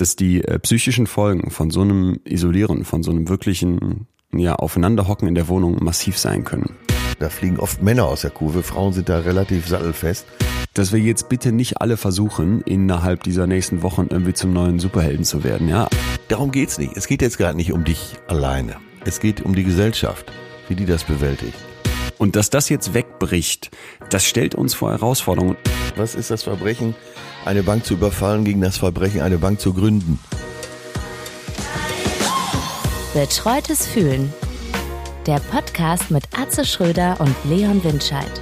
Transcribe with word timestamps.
dass 0.00 0.16
die 0.16 0.42
äh, 0.42 0.58
psychischen 0.58 1.06
Folgen 1.06 1.50
von 1.50 1.70
so 1.70 1.82
einem 1.82 2.20
Isolieren, 2.24 2.84
von 2.84 3.02
so 3.02 3.10
einem 3.10 3.28
wirklichen 3.28 4.06
ja, 4.32 4.54
Aufeinanderhocken 4.54 5.28
in 5.28 5.34
der 5.34 5.48
Wohnung 5.48 5.82
massiv 5.82 6.16
sein 6.16 6.44
können. 6.44 6.76
Da 7.18 7.28
fliegen 7.28 7.58
oft 7.58 7.82
Männer 7.82 8.06
aus 8.06 8.22
der 8.22 8.30
Kurve, 8.30 8.62
Frauen 8.62 8.94
sind 8.94 9.10
da 9.10 9.18
relativ 9.18 9.68
sattelfest. 9.68 10.26
Dass 10.72 10.92
wir 10.92 11.00
jetzt 11.00 11.28
bitte 11.28 11.52
nicht 11.52 11.80
alle 11.80 11.96
versuchen, 11.96 12.62
innerhalb 12.62 13.24
dieser 13.24 13.46
nächsten 13.46 13.82
Wochen 13.82 14.06
irgendwie 14.08 14.32
zum 14.32 14.52
neuen 14.52 14.78
Superhelden 14.78 15.24
zu 15.24 15.44
werden, 15.44 15.68
ja? 15.68 15.88
Darum 16.28 16.52
geht's 16.52 16.78
nicht. 16.78 16.96
Es 16.96 17.06
geht 17.06 17.20
jetzt 17.20 17.36
gerade 17.36 17.56
nicht 17.56 17.72
um 17.72 17.84
dich 17.84 18.14
alleine. 18.28 18.76
Es 19.04 19.20
geht 19.20 19.42
um 19.42 19.54
die 19.54 19.64
Gesellschaft, 19.64 20.32
wie 20.68 20.76
die 20.76 20.86
das 20.86 21.04
bewältigt. 21.04 21.58
Und 22.16 22.36
dass 22.36 22.50
das 22.50 22.68
jetzt 22.68 22.94
wegbricht, 22.94 23.70
das 24.10 24.24
stellt 24.24 24.54
uns 24.54 24.74
vor 24.74 24.92
Herausforderungen. 24.92 25.56
Was 25.96 26.14
ist 26.14 26.30
das 26.30 26.44
Verbrechen, 26.44 26.94
eine 27.44 27.62
Bank 27.62 27.84
zu 27.84 27.94
überfallen, 27.94 28.44
gegen 28.44 28.60
das 28.60 28.76
Verbrechen, 28.76 29.20
eine 29.20 29.38
Bank 29.38 29.60
zu 29.60 29.72
gründen? 29.72 30.18
Betreutes 33.14 33.86
Fühlen. 33.86 34.32
Der 35.26 35.40
Podcast 35.40 36.10
mit 36.10 36.24
Atze 36.38 36.64
Schröder 36.64 37.16
und 37.20 37.34
Leon 37.44 37.82
Windscheid. 37.84 38.40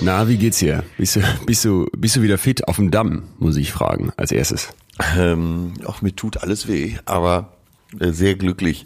Na, 0.00 0.28
wie 0.28 0.36
geht's 0.36 0.58
dir? 0.58 0.84
Bist 0.98 1.16
du, 1.16 1.20
bist 1.46 1.64
du, 1.64 1.86
bist 1.96 2.16
du 2.16 2.22
wieder 2.22 2.38
fit 2.38 2.68
auf 2.68 2.76
dem 2.76 2.90
Damm, 2.90 3.24
muss 3.38 3.56
ich 3.56 3.72
fragen, 3.72 4.12
als 4.16 4.30
erstes. 4.30 4.68
Ähm, 5.16 5.74
auch 5.84 6.00
mir 6.02 6.14
tut 6.14 6.36
alles 6.36 6.68
weh, 6.68 6.96
aber 7.06 7.56
äh, 7.98 8.10
sehr 8.12 8.36
glücklich, 8.36 8.84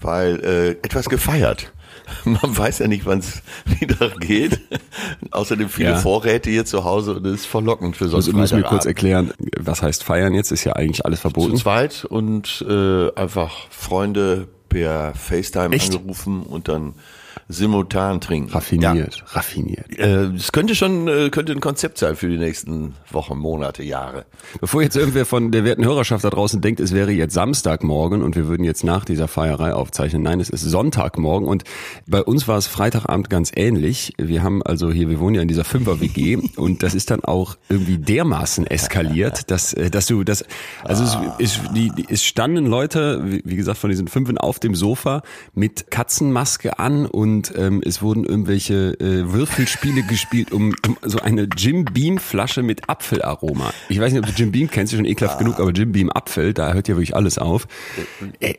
weil 0.00 0.40
äh, 0.44 0.70
etwas 0.86 1.08
gefeiert. 1.08 1.72
Man 2.24 2.56
weiß 2.56 2.78
ja 2.80 2.88
nicht, 2.88 3.06
wann 3.06 3.18
es 3.20 3.42
wieder 3.64 4.10
geht. 4.18 4.60
Außerdem 5.30 5.68
viele 5.68 5.90
Ja. 5.90 5.96
Vorräte 5.96 6.50
hier 6.50 6.64
zu 6.64 6.84
Hause 6.84 7.14
und 7.16 7.26
es 7.26 7.40
ist 7.40 7.46
verlockend 7.46 7.96
für 7.96 8.08
so 8.08 8.16
Also, 8.16 8.30
einen 8.30 8.36
du 8.36 8.40
musst 8.42 8.54
mir 8.54 8.62
kurz 8.62 8.86
erklären, 8.86 9.32
was 9.58 9.82
heißt 9.82 10.04
feiern 10.04 10.34
jetzt? 10.34 10.52
Ist 10.52 10.64
ja 10.64 10.74
eigentlich 10.74 11.04
alles 11.04 11.20
Zu 11.20 11.30
verboten. 11.30 11.56
zweit 11.56 12.04
und 12.04 12.64
äh, 12.68 13.12
einfach 13.14 13.52
Freunde 13.70 14.48
per 14.68 15.14
FaceTime 15.14 15.74
Echt? 15.74 15.94
angerufen 15.94 16.42
und 16.42 16.68
dann 16.68 16.94
simultan 17.48 18.20
trinken. 18.20 18.50
Raffiniert, 18.50 19.24
raffiniert. 19.28 19.86
Ja. 19.96 20.04
Äh, 20.04 20.36
Es 20.36 20.52
könnte 20.52 20.74
schon 20.74 21.06
äh, 21.08 21.30
könnte 21.30 21.52
ein 21.52 21.60
Konzept 21.60 21.98
sein 21.98 22.16
für 22.16 22.28
die 22.28 22.38
nächsten 22.38 22.94
Wochen, 23.10 23.38
Monate, 23.38 23.82
Jahre. 23.82 24.26
Bevor 24.60 24.82
jetzt 24.82 24.96
irgendwer 24.96 25.26
von 25.26 25.52
der 25.52 25.64
werten 25.64 25.84
Hörerschaft 25.84 26.24
da 26.24 26.30
draußen 26.30 26.60
denkt, 26.60 26.80
es 26.80 26.92
wäre 26.92 27.12
jetzt 27.12 27.34
Samstagmorgen 27.34 28.22
und 28.22 28.36
wir 28.36 28.48
würden 28.48 28.64
jetzt 28.64 28.82
nach 28.84 29.04
dieser 29.04 29.28
Feierei 29.28 29.72
aufzeichnen. 29.74 30.22
Nein, 30.22 30.40
es 30.40 30.50
ist 30.50 30.62
Sonntagmorgen 30.62 31.48
und 31.48 31.64
bei 32.06 32.22
uns 32.22 32.48
war 32.48 32.58
es 32.58 32.66
Freitagabend 32.66 33.30
ganz 33.30 33.52
ähnlich. 33.54 34.12
Wir 34.18 34.42
haben 34.42 34.62
also 34.62 34.90
hier, 34.90 35.08
wir 35.08 35.20
wohnen 35.20 35.36
ja 35.36 35.42
in 35.42 35.48
dieser 35.48 35.64
Fünfer-WG 35.64 36.38
und 36.56 36.82
das 36.82 36.94
ist 36.94 37.10
dann 37.10 37.24
auch 37.24 37.56
irgendwie 37.68 37.98
dermaßen 37.98 38.66
eskaliert, 38.66 39.50
dass, 39.50 39.72
äh, 39.72 39.90
dass 39.90 40.06
du 40.06 40.24
das, 40.24 40.44
also 40.82 41.04
es, 41.04 41.16
es, 41.38 41.60
die, 41.74 41.92
es 42.08 42.24
standen 42.24 42.66
Leute, 42.66 43.22
wie, 43.24 43.42
wie 43.44 43.56
gesagt, 43.56 43.78
von 43.78 43.90
diesen 43.90 44.08
Fünfen 44.08 44.38
auf 44.38 44.58
dem 44.58 44.74
Sofa 44.74 45.22
mit 45.54 45.90
Katzenmaske 45.90 46.78
an 46.78 47.06
und 47.06 47.35
ähm, 47.56 47.82
es 47.84 48.02
wurden 48.02 48.24
irgendwelche 48.24 48.98
äh, 49.00 49.32
Würfelspiele 49.32 50.02
gespielt 50.02 50.52
um, 50.52 50.74
um 50.86 50.96
so 51.02 51.18
eine 51.20 51.48
Jim 51.56 51.84
Beam 51.84 52.18
Flasche 52.18 52.62
mit 52.62 52.88
Apfelaroma. 52.88 53.72
Ich 53.88 54.00
weiß 54.00 54.12
nicht, 54.12 54.22
ob 54.22 54.28
du 54.28 54.34
Jim 54.34 54.52
Beam 54.52 54.70
kennst, 54.70 54.92
ist 54.92 54.98
schon 54.98 55.06
ekelhaft 55.06 55.38
genug, 55.38 55.60
aber 55.60 55.70
Jim 55.70 55.92
Beam 55.92 56.10
Apfel, 56.10 56.52
da 56.54 56.72
hört 56.72 56.88
ja 56.88 56.94
wirklich 56.94 57.14
alles 57.14 57.38
auf. 57.38 57.66
Ey, 58.40 58.58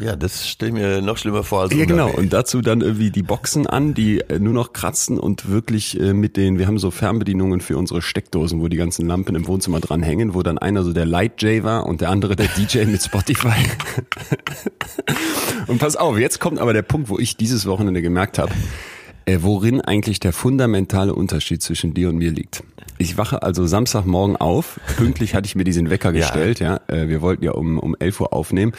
Ja, 0.00 0.16
das 0.16 0.48
stelle 0.48 0.70
ich 0.70 0.74
mir 0.74 1.00
noch 1.00 1.16
schlimmer 1.16 1.42
vor 1.42 1.62
als 1.62 1.74
ja, 1.74 1.84
genau. 1.84 2.10
Und 2.10 2.32
dazu 2.32 2.60
dann 2.60 2.80
irgendwie 2.80 3.10
die 3.10 3.22
Boxen 3.22 3.66
an, 3.66 3.94
die 3.94 4.20
äh, 4.20 4.38
nur 4.38 4.52
noch 4.52 4.72
kratzen 4.72 5.18
und 5.18 5.48
wirklich 5.48 5.98
äh, 5.98 6.12
mit 6.12 6.36
den, 6.36 6.58
wir 6.58 6.66
haben 6.66 6.78
so 6.78 6.90
Fernbedienungen 6.90 7.60
für 7.60 7.78
unsere 7.78 8.02
Steckdosen, 8.02 8.60
wo 8.60 8.68
die 8.68 8.76
ganzen 8.76 9.06
Lampen 9.06 9.34
im 9.34 9.46
Wohnzimmer 9.46 9.80
dran 9.80 10.02
hängen, 10.02 10.34
wo 10.34 10.42
dann 10.42 10.58
einer 10.58 10.82
so 10.82 10.92
der 10.92 11.06
Light 11.06 11.42
J 11.42 11.62
war 11.62 11.86
und 11.86 12.00
der 12.00 12.10
andere 12.10 12.36
der 12.36 12.48
DJ 12.48 12.84
mit 12.84 13.02
Spotify. 13.02 13.54
und 15.66 15.78
pass 15.78 15.96
auf, 15.96 16.18
jetzt 16.18 16.40
kommt 16.40 16.58
aber 16.58 16.72
der 16.72 16.82
Punkt, 16.82 17.08
wo 17.08 17.18
ich 17.18 17.36
dieses 17.36 17.66
Wochenende 17.66 18.02
gemerkt 18.02 18.38
habe, 18.38 18.52
äh, 19.24 19.38
worin 19.40 19.80
eigentlich 19.80 20.20
der 20.20 20.32
fundamentale 20.32 21.14
Unterschied 21.14 21.62
zwischen 21.62 21.94
dir 21.94 22.08
und 22.08 22.16
mir 22.16 22.30
liegt. 22.30 22.62
Ich 22.98 23.18
wache 23.18 23.42
also 23.42 23.66
Samstagmorgen 23.66 24.36
auf, 24.36 24.80
pünktlich 24.96 25.34
hatte 25.34 25.46
ich 25.46 25.54
mir 25.54 25.64
diesen 25.64 25.90
Wecker 25.90 26.12
Ja. 26.12 26.20
gestellt, 26.20 26.60
ja, 26.60 26.80
äh, 26.86 27.08
wir 27.08 27.20
wollten 27.20 27.44
ja 27.44 27.52
um, 27.52 27.78
um 27.78 27.94
11 27.98 28.20
Uhr 28.20 28.32
aufnehmen 28.32 28.72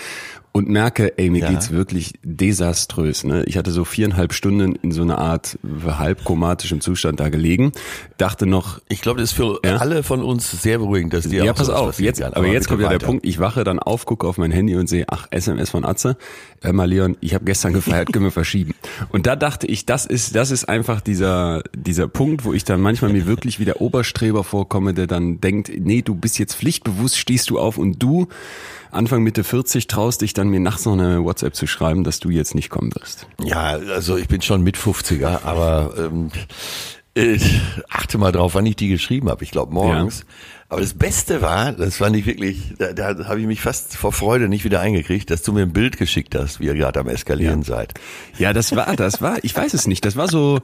und 0.54 0.70
merke, 0.70 1.18
ey, 1.20 1.30
mir 1.30 1.42
Ja. 1.44 1.52
geht's 1.52 1.70
wirklich 1.72 2.14
desaströs. 2.24 3.24
Ne? 3.24 3.44
Ich 3.46 3.58
hatte 3.58 3.72
so 3.72 3.86
viereinhalb 3.86 4.34
Stunden 4.34 4.74
in 4.76 4.92
so 4.92 5.04
einer 5.04 5.20
Art 5.20 5.60
halb 5.86 6.24
komatischem 6.24 6.82
Zustand 6.82 7.20
da 7.20 7.30
gelegen, 7.30 7.74
dachte 8.18 8.48
noch, 8.48 8.80
Ich 8.90 9.02
glaube, 9.02 9.20
das 9.22 9.32
ist 9.32 9.36
für 9.36 9.60
Ja? 9.64 9.78
alle 9.78 10.02
von 10.02 10.24
uns 10.24 10.50
sehr 10.50 10.80
beruhigend, 10.80 11.14
dass 11.14 11.28
dir 11.28 11.44
ja, 11.44 11.54
pass 11.54 11.70
auf, 11.70 12.00
jetzt, 12.00 12.22
kann. 12.22 12.34
aber 12.34 12.48
jetzt 12.48 12.68
kommt 12.68 12.82
ja 12.82 12.90
der. 12.90 12.98
Punkt, 12.98 13.26
ich 13.26 13.38
wache 13.40 13.64
dann 13.64 13.78
auf, 13.78 14.06
gucke 14.06 14.26
auf 14.28 14.38
mein 14.40 14.52
Handy 14.52 14.76
und 14.76 14.88
sehe, 14.90 15.06
ach, 15.10 15.28
SMS 15.30 15.70
von 15.70 15.86
Atze, 15.86 16.18
hör 16.64 16.74
mal 16.74 16.86
Leon, 16.90 17.18
ich 17.22 17.36
habe 17.36 17.46
gestern 17.46 17.74
gefeiert, 17.74 18.12
können 18.12 18.26
wir 18.26 18.32
verschieben. 18.32 18.74
Und 19.10 19.28
da 19.28 19.36
dachte 19.36 19.68
ich, 19.68 19.86
das 19.86 20.06
ist, 20.08 20.34
das 20.36 20.50
ist 20.50 20.68
einfach 20.68 21.02
dieser, 21.02 21.62
dieser 21.76 22.08
Punkt, 22.08 22.46
wo 22.46 22.54
ich 22.54 22.64
dann 22.64 22.82
manchmal 22.82 23.12
mir 23.14 23.28
wirklich 23.28 23.60
wie 23.60 23.66
der 23.66 23.80
Oberstreber 23.80 24.44
vorkomme, 24.44 24.94
der 24.96 25.06
dann 25.06 25.40
denkt, 25.40 25.70
nee, 25.78 26.02
du 26.02 26.16
bist 26.16 26.40
jetzt 26.40 26.56
pflichtbewusst, 26.56 27.18
stehst 27.18 27.50
du 27.52 27.60
auf 27.60 27.78
und 27.78 28.02
du, 28.02 28.28
Anfang 28.92 29.24
Mitte 29.24 29.44
40, 29.44 29.88
traust 29.88 30.22
dich 30.22 30.34
dann 30.34 30.50
mir 30.50 30.60
nachts 30.60 30.86
noch 30.86 30.94
eine 30.94 31.24
WhatsApp 31.24 31.56
zu 31.56 31.68
schreiben, 31.68 32.04
dass 32.04 32.20
du 32.20 32.30
jetzt 32.30 32.56
nicht 32.56 32.70
kommen 32.70 32.94
wirst. 32.96 33.28
Ja, 33.44 33.78
also 33.94 34.18
ich 34.18 34.28
bin 34.28 34.42
schon 34.42 34.62
mit 34.62 34.78
50er, 34.78 35.44
aber 35.44 35.94
ähm, 35.98 36.32
äh, 37.16 37.40
achte 37.90 38.18
mal 38.18 38.32
drauf, 38.32 38.56
wann 38.56 38.66
ich 38.66 38.76
die 38.76 38.90
geschrieben 38.90 39.30
habe. 39.30 39.44
Ich 39.44 39.52
glaube 39.52 39.74
morgens. 39.74 40.26
Aber 40.70 40.82
das 40.82 40.94
Beste 40.94 41.42
war, 41.42 41.72
das 41.72 41.98
fand 41.98 42.16
ich 42.18 42.26
wirklich, 42.26 42.74
da, 42.78 42.92
da 42.92 43.26
habe 43.26 43.40
ich 43.40 43.48
mich 43.48 43.62
fast 43.62 43.96
vor 43.96 44.12
Freude 44.12 44.50
nicht 44.50 44.66
wieder 44.66 44.82
eingekriegt, 44.82 45.30
dass 45.30 45.42
du 45.42 45.54
mir 45.54 45.62
ein 45.62 45.72
Bild 45.72 45.98
geschickt 45.98 46.36
hast, 46.36 46.60
wie 46.60 46.66
ihr 46.66 46.74
gerade 46.74 47.00
am 47.00 47.08
Eskalieren 47.08 47.64
seid. 47.64 47.94
Ja, 48.38 48.52
das 48.52 48.76
war, 48.76 48.94
das 48.98 49.22
war, 49.22 49.38
ich 49.44 49.56
weiß 49.56 49.74
es 49.74 49.88
nicht, 49.88 50.04
das 50.04 50.18
war 50.18 50.28
so, 50.28 50.60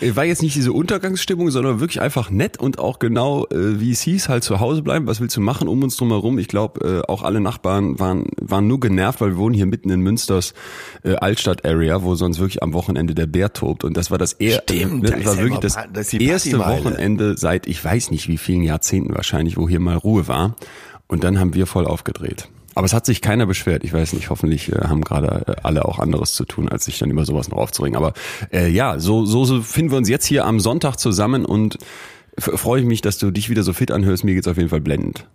war 0.00 0.24
jetzt 0.24 0.42
nicht 0.42 0.56
diese 0.56 0.72
Untergangsstimmung, 0.72 1.50
sondern 1.50 1.80
wirklich 1.80 2.00
einfach 2.00 2.30
nett 2.30 2.58
und 2.58 2.78
auch 2.78 2.98
genau, 2.98 3.46
äh, 3.46 3.80
wie 3.80 3.92
es 3.92 4.00
hieß, 4.02 4.28
halt 4.28 4.42
zu 4.42 4.60
Hause 4.60 4.82
bleiben, 4.82 5.06
was 5.06 5.20
willst 5.20 5.36
du 5.36 5.40
machen 5.40 5.68
um 5.68 5.82
uns 5.82 5.96
drum 5.96 6.08
herum. 6.10 6.38
Ich 6.38 6.48
glaube, 6.48 7.02
äh, 7.06 7.10
auch 7.10 7.22
alle 7.22 7.40
Nachbarn 7.40 7.98
waren, 8.00 8.26
waren 8.40 8.66
nur 8.66 8.80
genervt, 8.80 9.20
weil 9.20 9.30
wir 9.30 9.36
wohnen 9.36 9.54
hier 9.54 9.66
mitten 9.66 9.90
in 9.90 10.00
Münsters 10.00 10.54
äh, 11.04 11.14
Altstadt-Area, 11.14 12.02
wo 12.02 12.14
sonst 12.14 12.38
wirklich 12.38 12.62
am 12.62 12.72
Wochenende 12.72 13.14
der 13.14 13.26
Bär 13.26 13.52
tobt 13.52 13.84
und 13.84 13.96
das 13.96 14.10
war 14.10 14.18
das, 14.18 14.32
er 14.34 14.62
Stimmt, 14.62 15.02
ne, 15.02 15.10
da 15.10 15.16
das 15.16 15.20
ist 15.20 15.26
war 15.26 15.36
wirklich 15.38 15.60
das, 15.60 15.78
das 15.92 16.12
erste. 16.12 16.58
Wochenende 16.58 17.36
seit, 17.36 17.66
ich 17.66 17.84
weiß 17.84 18.10
nicht 18.10 18.28
wie 18.28 18.38
vielen 18.38 18.62
Jahrzehnten 18.62 19.14
wahrscheinlich, 19.14 19.56
wo 19.56 19.68
hier 19.68 19.80
mal 19.80 19.96
Ruhe 19.96 20.28
war 20.28 20.56
und 21.06 21.24
dann 21.24 21.38
haben 21.38 21.54
wir 21.54 21.66
voll 21.66 21.86
aufgedreht. 21.86 22.48
Aber 22.74 22.86
es 22.86 22.92
hat 22.92 23.06
sich 23.06 23.20
keiner 23.20 23.46
beschwert. 23.46 23.84
Ich 23.84 23.92
weiß 23.92 24.12
nicht, 24.14 24.30
hoffentlich 24.30 24.72
äh, 24.72 24.86
haben 24.88 25.02
gerade 25.02 25.44
äh, 25.46 25.54
alle 25.62 25.84
auch 25.84 25.98
anderes 25.98 26.34
zu 26.34 26.44
tun, 26.44 26.68
als 26.68 26.84
sich 26.86 26.98
dann 26.98 27.10
über 27.10 27.24
sowas 27.24 27.48
noch 27.48 27.58
aufzuregen. 27.58 27.96
Aber 27.96 28.12
äh, 28.52 28.68
ja, 28.68 28.98
so, 28.98 29.24
so, 29.26 29.44
so 29.44 29.62
finden 29.62 29.92
wir 29.92 29.98
uns 29.98 30.08
jetzt 30.08 30.26
hier 30.26 30.44
am 30.44 30.58
Sonntag 30.60 30.96
zusammen 30.96 31.44
und 31.44 31.78
freue 32.38 32.80
ich 32.80 32.86
mich, 32.86 33.00
dass 33.00 33.18
du 33.18 33.30
dich 33.30 33.48
wieder 33.48 33.62
so 33.62 33.72
fit 33.72 33.90
anhörst. 33.92 34.24
Mir 34.24 34.34
geht's 34.34 34.48
auf 34.48 34.56
jeden 34.56 34.68
Fall 34.70 34.80
blendend. 34.80 35.26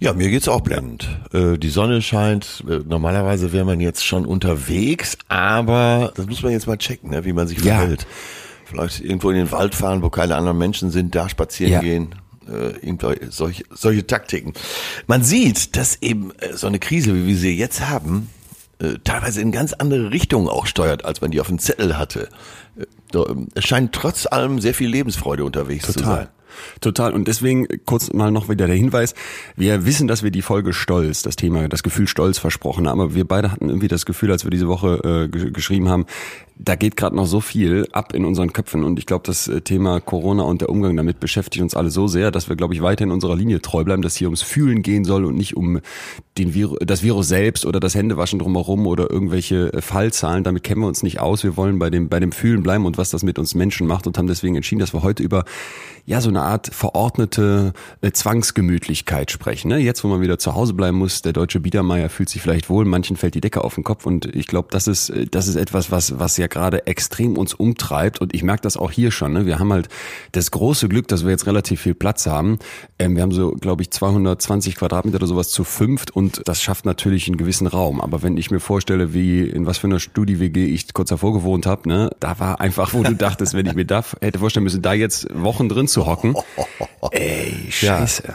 Ja, 0.00 0.12
mir 0.12 0.28
geht's 0.28 0.48
auch 0.48 0.60
blendend. 0.60 1.08
Äh, 1.32 1.56
die 1.58 1.70
Sonne 1.70 2.02
scheint. 2.02 2.64
Äh, 2.68 2.80
normalerweise 2.86 3.52
wäre 3.52 3.64
man 3.64 3.80
jetzt 3.80 4.04
schon 4.04 4.24
unterwegs, 4.26 5.16
aber 5.28 6.12
das 6.16 6.26
muss 6.26 6.42
man 6.42 6.52
jetzt 6.52 6.66
mal 6.66 6.76
checken, 6.78 7.10
ne, 7.10 7.24
wie 7.24 7.32
man 7.32 7.46
sich 7.48 7.58
Ja. 7.64 7.78
verhält. 7.78 8.06
Vielleicht 8.66 9.00
irgendwo 9.00 9.30
in 9.30 9.36
den 9.36 9.52
Wald 9.52 9.74
fahren, 9.74 10.02
wo 10.02 10.10
keine 10.10 10.34
anderen 10.36 10.58
Menschen 10.58 10.90
sind, 10.90 11.14
da 11.14 11.28
spazieren 11.28 11.72
Ja. 11.74 11.80
gehen. 11.80 12.14
Äh, 12.48 13.28
solche, 13.30 13.64
solche 13.70 14.06
Taktiken. 14.06 14.52
Man 15.06 15.22
sieht, 15.22 15.76
dass 15.76 16.02
eben 16.02 16.32
äh, 16.38 16.54
so 16.54 16.66
eine 16.66 16.78
Krise, 16.78 17.14
wie 17.14 17.26
wir 17.26 17.36
sie 17.36 17.56
jetzt 17.56 17.88
haben, 17.88 18.28
äh, 18.78 18.94
teilweise 19.04 19.40
in 19.40 19.52
ganz 19.52 19.72
andere 19.72 20.10
Richtungen 20.10 20.48
auch 20.48 20.66
steuert, 20.66 21.04
als 21.04 21.20
man 21.20 21.30
die 21.30 21.40
auf 21.40 21.46
dem 21.46 21.58
Zettel 21.58 21.96
hatte. 21.96 22.28
Äh, 22.76 22.84
ähm, 23.16 23.48
Es 23.54 23.64
scheint 23.64 23.92
trotz 23.92 24.26
allem 24.26 24.60
sehr 24.60 24.74
viel 24.74 24.88
Lebensfreude 24.88 25.44
unterwegs 25.44 25.86
zu 25.86 25.98
sein. 26.00 26.28
Total. 26.80 27.12
Und 27.12 27.28
deswegen 27.28 27.66
kurz 27.84 28.12
mal 28.12 28.30
noch 28.30 28.48
wieder 28.48 28.66
der 28.66 28.76
Hinweis. 28.76 29.14
Wir 29.56 29.84
wissen, 29.86 30.08
dass 30.08 30.22
wir 30.22 30.30
die 30.30 30.42
Folge 30.42 30.72
Stolz, 30.72 31.22
das 31.22 31.36
Thema, 31.36 31.68
das 31.68 31.82
Gefühl 31.82 32.08
Stolz 32.08 32.38
versprochen 32.38 32.88
haben. 32.88 33.00
Aber 33.00 33.14
wir 33.14 33.24
beide 33.26 33.50
hatten 33.50 33.68
irgendwie 33.68 33.88
das 33.88 34.06
Gefühl, 34.06 34.30
als 34.32 34.44
wir 34.44 34.50
diese 34.50 34.68
Woche 34.68 35.26
äh, 35.26 35.28
ge- 35.28 35.50
geschrieben 35.50 35.88
haben, 35.88 36.06
da 36.56 36.76
geht 36.76 36.96
gerade 36.96 37.16
noch 37.16 37.26
so 37.26 37.40
viel 37.40 37.88
ab 37.90 38.14
in 38.14 38.24
unseren 38.24 38.52
Köpfen. 38.52 38.84
Und 38.84 38.98
ich 38.98 39.06
glaube, 39.06 39.24
das 39.26 39.48
äh, 39.48 39.60
Thema 39.60 40.00
Corona 40.00 40.44
und 40.44 40.60
der 40.60 40.68
Umgang 40.68 40.96
damit 40.96 41.18
beschäftigt 41.18 41.62
uns 41.62 41.74
alle 41.74 41.90
so 41.90 42.06
sehr, 42.06 42.30
dass 42.30 42.48
wir, 42.48 42.54
glaube 42.54 42.74
ich, 42.74 42.82
weiterhin 42.82 43.10
unserer 43.10 43.34
Linie 43.34 43.60
treu 43.60 43.82
bleiben, 43.82 44.02
dass 44.02 44.16
hier 44.16 44.28
ums 44.28 44.42
Fühlen 44.42 44.82
gehen 44.82 45.04
soll 45.04 45.24
und 45.24 45.36
nicht 45.36 45.56
um 45.56 45.80
den 46.38 46.54
Virus, 46.54 46.78
das 46.84 47.02
Virus 47.02 47.28
selbst 47.28 47.66
oder 47.66 47.80
das 47.80 47.94
Händewaschen 47.96 48.38
drumherum 48.38 48.86
oder 48.86 49.10
irgendwelche 49.10 49.72
äh, 49.72 49.80
Fallzahlen. 49.82 50.44
Damit 50.44 50.62
kennen 50.62 50.80
wir 50.82 50.86
uns 50.86 51.02
nicht 51.02 51.18
aus. 51.18 51.42
Wir 51.42 51.56
wollen 51.56 51.80
bei 51.80 51.90
dem, 51.90 52.08
bei 52.08 52.20
dem 52.20 52.30
Fühlen 52.30 52.62
bleiben 52.62 52.86
und 52.86 52.98
was 52.98 53.10
das 53.10 53.24
mit 53.24 53.38
uns 53.38 53.56
Menschen 53.56 53.88
macht 53.88 54.06
und 54.06 54.16
haben 54.16 54.28
deswegen 54.28 54.54
entschieden, 54.54 54.78
dass 54.78 54.94
wir 54.94 55.02
heute 55.02 55.24
über 55.24 55.44
ja 56.06 56.20
so 56.20 56.28
eine 56.28 56.42
Art 56.42 56.68
verordnete 56.72 57.72
äh, 58.02 58.12
Zwangsgemütlichkeit 58.12 59.30
sprechen. 59.30 59.68
Ne? 59.68 59.78
Jetzt, 59.78 60.04
wo 60.04 60.08
man 60.08 60.20
wieder 60.20 60.38
zu 60.38 60.54
Hause 60.54 60.74
bleiben 60.74 60.98
muss, 60.98 61.22
der 61.22 61.32
deutsche 61.32 61.60
Biedermeier 61.60 62.10
fühlt 62.10 62.28
sich 62.28 62.42
vielleicht 62.42 62.68
wohl, 62.68 62.84
manchen 62.84 63.16
fällt 63.16 63.34
die 63.34 63.40
Decke 63.40 63.64
auf 63.64 63.74
den 63.74 63.84
Kopf 63.84 64.04
und 64.04 64.26
ich 64.34 64.46
glaube, 64.46 64.68
das 64.70 64.86
ist, 64.86 65.08
äh, 65.10 65.26
das 65.26 65.48
ist 65.48 65.56
etwas, 65.56 65.90
was, 65.90 66.18
was 66.18 66.36
ja 66.36 66.46
gerade 66.46 66.86
extrem 66.86 67.38
uns 67.38 67.54
umtreibt 67.54 68.20
und 68.20 68.34
ich 68.34 68.42
merke 68.42 68.62
das 68.62 68.76
auch 68.76 68.90
hier 68.90 69.10
schon. 69.10 69.32
Ne? 69.32 69.46
Wir 69.46 69.58
haben 69.58 69.72
halt 69.72 69.88
das 70.32 70.50
große 70.50 70.88
Glück, 70.88 71.08
dass 71.08 71.24
wir 71.24 71.30
jetzt 71.30 71.46
relativ 71.46 71.80
viel 71.80 71.94
Platz 71.94 72.26
haben. 72.26 72.58
Ähm, 72.98 73.16
wir 73.16 73.22
haben 73.22 73.32
so, 73.32 73.52
glaube 73.52 73.82
ich, 73.82 73.90
220 73.90 74.76
Quadratmeter 74.76 75.16
oder 75.16 75.26
sowas 75.26 75.48
zu 75.48 75.64
fünft 75.64 76.10
und 76.10 76.42
das 76.44 76.60
schafft 76.60 76.84
natürlich 76.84 77.28
einen 77.28 77.38
gewissen 77.38 77.66
Raum. 77.66 78.02
Aber 78.02 78.22
wenn 78.22 78.36
ich 78.36 78.50
mir 78.50 78.60
vorstelle, 78.60 79.14
wie 79.14 79.42
in 79.42 79.64
was 79.64 79.78
für 79.78 79.86
einer 79.86 80.00
Studi-WG 80.00 80.66
ich 80.66 80.92
kurz 80.92 81.08
davor 81.08 81.32
gewohnt 81.32 81.64
habe, 81.64 81.88
ne, 81.88 82.10
da 82.20 82.38
war 82.38 82.60
einfach, 82.60 82.92
wo 82.92 83.02
du 83.02 83.14
dachtest, 83.14 83.54
wenn 83.54 83.64
ich 83.64 83.74
mir 83.74 83.86
da 83.86 84.04
hätte 84.20 84.38
vorstellen 84.38 84.64
müssen, 84.64 84.82
da 84.82 84.92
jetzt 84.92 85.26
Wochen 85.34 85.70
drin 85.70 85.88
zu 85.94 86.06
hocken. 86.06 86.34
Ey, 87.10 87.68
scheiße. 87.70 88.24
Ja. 88.28 88.34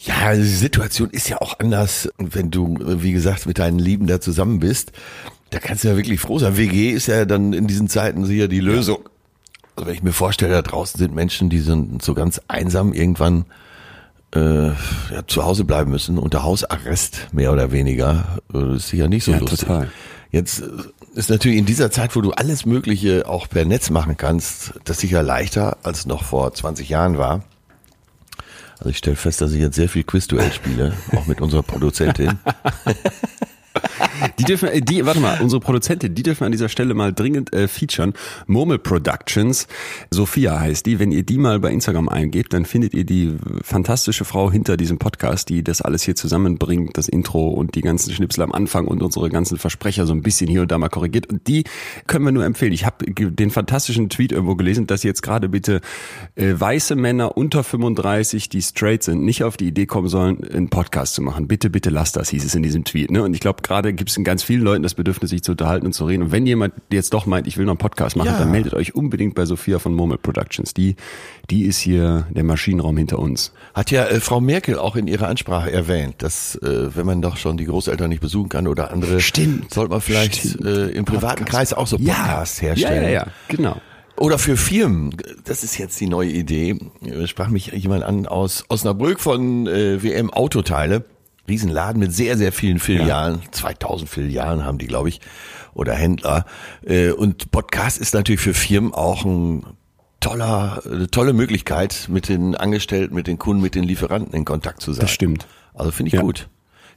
Ja, 0.00 0.32
die 0.32 0.42
Situation 0.42 1.10
ist 1.10 1.28
ja 1.28 1.40
auch 1.40 1.58
anders, 1.58 2.08
wenn 2.18 2.52
du, 2.52 2.78
wie 2.80 3.10
gesagt, 3.10 3.46
mit 3.46 3.58
deinen 3.58 3.80
Lieben 3.80 4.06
da 4.06 4.20
zusammen 4.20 4.60
bist. 4.60 4.92
Da 5.50 5.58
kannst 5.58 5.82
du 5.82 5.88
ja 5.88 5.96
wirklich 5.96 6.20
froh 6.20 6.38
sein. 6.38 6.56
WG 6.56 6.90
ist 6.90 7.08
ja 7.08 7.24
dann 7.24 7.52
in 7.52 7.66
diesen 7.66 7.88
Zeiten 7.88 8.24
sicher 8.24 8.46
die 8.46 8.60
Lösung. 8.60 8.98
Ja. 9.02 9.10
Also 9.74 9.86
wenn 9.88 9.94
ich 9.94 10.02
mir 10.04 10.12
vorstelle, 10.12 10.52
da 10.52 10.62
draußen 10.62 10.98
sind 10.98 11.14
Menschen, 11.14 11.50
die 11.50 11.58
sind 11.58 12.02
so 12.02 12.14
ganz 12.14 12.40
einsam 12.46 12.92
irgendwann 12.92 13.46
äh, 14.34 14.68
ja, 14.68 15.26
zu 15.26 15.44
Hause 15.44 15.64
bleiben 15.64 15.90
müssen, 15.90 16.18
unter 16.18 16.44
Hausarrest 16.44 17.28
mehr 17.32 17.52
oder 17.52 17.72
weniger. 17.72 18.38
Äh, 18.52 18.58
das 18.60 18.76
ist 18.76 18.88
sicher 18.90 19.08
nicht 19.08 19.24
so 19.24 19.32
ja, 19.32 19.38
lustig. 19.38 19.60
Total. 19.60 19.90
Jetzt 20.30 20.60
äh, 20.60 20.66
ist 21.18 21.30
natürlich 21.30 21.58
in 21.58 21.66
dieser 21.66 21.90
Zeit, 21.90 22.14
wo 22.14 22.20
du 22.20 22.30
alles 22.30 22.64
Mögliche 22.64 23.28
auch 23.28 23.48
per 23.48 23.64
Netz 23.64 23.90
machen 23.90 24.16
kannst, 24.16 24.74
das 24.84 25.00
sicher 25.00 25.20
leichter 25.20 25.76
als 25.82 26.06
noch 26.06 26.22
vor 26.22 26.54
20 26.54 26.88
Jahren 26.88 27.18
war. 27.18 27.42
Also 28.78 28.90
ich 28.90 28.98
stelle 28.98 29.16
fest, 29.16 29.40
dass 29.40 29.52
ich 29.52 29.60
jetzt 29.60 29.74
sehr 29.74 29.88
viel 29.88 30.04
Quizduell 30.04 30.52
spiele, 30.52 30.92
auch 31.16 31.26
mit 31.26 31.40
unserer 31.40 31.64
Produzentin. 31.64 32.38
Die 34.38 34.44
dürfen, 34.44 34.68
äh, 34.68 34.80
die, 34.80 35.04
warte 35.06 35.20
mal, 35.20 35.40
unsere 35.40 35.60
Produzentin, 35.60 36.14
die 36.14 36.22
dürfen 36.22 36.44
an 36.44 36.52
dieser 36.52 36.68
Stelle 36.68 36.94
mal 36.94 37.12
dringend 37.12 37.52
äh, 37.52 37.68
featuren. 37.68 38.14
Murmel 38.46 38.78
Productions, 38.78 39.66
Sophia 40.10 40.58
heißt 40.58 40.86
die. 40.86 40.98
Wenn 40.98 41.12
ihr 41.12 41.22
die 41.22 41.38
mal 41.38 41.60
bei 41.60 41.70
Instagram 41.70 42.08
eingebt, 42.08 42.52
dann 42.52 42.64
findet 42.64 42.94
ihr 42.94 43.04
die 43.04 43.36
fantastische 43.62 44.24
Frau 44.24 44.50
hinter 44.50 44.76
diesem 44.76 44.98
Podcast, 44.98 45.48
die 45.48 45.62
das 45.62 45.82
alles 45.82 46.02
hier 46.02 46.16
zusammenbringt, 46.16 46.96
das 46.96 47.08
Intro 47.08 47.48
und 47.48 47.74
die 47.74 47.80
ganzen 47.80 48.12
Schnipsel 48.12 48.42
am 48.42 48.52
Anfang 48.52 48.86
und 48.86 49.02
unsere 49.02 49.28
ganzen 49.30 49.58
Versprecher 49.58 50.06
so 50.06 50.12
ein 50.12 50.22
bisschen 50.22 50.48
hier 50.48 50.62
und 50.62 50.70
da 50.70 50.78
mal 50.78 50.88
korrigiert. 50.88 51.26
Und 51.26 51.46
die 51.46 51.64
können 52.06 52.24
wir 52.24 52.32
nur 52.32 52.44
empfehlen. 52.44 52.72
Ich 52.72 52.84
habe 52.84 53.04
den 53.12 53.50
fantastischen 53.50 54.08
Tweet 54.08 54.32
irgendwo 54.32 54.56
gelesen, 54.56 54.86
dass 54.86 55.02
jetzt 55.02 55.22
gerade 55.22 55.48
bitte 55.48 55.80
äh, 56.34 56.54
weiße 56.56 56.96
Männer 56.96 57.36
unter 57.36 57.64
35, 57.64 58.48
die 58.48 58.62
straight 58.62 59.02
sind, 59.02 59.24
nicht 59.24 59.44
auf 59.44 59.56
die 59.56 59.68
Idee 59.68 59.86
kommen 59.86 60.08
sollen, 60.08 60.42
einen 60.44 60.68
Podcast 60.68 61.14
zu 61.14 61.22
machen. 61.22 61.48
Bitte, 61.48 61.70
bitte 61.70 61.90
lasst 61.90 62.16
das, 62.16 62.30
hieß 62.30 62.44
es 62.44 62.54
in 62.54 62.62
diesem 62.62 62.84
Tweet. 62.84 63.10
Ne? 63.10 63.22
Und 63.22 63.34
ich 63.34 63.40
glaube, 63.40 63.62
gerade 63.68 63.92
gibt 63.92 64.10
es 64.10 64.16
in 64.16 64.24
ganz 64.24 64.42
vielen 64.42 64.62
Leuten 64.62 64.82
das 64.82 64.94
Bedürfnis, 64.94 65.30
sich 65.30 65.42
zu 65.42 65.52
unterhalten 65.52 65.86
und 65.86 65.92
zu 65.92 66.06
reden. 66.06 66.24
Und 66.24 66.32
wenn 66.32 66.46
jemand 66.46 66.74
jetzt 66.90 67.14
doch 67.14 67.26
meint, 67.26 67.46
ich 67.46 67.58
will 67.58 67.66
noch 67.66 67.72
einen 67.72 67.78
Podcast 67.78 68.16
machen, 68.16 68.28
ja. 68.28 68.38
dann 68.38 68.50
meldet 68.50 68.74
euch 68.74 68.94
unbedingt 68.94 69.34
bei 69.34 69.44
Sophia 69.44 69.78
von 69.78 69.94
Murmel 69.94 70.18
Productions. 70.18 70.74
Die, 70.74 70.96
die 71.50 71.64
ist 71.64 71.78
hier 71.78 72.26
der 72.30 72.44
Maschinenraum 72.44 72.96
hinter 72.96 73.18
uns. 73.18 73.52
Hat 73.74 73.90
ja 73.90 74.06
äh, 74.06 74.20
Frau 74.20 74.40
Merkel 74.40 74.78
auch 74.78 74.96
in 74.96 75.06
ihrer 75.06 75.28
Ansprache 75.28 75.70
erwähnt, 75.70 76.16
dass 76.18 76.56
äh, 76.56 76.96
wenn 76.96 77.06
man 77.06 77.22
doch 77.22 77.36
schon 77.36 77.56
die 77.56 77.66
Großeltern 77.66 78.08
nicht 78.08 78.20
besuchen 78.20 78.48
kann 78.48 78.66
oder 78.66 78.90
andere, 78.90 79.20
Stimmt. 79.20 79.72
sollte 79.72 79.90
man 79.90 80.00
vielleicht 80.00 80.60
äh, 80.60 80.88
im 80.88 81.04
privaten 81.04 81.44
Podcast. 81.44 81.50
Kreis 81.50 81.72
auch 81.74 81.86
so 81.86 81.98
Podcasts 81.98 82.60
ja. 82.60 82.68
herstellen. 82.68 83.02
Ja, 83.02 83.08
ja, 83.08 83.24
ja, 83.24 83.26
genau. 83.48 83.80
Oder 84.18 84.38
für 84.38 84.56
Firmen, 84.56 85.14
das 85.44 85.62
ist 85.62 85.78
jetzt 85.78 86.00
die 86.00 86.08
neue 86.08 86.30
Idee, 86.30 86.76
äh, 87.04 87.26
sprach 87.26 87.48
mich 87.48 87.66
jemand 87.68 88.02
an 88.02 88.26
aus 88.26 88.64
Osnabrück 88.68 89.20
von 89.20 89.66
äh, 89.66 90.02
WM 90.02 90.30
Autoteile. 90.30 91.04
Riesenladen 91.48 92.00
mit 92.00 92.12
sehr, 92.12 92.36
sehr 92.36 92.52
vielen 92.52 92.78
Filialen. 92.78 93.40
Ja. 93.42 93.52
2000 93.52 94.08
Filialen 94.08 94.64
haben 94.64 94.78
die, 94.78 94.86
glaube 94.86 95.08
ich, 95.08 95.20
oder 95.74 95.94
Händler. 95.94 96.44
Äh, 96.84 97.10
und 97.10 97.50
Podcast 97.50 97.98
ist 97.98 98.14
natürlich 98.14 98.40
für 98.40 98.54
Firmen 98.54 98.92
auch 98.92 99.24
ein 99.24 99.64
toller, 100.20 100.82
eine 100.84 101.10
tolle 101.10 101.32
Möglichkeit, 101.32 102.06
mit 102.08 102.28
den 102.28 102.54
Angestellten, 102.54 103.14
mit 103.14 103.26
den 103.26 103.38
Kunden, 103.38 103.62
mit 103.62 103.74
den 103.74 103.84
Lieferanten 103.84 104.34
in 104.34 104.44
Kontakt 104.44 104.82
zu 104.82 104.92
sein. 104.92 105.02
Das 105.02 105.10
stimmt. 105.10 105.46
Also 105.74 105.90
finde 105.90 106.08
ich 106.08 106.14
ja. 106.14 106.20
gut. 106.20 106.48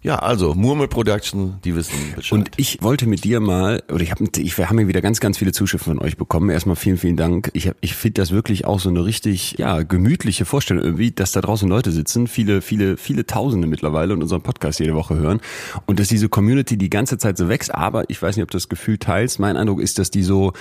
Ja, 0.03 0.15
also 0.15 0.56
Murmel 0.56 0.88
Production, 0.88 1.59
die 1.63 1.75
wissen 1.75 1.94
Bescheid. 2.15 2.39
Und 2.39 2.50
ich 2.57 2.81
wollte 2.81 3.06
mit 3.06 3.24
dir 3.24 3.39
mal, 3.39 3.83
oder 3.88 4.01
ich 4.01 4.09
habe, 4.09 4.25
ich, 4.36 4.57
wir 4.57 4.68
haben 4.68 4.80
ja 4.80 4.88
wieder 4.88 5.01
ganz, 5.01 5.19
ganz 5.19 5.38
viele 5.38 5.51
Zuschriften 5.51 5.98
von 5.98 6.03
euch 6.03 6.18
bekommen. 6.18 6.50
Erstmal 6.50 6.75
vielen, 6.75 6.98
vielen 6.98 7.18
Dank. 7.18 7.51
Ich, 7.53 7.68
hab, 7.68 7.75
ich 7.81 7.94
finde 7.94 8.19
das 8.19 8.31
wirklich 8.31 8.65
auch 8.65 8.80
so 8.80 8.89
eine 8.89 9.06
richtig, 9.06 9.59
ja, 9.59 9.83
gemütliche 9.83 10.45
Vorstellung 10.45 10.83
irgendwie, 10.83 11.12
dass 11.12 11.33
da 11.33 11.42
draußen 11.42 11.69
Leute 11.69 11.92
sitzen, 11.92 12.25
viele, 12.25 12.62
viele, 12.63 12.98
viele 12.98 13.27
Tausende 13.27 13.68
mittlerweile 13.68 14.13
und 14.13 14.24
unseren 14.24 14.42
Podcast 14.42 14.80
jede 14.80 14.95
Woche 14.95 15.15
hören 15.18 15.39
und 15.86 16.00
dass 16.00 16.07
diese 16.07 16.30
Community 16.30 16.77
die 16.77 16.89
ganze 16.89 17.19
Zeit 17.19 17.38
so 17.38 17.48
wächst. 17.48 17.75
Aber 17.75 18.09
ich 18.09 18.19
weiß 18.19 18.38
nicht, 18.38 18.44
ob 18.44 18.50
du 18.50 18.57
das 18.57 18.69
Gefühl 18.69 18.98
teilst. 18.98 19.39
Mein 19.39 19.56
Eindruck 19.56 19.80
ist, 19.80 20.00
dass 20.00 20.09
die 20.09 20.24
so 20.24 20.53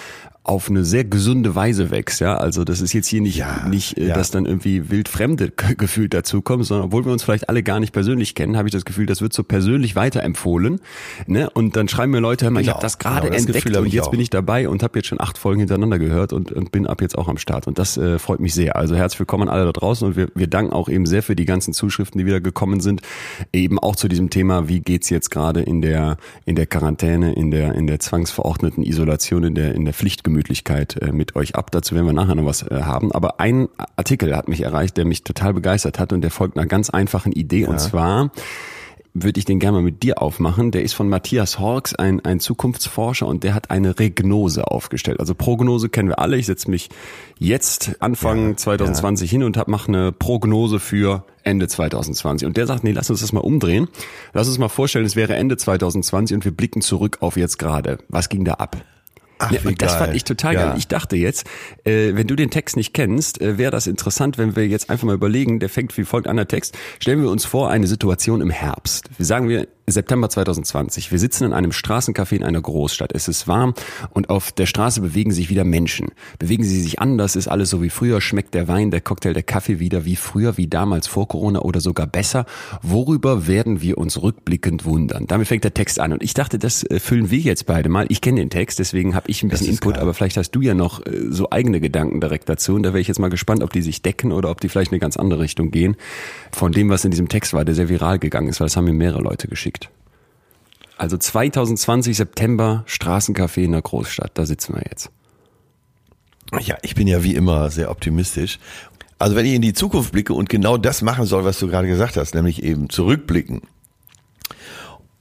auf 0.43 0.71
eine 0.71 0.85
sehr 0.85 1.05
gesunde 1.05 1.55
Weise 1.55 1.91
wächst, 1.91 2.21
ja. 2.21 2.39
Also 2.39 2.65
das 2.65 2.81
ist 2.81 2.95
jetzt 2.95 3.07
hier 3.09 3.21
nicht, 3.21 3.37
ja, 3.37 3.69
nicht, 3.69 3.99
äh, 3.99 4.09
ja. 4.09 4.15
dass 4.15 4.31
dann 4.31 4.47
irgendwie 4.47 4.89
wildfremde 4.89 5.53
gefühlt 5.77 6.15
dazukommen, 6.15 6.65
sondern 6.65 6.87
obwohl 6.87 7.05
wir 7.05 7.13
uns 7.13 7.23
vielleicht 7.23 7.51
alle 7.51 7.63
gar 7.63 7.79
nicht 7.79 7.93
persönlich 7.93 8.35
kennen, 8.35 8.57
habe 8.57 8.67
ich 8.67 8.73
das 8.73 8.87
Gefühl, 8.87 9.05
das 9.05 9.21
wird 9.21 9.35
so 9.35 9.45
persönlich 9.45 9.97
weiterempfohlen. 9.97 10.81
Ne? 11.27 11.51
Und 11.51 11.77
dann 11.77 11.89
schreiben 11.89 12.13
mir 12.13 12.21
Leute, 12.21 12.47
hör 12.47 12.53
mal, 12.53 12.61
genau, 12.61 12.71
ich 12.71 12.75
habe 12.75 12.83
das 12.83 12.99
gerade 12.99 13.27
genau, 13.27 13.37
entdeckt 13.37 13.67
Gefühl 13.67 13.83
und 13.83 13.93
jetzt 13.93 14.07
auch. 14.07 14.11
bin 14.11 14.21
ich 14.21 14.31
dabei 14.31 14.69
und 14.71 14.83
habe 14.83 14.99
jetzt 14.99 15.09
schon 15.09 15.21
acht 15.21 15.37
Folgen 15.37 15.61
hintereinander 15.61 15.99
gehört 15.99 16.33
und, 16.33 16.53
und 16.53 16.73
bin 16.73 16.87
ab 16.87 17.03
jetzt 17.03 17.19
auch 17.19 17.29
am 17.29 17.37
Start. 17.37 17.67
Und 17.67 17.79
das 17.79 17.99
äh, 17.99 18.19
freut 18.19 18.41
mich 18.41 18.55
sehr. 18.55 18.77
Also 18.77 18.97
herzlich 18.97 19.21
willkommen 19.21 19.49
an 19.49 19.55
alle 19.55 19.67
da 19.67 19.73
draußen 19.73 20.09
und 20.09 20.17
wir, 20.17 20.29
wir 20.35 20.47
danken 20.47 20.73
auch 20.73 20.89
eben 20.89 21.05
sehr 21.05 21.23
für 21.23 21.37
die 21.37 21.45
ganzen 21.45 21.75
Zuschriften, 21.75 22.19
die 22.19 22.25
wieder 22.25 22.41
gekommen 22.41 22.81
sind. 22.81 23.03
Eben 23.53 23.79
auch 23.79 23.95
zu 23.95 24.09
diesem 24.09 24.31
Thema, 24.31 24.69
wie 24.69 24.81
geht's 24.81 25.11
jetzt 25.11 25.31
gerade 25.31 25.61
in 25.61 25.83
der, 25.83 26.17
in 26.47 26.57
der 26.57 26.65
Quarantäne, 26.65 27.35
in 27.35 27.51
der, 27.51 27.75
in 27.75 27.87
der 27.87 28.01
zwangsverordneten 28.01 28.83
Isolation, 28.83 29.45
in 29.45 29.55
der, 29.55 29.75
in 29.75 29.85
der 29.85 29.93
Pflichtgemütlichkeit 29.93 30.30
Gemütlichkeit 30.31 30.97
äh, 30.97 31.13
mit 31.13 31.37
euch 31.37 31.57
ab. 31.57 31.71
Dazu 31.71 31.95
werden 31.95 32.07
wir 32.07 32.13
nachher 32.13 32.37
noch 32.37 32.47
was 32.47 32.63
äh, 32.63 32.83
haben. 32.83 33.13
Aber 33.13 33.41
ein 33.41 33.69
Artikel 33.97 34.37
hat 34.37 34.49
mich 34.49 34.63
erreicht, 34.63 34.97
der 34.97 35.05
mich 35.05 35.25
total 35.25 35.55
begeistert 35.55 35.99
hat 35.99 36.13
und 36.13 36.23
der 36.23 36.31
folgt 36.31 36.57
einer 36.57 36.67
ganz 36.67 36.89
einfachen 36.91 37.33
Idee. 37.33 37.63
Ja. 37.63 37.69
Und 37.69 37.81
zwar 37.81 38.31
würde 39.13 39.41
ich 39.41 39.45
den 39.45 39.59
gerne 39.59 39.79
mal 39.79 39.83
mit 39.83 40.05
dir 40.05 40.23
aufmachen. 40.23 40.71
Der 40.71 40.83
ist 40.83 40.93
von 40.93 41.09
Matthias 41.09 41.59
Horks, 41.59 41.95
ein, 41.95 42.21
ein 42.25 42.39
Zukunftsforscher, 42.39 43.27
und 43.27 43.43
der 43.43 43.55
hat 43.55 43.71
eine 43.71 43.99
Regnose 43.99 44.71
aufgestellt. 44.71 45.19
Also 45.19 45.35
Prognose 45.35 45.89
kennen 45.89 46.09
wir 46.09 46.21
alle. 46.21 46.37
Ich 46.37 46.47
setze 46.47 46.71
mich 46.71 46.91
jetzt 47.39 47.97
Anfang 48.01 48.51
ja, 48.51 48.57
2020 48.57 49.31
ja. 49.31 49.39
hin 49.39 49.43
und 49.43 49.69
mache 49.69 49.89
eine 49.89 50.13
Prognose 50.13 50.79
für 50.79 51.25
Ende 51.43 51.67
2020. 51.67 52.47
Und 52.47 52.57
der 52.57 52.67
sagt, 52.67 52.85
nee, 52.85 52.93
lass 52.93 53.11
uns 53.11 53.21
das 53.21 53.33
mal 53.33 53.41
umdrehen. 53.41 53.89
Lass 54.33 54.47
uns 54.47 54.59
mal 54.59 54.69
vorstellen, 54.69 55.07
es 55.07 55.17
wäre 55.17 55.35
Ende 55.35 55.57
2020 55.57 56.37
und 56.37 56.45
wir 56.45 56.53
blicken 56.53 56.81
zurück 56.81 57.19
auf 57.21 57.37
jetzt 57.37 57.59
gerade. 57.59 57.99
Was 58.09 58.29
ging 58.29 58.45
da 58.45 58.55
ab? 58.55 58.77
Ach, 59.41 59.51
ja, 59.51 59.61
und 59.65 59.81
das 59.81 59.93
geil. 59.93 60.07
fand 60.07 60.17
ich 60.17 60.25
total 60.25 60.55
ja. 60.55 60.69
geil. 60.69 60.75
Ich 60.79 60.87
dachte 60.87 61.17
jetzt, 61.17 61.47
äh, 61.85 62.15
wenn 62.15 62.27
du 62.27 62.37
den 62.37 62.51
Text 62.51 62.77
nicht 62.77 62.93
kennst, 62.93 63.41
äh, 63.41 63.59
wäre 63.59 63.71
das 63.71 63.87
interessant, 63.87 64.39
wenn 64.39 64.55
wir 64.55 64.67
jetzt 64.67 64.91
einfach 64.91 65.07
mal 65.07 65.15
überlegen, 65.15 65.61
der 65.61 65.69
fängt 65.69 65.97
wie 65.97 66.05
folgt 66.05 66.29
an 66.29 66.37
der 66.37 66.47
Text. 66.47 66.77
Stellen 66.99 67.23
wir 67.23 67.31
uns 67.31 67.45
vor, 67.45 67.71
eine 67.71 67.87
Situation 67.87 68.41
im 68.41 68.51
Herbst. 68.51 69.09
Wir 69.17 69.27
sagen 69.27 69.49
wir, 69.49 69.67
September 69.87 70.29
2020. 70.29 71.11
Wir 71.11 71.19
sitzen 71.19 71.45
in 71.45 71.53
einem 71.53 71.73
Straßencafé 71.73 72.37
in 72.37 72.45
einer 72.45 72.61
Großstadt. 72.61 73.13
Es 73.15 73.29
ist 73.29 73.49
warm 73.49 73.75
und 74.11 74.31
auf 74.31 74.53
der 74.53 74.67
Straße 74.67 75.01
bewegen 75.01 75.33
sich 75.33 75.51
wieder 75.51 75.65
Menschen. 75.65 76.09
Bewegen 76.39 76.65
sie 76.65 76.81
sich 76.81 77.01
anders, 77.01 77.37
ist 77.37 77.49
alles 77.49 77.71
so 77.71 77.83
wie 77.83 77.91
früher, 77.91 78.21
schmeckt 78.21 78.55
der 78.55 78.69
Wein, 78.69 78.91
der 78.91 79.01
Cocktail, 79.01 79.33
der 79.33 79.43
Kaffee 79.43 79.79
wieder 79.79 80.05
wie 80.05 80.17
früher, 80.17 80.57
wie 80.57 80.69
damals 80.69 81.07
vor 81.07 81.29
Corona 81.29 81.61
oder 81.61 81.81
sogar 81.81 82.07
besser. 82.07 82.47
Worüber 82.83 83.47
werden 83.47 83.83
wir 83.83 83.99
uns 83.99 84.23
rückblickend 84.23 84.85
wundern? 84.85 85.27
Damit 85.27 85.49
fängt 85.49 85.65
der 85.65 85.75
Text 85.75 85.99
an 85.99 86.13
und 86.13 86.23
ich 86.23 86.35
dachte, 86.35 86.59
das 86.59 86.85
äh, 86.85 87.01
füllen 87.01 87.31
wir 87.31 87.39
jetzt 87.39 87.67
beide 87.67 87.89
mal. 87.89 88.07
Ich 88.09 88.21
kenne 88.21 88.41
den 88.41 88.51
Text, 88.51 88.79
deswegen 88.79 89.15
habe 89.15 89.29
ich 89.29 89.43
ein 89.43 89.49
bisschen 89.49 89.69
Input, 89.69 89.95
klar. 89.95 90.03
aber 90.03 90.15
vielleicht 90.15 90.37
hast 90.37 90.53
du 90.53 90.61
ja 90.61 90.75
noch 90.75 91.05
äh, 91.05 91.27
so 91.31 91.51
eigene 91.51 91.81
Gedanken 91.81 92.21
direkt 92.21 92.49
dazu 92.49 92.75
und 92.75 92.83
da 92.83 92.91
wäre 92.91 93.01
ich 93.01 93.09
jetzt 93.09 93.19
mal 93.19 93.31
gespannt, 93.31 93.63
ob 93.63 93.73
die 93.73 93.83
sich 93.83 94.03
decken 94.03 94.33
oder 94.33 94.51
ob 94.51 94.61
die 94.61 94.69
vielleicht 94.69 94.93
eine 94.93 95.01
ganz 95.01 95.17
andere 95.17 95.41
Richtung 95.41 95.71
gehen 95.71 95.97
von 96.53 96.73
dem, 96.73 96.89
was 96.89 97.05
in 97.05 97.11
diesem 97.11 97.29
Text 97.29 97.53
war, 97.53 97.65
der 97.65 97.75
sehr 97.75 97.89
viral 97.89 98.19
gegangen 98.19 98.49
ist, 98.49 98.61
weil 98.61 98.67
das 98.67 98.77
haben 98.77 98.85
mir 98.85 98.93
mehrere 98.93 99.23
Leute 99.23 99.49
geschickt. 99.49 99.70
Also 100.97 101.17
2020 101.17 102.17
September 102.17 102.85
Straßencafé 102.87 103.63
in 103.63 103.73
der 103.73 103.83
Großstadt, 103.83 104.33
da 104.35 104.45
sitzen 104.45 104.75
wir 104.75 104.83
jetzt. 104.83 105.11
Ja, 106.61 106.77
ich 106.83 106.95
bin 106.95 107.07
ja 107.07 107.23
wie 107.23 107.35
immer 107.35 107.71
sehr 107.71 107.91
optimistisch. 107.91 108.59
Also 109.19 109.37
wenn 109.37 109.47
ich 109.47 109.55
in 109.55 109.63
die 109.63 109.73
Zukunft 109.73 110.13
blicke 110.13 110.35
und 110.35 110.49
genau 110.49 110.77
das 110.77 111.03
machen 111.03 111.27
soll, 111.27 111.45
was 111.45 111.59
du 111.59 111.69
gerade 111.69 111.89
gesagt 111.89 112.17
hast, 112.17 112.35
nämlich 112.35 112.63
eben 112.63 112.91
zurückblicken, 112.91 113.63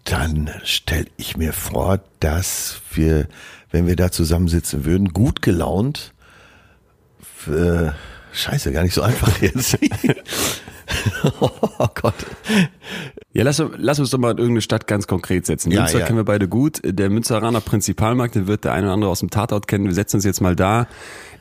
dann 0.06 0.50
stelle 0.64 1.08
ich 1.18 1.38
mir 1.38 1.54
vor, 1.54 2.00
dass 2.20 2.82
wir, 2.94 3.28
wenn 3.72 3.88
wir 3.88 3.96
da 3.96 4.12
zusammensitzen 4.12 4.86
würden, 4.86 5.10
gut 5.10 5.42
gelaunt, 5.42 6.14
äh, 7.48 7.92
scheiße, 8.32 8.72
gar 8.72 8.84
nicht 8.84 8.94
so 8.94 9.02
einfach 9.02 9.42
jetzt. 9.42 9.78
oh 11.42 11.88
Gott. 11.96 12.16
Ja, 13.32 13.44
lass, 13.44 13.62
lass 13.78 14.00
uns 14.00 14.10
doch 14.10 14.18
mal 14.18 14.32
irgendeine 14.32 14.62
Stadt 14.62 14.88
ganz 14.88 15.08
konkret 15.08 15.46
setzen. 15.46 15.72
Ja, 15.72 15.82
Münster 15.82 16.00
ja. 16.00 16.06
kennen 16.06 16.18
wir 16.18 16.26
beide 16.26 16.48
gut. 16.48 16.82
Der 16.84 17.10
Münsteraner 17.10 17.62
Prinzipalmarkt, 17.62 18.36
den 18.36 18.48
wird 18.48 18.66
der 18.66 18.74
eine 18.74 18.88
oder 18.88 18.94
andere 18.94 19.12
aus 19.12 19.20
dem 19.20 19.30
Tatort 19.30 19.68
kennen. 19.68 19.86
Wir 19.86 19.94
setzen 19.94 20.18
uns 20.18 20.26
jetzt 20.26 20.42
mal 20.42 20.56
da 20.56 20.88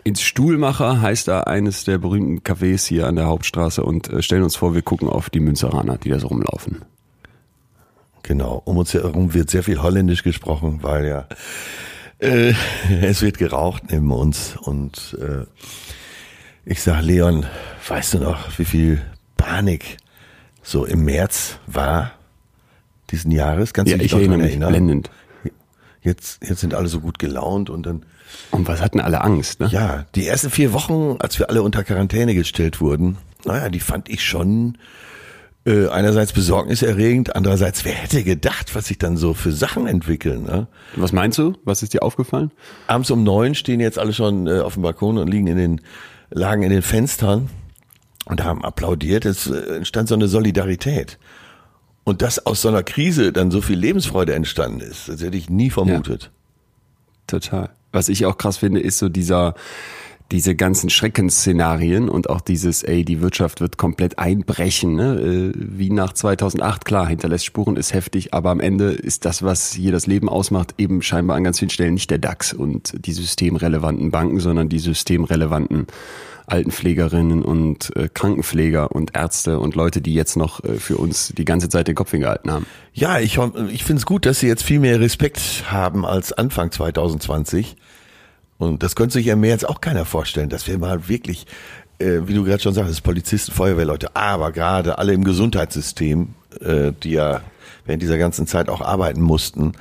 ins 0.05 0.23
Stuhlmacher, 0.23 1.01
heißt 1.01 1.29
da 1.29 1.41
eines 1.41 1.85
der 1.85 1.99
berühmten 1.99 2.41
Cafés 2.41 2.87
hier 2.87 3.07
an 3.07 3.17
der 3.17 3.27
Hauptstraße 3.27 3.83
und 3.83 4.09
äh, 4.11 4.23
stellen 4.23 4.43
uns 4.43 4.57
vor, 4.57 4.75
wir 4.75 4.83
gucken 4.83 5.09
auf 5.09 5.31
die 5.31 5.41
Münsteraner, 5.41 5.99
die 5.99 6.11
da 6.11 6.19
so 6.19 6.29
rumlaufen. 6.29 6.85
Genau, 8.23 8.63
um 8.65 8.77
uns 8.77 8.95
herum 8.95 9.35
wird 9.35 9.51
sehr 9.51 9.63
viel 9.63 9.83
Holländisch 9.83 10.23
gesprochen, 10.23 10.81
weil 10.83 11.07
ja 11.07 11.27
äh, 12.19 12.53
es 13.03 13.23
wird 13.23 13.39
geraucht 13.39 13.85
neben 13.91 14.11
uns 14.11 14.57
und 14.57 15.17
äh, 15.21 15.47
ich 16.65 16.83
sag 16.83 17.03
Leon, 17.03 17.47
weißt 17.87 18.15
du 18.15 18.19
noch, 18.19 18.59
wie 18.59 18.65
viel 18.65 19.01
Panik 19.49 19.97
so 20.63 20.85
im 20.85 21.05
März 21.05 21.59
war 21.67 22.13
diesen 23.11 23.31
Jahres? 23.31 23.73
Du 23.73 23.83
ja, 23.85 23.97
ich 23.97 24.13
erinnere 24.13 24.39
mich, 24.39 24.51
erinnern? 24.51 24.69
blendend. 24.69 25.11
Jetzt, 26.03 26.47
jetzt 26.47 26.61
sind 26.61 26.75
alle 26.75 26.89
so 26.89 27.01
gut 27.01 27.19
gelaunt 27.19 27.71
und 27.71 27.87
dann. 27.87 28.05
Und 28.51 28.69
was 28.69 28.83
hatten 28.83 29.01
alle 29.01 29.23
Angst, 29.23 29.61
ne? 29.61 29.69
Ja, 29.73 30.05
die 30.15 30.27
ersten 30.27 30.51
vier 30.51 30.75
Wochen, 30.75 31.17
als 31.19 31.39
wir 31.39 31.49
alle 31.49 31.63
unter 31.63 31.83
Quarantäne 31.83 32.35
gestellt 32.35 32.83
wurden, 32.83 33.17
naja, 33.47 33.71
die 33.71 33.81
fand 33.81 34.11
ich 34.11 34.23
schon 34.23 34.77
äh, 35.65 35.89
einerseits 35.89 36.33
besorgniserregend, 36.35 37.35
andererseits, 37.35 37.87
wer 37.87 37.95
hätte 37.95 38.23
gedacht, 38.25 38.75
was 38.75 38.87
sich 38.89 38.99
dann 38.99 39.17
so 39.17 39.33
für 39.33 39.53
Sachen 39.53 39.87
entwickeln. 39.87 40.45
Ne? 40.45 40.67
Was 40.95 41.13
meinst 41.13 41.39
du? 41.39 41.55
Was 41.65 41.83
ist 41.83 41.95
dir 41.95 42.03
aufgefallen? 42.03 42.53
Abends 42.87 43.11
um 43.11 43.25
neun 43.25 43.55
stehen 43.55 43.81
jetzt 43.81 43.99
alle 43.99 44.13
schon 44.13 44.47
äh, 44.47 44.61
auf 44.61 44.75
dem 44.75 44.83
Balkon 44.83 45.17
und 45.17 45.29
liegen 45.29 45.47
in 45.47 45.57
den, 45.57 45.81
lagen 46.31 46.63
in 46.63 46.71
den 46.71 46.83
Fenstern 46.83 47.49
und 48.29 48.45
haben 48.45 48.65
applaudiert. 48.65 49.25
Es 49.25 49.47
äh, 49.47 49.77
entstand 49.77 50.09
so 50.09 50.15
eine 50.15 50.29
Solidarität. 50.29 51.19
Und 52.05 52.23
dass 52.23 52.47
aus 52.47 52.63
so 52.63 52.69
einer 52.69 52.83
Krise 52.83 53.33
dann 53.33 53.51
so 53.51 53.61
viel 53.61 53.79
Lebensfreude 53.79 54.35
entstanden 54.35 54.81
ist, 54.81 55.09
das 55.09 55.21
hätte 55.21 55.37
ich 55.37 55.51
nie 55.51 55.69
vermutet. 55.69 56.23
Ja, 56.23 56.31
total. 57.27 57.71
Was 57.93 58.09
ich 58.09 58.25
auch 58.25 58.39
krass 58.39 58.59
finde, 58.59 58.81
ist 58.81 58.99
so 58.99 59.11
dieser, 59.11 59.55
diese 60.31 60.55
ganzen 60.55 60.89
Schreckensszenarien 60.89 62.09
und 62.09 62.31
auch 62.31 62.41
dieses, 62.41 62.83
ey, 62.83 63.05
die 63.05 63.21
Wirtschaft 63.21 63.61
wird 63.61 63.77
komplett 63.77 64.19
einbrechen, 64.19 64.95
ne? 64.95 65.19
Äh, 65.19 65.53
wie 65.55 65.91
nach 65.91 66.15
2008, 66.15 66.85
klar, 66.87 67.07
hinterlässt 67.09 67.45
Spuren, 67.45 67.77
ist 67.77 67.93
heftig, 67.93 68.33
aber 68.33 68.51
am 68.51 68.61
Ende 68.61 68.93
ist 68.93 69.27
das, 69.27 69.43
was 69.43 69.73
hier 69.73 69.93
das 69.93 70.07
Leben 70.07 70.31
ausmacht, 70.31 70.75
eben 70.79 71.03
scheinbar 71.03 71.37
an 71.37 71.45
ganz 71.45 71.59
vielen 71.59 71.71
Stellen 71.71 71.95
nicht 71.95 72.11
der 72.11 72.19
DAX 72.19 72.55
und 72.55 73.07
die 73.07 73.13
systemrelevanten 73.13 74.11
Banken, 74.11 74.41
sondern 74.41 74.69
die 74.71 74.79
systemrelevanten 74.79 75.87
Altenpflegerinnen 76.51 77.43
und 77.43 77.95
äh, 77.97 78.09
Krankenpfleger 78.13 78.93
und 78.93 79.17
Ärzte 79.17 79.59
und 79.59 79.75
Leute, 79.75 80.01
die 80.01 80.15
jetzt 80.15 80.37
noch 80.37 80.63
äh, 80.65 80.75
für 80.75 80.97
uns 80.97 81.33
die 81.37 81.45
ganze 81.45 81.69
Zeit 81.69 81.89
den 81.89 81.95
Kopf 81.95 82.11
hingehalten 82.11 82.51
haben. 82.51 82.67
Ja, 82.93 83.19
ich, 83.19 83.39
ich 83.71 83.85
finde 83.85 84.01
es 84.01 84.07
gut, 84.07 84.27
dass 84.27 84.41
sie 84.41 84.49
jetzt 84.49 84.63
viel 84.63 84.81
mehr 84.81 85.01
Respekt 85.01 85.65
haben 85.71 86.05
als 86.05 86.33
Anfang 86.33 86.71
2020. 86.71 87.77
Und 88.59 88.83
das 88.83 88.97
könnte 88.97 89.15
sich 89.15 89.27
ja 89.27 89.37
mehr 89.37 89.51
jetzt 89.51 89.69
auch 89.69 89.81
keiner 89.81 90.05
vorstellen, 90.05 90.49
dass 90.49 90.67
wir 90.67 90.79
mal 90.79 91.09
wirklich, 91.09 91.47
äh, 91.99 92.21
wie 92.25 92.35
du 92.35 92.45
gerade 92.45 92.63
schon 92.63 92.75
sagst, 92.75 93.03
Polizisten, 93.03 93.53
Feuerwehrleute, 93.53 94.17
aber 94.17 94.53
gerade 94.53 94.99
alle 94.99 95.13
im 95.13 95.25
Gesundheitssystem, 95.25 96.35
äh, 96.61 96.93
die 97.03 97.13
ja 97.13 97.43
während 97.87 98.03
dieser 98.03 98.19
ganzen 98.19 98.47
Zeit 98.47 98.69
auch 98.69 98.81
arbeiten 98.81 99.21
mussten, 99.21 99.73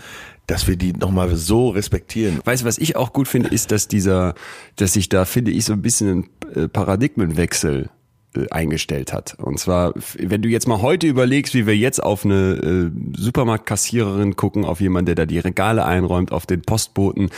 dass 0.47 0.67
wir 0.67 0.77
die 0.77 0.93
nochmal 0.93 1.35
so 1.35 1.69
respektieren. 1.69 2.39
Weißt 2.43 2.63
du, 2.63 2.65
was 2.65 2.77
ich 2.77 2.95
auch 2.95 3.13
gut 3.13 3.27
finde, 3.27 3.49
ist, 3.49 3.71
dass 3.71 3.87
dieser, 3.87 4.33
dass 4.77 4.93
sich 4.93 5.09
da, 5.09 5.25
finde 5.25 5.51
ich, 5.51 5.65
so 5.65 5.73
ein 5.73 5.81
bisschen 5.81 6.29
ein 6.45 6.63
äh, 6.63 6.67
Paradigmenwechsel 6.69 7.89
äh, 8.33 8.49
eingestellt 8.49 9.11
hat. 9.11 9.35
Und 9.39 9.59
zwar, 9.59 9.93
wenn 10.17 10.41
du 10.41 10.47
jetzt 10.47 10.65
mal 10.65 10.81
heute 10.81 11.05
überlegst, 11.05 11.53
wie 11.53 11.67
wir 11.67 11.75
jetzt 11.75 12.01
auf 12.01 12.23
eine 12.23 12.91
äh, 12.93 13.17
Supermarktkassiererin 13.17 14.37
gucken, 14.37 14.63
auf 14.63 14.79
jemanden, 14.79 15.07
der 15.07 15.15
da 15.15 15.25
die 15.25 15.39
Regale 15.39 15.83
einräumt, 15.85 16.31
auf 16.31 16.45
den 16.45 16.61
Postboten, 16.61 17.29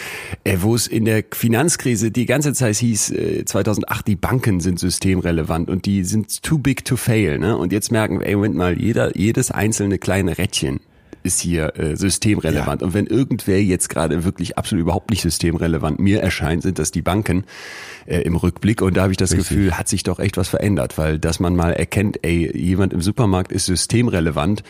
äh, 0.43 0.57
wo 0.59 0.75
es 0.75 0.85
in 0.85 1.05
der 1.05 1.23
Finanzkrise 1.33 2.11
die 2.11 2.27
ganze 2.27 2.53
Zeit 2.53 2.75
hieß, 2.75 3.11
äh, 3.11 3.43
2008, 3.43 4.07
die 4.07 4.17
Banken 4.17 4.59
sind 4.59 4.79
systemrelevant 4.79 5.67
und 5.67 5.87
die 5.87 6.03
sind 6.03 6.43
too 6.43 6.59
big 6.59 6.85
to 6.85 6.95
fail. 6.95 7.39
Ne? 7.39 7.57
Und 7.57 7.73
jetzt 7.73 7.91
merken 7.91 8.19
wir, 8.19 8.27
ey, 8.27 8.35
Moment 8.35 8.55
mal, 8.55 8.79
jeder, 8.79 9.17
jedes 9.17 9.49
einzelne 9.49 9.97
kleine 9.97 10.37
Rädchen 10.37 10.79
ist 11.23 11.39
hier 11.39 11.77
äh, 11.77 11.95
systemrelevant. 11.95 12.81
Ja. 12.81 12.87
Und 12.87 12.93
wenn 12.93 13.07
irgendwer 13.07 13.61
jetzt 13.61 13.89
gerade 13.89 14.23
wirklich 14.23 14.57
absolut 14.57 14.83
überhaupt 14.83 15.09
nicht 15.09 15.21
systemrelevant 15.21 15.99
mir 15.99 16.21
erscheint, 16.21 16.63
sind 16.63 16.79
das 16.79 16.91
die 16.91 17.01
Banken 17.01 17.45
äh, 18.05 18.21
im 18.21 18.35
Rückblick. 18.35 18.81
Und 18.81 18.95
da 18.97 19.03
habe 19.03 19.11
ich 19.11 19.17
das 19.17 19.31
Richtig. 19.31 19.49
Gefühl, 19.49 19.77
hat 19.77 19.87
sich 19.87 20.03
doch 20.03 20.19
echt 20.19 20.37
was 20.37 20.47
verändert, 20.47 20.97
weil 20.97 21.19
dass 21.19 21.39
man 21.39 21.55
mal 21.55 21.73
erkennt, 21.73 22.19
ey, 22.23 22.55
jemand 22.57 22.93
im 22.93 23.01
Supermarkt 23.01 23.51
ist 23.51 23.65
systemrelevant, 23.65 24.63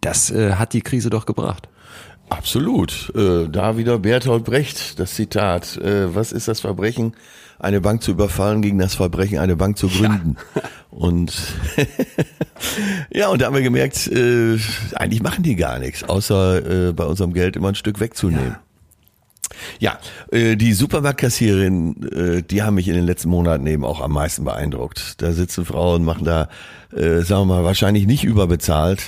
das 0.00 0.30
äh, 0.30 0.54
hat 0.54 0.72
die 0.72 0.82
Krise 0.82 1.10
doch 1.10 1.26
gebracht. 1.26 1.68
Absolut. 2.28 3.12
Äh, 3.14 3.48
da 3.48 3.76
wieder 3.76 3.98
Bertolt 3.98 4.44
Brecht, 4.44 4.98
das 4.98 5.14
Zitat. 5.14 5.76
Äh, 5.76 6.14
was 6.14 6.32
ist 6.32 6.48
das 6.48 6.60
Verbrechen? 6.60 7.14
Eine 7.58 7.80
Bank 7.80 8.02
zu 8.02 8.10
überfallen 8.10 8.62
gegen 8.62 8.78
das 8.78 8.94
Verbrechen, 8.94 9.38
eine 9.38 9.56
Bank 9.56 9.78
zu 9.78 9.88
gründen. 9.88 10.36
Ja. 10.54 10.62
Und 10.90 11.32
ja, 13.10 13.28
und 13.28 13.40
da 13.40 13.46
haben 13.46 13.54
wir 13.54 13.62
gemerkt, 13.62 14.08
äh, 14.08 14.58
eigentlich 14.94 15.22
machen 15.22 15.42
die 15.42 15.56
gar 15.56 15.78
nichts, 15.78 16.04
außer 16.04 16.88
äh, 16.88 16.92
bei 16.92 17.04
unserem 17.04 17.32
Geld 17.32 17.56
immer 17.56 17.68
ein 17.68 17.74
Stück 17.74 18.00
wegzunehmen. 18.00 18.56
Ja, 19.78 19.98
ja 20.32 20.38
äh, 20.38 20.56
die 20.56 20.72
Supermarktkassiererin, 20.72 22.02
äh, 22.12 22.42
die 22.42 22.62
haben 22.62 22.74
mich 22.74 22.88
in 22.88 22.94
den 22.94 23.06
letzten 23.06 23.28
Monaten 23.28 23.66
eben 23.66 23.84
auch 23.84 24.00
am 24.00 24.12
meisten 24.12 24.44
beeindruckt. 24.44 25.22
Da 25.22 25.32
sitzen 25.32 25.64
Frauen, 25.64 26.04
machen 26.04 26.24
da, 26.24 26.48
sagen 26.90 27.26
wir 27.26 27.44
mal, 27.44 27.64
wahrscheinlich 27.64 28.06
nicht 28.06 28.24
überbezahlt, 28.24 29.02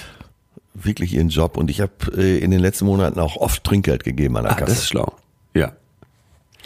wirklich 0.85 1.15
ihren 1.15 1.29
Job. 1.29 1.57
Und 1.57 1.71
ich 1.71 1.81
habe 1.81 1.93
äh, 2.17 2.39
in 2.39 2.51
den 2.51 2.61
letzten 2.61 2.87
Monaten 2.87 3.19
auch 3.21 3.37
oft 3.37 3.65
Trinkgeld 3.65 4.05
gegeben 4.05 4.37
an 4.37 4.45
der 4.45 4.53
ah, 4.53 4.57
Kasse. 4.57 4.73
Das 4.73 4.79
ist 4.79 4.89
schlau. 4.89 5.13
Ja. 5.55 5.73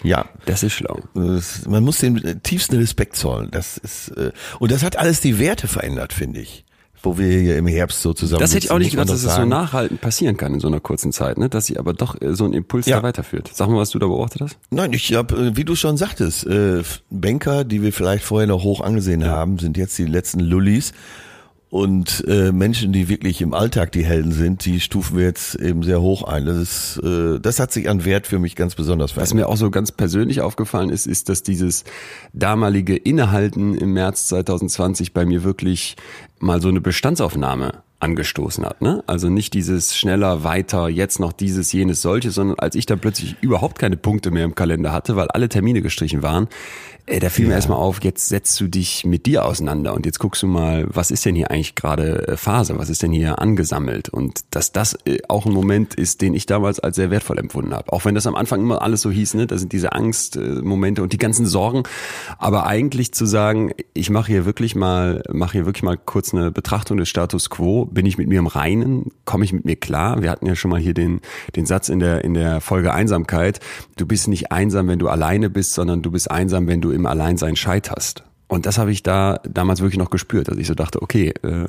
Ja, 0.02 0.26
das 0.46 0.62
ist 0.62 0.72
schlau. 0.72 1.00
Das, 1.14 1.66
man 1.66 1.84
muss 1.84 1.98
den 1.98 2.40
tiefsten 2.42 2.76
Respekt 2.76 3.16
zollen. 3.16 3.50
Das 3.50 3.78
ist 3.78 4.08
äh, 4.16 4.32
und 4.58 4.72
das 4.72 4.82
hat 4.82 4.98
alles 4.98 5.20
die 5.20 5.38
Werte 5.38 5.68
verändert, 5.68 6.12
finde 6.12 6.40
ich. 6.40 6.64
Wo 7.04 7.18
wir 7.18 7.26
hier 7.26 7.56
im 7.56 7.66
Herbst 7.66 8.00
so 8.00 8.12
zusammen. 8.12 8.40
Das 8.40 8.54
hätte 8.54 8.66
ich 8.66 8.70
auch 8.70 8.78
nicht 8.78 8.92
gedacht, 8.92 9.08
dass 9.08 9.24
es 9.24 9.34
so 9.34 9.44
nachhaltend 9.44 10.00
passieren 10.00 10.36
kann 10.36 10.54
in 10.54 10.60
so 10.60 10.68
einer 10.68 10.78
kurzen 10.78 11.10
Zeit, 11.10 11.36
ne? 11.36 11.48
Dass 11.48 11.66
sie 11.66 11.76
aber 11.76 11.94
doch 11.94 12.20
äh, 12.20 12.34
so 12.34 12.44
einen 12.44 12.54
Impuls 12.54 12.86
ja. 12.86 12.98
da 12.98 13.02
weiterführt. 13.02 13.50
Sag 13.52 13.68
mal, 13.68 13.78
was 13.78 13.90
du 13.90 13.98
da 13.98 14.06
beobachtet 14.06 14.42
hast. 14.42 14.58
Nein, 14.70 14.92
ich 14.92 15.12
habe, 15.14 15.34
äh, 15.34 15.56
wie 15.56 15.64
du 15.64 15.74
schon 15.74 15.96
sagtest, 15.96 16.46
äh, 16.46 16.82
Banker, 17.10 17.64
die 17.64 17.82
wir 17.82 17.92
vielleicht 17.92 18.24
vorher 18.24 18.46
noch 18.46 18.62
hoch 18.62 18.80
angesehen 18.80 19.22
ja. 19.22 19.28
haben, 19.28 19.58
sind 19.58 19.76
jetzt 19.76 19.98
die 19.98 20.06
letzten 20.06 20.38
Lullis 20.38 20.92
und 21.72 22.22
äh, 22.28 22.52
Menschen, 22.52 22.92
die 22.92 23.08
wirklich 23.08 23.40
im 23.40 23.54
Alltag 23.54 23.92
die 23.92 24.04
Helden 24.04 24.32
sind, 24.32 24.66
die 24.66 24.78
stufen 24.78 25.16
wir 25.16 25.24
jetzt 25.24 25.54
eben 25.54 25.82
sehr 25.82 26.02
hoch 26.02 26.22
ein. 26.22 26.44
Das 26.44 26.58
ist, 26.58 27.00
äh, 27.02 27.40
das 27.40 27.58
hat 27.60 27.72
sich 27.72 27.88
an 27.88 28.04
Wert 28.04 28.26
für 28.26 28.38
mich 28.38 28.56
ganz 28.56 28.74
besonders 28.74 29.12
verändert. 29.12 29.30
Was 29.30 29.34
mir 29.34 29.48
auch 29.48 29.56
so 29.56 29.70
ganz 29.70 29.90
persönlich 29.90 30.42
aufgefallen 30.42 30.90
ist, 30.90 31.06
ist, 31.06 31.30
dass 31.30 31.42
dieses 31.42 31.84
damalige 32.34 32.94
Innehalten 32.94 33.74
im 33.74 33.94
März 33.94 34.26
2020 34.28 35.14
bei 35.14 35.24
mir 35.24 35.44
wirklich 35.44 35.96
mal 36.40 36.60
so 36.60 36.68
eine 36.68 36.82
Bestandsaufnahme 36.82 37.82
angestoßen 38.00 38.66
hat. 38.66 38.82
Ne? 38.82 39.02
Also 39.06 39.30
nicht 39.30 39.54
dieses 39.54 39.96
schneller, 39.96 40.44
weiter, 40.44 40.88
jetzt 40.90 41.20
noch 41.20 41.32
dieses, 41.32 41.72
jenes, 41.72 42.02
solche, 42.02 42.32
sondern 42.32 42.58
als 42.58 42.74
ich 42.74 42.84
dann 42.84 42.98
plötzlich 42.98 43.36
überhaupt 43.40 43.78
keine 43.78 43.96
Punkte 43.96 44.30
mehr 44.30 44.44
im 44.44 44.54
Kalender 44.54 44.92
hatte, 44.92 45.16
weil 45.16 45.28
alle 45.28 45.48
Termine 45.48 45.80
gestrichen 45.80 46.22
waren, 46.22 46.48
äh, 47.12 47.20
da 47.20 47.28
fiel 47.28 47.44
ja. 47.44 47.50
mir 47.50 47.54
erstmal 47.56 47.78
auf, 47.78 48.02
jetzt 48.02 48.28
setzt 48.28 48.58
du 48.60 48.68
dich 48.68 49.04
mit 49.04 49.26
dir 49.26 49.44
auseinander 49.44 49.94
und 49.94 50.06
jetzt 50.06 50.18
guckst 50.18 50.42
du 50.42 50.46
mal, 50.46 50.86
was 50.88 51.10
ist 51.10 51.24
denn 51.24 51.34
hier 51.34 51.50
eigentlich 51.50 51.74
gerade 51.74 52.28
äh, 52.28 52.36
Phase, 52.36 52.78
was 52.78 52.88
ist 52.88 53.02
denn 53.02 53.12
hier 53.12 53.38
angesammelt 53.38 54.08
und 54.08 54.40
dass 54.50 54.72
das 54.72 54.96
äh, 55.04 55.18
auch 55.28 55.46
ein 55.46 55.52
Moment 55.52 55.94
ist, 55.94 56.22
den 56.22 56.34
ich 56.34 56.46
damals 56.46 56.80
als 56.80 56.96
sehr 56.96 57.10
wertvoll 57.10 57.38
empfunden 57.38 57.74
habe. 57.74 57.92
Auch 57.92 58.04
wenn 58.04 58.14
das 58.14 58.26
am 58.26 58.34
Anfang 58.34 58.60
immer 58.60 58.82
alles 58.82 59.02
so 59.02 59.10
hieß, 59.10 59.34
ne, 59.34 59.46
da 59.46 59.58
sind 59.58 59.72
diese 59.72 59.92
Angstmomente 59.92 61.02
und 61.02 61.12
die 61.12 61.18
ganzen 61.18 61.46
Sorgen, 61.46 61.82
aber 62.38 62.66
eigentlich 62.66 63.12
zu 63.12 63.26
sagen, 63.26 63.72
ich 63.92 64.10
mache 64.10 64.32
hier 64.32 64.44
wirklich 64.44 64.74
mal, 64.74 65.22
mache 65.30 65.52
hier 65.52 65.66
wirklich 65.66 65.82
mal 65.82 65.98
kurz 65.98 66.32
eine 66.32 66.50
Betrachtung 66.50 66.96
des 66.96 67.08
Status 67.08 67.50
Quo, 67.50 67.84
bin 67.84 68.06
ich 68.06 68.16
mit 68.16 68.28
mir 68.28 68.38
im 68.38 68.46
Reinen, 68.46 69.10
komme 69.24 69.44
ich 69.44 69.52
mit 69.52 69.64
mir 69.64 69.76
klar? 69.76 70.22
Wir 70.22 70.30
hatten 70.30 70.46
ja 70.46 70.56
schon 70.56 70.70
mal 70.70 70.80
hier 70.80 70.94
den 70.94 71.20
den 71.56 71.66
Satz 71.66 71.88
in 71.88 71.98
der 71.98 72.24
in 72.24 72.34
der 72.34 72.60
Folge 72.60 72.94
Einsamkeit, 72.94 73.60
du 73.96 74.06
bist 74.06 74.28
nicht 74.28 74.50
einsam, 74.50 74.88
wenn 74.88 74.98
du 74.98 75.08
alleine 75.08 75.50
bist, 75.50 75.74
sondern 75.74 76.02
du 76.02 76.10
bist 76.10 76.30
einsam, 76.30 76.66
wenn 76.66 76.80
du 76.80 76.90
im 76.90 77.01
Alleinsein 77.06 77.56
scheiterst. 77.56 78.24
Und 78.48 78.66
das 78.66 78.78
habe 78.78 78.92
ich 78.92 79.02
da 79.02 79.40
damals 79.48 79.80
wirklich 79.80 79.98
noch 79.98 80.10
gespürt, 80.10 80.48
dass 80.48 80.58
ich 80.58 80.66
so 80.66 80.74
dachte, 80.74 81.00
okay, 81.00 81.32
äh, 81.42 81.66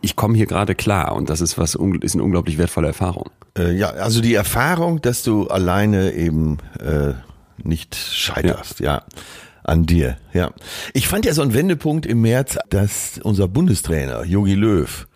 ich 0.00 0.16
komme 0.16 0.36
hier 0.36 0.46
gerade 0.46 0.74
klar 0.74 1.14
und 1.14 1.30
das 1.30 1.40
ist 1.40 1.58
was 1.58 1.74
ist 1.74 2.14
eine 2.14 2.22
unglaublich 2.22 2.58
wertvolle 2.58 2.88
Erfahrung. 2.88 3.30
Äh, 3.58 3.72
ja, 3.72 3.90
also 3.90 4.20
die 4.20 4.34
Erfahrung, 4.34 5.00
dass 5.00 5.22
du 5.22 5.48
alleine 5.48 6.12
eben 6.12 6.58
äh, 6.78 7.14
nicht 7.62 7.94
scheiterst, 7.94 8.80
ja. 8.80 8.94
ja. 8.94 9.02
An 9.64 9.86
dir, 9.86 10.18
ja. 10.34 10.52
Ich 10.92 11.08
fand 11.08 11.24
ja 11.24 11.32
so 11.32 11.40
einen 11.40 11.54
Wendepunkt 11.54 12.04
im 12.04 12.20
März, 12.20 12.58
dass 12.68 13.18
unser 13.22 13.48
Bundestrainer, 13.48 14.22
Jogi 14.24 14.54
Löw, 14.54 15.06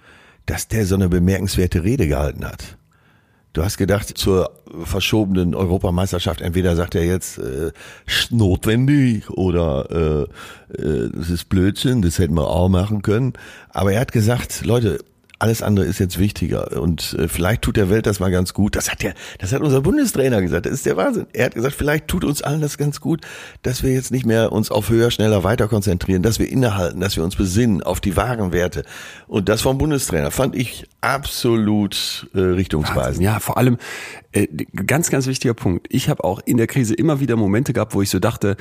dass 0.46 0.68
der 0.68 0.86
so 0.86 0.94
eine 0.94 1.10
bemerkenswerte 1.10 1.84
Rede 1.84 2.08
gehalten 2.08 2.46
hat. 2.46 2.77
Du 3.52 3.64
hast 3.64 3.78
gedacht, 3.78 4.16
zur 4.16 4.50
verschobenen 4.84 5.54
Europameisterschaft, 5.54 6.42
entweder 6.42 6.76
sagt 6.76 6.94
er 6.94 7.04
jetzt, 7.04 7.38
äh, 7.38 7.72
notwendig 8.30 9.30
oder 9.30 10.28
äh, 10.70 10.82
äh, 10.82 11.10
das 11.12 11.30
ist 11.30 11.48
Blödsinn, 11.48 12.02
das 12.02 12.18
hätten 12.18 12.34
wir 12.34 12.48
auch 12.48 12.68
machen 12.68 13.02
können. 13.02 13.32
Aber 13.70 13.92
er 13.92 14.00
hat 14.00 14.12
gesagt, 14.12 14.64
Leute, 14.64 14.98
alles 15.38 15.62
andere 15.62 15.86
ist 15.86 15.98
jetzt 15.98 16.18
wichtiger 16.18 16.80
und 16.80 17.14
äh, 17.18 17.28
vielleicht 17.28 17.62
tut 17.62 17.76
der 17.76 17.90
Welt 17.90 18.06
das 18.06 18.20
mal 18.20 18.30
ganz 18.30 18.54
gut. 18.54 18.74
Das 18.74 18.90
hat 18.90 19.02
der, 19.02 19.14
das 19.38 19.52
hat 19.52 19.60
unser 19.60 19.80
Bundestrainer 19.80 20.42
gesagt. 20.42 20.66
Das 20.66 20.72
ist 20.72 20.86
der 20.86 20.96
Wahnsinn. 20.96 21.26
Er 21.32 21.46
hat 21.46 21.54
gesagt, 21.54 21.74
vielleicht 21.74 22.08
tut 22.08 22.24
uns 22.24 22.42
allen 22.42 22.60
das 22.60 22.78
ganz 22.78 23.00
gut, 23.00 23.20
dass 23.62 23.82
wir 23.82 23.92
jetzt 23.92 24.10
nicht 24.10 24.26
mehr 24.26 24.52
uns 24.52 24.70
auf 24.70 24.88
höher, 24.88 25.10
schneller, 25.10 25.44
weiter 25.44 25.68
konzentrieren, 25.68 26.22
dass 26.22 26.38
wir 26.38 26.50
innehalten, 26.50 27.00
dass 27.00 27.16
wir 27.16 27.22
uns 27.22 27.36
besinnen 27.36 27.82
auf 27.82 28.00
die 28.00 28.16
wahren 28.16 28.52
Werte. 28.52 28.84
Und 29.26 29.48
das 29.48 29.62
vom 29.62 29.78
Bundestrainer 29.78 30.30
fand 30.30 30.56
ich 30.56 30.86
absolut 31.00 32.28
äh, 32.34 32.40
richtungsweisend. 32.40 33.24
Ja, 33.24 33.38
vor 33.38 33.56
allem 33.56 33.78
äh, 34.32 34.46
ganz, 34.86 35.10
ganz 35.10 35.26
wichtiger 35.26 35.54
Punkt. 35.54 35.86
Ich 35.90 36.08
habe 36.08 36.24
auch 36.24 36.40
in 36.44 36.56
der 36.56 36.66
Krise 36.66 36.94
immer 36.94 37.20
wieder 37.20 37.36
Momente 37.36 37.72
gehabt, 37.72 37.94
wo 37.94 38.02
ich 38.02 38.10
so 38.10 38.18
dachte, 38.18 38.56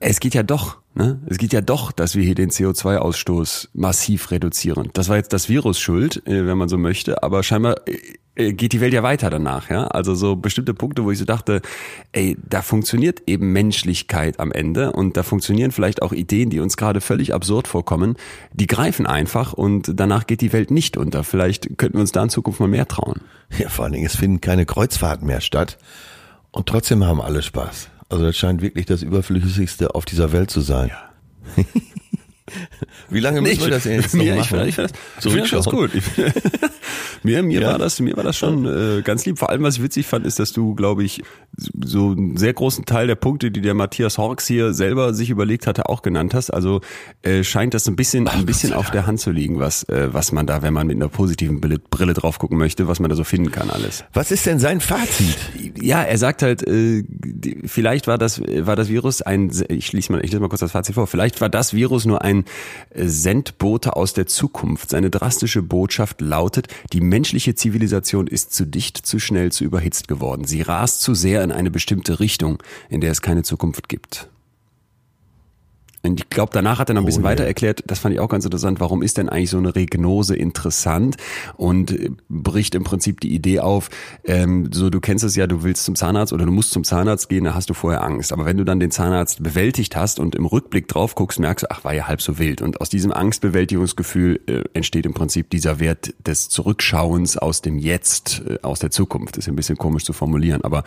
es 0.00 0.20
geht 0.20 0.34
ja 0.34 0.42
doch, 0.42 0.78
ne? 0.94 1.20
Es 1.26 1.38
geht 1.38 1.52
ja 1.52 1.60
doch, 1.60 1.92
dass 1.92 2.14
wir 2.14 2.22
hier 2.22 2.34
den 2.34 2.50
CO2-Ausstoß 2.50 3.68
massiv 3.72 4.30
reduzieren. 4.30 4.90
Das 4.92 5.08
war 5.08 5.16
jetzt 5.16 5.32
das 5.32 5.48
Virus 5.48 5.78
schuld, 5.78 6.26
äh, 6.26 6.46
wenn 6.46 6.58
man 6.58 6.68
so 6.68 6.78
möchte, 6.78 7.22
aber 7.22 7.42
scheinbar 7.42 7.76
äh, 7.86 7.98
äh, 8.36 8.52
geht 8.52 8.72
die 8.72 8.80
Welt 8.80 8.92
ja 8.92 9.02
weiter 9.02 9.30
danach, 9.30 9.70
ja? 9.70 9.86
Also 9.86 10.14
so 10.14 10.36
bestimmte 10.36 10.74
Punkte, 10.74 11.04
wo 11.04 11.10
ich 11.10 11.18
so 11.18 11.24
dachte, 11.24 11.62
ey, 12.12 12.36
da 12.46 12.60
funktioniert 12.60 13.22
eben 13.26 13.52
Menschlichkeit 13.52 14.38
am 14.38 14.52
Ende 14.52 14.92
und 14.92 15.16
da 15.16 15.22
funktionieren 15.22 15.72
vielleicht 15.72 16.02
auch 16.02 16.12
Ideen, 16.12 16.50
die 16.50 16.60
uns 16.60 16.76
gerade 16.76 17.00
völlig 17.00 17.32
absurd 17.32 17.66
vorkommen, 17.66 18.16
die 18.52 18.66
greifen 18.66 19.06
einfach 19.06 19.54
und 19.54 19.92
danach 19.94 20.26
geht 20.26 20.42
die 20.42 20.52
Welt 20.52 20.70
nicht 20.70 20.98
unter. 20.98 21.24
Vielleicht 21.24 21.78
könnten 21.78 21.96
wir 21.96 22.02
uns 22.02 22.12
da 22.12 22.22
in 22.22 22.28
Zukunft 22.28 22.60
mal 22.60 22.68
mehr 22.68 22.86
trauen. 22.86 23.22
Ja, 23.58 23.70
vor 23.70 23.84
allen 23.84 23.94
Dingen, 23.94 24.06
es 24.06 24.16
finden 24.16 24.40
keine 24.40 24.66
Kreuzfahrten 24.66 25.26
mehr 25.26 25.40
statt 25.40 25.78
und 26.50 26.66
trotzdem 26.66 27.04
haben 27.04 27.22
alle 27.22 27.42
Spaß. 27.42 27.88
Also 28.08 28.24
das 28.24 28.36
scheint 28.36 28.62
wirklich 28.62 28.86
das 28.86 29.02
Überflüssigste 29.02 29.94
auf 29.94 30.04
dieser 30.04 30.32
Welt 30.32 30.50
zu 30.50 30.60
sein. 30.60 30.88
Ja. 30.88 31.64
Wie 33.10 33.20
lange 33.20 33.40
müssen 33.40 33.60
wir 33.60 33.70
das 33.70 33.84
jetzt 33.84 34.14
noch 34.14 34.24
mir, 34.24 34.36
machen? 34.36 34.60
Ich, 34.66 34.78
ich, 34.78 34.84
ich 35.24 35.32
finde 35.32 35.48
das 35.50 35.64
gut. 35.70 35.90
mir 37.22 37.42
mir 37.42 37.60
ja. 37.60 37.72
war 37.72 37.78
das 37.78 37.98
mir 37.98 38.16
war 38.16 38.24
das 38.24 38.36
schon 38.36 38.66
äh, 38.66 39.02
ganz 39.02 39.26
lieb. 39.26 39.38
Vor 39.38 39.50
allem 39.50 39.62
was 39.62 39.76
ich 39.76 39.82
witzig 39.82 40.06
fand, 40.06 40.26
ist, 40.26 40.38
dass 40.38 40.52
du, 40.52 40.74
glaube 40.74 41.02
ich, 41.02 41.22
so 41.56 42.12
einen 42.12 42.36
sehr 42.36 42.52
großen 42.52 42.84
Teil 42.84 43.08
der 43.08 43.16
Punkte, 43.16 43.50
die 43.50 43.60
der 43.60 43.74
Matthias 43.74 44.18
Horks 44.18 44.46
hier 44.46 44.74
selber 44.74 45.12
sich 45.12 45.30
überlegt 45.30 45.66
hatte, 45.66 45.88
auch 45.88 46.02
genannt 46.02 46.34
hast. 46.34 46.50
Also 46.50 46.80
äh, 47.22 47.42
scheint 47.42 47.74
das 47.74 47.88
ein 47.88 47.96
bisschen 47.96 48.28
ein 48.28 48.46
bisschen 48.46 48.72
auf 48.72 48.90
der 48.90 49.06
Hand 49.06 49.20
zu 49.20 49.30
liegen, 49.30 49.58
was 49.58 49.82
äh, 49.84 50.08
was 50.12 50.30
man 50.30 50.46
da, 50.46 50.62
wenn 50.62 50.72
man 50.72 50.86
mit 50.86 50.96
einer 50.96 51.08
positiven 51.08 51.60
Brille, 51.60 51.78
Brille 51.78 52.14
drauf 52.14 52.38
gucken 52.38 52.58
möchte, 52.58 52.86
was 52.86 53.00
man 53.00 53.10
da 53.10 53.16
so 53.16 53.24
finden 53.24 53.50
kann 53.50 53.70
alles. 53.70 54.04
Was 54.12 54.30
ist 54.30 54.46
denn 54.46 54.60
sein 54.60 54.80
Fazit? 54.80 55.36
Ja, 55.80 56.02
er 56.02 56.18
sagt 56.18 56.42
halt, 56.42 56.66
äh, 56.66 57.02
vielleicht 57.64 58.06
war 58.06 58.18
das 58.18 58.40
war 58.40 58.76
das 58.76 58.88
Virus 58.88 59.22
ein. 59.22 59.50
Ich 59.68 59.86
schließe 59.86 60.12
mal 60.12 60.24
ich 60.24 60.30
lese 60.30 60.40
mal 60.40 60.48
kurz 60.48 60.60
das 60.60 60.72
Fazit 60.72 60.94
vor. 60.94 61.06
Vielleicht 61.06 61.40
war 61.40 61.48
das 61.48 61.74
Virus 61.74 62.04
nur 62.04 62.22
ein 62.22 62.35
Sendbote 62.94 63.96
aus 63.96 64.12
der 64.12 64.26
Zukunft. 64.26 64.90
Seine 64.90 65.10
drastische 65.10 65.62
Botschaft 65.62 66.20
lautet, 66.20 66.68
die 66.92 67.00
menschliche 67.00 67.54
Zivilisation 67.54 68.26
ist 68.26 68.52
zu 68.54 68.66
dicht, 68.66 68.98
zu 68.98 69.18
schnell, 69.18 69.52
zu 69.52 69.64
überhitzt 69.64 70.08
geworden. 70.08 70.44
Sie 70.44 70.62
rast 70.62 71.00
zu 71.00 71.14
sehr 71.14 71.42
in 71.42 71.52
eine 71.52 71.70
bestimmte 71.70 72.20
Richtung, 72.20 72.62
in 72.88 73.00
der 73.00 73.10
es 73.10 73.22
keine 73.22 73.42
Zukunft 73.42 73.88
gibt. 73.88 74.28
Und 76.06 76.20
ich 76.20 76.30
glaube, 76.30 76.50
danach 76.52 76.78
hat 76.78 76.88
er 76.88 76.94
noch 76.94 77.02
ein 77.02 77.06
bisschen 77.06 77.22
oh, 77.22 77.26
weiter 77.26 77.44
erklärt, 77.44 77.82
das 77.86 77.98
fand 77.98 78.14
ich 78.14 78.20
auch 78.20 78.28
ganz 78.28 78.44
interessant, 78.44 78.80
warum 78.80 79.02
ist 79.02 79.18
denn 79.18 79.28
eigentlich 79.28 79.50
so 79.50 79.58
eine 79.58 79.74
Regnose 79.74 80.36
interessant 80.36 81.16
und 81.56 81.90
äh, 81.90 82.10
bricht 82.28 82.74
im 82.74 82.84
Prinzip 82.84 83.20
die 83.20 83.34
Idee 83.34 83.60
auf, 83.60 83.90
ähm, 84.24 84.70
so 84.72 84.90
du 84.90 85.00
kennst 85.00 85.24
es 85.24 85.36
ja, 85.36 85.46
du 85.46 85.62
willst 85.62 85.84
zum 85.84 85.96
Zahnarzt 85.96 86.32
oder 86.32 86.44
du 86.44 86.52
musst 86.52 86.72
zum 86.72 86.84
Zahnarzt 86.84 87.28
gehen, 87.28 87.44
da 87.44 87.54
hast 87.54 87.70
du 87.70 87.74
vorher 87.74 88.02
Angst. 88.02 88.32
Aber 88.32 88.44
wenn 88.44 88.56
du 88.56 88.64
dann 88.64 88.80
den 88.80 88.90
Zahnarzt 88.90 89.42
bewältigt 89.42 89.96
hast 89.96 90.20
und 90.20 90.34
im 90.34 90.46
Rückblick 90.46 90.88
drauf 90.88 91.14
guckst, 91.14 91.38
merkst 91.38 91.64
du, 91.64 91.70
ach, 91.70 91.84
war 91.84 91.94
ja 91.94 92.06
halb 92.06 92.22
so 92.22 92.38
wild. 92.38 92.62
Und 92.62 92.80
aus 92.80 92.88
diesem 92.88 93.12
Angstbewältigungsgefühl 93.12 94.40
äh, 94.46 94.64
entsteht 94.74 95.06
im 95.06 95.14
Prinzip 95.14 95.50
dieser 95.50 95.80
Wert 95.80 96.14
des 96.26 96.48
Zurückschauens 96.48 97.36
aus 97.36 97.62
dem 97.62 97.78
Jetzt, 97.78 98.42
äh, 98.46 98.58
aus 98.62 98.78
der 98.78 98.90
Zukunft. 98.90 99.36
ist 99.36 99.48
ein 99.48 99.56
bisschen 99.56 99.76
komisch 99.76 100.04
zu 100.04 100.12
formulieren, 100.12 100.62
aber 100.62 100.84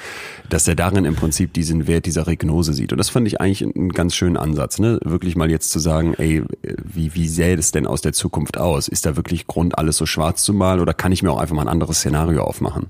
dass 0.50 0.68
er 0.68 0.76
darin 0.76 1.06
im 1.06 1.16
Prinzip 1.16 1.54
diesen 1.54 1.88
Wert 1.88 2.06
dieser 2.06 2.28
Regnose 2.28 2.74
sieht. 2.74 2.92
Und 2.92 2.98
das 2.98 3.10
fand 3.10 3.28
ich 3.28 3.42
eigentlich 3.42 3.64
einen 3.64 3.90
ganz 3.90 4.16
schönen 4.16 4.38
Ansatz, 4.38 4.80
ne? 4.80 5.00
Wirklich 5.12 5.36
mal 5.36 5.50
jetzt 5.50 5.72
zu 5.72 5.80
sagen, 5.80 6.14
ey, 6.16 6.44
wie, 6.62 7.14
wie 7.16 7.28
sähe 7.28 7.56
es 7.56 7.72
denn 7.72 7.88
aus 7.88 8.02
der 8.02 8.14
Zukunft 8.14 8.58
aus? 8.58 8.88
Ist 8.88 9.06
da 9.06 9.16
wirklich 9.16 9.48
Grund, 9.48 9.78
alles 9.78 9.98
so 9.98 10.06
schwarz 10.06 10.44
zu 10.44 10.54
malen 10.54 10.80
oder 10.80 10.94
kann 10.94 11.12
ich 11.12 11.24
mir 11.24 11.32
auch 11.32 11.40
einfach 11.40 11.56
mal 11.56 11.64
ein 11.64 11.68
anderes 11.68 12.00
Szenario 12.00 12.44
aufmachen? 12.44 12.88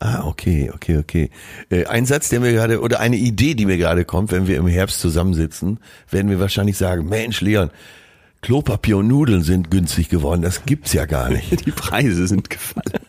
Ah, 0.00 0.24
okay, 0.26 0.70
okay, 0.72 0.98
okay. 0.98 1.30
Äh, 1.70 1.86
ein 1.86 2.06
Satz, 2.06 2.28
der 2.28 2.38
mir 2.38 2.52
gerade, 2.52 2.80
oder 2.80 3.00
eine 3.00 3.16
Idee, 3.16 3.54
die 3.54 3.66
mir 3.66 3.78
gerade 3.78 4.04
kommt, 4.04 4.30
wenn 4.30 4.46
wir 4.46 4.56
im 4.56 4.68
Herbst 4.68 5.00
zusammensitzen, 5.00 5.80
werden 6.08 6.30
wir 6.30 6.38
wahrscheinlich 6.38 6.76
sagen, 6.76 7.08
Mensch, 7.08 7.40
Leon, 7.40 7.70
Klopapier 8.40 8.98
und 8.98 9.08
Nudeln 9.08 9.42
sind 9.42 9.70
günstig 9.70 10.08
geworden. 10.08 10.42
Das 10.42 10.64
gibt's 10.64 10.92
ja 10.92 11.06
gar 11.06 11.30
nicht. 11.30 11.66
Die 11.66 11.72
Preise 11.72 12.28
sind 12.28 12.48
gefallen. 12.48 13.02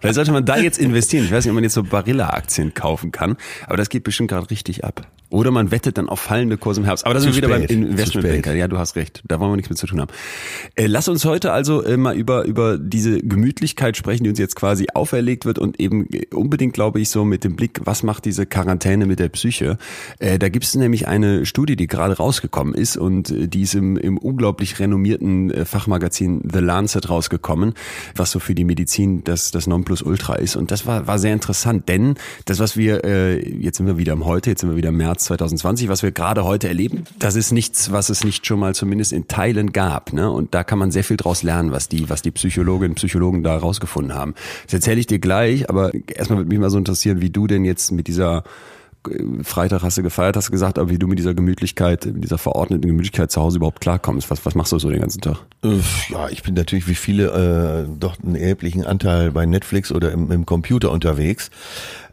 Vielleicht 0.00 0.14
sollte 0.14 0.32
man 0.32 0.44
da 0.44 0.56
jetzt 0.56 0.78
investieren. 0.78 1.24
Ich 1.24 1.32
weiß 1.32 1.44
nicht, 1.44 1.50
ob 1.50 1.56
man 1.56 1.64
jetzt 1.64 1.74
so 1.74 1.82
Barilla-Aktien 1.82 2.72
kaufen 2.72 3.10
kann, 3.10 3.36
aber 3.66 3.76
das 3.76 3.88
geht 3.88 4.04
bestimmt 4.04 4.30
gerade 4.30 4.48
richtig 4.50 4.84
ab. 4.84 5.06
Oder 5.30 5.52
man 5.52 5.70
wettet 5.70 5.96
dann 5.96 6.08
auf 6.08 6.18
fallende 6.18 6.58
Kurse 6.58 6.80
im 6.80 6.86
Herbst. 6.86 7.06
Aber 7.06 7.14
das 7.14 7.24
ist 7.24 7.36
wieder 7.36 7.48
beim 7.48 7.62
Investmentbanker. 7.62 8.52
Ja, 8.52 8.66
du 8.66 8.78
hast 8.78 8.96
recht. 8.96 9.22
Da 9.28 9.38
wollen 9.38 9.52
wir 9.52 9.56
nichts 9.56 9.70
mit 9.70 9.78
zu 9.78 9.86
tun 9.86 10.00
haben. 10.00 10.10
Äh, 10.74 10.86
lass 10.86 11.06
uns 11.06 11.24
heute 11.24 11.52
also 11.52 11.84
äh, 11.84 11.96
mal 11.96 12.16
über, 12.16 12.44
über 12.46 12.78
diese 12.78 13.20
Gemütlichkeit 13.20 13.96
sprechen, 13.96 14.24
die 14.24 14.30
uns 14.30 14.40
jetzt 14.40 14.56
quasi 14.56 14.88
auferlegt 14.92 15.44
wird 15.44 15.60
und 15.60 15.78
eben 15.78 16.08
äh, 16.12 16.26
unbedingt, 16.34 16.74
glaube 16.74 17.00
ich, 17.00 17.10
so 17.10 17.24
mit 17.24 17.44
dem 17.44 17.54
Blick, 17.54 17.80
was 17.84 18.02
macht 18.02 18.24
diese 18.24 18.44
Quarantäne 18.44 19.06
mit 19.06 19.20
der 19.20 19.28
Psyche? 19.28 19.78
Äh, 20.18 20.40
da 20.40 20.48
gibt 20.48 20.64
es 20.64 20.74
nämlich 20.74 21.06
eine 21.06 21.46
Studie, 21.46 21.76
die 21.76 21.86
gerade 21.86 22.16
rausgekommen 22.16 22.74
ist 22.74 22.96
und 22.96 23.30
äh, 23.30 23.46
die 23.46 23.62
ist 23.62 23.76
im, 23.76 23.96
im 23.96 24.18
unglaublich 24.18 24.80
renommierten 24.80 25.52
äh, 25.52 25.64
Fachmagazin 25.64 26.42
The 26.52 26.58
Lancet 26.58 27.08
rausgekommen, 27.08 27.74
was 28.16 28.32
so 28.32 28.40
für 28.40 28.56
die 28.56 28.64
Medizin 28.64 29.22
das, 29.22 29.52
das 29.52 29.68
Nonplusultra 29.68 30.34
ist. 30.34 30.56
Und 30.56 30.72
das 30.72 30.86
war, 30.86 31.06
war 31.06 31.20
sehr 31.20 31.32
interessant, 31.32 31.88
denn 31.88 32.16
das, 32.46 32.58
was 32.58 32.76
wir, 32.76 33.40
jetzt 33.44 33.76
sind 33.76 33.86
wir 33.86 33.96
wieder 33.96 34.12
im 34.12 34.24
Heute, 34.24 34.50
jetzt 34.50 34.60
sind 34.60 34.70
wir 34.70 34.76
wieder 34.76 34.88
im 34.88 34.96
März 34.96 35.19
März 35.20 35.24
2020, 35.24 35.88
was 35.88 36.02
wir 36.02 36.12
gerade 36.12 36.44
heute 36.44 36.68
erleben, 36.68 37.04
das 37.18 37.36
ist 37.36 37.52
nichts, 37.52 37.92
was 37.92 38.08
es 38.08 38.24
nicht 38.24 38.46
schon 38.46 38.58
mal 38.58 38.74
zumindest 38.74 39.12
in 39.12 39.28
Teilen 39.28 39.72
gab. 39.72 40.12
Ne? 40.12 40.30
Und 40.30 40.54
da 40.54 40.64
kann 40.64 40.78
man 40.78 40.90
sehr 40.90 41.04
viel 41.04 41.16
draus 41.16 41.42
lernen, 41.42 41.72
was 41.72 41.88
die, 41.88 42.08
was 42.08 42.22
die 42.22 42.30
Psychologinnen 42.30 42.92
und 42.92 42.96
Psychologen 42.96 43.42
da 43.42 43.56
rausgefunden 43.56 44.14
haben. 44.14 44.34
Das 44.64 44.74
erzähle 44.74 45.00
ich 45.00 45.06
dir 45.06 45.18
gleich, 45.18 45.68
aber 45.68 45.92
erstmal 46.06 46.38
würde 46.38 46.48
mich 46.48 46.58
mal 46.58 46.70
so 46.70 46.78
interessieren, 46.78 47.20
wie 47.20 47.30
du 47.30 47.46
denn 47.46 47.64
jetzt 47.64 47.92
mit 47.92 48.08
dieser 48.08 48.44
äh, 49.08 49.44
Freitag 49.44 49.82
hast 49.82 49.98
du 49.98 50.02
gefeiert, 50.02 50.36
hast 50.36 50.48
du 50.48 50.52
gesagt, 50.52 50.78
aber 50.78 50.90
wie 50.90 50.98
du 50.98 51.06
mit 51.06 51.18
dieser 51.18 51.34
Gemütlichkeit, 51.34 52.06
mit 52.06 52.24
dieser 52.24 52.38
verordneten 52.38 52.86
Gemütlichkeit 52.86 53.30
zu 53.30 53.40
Hause 53.40 53.58
überhaupt 53.58 53.80
klarkommst. 53.80 54.30
Was, 54.30 54.44
was 54.46 54.54
machst 54.54 54.72
du 54.72 54.78
so 54.78 54.90
den 54.90 55.00
ganzen 55.00 55.20
Tag? 55.20 55.38
Ja, 56.08 56.28
ich 56.30 56.42
bin 56.42 56.54
natürlich 56.54 56.88
wie 56.88 56.94
viele 56.94 57.86
äh, 57.86 57.98
doch 57.98 58.16
einen 58.22 58.36
erheblichen 58.36 58.84
Anteil 58.84 59.30
bei 59.32 59.46
Netflix 59.46 59.92
oder 59.92 60.12
im, 60.12 60.30
im 60.30 60.46
Computer 60.46 60.90
unterwegs. 60.90 61.50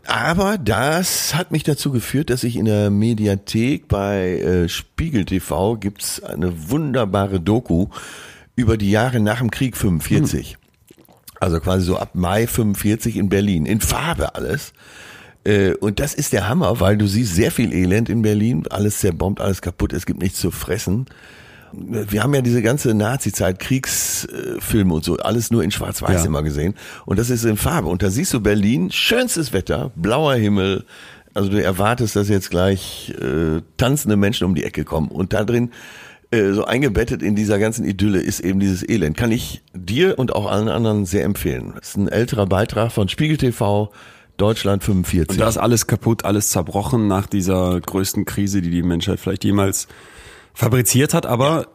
Aber 0.07 0.57
das 0.57 1.35
hat 1.35 1.51
mich 1.51 1.63
dazu 1.63 1.91
geführt, 1.91 2.29
dass 2.29 2.45
ich 2.45 2.55
in 2.55 2.63
der 2.63 2.89
Mediathek 2.89 3.89
bei 3.89 4.39
äh, 4.39 4.69
Spiegel 4.69 5.25
TV 5.25 5.75
gibt's 5.75 6.23
eine 6.23 6.69
wunderbare 6.69 7.41
Doku 7.41 7.87
über 8.55 8.77
die 8.77 8.89
Jahre 8.89 9.19
nach 9.19 9.39
dem 9.39 9.51
Krieg 9.51 9.75
45. 9.75 10.51
Hm. 10.51 10.57
Also 11.41 11.59
quasi 11.59 11.85
so 11.85 11.97
ab 11.97 12.11
Mai 12.13 12.47
45 12.47 13.17
in 13.17 13.27
Berlin. 13.27 13.65
In 13.65 13.81
Farbe 13.81 14.33
alles. 14.35 14.71
Äh, 15.43 15.73
und 15.73 15.99
das 15.99 16.13
ist 16.13 16.31
der 16.31 16.47
Hammer, 16.47 16.79
weil 16.79 16.97
du 16.97 17.05
siehst 17.05 17.35
sehr 17.35 17.51
viel 17.51 17.73
Elend 17.73 18.07
in 18.07 18.21
Berlin. 18.21 18.63
Alles 18.69 18.99
zerbombt, 18.99 19.41
alles 19.41 19.61
kaputt, 19.61 19.91
es 19.91 20.05
gibt 20.05 20.21
nichts 20.21 20.39
zu 20.39 20.51
fressen 20.51 21.07
wir 21.73 22.23
haben 22.23 22.34
ja 22.34 22.41
diese 22.41 22.62
ganze 22.62 22.93
Nazi-Zeit, 22.93 23.60
Kriegsfilme 23.60 24.93
und 24.93 25.03
so, 25.03 25.17
alles 25.17 25.51
nur 25.51 25.63
in 25.63 25.71
Schwarz-Weiß 25.71 26.21
ja. 26.21 26.25
immer 26.25 26.43
gesehen. 26.43 26.75
Und 27.06 27.19
das 27.19 27.30
ist 27.30 27.43
in 27.43 27.58
Farbe. 27.58 27.88
Und 27.88 28.03
da 28.03 28.10
siehst 28.10 28.34
du 28.34 28.39
Berlin, 28.39 28.91
schönstes 28.91 29.53
Wetter, 29.53 29.91
blauer 29.95 30.36
Himmel. 30.36 30.86
Also 31.34 31.49
du 31.49 31.62
erwartest, 31.62 32.15
dass 32.15 32.30
jetzt 32.30 32.49
gleich 32.49 33.13
äh, 33.21 33.62
tanzende 33.77 34.15
Menschen 34.15 34.45
um 34.45 34.56
die 34.56 34.63
Ecke 34.63 34.86
kommen. 34.86 35.10
Und 35.10 35.34
da 35.34 35.43
drin, 35.43 35.71
äh, 36.32 36.51
so 36.51 36.65
eingebettet 36.65 37.21
in 37.21 37.36
dieser 37.36 37.60
ganzen 37.60 37.86
Idylle, 37.86 38.19
ist 38.19 38.39
eben 38.39 38.60
dieses 38.60 38.88
Elend. 38.88 39.17
Kann 39.17 39.32
ich 39.32 39.62
dir 39.73 40.17
und 40.17 40.36
auch 40.36 40.49
allen 40.49 40.69
anderen 40.69 41.06
sehr 41.06 41.23
empfehlen. 41.23 41.73
Das 41.75 41.89
ist 41.89 41.97
ein 41.97 42.08
älterer 42.08 42.47
Beitrag 42.47 42.91
von 42.91 43.10
Spiegel 43.10 43.38
TV. 43.38 43.91
Deutschland 44.38 44.84
45. 44.84 45.32
Und 45.32 45.41
da 45.41 45.49
ist 45.49 45.58
alles 45.58 45.88
kaputt, 45.88 46.23
alles 46.23 46.49
zerbrochen 46.49 47.08
nach 47.08 47.25
dieser 47.25 47.82
größten 47.82 48.25
Krise, 48.25 48.62
die 48.62 48.69
die 48.69 48.84
Menschheit 48.84 49.19
vielleicht 49.19 49.43
jemals 49.43 49.88
fabriziert 50.57 51.13
hat, 51.13 51.27
aber 51.27 51.67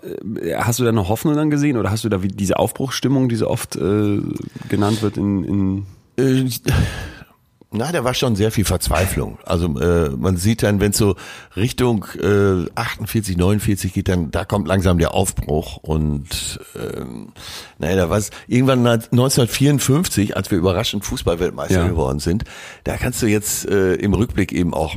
ja. 0.43 0.59
Äh, 0.59 0.63
hast 0.65 0.81
du 0.81 0.83
da 0.83 0.89
eine 0.89 1.09
Hoffnung 1.09 1.37
dann 1.37 1.51
gesehen 1.51 1.77
oder 1.77 1.93
hast 1.93 2.03
du 2.03 2.09
da 2.09 2.25
wie 2.25 2.29
diese 2.29 2.59
Aufbruchsstimmung, 2.59 3.29
die 3.29 3.37
so 3.37 3.49
oft 3.49 3.77
äh, 3.77 4.21
genannt 4.69 5.03
wird 5.03 5.17
in, 5.17 5.45
in 5.45 5.87
äh, 6.17 6.51
na, 7.71 7.93
da 7.93 8.03
war 8.03 8.13
schon 8.13 8.35
sehr 8.35 8.51
viel 8.51 8.65
Verzweiflung. 8.65 9.39
Also 9.47 9.79
äh, 9.79 10.11
man 10.11 10.37
sieht 10.37 10.65
dann, 10.65 10.81
wenn 10.81 10.91
es 10.91 10.99
so 10.99 11.15
Richtung 11.57 12.07
äh, 12.21 12.69
48, 12.75 13.37
49 13.37 13.95
geht, 13.95 14.09
dann 14.09 14.33
da 14.33 14.45
kommt 14.45 14.67
langsam 14.67 14.99
der 14.99 15.15
Aufbruch 15.15 15.77
und 15.77 16.59
ähm, 16.75 17.29
naja, 17.79 17.97
da 17.97 18.11
war 18.11 18.19
es 18.19 18.31
irgendwann 18.49 18.85
1954, 18.85 20.37
als 20.37 20.51
wir 20.51 20.59
überraschend 20.59 21.05
Fußballweltmeister 21.05 21.83
ja. 21.83 21.89
geworden 21.89 22.19
sind, 22.19 22.45
da 22.83 22.97
kannst 22.97 23.23
du 23.23 23.27
jetzt 23.27 23.65
äh, 23.65 23.95
im 23.95 24.13
Rückblick 24.13 24.51
eben 24.51 24.75
auch 24.75 24.97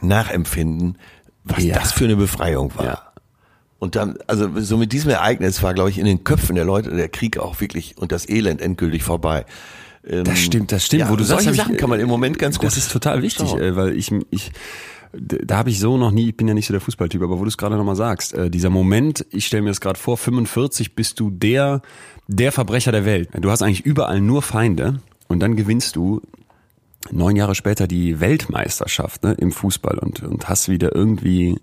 nachempfinden, 0.00 0.96
was 1.44 1.62
ja. 1.62 1.74
das 1.74 1.92
für 1.92 2.04
eine 2.04 2.16
Befreiung 2.16 2.72
war. 2.76 2.84
Ja. 2.84 3.12
Und 3.78 3.96
dann, 3.96 4.16
also 4.28 4.48
so 4.60 4.76
mit 4.76 4.92
diesem 4.92 5.10
Ereignis 5.10 5.62
war, 5.62 5.74
glaube 5.74 5.90
ich, 5.90 5.98
in 5.98 6.06
den 6.06 6.22
Köpfen 6.22 6.54
der 6.54 6.64
Leute 6.64 6.90
der 6.90 7.08
Krieg 7.08 7.38
auch 7.38 7.60
wirklich 7.60 7.96
und 7.98 8.12
das 8.12 8.28
Elend 8.28 8.60
endgültig 8.60 9.02
vorbei. 9.02 9.44
Ähm, 10.06 10.24
das 10.24 10.38
stimmt, 10.38 10.70
das 10.70 10.86
stimmt. 10.86 11.00
Ja, 11.00 11.10
wo 11.10 11.16
du 11.16 11.24
solche 11.24 11.52
Sachen 11.52 11.74
ich, 11.74 11.80
kann 11.80 11.90
man 11.90 11.98
im 11.98 12.08
Moment 12.08 12.38
ganz 12.38 12.58
gut. 12.58 12.66
Das 12.66 12.76
ist 12.76 12.92
total 12.92 13.22
wichtig, 13.22 13.48
schauen. 13.48 13.76
weil 13.76 13.96
ich, 13.96 14.12
ich, 14.30 14.52
da 15.12 15.56
habe 15.56 15.70
ich 15.70 15.80
so 15.80 15.98
noch 15.98 16.10
nie, 16.12 16.28
ich 16.28 16.36
bin 16.36 16.46
ja 16.46 16.54
nicht 16.54 16.66
so 16.66 16.72
der 16.72 16.80
Fußballtyp, 16.80 17.22
aber 17.22 17.38
wo 17.38 17.42
du 17.42 17.48
es 17.48 17.58
gerade 17.58 17.76
nochmal 17.76 17.96
sagst, 17.96 18.34
äh, 18.34 18.50
dieser 18.50 18.70
Moment, 18.70 19.26
ich 19.30 19.46
stelle 19.46 19.62
mir 19.62 19.70
das 19.70 19.80
gerade 19.80 19.98
vor, 19.98 20.16
45 20.16 20.94
bist 20.94 21.18
du 21.18 21.30
der, 21.30 21.82
der 22.28 22.52
Verbrecher 22.52 22.92
der 22.92 23.04
Welt. 23.04 23.30
Du 23.40 23.50
hast 23.50 23.62
eigentlich 23.62 23.84
überall 23.84 24.20
nur 24.20 24.42
Feinde 24.42 25.00
und 25.28 25.40
dann 25.40 25.56
gewinnst 25.56 25.96
du 25.96 26.22
neun 27.10 27.36
Jahre 27.36 27.54
später 27.54 27.86
die 27.86 28.20
Weltmeisterschaft 28.20 29.24
ne, 29.24 29.32
im 29.32 29.52
Fußball 29.52 29.98
und, 29.98 30.22
und 30.22 30.48
hast 30.48 30.68
wieder 30.68 30.94
irgendwie 30.94 31.60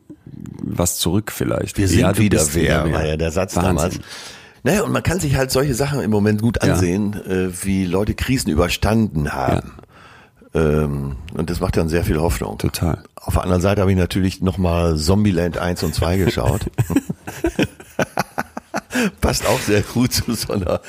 was 0.62 0.98
zurück 0.98 1.32
vielleicht. 1.32 1.78
Wir 1.78 1.88
sind 1.88 2.00
ja, 2.00 2.18
wieder 2.18 2.46
wer, 2.54 2.86
wieder 2.86 2.94
war 2.94 3.06
ja 3.06 3.18
der 3.18 3.32
Satz 3.32 3.56
Wahnsinn. 3.56 3.76
damals. 3.76 4.00
Naja, 4.64 4.84
und 4.84 4.92
man 4.92 5.04
kann 5.04 5.20
sich 5.20 5.36
halt 5.36 5.52
solche 5.52 5.74
Sachen 5.74 6.02
im 6.02 6.12
Moment 6.12 6.42
gut 6.42 6.62
ansehen, 6.62 7.16
ja. 7.26 7.32
äh, 7.32 7.64
wie 7.64 7.86
Leute 7.86 8.14
Krisen 8.14 8.52
überstanden 8.52 9.32
haben. 9.34 9.74
Ja. 10.54 10.62
Ähm, 10.62 11.16
und 11.34 11.50
das 11.50 11.60
macht 11.60 11.78
dann 11.78 11.90
sehr 11.90 12.04
viel 12.04 12.20
Hoffnung. 12.20 12.58
Total. 12.58 13.04
Auf 13.16 13.34
der 13.34 13.44
anderen 13.44 13.62
Seite 13.62 13.82
habe 13.82 13.92
ich 13.92 13.98
natürlich 13.98 14.42
nochmal 14.42 14.98
Zombieland 14.98 15.58
1 15.58 15.84
und 15.84 15.96
2 15.96 16.18
geschaut. 16.26 16.70
Passt 19.22 19.48
auch 19.48 19.60
sehr 19.60 19.82
gut 19.82 20.14
zu 20.14 20.34
so 20.34 20.54
einer 20.54 20.82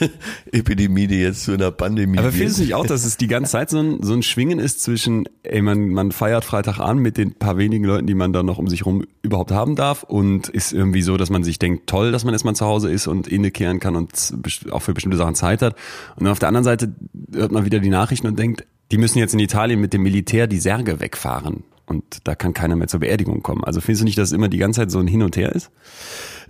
Epidemie, 0.52 1.06
die 1.06 1.20
jetzt 1.20 1.44
zu 1.44 1.52
einer 1.52 1.70
Pandemie 1.70 2.18
Aber 2.18 2.32
findest 2.32 2.58
du 2.58 2.62
nicht 2.62 2.74
auch, 2.74 2.86
dass 2.86 3.04
es 3.04 3.16
die 3.16 3.26
ganze 3.26 3.52
Zeit 3.52 3.70
so 3.70 3.78
ein, 3.78 4.02
so 4.02 4.12
ein 4.12 4.22
Schwingen 4.22 4.58
ist 4.58 4.82
zwischen, 4.82 5.28
ey, 5.42 5.62
man, 5.62 5.88
man 5.88 6.12
feiert 6.12 6.44
Freitag 6.44 6.78
an 6.78 6.98
mit 6.98 7.16
den 7.16 7.34
paar 7.34 7.56
wenigen 7.56 7.84
Leuten, 7.84 8.06
die 8.06 8.14
man 8.14 8.32
dann 8.32 8.46
noch 8.46 8.58
um 8.58 8.68
sich 8.68 8.86
rum 8.86 9.04
überhaupt 9.22 9.50
haben 9.50 9.76
darf 9.76 10.02
und 10.02 10.48
ist 10.48 10.72
irgendwie 10.72 11.02
so, 11.02 11.16
dass 11.16 11.30
man 11.30 11.44
sich 11.44 11.58
denkt, 11.58 11.86
toll, 11.86 12.12
dass 12.12 12.24
man 12.24 12.34
erstmal 12.34 12.54
zu 12.54 12.66
Hause 12.66 12.90
ist 12.90 13.06
und 13.06 13.28
innekehren 13.28 13.80
kann 13.80 13.96
und 13.96 14.34
auch 14.70 14.82
für 14.82 14.94
bestimmte 14.94 15.16
Sachen 15.16 15.34
Zeit 15.34 15.62
hat. 15.62 15.74
Und 16.16 16.24
dann 16.24 16.32
auf 16.32 16.38
der 16.38 16.48
anderen 16.48 16.64
Seite 16.64 16.94
hört 17.32 17.52
man 17.52 17.64
wieder 17.64 17.78
die 17.78 17.90
Nachrichten 17.90 18.26
und 18.26 18.38
denkt, 18.38 18.64
die 18.90 18.98
müssen 18.98 19.18
jetzt 19.18 19.34
in 19.34 19.40
Italien 19.40 19.80
mit 19.80 19.92
dem 19.92 20.02
Militär 20.02 20.46
die 20.46 20.58
Särge 20.58 21.00
wegfahren. 21.00 21.64
Und 21.86 22.04
da 22.24 22.34
kann 22.34 22.52
keiner 22.52 22.76
mehr 22.76 22.88
zur 22.88 23.00
Beerdigung 23.00 23.42
kommen. 23.42 23.62
Also 23.64 23.80
findest 23.80 24.02
du 24.02 24.04
nicht, 24.06 24.18
dass 24.18 24.30
es 24.30 24.32
immer 24.32 24.48
die 24.48 24.58
ganze 24.58 24.80
Zeit 24.80 24.90
so 24.90 24.98
ein 24.98 25.06
Hin 25.06 25.22
und 25.22 25.36
Her 25.36 25.52
ist? 25.52 25.70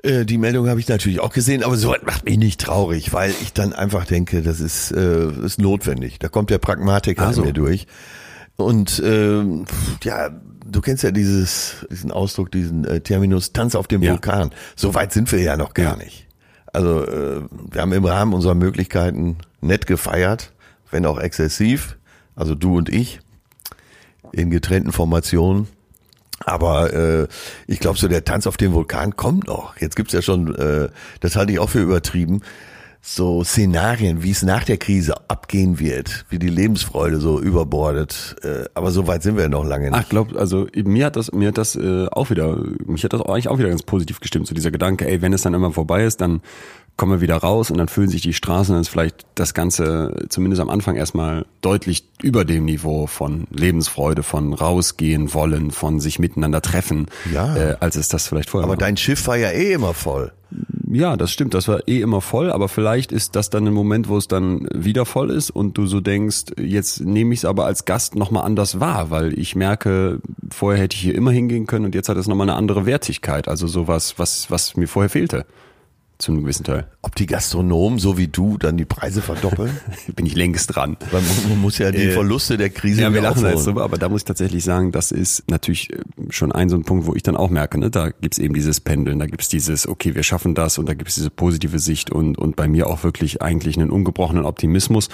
Äh, 0.02 0.24
die 0.24 0.38
Meldung 0.38 0.68
habe 0.68 0.80
ich 0.80 0.88
natürlich 0.88 1.20
auch 1.20 1.32
gesehen, 1.32 1.62
aber 1.62 1.76
so 1.76 1.94
macht 2.04 2.24
mich 2.24 2.38
nicht 2.38 2.60
traurig, 2.60 3.12
weil 3.12 3.30
ich 3.42 3.52
dann 3.52 3.72
einfach 3.72 4.04
denke, 4.04 4.42
das 4.42 4.60
ist, 4.60 4.90
äh, 4.92 5.30
ist 5.44 5.60
notwendig. 5.60 6.18
Da 6.18 6.28
kommt 6.28 6.50
der 6.50 6.58
Pragmatiker 6.58 7.26
also. 7.26 7.42
mir 7.42 7.52
durch. 7.52 7.86
Und 8.56 8.98
äh, 9.00 9.42
ja, 10.02 10.30
du 10.64 10.80
kennst 10.80 11.02
ja 11.02 11.10
dieses, 11.10 11.86
diesen 11.90 12.10
Ausdruck, 12.10 12.50
diesen 12.50 12.84
äh, 12.84 13.00
Terminus 13.00 13.52
Tanz 13.52 13.74
auf 13.74 13.86
dem 13.86 14.02
ja. 14.02 14.12
Vulkan. 14.12 14.50
So 14.74 14.94
weit 14.94 15.12
sind 15.12 15.30
wir 15.32 15.40
ja 15.40 15.56
noch 15.56 15.74
gar 15.74 15.96
ja. 15.98 16.04
nicht. 16.04 16.26
Also 16.72 17.06
äh, 17.06 17.42
wir 17.70 17.80
haben 17.80 17.92
im 17.92 18.04
Rahmen 18.04 18.34
unserer 18.34 18.54
Möglichkeiten 18.54 19.38
nett 19.60 19.86
gefeiert, 19.86 20.52
wenn 20.90 21.06
auch 21.06 21.18
exzessiv. 21.18 21.96
Also 22.34 22.54
du 22.54 22.76
und 22.76 22.88
ich 22.88 23.20
in 24.32 24.50
getrennten 24.50 24.92
Formationen. 24.92 25.68
Aber 26.46 26.94
äh, 26.94 27.26
ich 27.66 27.80
glaube, 27.80 27.98
so 27.98 28.08
der 28.08 28.24
Tanz 28.24 28.46
auf 28.46 28.56
dem 28.56 28.72
Vulkan 28.72 29.16
kommt 29.16 29.48
noch. 29.48 29.76
Jetzt 29.78 29.96
gibt's 29.96 30.12
ja 30.12 30.22
schon, 30.22 30.54
äh, 30.54 30.88
das 31.20 31.34
halte 31.34 31.52
ich 31.52 31.58
auch 31.58 31.68
für 31.68 31.80
übertrieben, 31.80 32.40
so 33.02 33.44
Szenarien, 33.44 34.22
wie 34.22 34.30
es 34.30 34.42
nach 34.42 34.64
der 34.64 34.78
Krise 34.78 35.14
abgehen 35.28 35.78
wird, 35.78 36.24
wie 36.28 36.38
die 36.38 36.48
Lebensfreude 36.48 37.18
so 37.18 37.40
überbordet. 37.40 38.36
Äh, 38.42 38.64
aber 38.74 38.92
so 38.92 39.06
weit 39.08 39.22
sind 39.22 39.36
wir 39.36 39.48
noch 39.48 39.64
lange 39.64 39.90
nicht. 39.90 39.98
Ach, 39.98 40.08
glaub, 40.08 40.36
also 40.36 40.66
mir 40.74 41.06
hat 41.06 41.16
das, 41.16 41.32
mir 41.32 41.48
hat 41.48 41.58
das 41.58 41.74
äh, 41.76 42.06
auch 42.10 42.30
wieder, 42.30 42.56
mich 42.84 43.02
hat 43.02 43.12
das 43.12 43.22
eigentlich 43.22 43.48
auch 43.48 43.58
wieder 43.58 43.68
ganz 43.68 43.82
positiv 43.82 44.20
gestimmt, 44.20 44.46
so 44.46 44.54
dieser 44.54 44.70
Gedanke, 44.70 45.06
ey, 45.06 45.22
wenn 45.22 45.32
es 45.32 45.42
dann 45.42 45.54
immer 45.54 45.72
vorbei 45.72 46.04
ist, 46.04 46.20
dann 46.20 46.42
kommen 46.96 47.12
wir 47.12 47.20
wieder 47.20 47.36
raus 47.36 47.70
und 47.70 47.76
dann 47.78 47.88
fühlen 47.88 48.08
sich 48.08 48.22
die 48.22 48.32
Straßen, 48.32 48.72
dann 48.74 48.80
ist 48.80 48.88
vielleicht 48.88 49.26
das 49.34 49.52
Ganze 49.52 50.26
zumindest 50.28 50.62
am 50.62 50.70
Anfang 50.70 50.96
erstmal 50.96 51.44
deutlich 51.60 52.08
über 52.22 52.44
dem 52.44 52.64
Niveau 52.64 53.06
von 53.06 53.46
Lebensfreude, 53.50 54.22
von 54.22 54.54
rausgehen 54.54 55.34
wollen, 55.34 55.70
von 55.70 56.00
sich 56.00 56.18
miteinander 56.18 56.62
treffen, 56.62 57.06
ja. 57.32 57.56
äh, 57.56 57.76
als 57.80 57.96
es 57.96 58.08
das 58.08 58.26
vielleicht 58.26 58.48
vorher 58.48 58.64
Aber 58.64 58.72
war. 58.72 58.78
dein 58.78 58.96
Schiff 58.96 59.26
war 59.26 59.36
ja 59.36 59.50
eh 59.50 59.72
immer 59.72 59.92
voll. 59.92 60.32
Ja, 60.90 61.16
das 61.16 61.32
stimmt, 61.32 61.52
das 61.52 61.68
war 61.68 61.86
eh 61.88 62.00
immer 62.00 62.20
voll, 62.20 62.50
aber 62.50 62.68
vielleicht 62.68 63.12
ist 63.12 63.36
das 63.36 63.50
dann 63.50 63.66
ein 63.66 63.74
Moment, 63.74 64.08
wo 64.08 64.16
es 64.16 64.28
dann 64.28 64.66
wieder 64.72 65.04
voll 65.04 65.30
ist 65.30 65.50
und 65.50 65.76
du 65.76 65.86
so 65.86 66.00
denkst, 66.00 66.44
jetzt 66.58 67.00
nehme 67.00 67.34
ich 67.34 67.40
es 67.40 67.44
aber 67.44 67.66
als 67.66 67.84
Gast 67.84 68.14
nochmal 68.14 68.44
anders 68.44 68.80
wahr, 68.80 69.10
weil 69.10 69.38
ich 69.38 69.56
merke, 69.56 70.20
vorher 70.50 70.82
hätte 70.84 70.94
ich 70.94 71.02
hier 71.02 71.14
immer 71.14 71.32
hingehen 71.32 71.66
können 71.66 71.84
und 71.84 71.94
jetzt 71.94 72.08
hat 72.08 72.16
es 72.16 72.28
nochmal 72.28 72.48
eine 72.48 72.56
andere 72.56 72.86
Wertigkeit, 72.86 73.48
also 73.48 73.66
sowas, 73.66 74.14
was, 74.18 74.50
was 74.50 74.76
mir 74.76 74.86
vorher 74.86 75.10
fehlte. 75.10 75.44
Zu 76.18 76.32
einem 76.32 76.42
gewissen 76.42 76.64
Teil. 76.64 76.86
Ob 77.02 77.14
die 77.14 77.26
Gastronomen, 77.26 77.98
so 77.98 78.16
wie 78.16 78.28
du, 78.28 78.56
dann 78.56 78.78
die 78.78 78.86
Preise 78.86 79.20
verdoppeln? 79.20 79.78
Bin 80.16 80.24
ich 80.24 80.34
längst 80.34 80.74
dran. 80.74 80.96
Weil 81.10 81.22
man 81.48 81.60
muss 81.60 81.76
ja 81.76 81.92
die 81.92 82.04
äh, 82.04 82.12
Verluste 82.12 82.56
der 82.56 82.70
Krise 82.70 83.02
Ja, 83.02 83.12
wir 83.12 83.20
lachen 83.20 83.44
jetzt 83.44 83.66
drüber, 83.66 83.84
aber 83.84 83.98
da 83.98 84.08
muss 84.08 84.22
ich 84.22 84.24
tatsächlich 84.24 84.64
sagen, 84.64 84.92
das 84.92 85.12
ist 85.12 85.50
natürlich 85.50 85.92
äh, 85.92 85.98
schon 86.30 86.52
ein 86.52 86.70
so 86.70 86.76
ein 86.76 86.84
Punkt, 86.84 87.06
wo 87.06 87.14
ich 87.14 87.22
dann 87.22 87.36
auch 87.36 87.50
merke, 87.50 87.78
ne, 87.78 87.90
da 87.90 88.08
gibt's 88.08 88.38
eben 88.38 88.54
dieses 88.54 88.80
Pendeln, 88.80 89.18
da 89.18 89.26
gibt's 89.26 89.48
dieses, 89.48 89.86
okay, 89.86 90.14
wir 90.14 90.22
schaffen 90.22 90.54
das 90.54 90.78
und 90.78 90.88
da 90.88 90.94
gibt's 90.94 91.16
diese 91.16 91.28
positive 91.28 91.78
Sicht 91.78 92.10
und, 92.10 92.38
und 92.38 92.56
bei 92.56 92.66
mir 92.66 92.86
auch 92.86 93.04
wirklich 93.04 93.42
eigentlich 93.42 93.76
einen 93.76 93.90
ungebrochenen 93.90 94.46
Optimismus. 94.46 95.10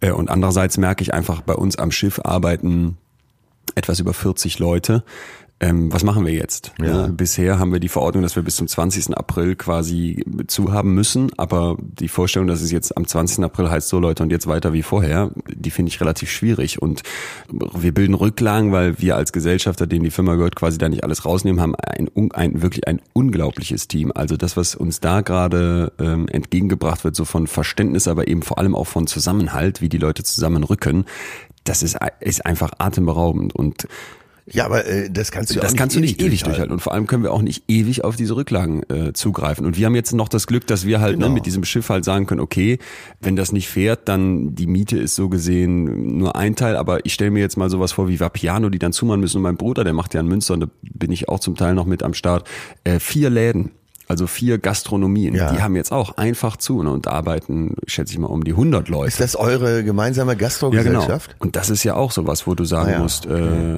Äh, 0.00 0.12
und 0.12 0.30
andererseits 0.30 0.78
merke 0.78 1.02
ich 1.02 1.12
einfach, 1.12 1.42
bei 1.42 1.54
uns 1.54 1.76
am 1.76 1.90
Schiff 1.90 2.20
arbeiten 2.22 2.96
etwas 3.74 3.98
über 3.98 4.14
40 4.14 4.58
Leute 4.58 5.02
ähm, 5.64 5.90
was 5.90 6.04
machen 6.04 6.26
wir 6.26 6.32
jetzt? 6.32 6.72
Ja. 6.78 7.06
bisher 7.06 7.58
haben 7.58 7.72
wir 7.72 7.80
die 7.80 7.88
Verordnung, 7.88 8.22
dass 8.22 8.36
wir 8.36 8.42
bis 8.42 8.56
zum 8.56 8.68
20. 8.68 9.16
April 9.16 9.56
quasi 9.56 10.22
zu 10.46 10.72
haben 10.72 10.94
müssen, 10.94 11.30
aber 11.38 11.78
die 11.80 12.08
Vorstellung, 12.08 12.48
dass 12.48 12.60
es 12.60 12.70
jetzt 12.70 12.94
am 12.96 13.06
20. 13.06 13.42
April 13.42 13.70
heißt 13.70 13.88
so 13.88 13.98
Leute 13.98 14.22
und 14.22 14.30
jetzt 14.30 14.46
weiter 14.46 14.74
wie 14.74 14.82
vorher, 14.82 15.30
die 15.48 15.70
finde 15.70 15.88
ich 15.88 16.00
relativ 16.02 16.30
schwierig 16.30 16.82
und 16.82 17.02
wir 17.48 17.94
bilden 17.94 18.14
Rücklagen, 18.14 18.72
weil 18.72 19.00
wir 19.00 19.16
als 19.16 19.32
Gesellschafter, 19.32 19.86
denen 19.86 20.04
die 20.04 20.10
Firma 20.10 20.34
gehört, 20.34 20.54
quasi 20.54 20.76
da 20.76 20.90
nicht 20.90 21.02
alles 21.02 21.24
rausnehmen, 21.24 21.62
haben 21.62 21.74
ein, 21.76 22.10
ein 22.32 22.60
wirklich 22.60 22.86
ein 22.86 23.00
unglaubliches 23.14 23.88
Team. 23.88 24.12
Also 24.14 24.36
das, 24.36 24.58
was 24.58 24.74
uns 24.74 25.00
da 25.00 25.22
gerade 25.22 25.92
ähm, 25.98 26.28
entgegengebracht 26.28 27.04
wird, 27.04 27.16
so 27.16 27.24
von 27.24 27.46
Verständnis, 27.46 28.06
aber 28.06 28.28
eben 28.28 28.42
vor 28.42 28.58
allem 28.58 28.74
auch 28.74 28.86
von 28.86 29.06
Zusammenhalt, 29.06 29.80
wie 29.80 29.88
die 29.88 29.98
Leute 29.98 30.24
zusammenrücken, 30.24 31.06
das 31.64 31.82
ist, 31.82 31.96
ist 32.20 32.44
einfach 32.44 32.72
atemberaubend 32.76 33.54
und 33.54 33.88
ja, 34.46 34.66
aber 34.66 34.84
äh, 34.84 35.10
das 35.10 35.32
kannst 35.32 35.54
du 35.54 35.58
das 35.58 35.72
auch 35.72 35.76
kannst 35.76 35.96
nicht 35.96 36.20
du 36.20 36.24
nicht 36.24 36.28
ewig 36.32 36.42
durchhalten. 36.42 36.72
Und 36.72 36.80
vor 36.80 36.92
allem 36.92 37.06
können 37.06 37.22
wir 37.22 37.32
auch 37.32 37.40
nicht 37.40 37.64
ewig 37.66 38.04
auf 38.04 38.16
diese 38.16 38.36
Rücklagen 38.36 38.82
äh, 38.90 39.12
zugreifen. 39.14 39.64
Und 39.64 39.78
wir 39.78 39.86
haben 39.86 39.94
jetzt 39.94 40.12
noch 40.12 40.28
das 40.28 40.46
Glück, 40.46 40.66
dass 40.66 40.86
wir 40.86 41.00
halt 41.00 41.12
ne, 41.12 41.16
genau. 41.18 41.28
ne, 41.28 41.34
mit 41.34 41.46
diesem 41.46 41.64
Schiff 41.64 41.88
halt 41.88 42.04
sagen 42.04 42.26
können, 42.26 42.40
okay, 42.40 42.78
wenn 43.20 43.36
das 43.36 43.52
nicht 43.52 43.68
fährt, 43.68 44.06
dann 44.06 44.54
die 44.54 44.66
Miete 44.66 44.98
ist 44.98 45.14
so 45.14 45.30
gesehen 45.30 46.18
nur 46.18 46.36
ein 46.36 46.56
Teil. 46.56 46.76
Aber 46.76 47.06
ich 47.06 47.14
stelle 47.14 47.30
mir 47.30 47.40
jetzt 47.40 47.56
mal 47.56 47.70
sowas 47.70 47.92
vor 47.92 48.08
wie 48.08 48.20
Vapiano, 48.20 48.68
die 48.68 48.78
dann 48.78 48.92
zumachen 48.92 49.20
müssen. 49.20 49.38
Und 49.38 49.44
mein 49.44 49.56
Bruder, 49.56 49.82
der 49.82 49.94
macht 49.94 50.12
ja 50.12 50.20
in 50.20 50.28
Münster, 50.28 50.54
und 50.54 50.60
da 50.60 50.66
bin 50.82 51.10
ich 51.10 51.30
auch 51.30 51.40
zum 51.40 51.56
Teil 51.56 51.74
noch 51.74 51.86
mit 51.86 52.02
am 52.02 52.12
Start, 52.12 52.46
äh, 52.84 53.00
vier 53.00 53.30
Läden 53.30 53.70
also 54.08 54.26
vier 54.26 54.58
Gastronomien, 54.58 55.34
ja. 55.34 55.52
die 55.52 55.62
haben 55.62 55.76
jetzt 55.76 55.92
auch 55.92 56.16
einfach 56.16 56.56
zu 56.56 56.82
ne, 56.82 56.90
und 56.90 57.08
arbeiten, 57.08 57.76
schätze 57.86 58.12
ich 58.12 58.18
mal, 58.18 58.26
um 58.26 58.44
die 58.44 58.52
100 58.52 58.88
Leute. 58.88 59.08
Ist 59.08 59.20
das 59.20 59.36
eure 59.36 59.82
gemeinsame 59.82 60.36
Gastrogesellschaft? 60.36 61.30
Ja, 61.30 61.34
genau. 61.34 61.44
Und 61.44 61.56
das 61.56 61.70
ist 61.70 61.84
ja 61.84 61.94
auch 61.94 62.10
sowas, 62.10 62.46
wo 62.46 62.54
du 62.54 62.64
sagen 62.64 62.90
ah, 62.90 62.92
ja. 62.92 62.98
musst, 62.98 63.26
äh, 63.26 63.76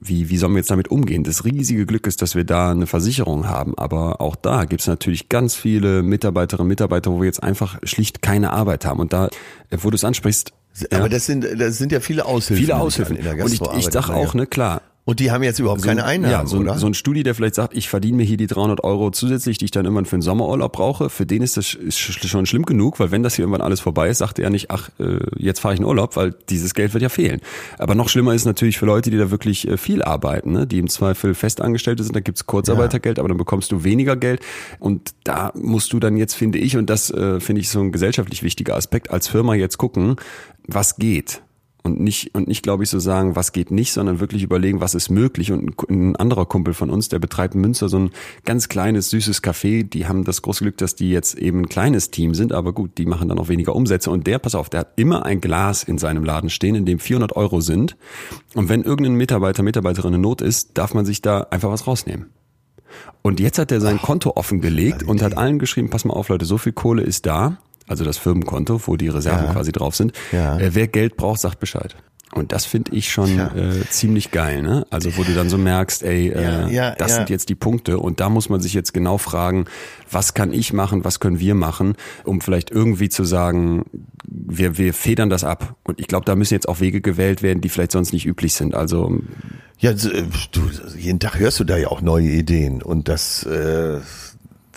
wie, 0.00 0.28
wie 0.28 0.36
sollen 0.36 0.52
wir 0.52 0.58
jetzt 0.58 0.70
damit 0.70 0.88
umgehen? 0.88 1.22
Das 1.24 1.44
riesige 1.44 1.86
Glück 1.86 2.06
ist, 2.06 2.22
dass 2.22 2.34
wir 2.34 2.44
da 2.44 2.70
eine 2.70 2.86
Versicherung 2.86 3.48
haben, 3.48 3.76
aber 3.78 4.20
auch 4.20 4.36
da 4.36 4.64
gibt's 4.64 4.86
natürlich 4.86 5.28
ganz 5.28 5.54
viele 5.54 6.02
Mitarbeiterinnen 6.02 6.64
und 6.64 6.68
Mitarbeiter, 6.68 7.12
wo 7.12 7.20
wir 7.20 7.26
jetzt 7.26 7.42
einfach 7.42 7.78
schlicht 7.84 8.22
keine 8.22 8.52
Arbeit 8.52 8.84
haben. 8.84 9.00
Und 9.00 9.12
da, 9.12 9.28
äh, 9.70 9.78
wo 9.82 9.90
du 9.90 9.94
es 9.94 10.04
ansprichst, 10.04 10.52
aber 10.90 11.02
ja. 11.02 11.08
das 11.08 11.26
sind 11.26 11.44
das 11.58 11.78
sind 11.78 11.92
ja 11.92 12.00
viele 12.00 12.24
Aushilfen. 12.24 12.64
Viele 12.64 12.76
Aushilfen. 12.76 13.16
In 13.16 13.24
der 13.24 13.44
und 13.44 13.52
ich, 13.52 13.60
ich 13.60 13.90
sag 13.90 14.08
auch, 14.08 14.34
ne, 14.34 14.46
klar, 14.46 14.82
und 15.10 15.18
die 15.18 15.32
haben 15.32 15.42
jetzt 15.42 15.58
überhaupt 15.58 15.80
so, 15.80 15.88
keine 15.88 16.04
Einnahmen, 16.04 16.32
ja, 16.32 16.46
so, 16.46 16.58
oder? 16.58 16.78
So 16.78 16.86
ein 16.86 16.94
Studi, 16.94 17.24
der 17.24 17.34
vielleicht 17.34 17.56
sagt, 17.56 17.76
ich 17.76 17.88
verdiene 17.88 18.18
mir 18.18 18.22
hier 18.22 18.36
die 18.36 18.46
300 18.46 18.84
Euro 18.84 19.10
zusätzlich, 19.10 19.58
die 19.58 19.64
ich 19.64 19.72
dann 19.72 19.84
irgendwann 19.84 20.04
für 20.04 20.16
den 20.16 20.22
Sommerurlaub 20.22 20.72
brauche. 20.72 21.10
Für 21.10 21.26
den 21.26 21.42
ist 21.42 21.56
das 21.56 21.66
schon 21.66 22.46
schlimm 22.46 22.64
genug, 22.64 23.00
weil 23.00 23.10
wenn 23.10 23.24
das 23.24 23.34
hier 23.34 23.42
irgendwann 23.42 23.60
alles 23.60 23.80
vorbei 23.80 24.08
ist, 24.08 24.18
sagt 24.18 24.38
er 24.38 24.50
nicht, 24.50 24.70
ach, 24.70 24.88
äh, 25.00 25.18
jetzt 25.36 25.58
fahre 25.58 25.74
ich 25.74 25.80
in 25.80 25.86
Urlaub, 25.86 26.14
weil 26.14 26.32
dieses 26.48 26.74
Geld 26.74 26.94
wird 26.94 27.02
ja 27.02 27.08
fehlen. 27.08 27.40
Aber 27.76 27.96
noch 27.96 28.08
schlimmer 28.08 28.34
ist 28.34 28.44
natürlich 28.44 28.78
für 28.78 28.86
Leute, 28.86 29.10
die 29.10 29.18
da 29.18 29.32
wirklich 29.32 29.66
äh, 29.66 29.76
viel 29.78 30.04
arbeiten, 30.04 30.52
ne? 30.52 30.68
die 30.68 30.78
im 30.78 30.88
Zweifel 30.88 31.34
Festangestellte 31.34 32.04
sind, 32.04 32.14
da 32.14 32.20
gibt's 32.20 32.46
Kurzarbeitergeld, 32.46 33.18
ja. 33.18 33.22
aber 33.22 33.28
dann 33.30 33.38
bekommst 33.38 33.72
du 33.72 33.82
weniger 33.82 34.14
Geld. 34.14 34.42
Und 34.78 35.10
da 35.24 35.50
musst 35.56 35.92
du 35.92 35.98
dann 35.98 36.16
jetzt, 36.18 36.34
finde 36.34 36.60
ich, 36.60 36.76
und 36.76 36.88
das 36.88 37.10
äh, 37.10 37.40
finde 37.40 37.62
ich 37.62 37.68
so 37.68 37.80
ein 37.80 37.90
gesellschaftlich 37.90 38.44
wichtiger 38.44 38.76
Aspekt, 38.76 39.10
als 39.10 39.26
Firma 39.26 39.56
jetzt 39.56 39.76
gucken, 39.76 40.14
was 40.68 40.94
geht 40.94 41.42
und 41.82 42.00
nicht 42.00 42.34
und 42.34 42.48
nicht 42.48 42.62
glaube 42.62 42.84
ich 42.84 42.90
so 42.90 42.98
sagen, 42.98 43.36
was 43.36 43.52
geht 43.52 43.70
nicht, 43.70 43.92
sondern 43.92 44.20
wirklich 44.20 44.42
überlegen, 44.42 44.80
was 44.80 44.94
ist 44.94 45.10
möglich. 45.10 45.52
Und 45.52 45.74
ein 45.88 46.16
anderer 46.16 46.46
Kumpel 46.46 46.74
von 46.74 46.90
uns, 46.90 47.08
der 47.08 47.18
betreibt 47.18 47.54
in 47.54 47.60
Münster 47.60 47.88
so 47.88 47.98
ein 47.98 48.10
ganz 48.44 48.68
kleines 48.68 49.10
süßes 49.10 49.42
Café, 49.42 49.82
die 49.82 50.06
haben 50.06 50.24
das 50.24 50.42
große 50.42 50.64
Glück, 50.64 50.76
dass 50.76 50.94
die 50.94 51.10
jetzt 51.10 51.38
eben 51.38 51.60
ein 51.60 51.68
kleines 51.68 52.10
Team 52.10 52.34
sind, 52.34 52.52
aber 52.52 52.72
gut, 52.72 52.98
die 52.98 53.06
machen 53.06 53.28
dann 53.28 53.38
auch 53.38 53.48
weniger 53.48 53.74
Umsätze. 53.74 54.10
Und 54.10 54.26
der, 54.26 54.38
pass 54.38 54.54
auf, 54.54 54.68
der 54.68 54.80
hat 54.80 54.92
immer 54.96 55.24
ein 55.24 55.40
Glas 55.40 55.82
in 55.82 55.98
seinem 55.98 56.24
Laden 56.24 56.50
stehen, 56.50 56.74
in 56.74 56.84
dem 56.84 56.98
400 56.98 57.36
Euro 57.36 57.60
sind. 57.60 57.96
Und 58.54 58.68
wenn 58.68 58.82
irgendein 58.82 59.14
Mitarbeiter, 59.14 59.62
Mitarbeiterin 59.62 60.14
in 60.14 60.20
Not 60.20 60.42
ist, 60.42 60.76
darf 60.78 60.94
man 60.94 61.04
sich 61.04 61.22
da 61.22 61.42
einfach 61.50 61.70
was 61.70 61.86
rausnehmen. 61.86 62.26
Und 63.22 63.40
jetzt 63.40 63.58
hat 63.58 63.70
er 63.70 63.80
sein 63.80 64.00
Konto 64.00 64.32
offengelegt 64.34 65.02
und 65.02 65.22
hat 65.22 65.36
allen 65.36 65.58
geschrieben, 65.58 65.90
pass 65.90 66.04
mal 66.04 66.14
auf 66.14 66.28
Leute, 66.28 66.44
so 66.44 66.58
viel 66.58 66.72
Kohle 66.72 67.02
ist 67.02 67.26
da, 67.26 67.58
also 67.90 68.04
das 68.04 68.16
Firmenkonto, 68.16 68.80
wo 68.86 68.96
die 68.96 69.08
Reserven 69.08 69.46
Ja. 69.46 69.52
quasi 69.52 69.72
drauf 69.72 69.94
sind. 69.96 70.12
Ja. 70.32 70.58
Äh, 70.58 70.74
wer 70.74 70.88
Geld 70.88 71.16
braucht, 71.16 71.40
sagt 71.40 71.60
Bescheid. 71.60 71.96
Und 72.32 72.52
das 72.52 72.64
finde 72.64 72.92
ich 72.94 73.10
schon 73.10 73.26
Tja. 73.34 73.50
äh, 73.56 73.88
ziemlich 73.90 74.30
geil, 74.30 74.62
ne? 74.62 74.86
Also 74.90 75.16
wo 75.16 75.24
du 75.24 75.34
dann 75.34 75.50
so 75.50 75.58
merkst, 75.58 76.04
ey, 76.04 76.28
äh, 76.28 76.40
Ja, 76.42 76.68
ja, 76.68 76.94
das 76.94 77.10
ja. 77.10 77.16
sind 77.16 77.28
jetzt 77.30 77.48
die 77.48 77.56
Punkte 77.56 77.98
und 77.98 78.20
da 78.20 78.28
muss 78.28 78.48
man 78.48 78.60
sich 78.60 78.72
jetzt 78.72 78.94
genau 78.94 79.18
fragen, 79.18 79.64
was 80.08 80.32
kann 80.32 80.52
ich 80.52 80.72
machen, 80.72 81.04
was 81.04 81.18
können 81.18 81.40
wir 81.40 81.56
machen, 81.56 81.96
um 82.22 82.40
vielleicht 82.40 82.70
irgendwie 82.70 83.08
zu 83.08 83.24
sagen, 83.24 83.84
wir, 84.28 84.78
wir 84.78 84.94
federn 84.94 85.28
das 85.28 85.42
ab. 85.42 85.74
Und 85.82 85.98
ich 85.98 86.06
glaube, 86.06 86.24
da 86.24 86.36
müssen 86.36 86.54
jetzt 86.54 86.68
auch 86.68 86.78
Wege 86.78 87.00
gewählt 87.00 87.42
werden, 87.42 87.60
die 87.62 87.68
vielleicht 87.68 87.90
sonst 87.90 88.12
nicht 88.12 88.26
üblich 88.26 88.54
sind. 88.54 88.76
Also 88.76 89.18
Ja, 89.80 89.90
äh, 89.90 89.96
du, 90.52 90.60
jeden 90.96 91.18
Tag 91.18 91.36
hörst 91.36 91.58
du 91.58 91.64
da 91.64 91.76
ja 91.78 91.88
auch 91.88 92.00
neue 92.00 92.28
Ideen 92.28 92.80
und 92.80 93.08
dass, 93.08 93.42
äh, 93.42 93.98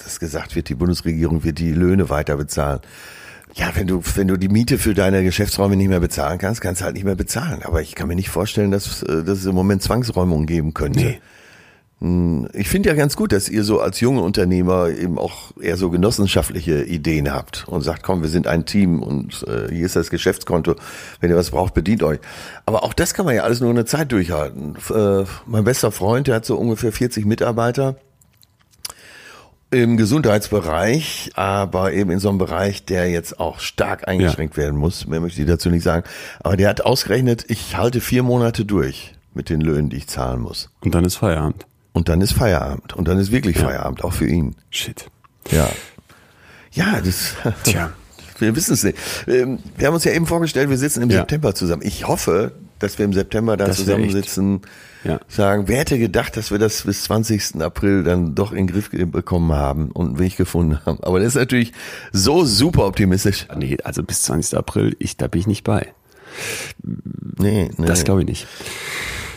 dass 0.03 0.19
gesagt 0.19 0.55
wird, 0.55 0.69
die 0.69 0.75
Bundesregierung 0.75 1.43
wird 1.43 1.59
die 1.59 1.71
Löhne 1.73 2.09
weiter 2.09 2.37
bezahlen. 2.37 2.79
Ja, 3.55 3.71
wenn 3.75 3.85
du, 3.85 4.01
wenn 4.15 4.27
du 4.27 4.37
die 4.37 4.49
Miete 4.49 4.79
für 4.79 4.93
deine 4.95 5.23
Geschäftsräume 5.23 5.75
nicht 5.75 5.89
mehr 5.89 5.99
bezahlen 5.99 6.39
kannst, 6.39 6.61
kannst 6.61 6.81
du 6.81 6.85
halt 6.85 6.95
nicht 6.95 7.03
mehr 7.03 7.15
bezahlen. 7.15 7.61
Aber 7.63 7.81
ich 7.81 7.93
kann 7.93 8.07
mir 8.07 8.15
nicht 8.15 8.29
vorstellen, 8.29 8.71
dass, 8.71 9.03
äh, 9.03 9.23
dass 9.23 9.39
es 9.39 9.45
im 9.45 9.53
Moment 9.53 9.83
Zwangsräumungen 9.83 10.47
geben 10.47 10.73
könnte. 10.73 10.99
Nee. 10.99 11.21
Hm, 11.99 12.47
Ich 12.53 12.67
finde 12.67 12.89
ja 12.89 12.95
ganz 12.95 13.15
gut, 13.15 13.31
dass 13.31 13.49
ihr 13.49 13.63
so 13.63 13.79
als 13.79 13.99
junge 13.99 14.21
Unternehmer 14.21 14.89
eben 14.89 15.19
auch 15.19 15.51
eher 15.61 15.77
so 15.77 15.91
genossenschaftliche 15.91 16.83
Ideen 16.83 17.31
habt 17.31 17.67
und 17.67 17.81
sagt, 17.81 18.01
komm, 18.01 18.23
wir 18.23 18.29
sind 18.29 18.47
ein 18.47 18.65
Team 18.65 19.03
und 19.03 19.45
äh, 19.47 19.73
hier 19.73 19.85
ist 19.85 19.95
das 19.95 20.09
Geschäftskonto. 20.09 20.75
Wenn 21.19 21.29
ihr 21.29 21.37
was 21.37 21.51
braucht, 21.51 21.75
bedient 21.75 22.01
euch. 22.01 22.19
Aber 22.65 22.83
auch 22.83 22.93
das 22.93 23.13
kann 23.13 23.25
man 23.27 23.35
ja 23.35 23.43
alles 23.43 23.61
nur 23.61 23.69
eine 23.69 23.85
Zeit 23.85 24.11
durchhalten. 24.11 24.75
Äh, 24.93 25.25
mein 25.45 25.63
bester 25.63 25.91
Freund, 25.91 26.25
der 26.27 26.35
hat 26.35 26.45
so 26.45 26.57
ungefähr 26.57 26.91
40 26.91 27.25
Mitarbeiter 27.25 27.97
im 29.73 29.97
Gesundheitsbereich, 29.97 31.31
aber 31.35 31.93
eben 31.93 32.11
in 32.11 32.19
so 32.19 32.29
einem 32.29 32.37
Bereich, 32.37 32.85
der 32.85 33.09
jetzt 33.09 33.39
auch 33.39 33.59
stark 33.59 34.07
eingeschränkt 34.07 34.55
werden 34.57 34.77
muss. 34.79 35.07
Mehr 35.07 35.19
möchte 35.19 35.41
ich 35.41 35.47
dazu 35.47 35.69
nicht 35.69 35.83
sagen. 35.83 36.03
Aber 36.41 36.55
der 36.57 36.69
hat 36.69 36.81
ausgerechnet, 36.81 37.45
ich 37.47 37.75
halte 37.75 37.99
vier 38.01 38.23
Monate 38.23 38.65
durch 38.65 39.13
mit 39.33 39.49
den 39.49 39.61
Löhnen, 39.61 39.89
die 39.89 39.97
ich 39.97 40.07
zahlen 40.07 40.41
muss. 40.41 40.69
und 40.81 40.93
dann 40.95 41.03
ist 41.05 41.15
Feierabend. 41.17 41.65
Und 41.91 42.09
dann 42.09 42.21
ist 42.21 42.33
Feierabend. 42.33 42.93
Und 42.93 43.07
dann 43.07 43.17
ist 43.19 43.31
wirklich 43.31 43.57
Feierabend, 43.57 44.03
auch 44.03 44.13
für 44.13 44.27
ihn. 44.27 44.55
Shit. 44.69 45.07
Ja. 45.51 45.69
Ja, 46.71 47.01
das. 47.03 47.33
Tja. 47.63 47.91
Wir 48.39 48.55
wissen 48.55 48.73
es 48.73 48.83
nicht. 48.83 48.97
Ähm, 49.27 49.59
Wir 49.77 49.87
haben 49.87 49.93
uns 49.93 50.03
ja 50.03 50.11
eben 50.11 50.25
vorgestellt, 50.25 50.69
wir 50.69 50.77
sitzen 50.77 51.03
im 51.03 51.09
Ja. 51.11 51.19
September 51.19 51.53
zusammen. 51.53 51.83
Ich 51.85 52.07
hoffe, 52.07 52.51
dass 52.83 52.97
wir 52.99 53.05
im 53.05 53.13
September 53.13 53.57
da 53.57 53.65
Das 53.65 53.77
zusammensitzen, 53.77 54.61
Ja. 55.03 55.19
sagen, 55.27 55.67
wer 55.67 55.79
hätte 55.79 55.97
gedacht, 55.97 56.37
dass 56.37 56.51
wir 56.51 56.59
das 56.59 56.83
bis 56.83 57.03
20. 57.03 57.61
April 57.61 58.03
dann 58.03 58.35
doch 58.35 58.51
in 58.51 58.67
den 58.67 58.67
Griff 58.67 58.89
bekommen 58.91 59.53
haben 59.53 59.89
und 59.91 60.07
einen 60.07 60.19
Weg 60.19 60.37
gefunden 60.37 60.79
haben. 60.85 60.99
Aber 61.01 61.19
das 61.19 61.29
ist 61.29 61.35
natürlich 61.35 61.71
so 62.11 62.45
super 62.45 62.85
optimistisch. 62.85 63.47
Nee, 63.55 63.77
also 63.83 64.03
bis 64.03 64.21
20. 64.23 64.57
April, 64.57 64.95
ich, 64.99 65.17
da 65.17 65.27
bin 65.27 65.41
ich 65.41 65.47
nicht 65.47 65.63
bei. 65.63 65.93
Nee, 67.37 67.69
nee. 67.77 67.85
Das 67.85 68.03
glaube 68.03 68.21
ich 68.21 68.27
nicht. 68.27 68.47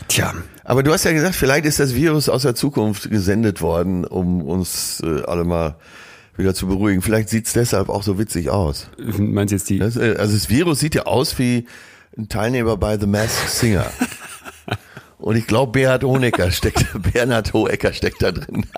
Tja, 0.08 0.34
Aber 0.64 0.82
du 0.82 0.92
hast 0.92 1.04
ja 1.04 1.12
gesagt, 1.12 1.34
vielleicht 1.34 1.64
ist 1.66 1.80
das 1.80 1.94
Virus 1.94 2.28
aus 2.28 2.42
der 2.42 2.54
Zukunft 2.54 3.10
gesendet 3.10 3.60
worden, 3.60 4.04
um 4.04 4.42
uns 4.42 5.00
äh, 5.04 5.22
alle 5.26 5.44
mal 5.44 5.76
wieder 6.36 6.54
zu 6.54 6.66
beruhigen. 6.66 7.02
Vielleicht 7.02 7.28
sieht's 7.28 7.52
deshalb 7.54 7.88
auch 7.88 8.02
so 8.02 8.18
witzig 8.18 8.50
aus. 8.50 8.88
meinst 9.18 9.52
du 9.52 9.56
jetzt 9.56 9.68
die, 9.68 9.78
Das, 9.78 9.96
äh, 9.96 10.14
also 10.18 10.34
das 10.34 10.48
Virus 10.48 10.78
sieht 10.80 10.94
ja 10.94 11.02
aus 11.06 11.38
wie 11.38 11.66
ein 12.16 12.28
Teilnehmer 12.28 12.76
bei 12.76 12.98
The 12.98 13.06
Masked 13.06 13.50
Singer. 13.50 13.90
Und 15.18 15.36
ich 15.36 15.46
glaube, 15.46 15.72
Bernhard 15.72 16.04
Honecker 16.04 16.50
steckt, 16.50 16.86
Bernhard 17.12 17.52
Hohecker 17.52 17.92
steckt 17.92 18.22
da 18.22 18.32
drin. 18.32 18.66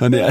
Nee, 0.00 0.24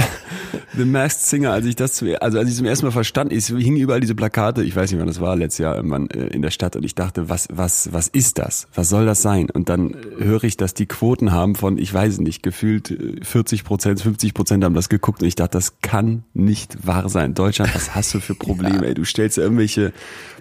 The 0.77 0.85
Masked 0.85 1.21
Singer, 1.21 1.51
als 1.51 1.65
ich 1.65 1.75
das 1.75 1.93
zu, 1.93 2.21
also 2.21 2.37
als 2.39 2.49
ich 2.49 2.55
zum 2.55 2.65
ersten 2.65 2.85
Mal 2.85 2.91
verstand, 2.91 3.31
es 3.31 3.47
hingen 3.47 3.77
überall 3.77 3.99
diese 3.99 4.15
Plakate, 4.15 4.63
ich 4.63 4.75
weiß 4.75 4.91
nicht 4.91 4.99
wann 4.99 5.07
das 5.07 5.19
war, 5.19 5.35
letztes 5.35 5.59
Jahr 5.59 5.75
irgendwann 5.75 6.09
äh, 6.09 6.27
in 6.27 6.41
der 6.41 6.51
Stadt 6.51 6.75
und 6.75 6.83
ich 6.83 6.95
dachte, 6.95 7.29
was, 7.29 7.47
was, 7.51 7.93
was 7.93 8.07
ist 8.07 8.37
das? 8.37 8.67
Was 8.73 8.89
soll 8.89 9.05
das 9.05 9.21
sein? 9.21 9.49
Und 9.49 9.69
dann 9.69 9.93
äh, 9.93 10.23
höre 10.23 10.43
ich, 10.43 10.57
dass 10.57 10.73
die 10.73 10.85
Quoten 10.85 11.31
haben 11.31 11.55
von, 11.55 11.77
ich 11.77 11.93
weiß 11.93 12.19
nicht, 12.19 12.43
gefühlt 12.43 12.91
äh, 12.91 13.23
40 13.23 13.63
Prozent, 13.63 14.01
50 14.01 14.33
Prozent 14.33 14.63
haben 14.63 14.75
das 14.75 14.89
geguckt 14.89 15.21
und 15.21 15.27
ich 15.27 15.35
dachte, 15.35 15.57
das 15.57 15.79
kann 15.81 16.23
nicht 16.33 16.85
wahr 16.85 17.09
sein. 17.09 17.33
Deutschland, 17.33 17.73
was 17.73 17.95
hast 17.95 18.13
du 18.13 18.19
für 18.19 18.35
Probleme, 18.35 18.85
ey? 18.87 18.93
Du 18.93 19.05
stellst 19.05 19.37
irgendwelche 19.37 19.93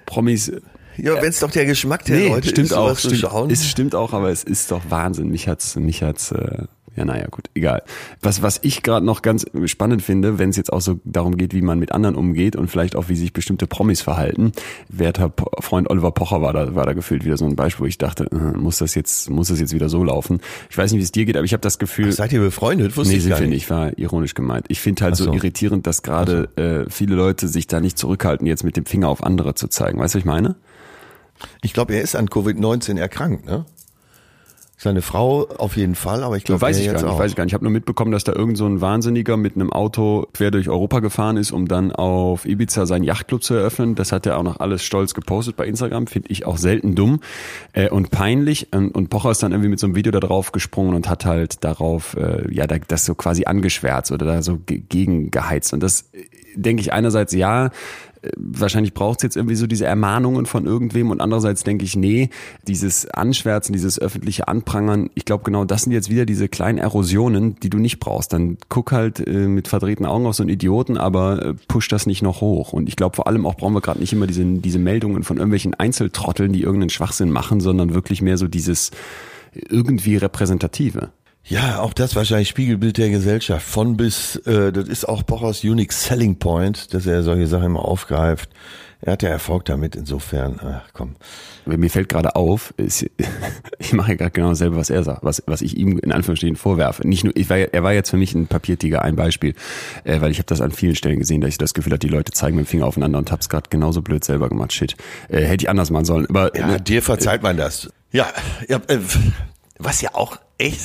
Promis 0.07 0.53
Ja, 0.96 1.14
wenn 1.16 1.29
es 1.29 1.40
doch 1.40 1.50
der 1.50 1.66
Geschmack 1.66 2.05
der 2.05 2.16
Nee, 2.16 2.29
Leute 2.29 2.48
stimmt 2.48 2.66
ist, 2.66 2.72
auch, 2.72 2.98
stimmt, 2.98 3.53
es 3.53 3.68
stimmt 3.68 3.94
auch, 3.94 4.12
aber 4.12 4.31
es 4.31 4.44
ist 4.44 4.70
doch 4.70 4.83
Wahnsinn. 4.88 5.29
Mich 5.31 5.48
hat's, 5.48 5.77
mich 5.77 6.03
hat's, 6.03 6.33
äh, 6.33 6.64
ja 6.97 7.05
naja, 7.05 7.27
gut, 7.31 7.51
egal. 7.55 7.83
Was, 8.21 8.43
was 8.43 8.61
ich 8.63 8.83
gerade 8.83 9.05
noch 9.05 9.23
ganz 9.23 9.45
spannend 9.67 10.03
finde, 10.03 10.39
wenn 10.39 10.51
es 10.51 10.57
jetzt 10.57 10.73
auch 10.73 10.81
so 10.81 11.01
darum 11.05 11.37
geht, 11.37 11.53
wie 11.55 11.63
man 11.63 11.79
mit 11.79 11.93
anderen 11.93 12.15
umgeht 12.15 12.55
und 12.57 12.69
vielleicht 12.69 12.95
auch, 12.97 13.09
wie 13.09 13.17
sich 13.17 13.33
bestimmte 13.33 13.67
Promis 13.67 14.01
verhalten. 14.03 14.53
Werter 14.89 15.29
Po- 15.29 15.51
Freund 15.61 15.91
Oliver 15.91 16.13
Pocher 16.13 16.41
war 16.43 16.53
da, 16.53 16.75
war 16.75 16.87
da 16.87 16.93
gefühlt 16.93 17.25
wieder 17.25 17.37
so 17.37 17.45
ein 17.47 17.57
Beispiel, 17.57 17.85
wo 17.85 17.87
ich 17.89 17.99
dachte, 17.99 18.25
äh, 18.33 18.57
muss 18.57 18.79
das 18.79 18.95
jetzt, 18.95 19.29
muss 19.31 19.49
das 19.49 19.61
jetzt 19.61 19.73
wieder 19.75 19.89
so 19.89 20.05
laufen? 20.05 20.41
Ich 20.71 20.79
weiß 20.79 20.93
nicht, 20.93 21.01
wie 21.01 21.05
es 21.05 21.13
dir 21.13 21.25
geht, 21.25 21.37
aber 21.37 21.45
ich 21.45 21.53
habe 21.53 21.61
das 21.63 21.79
Gefühl, 21.79 22.13
Seid 22.13 22.33
ihr 22.33 22.41
befreundet? 22.41 22.97
Wusste 22.97 23.13
Nee, 23.15 23.19
ich 23.21 23.29
gar 23.29 23.41
nicht. 23.41 23.49
nicht, 23.51 23.71
war 23.71 23.99
ironisch 23.99 24.35
gemeint. 24.35 24.67
Ich 24.69 24.81
finde 24.81 25.05
halt 25.05 25.15
Ach 25.15 25.19
so. 25.19 25.25
so. 25.25 25.33
irritierend, 25.35 25.87
dass 25.87 26.03
gerade 26.03 26.49
äh, 26.57 26.91
viele 26.91 27.15
Leute 27.17 27.49
sich 27.49 27.67
da 27.67 27.81
nicht 27.81 27.99
zurückhalten, 27.99 28.47
jetzt 28.47 28.65
mit 28.65 28.77
dem 28.77 28.87
Finger 28.87 29.09
auf 29.09 29.23
andere 29.25 29.55
zu 29.55 29.69
zeigen. 29.69 29.99
Weißt 29.99 30.15
du, 30.15 30.19
was 30.19 30.23
ich 30.23 30.27
meine? 30.27 30.57
Ich 31.63 31.73
glaube, 31.73 31.95
er 31.95 32.03
ist 32.03 32.15
an 32.15 32.29
Covid-19 32.29 32.99
erkrankt, 32.99 33.45
ne? 33.47 33.67
Seine 34.77 35.03
Frau 35.03 35.47
auf 35.59 35.77
jeden 35.77 35.95
Fall, 35.95 36.23
aber 36.25 36.37
ich 36.37 36.45
glaube, 36.45 36.61
weiß 36.61 36.79
ich 36.79 36.87
gar 36.87 36.95
nicht, 36.95 37.05
auch. 37.05 37.19
weiß 37.19 37.31
ich 37.31 37.37
gar 37.37 37.45
nicht. 37.45 37.53
Ich 37.53 37.55
habe 37.55 37.65
nur 37.65 37.73
mitbekommen, 37.73 38.11
dass 38.11 38.25
da 38.25 38.33
irgend 38.33 38.59
so 38.59 38.67
ein 38.67 38.81
Wahnsinniger 38.81 39.37
mit 39.37 39.55
einem 39.55 39.73
Auto 39.73 40.27
quer 40.35 40.51
durch 40.51 40.69
Europa 40.69 40.99
gefahren 41.01 41.37
ist, 41.37 41.53
um 41.53 41.69
dann 41.69 41.93
auf 41.93 42.45
Ibiza 42.45 42.85
seinen 42.85 43.05
Yachtclub 43.05 43.43
zu 43.43 43.55
eröffnen. 43.55 43.95
Das 43.95 44.11
hat 44.13 44.27
er 44.27 44.37
auch 44.37 44.43
noch 44.43 44.59
alles 44.61 44.83
stolz 44.83 45.15
gepostet 45.15 45.57
bei 45.57 45.67
Instagram. 45.67 46.07
Finde 46.09 46.29
ich 46.31 46.45
auch 46.45 46.59
selten 46.59 46.97
dumm 46.97 47.21
äh, 47.73 47.89
und 47.89 48.11
peinlich. 48.11 48.69
Und, 48.73 48.91
und 48.95 49.11
Pocher 49.11 49.31
ist 49.31 49.43
dann 49.43 49.53
irgendwie 49.53 49.71
mit 49.71 49.79
so 49.79 49.87
einem 49.87 49.95
Video 49.95 50.11
da 50.13 50.21
drauf 50.21 50.51
gesprungen 50.53 50.95
und 50.95 51.09
hat 51.09 51.25
halt 51.25 51.63
darauf, 51.65 52.15
äh, 52.17 52.53
ja, 52.53 52.67
da- 52.67 52.79
das 52.87 53.05
so 53.07 53.15
quasi 53.15 53.45
angeschwärzt 53.45 54.11
oder 54.13 54.27
da 54.27 54.43
so 54.43 54.59
ge- 54.67 54.83
gegen 54.89 55.31
geheizt. 55.31 55.73
Und 55.73 55.83
das 55.85 56.11
äh, 56.13 56.25
denke 56.57 56.81
ich 56.83 56.93
einerseits, 56.93 57.33
ja, 57.33 57.71
wahrscheinlich 58.37 58.95
braucht 58.95 59.19
es 59.19 59.23
jetzt 59.23 59.37
irgendwie 59.37 59.55
so 59.57 59.67
diese 59.67 59.87
Ermahnungen 59.87 60.47
von 60.47 60.67
irgendwem 60.67 61.11
und 61.11 61.21
andererseits 61.21 61.65
denke 61.65 61.85
ich, 61.85 61.97
nee, 61.97 62.31
dieses 62.67 63.07
Anschwärzen, 63.11 63.73
dieses 63.73 63.99
öffentliche 63.99 64.49
Anprangern, 64.49 65.11
ich 65.15 65.25
glaube 65.25 65.45
genau, 65.45 65.65
das 65.65 65.83
sind 65.83 65.93
jetzt 65.93 66.11
wieder 66.11 66.27
diese 66.27 66.49
kleinen 66.49 66.79
Erosionen, 66.79 67.57
die 67.61 67.71
du 67.71 67.79
nicht 67.79 68.01
brauchst. 68.01 68.33
Dann 68.33 68.59
guck 68.69 68.93
halt 68.93 69.27
äh, 69.27 69.49
mit 69.49 69.69
verdrehten 69.69 70.07
Augen 70.07 70.27
auf 70.27 70.35
so 70.35 70.43
einen 70.43 70.51
Idioten, 70.51 70.97
aber 70.97 71.45
äh, 71.45 71.55
push 71.69 71.89
das 71.89 72.07
nicht 72.07 72.23
noch 72.23 72.41
hoch. 72.41 72.73
Und 72.73 72.89
ich 72.89 72.97
glaube 72.97 73.17
vor 73.17 73.27
allem 73.27 73.47
auch 73.47 73.57
brauchen 73.57 73.75
wir 73.75 73.81
gerade 73.81 74.01
nicht 74.01 74.13
immer 74.13 74.27
diese, 74.27 74.45
diese 74.45 74.79
Meldungen 74.79 75.23
von 75.23 75.37
irgendwelchen 75.37 75.75
Einzeltrotteln, 75.75 76.53
die 76.53 76.63
irgendeinen 76.63 76.91
Schwachsinn 76.91 77.31
machen, 77.31 77.61
sondern 77.61 77.95
wirklich 77.95 78.23
mehr 78.23 78.39
so 78.39 78.49
dieses 78.49 78.91
irgendwie 79.55 80.17
Repräsentative. 80.17 81.11
Ja, 81.47 81.81
auch 81.81 81.93
das 81.93 82.17
wahrscheinlich 82.17 82.49
Spiegelbild 82.49 82.97
der 82.97 83.11
Gesellschaft. 83.11 83.67
Von 83.67 83.97
bis, 83.97 84.37
äh, 84.47 84.73
das 84.73 84.89
ist 84.89 85.07
auch 85.07 85.27
Pochers 85.27 85.63
Unique 85.63 85.93
Selling 85.93 86.37
Point, 86.39 86.95
dass 86.95 87.07
er 87.07 87.23
solche 87.23 87.47
Sachen 87.47 87.67
immer 87.67 87.85
aufgreift. 87.85 88.49
Er 89.03 89.13
hat 89.13 89.23
ja 89.23 89.29
Erfolg 89.29 89.67
damit, 89.67 89.97
insofern, 89.97 90.59
ach 90.63 90.89
komm. 90.95 91.17
Aber 91.67 91.77
Mir 91.77 91.91
fällt 91.91 92.09
gerade 92.09 92.37
auf, 92.37 92.73
ist, 92.79 93.05
ich 93.79 93.93
mache 93.93 94.13
ja 94.13 94.17
gerade 94.17 94.31
genau 94.31 94.49
dasselbe, 94.49 94.77
was 94.77 94.89
er 94.89 95.03
sagt, 95.03 95.23
was, 95.23 95.43
was 95.47 95.61
ich 95.61 95.77
ihm 95.77 95.99
in 95.99 96.11
Anführungsstrichen 96.11 96.57
vorwerfe. 96.57 97.07
Nicht 97.07 97.25
nur, 97.25 97.37
ich 97.37 97.51
war, 97.51 97.59
er 97.59 97.83
war 97.83 97.93
jetzt 97.93 98.09
für 98.09 98.17
mich 98.17 98.35
ein 98.35 98.47
Papiertiger, 98.47 99.03
ein 99.03 99.15
Beispiel, 99.15 99.55
äh, 100.05 100.23
weil 100.23 100.31
ich 100.31 100.39
habe 100.39 100.47
das 100.47 100.63
an 100.63 100.73
vielen 100.73 100.97
Stellen 100.97 101.19
gesehen, 101.19 101.43
dass 101.43 101.49
ich 101.49 101.59
das 101.59 101.75
Gefühl 101.75 101.93
hatte, 101.93 102.07
die 102.07 102.13
Leute 102.13 102.33
zeigen 102.33 102.57
mit 102.57 102.65
dem 102.65 102.69
Finger 102.69 102.87
aufeinander 102.87 103.19
und 103.19 103.31
hab's 103.31 103.51
gerade 103.51 103.69
genauso 103.69 104.01
blöd 104.01 104.25
selber 104.25 104.49
gemacht. 104.49 104.73
Shit, 104.73 104.97
äh, 105.29 105.43
hätte 105.43 105.65
ich 105.65 105.69
anders 105.69 105.91
machen 105.91 106.07
sollen. 106.07 106.27
Aber 106.31 106.57
Ja, 106.57 106.67
ne, 106.69 106.81
dir 106.81 107.03
verzeiht 107.03 107.43
man 107.43 107.59
das. 107.59 107.91
Ja, 108.11 108.29
ja 108.69 108.81
äh, 108.89 109.01
was 109.79 110.01
ja 110.01 110.15
auch 110.15 110.39
echt, 110.57 110.81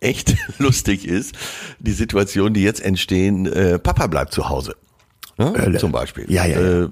echt 0.00 0.36
lustig 0.58 1.06
ist, 1.06 1.34
die 1.78 1.92
Situation, 1.92 2.54
die 2.54 2.62
jetzt 2.62 2.80
entstehen, 2.80 3.46
äh, 3.46 3.78
Papa 3.78 4.06
bleibt 4.06 4.32
zu 4.32 4.48
Hause. 4.48 4.76
Ne? 5.38 5.54
Hölle. 5.56 5.78
Zum 5.78 5.92
Beispiel. 5.92 6.26
Ja, 6.28 6.44
ja, 6.46 6.60
ja. 6.60 6.84
Äh, 6.84 6.88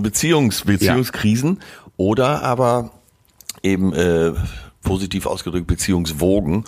Beziehungs, 0.00 0.62
Beziehungskrisen 0.62 1.60
oder 1.96 2.42
aber 2.42 2.90
eben 3.62 3.92
äh, 3.92 4.32
positiv 4.82 5.26
ausgedrückt 5.26 5.66
Beziehungswogen. 5.66 6.64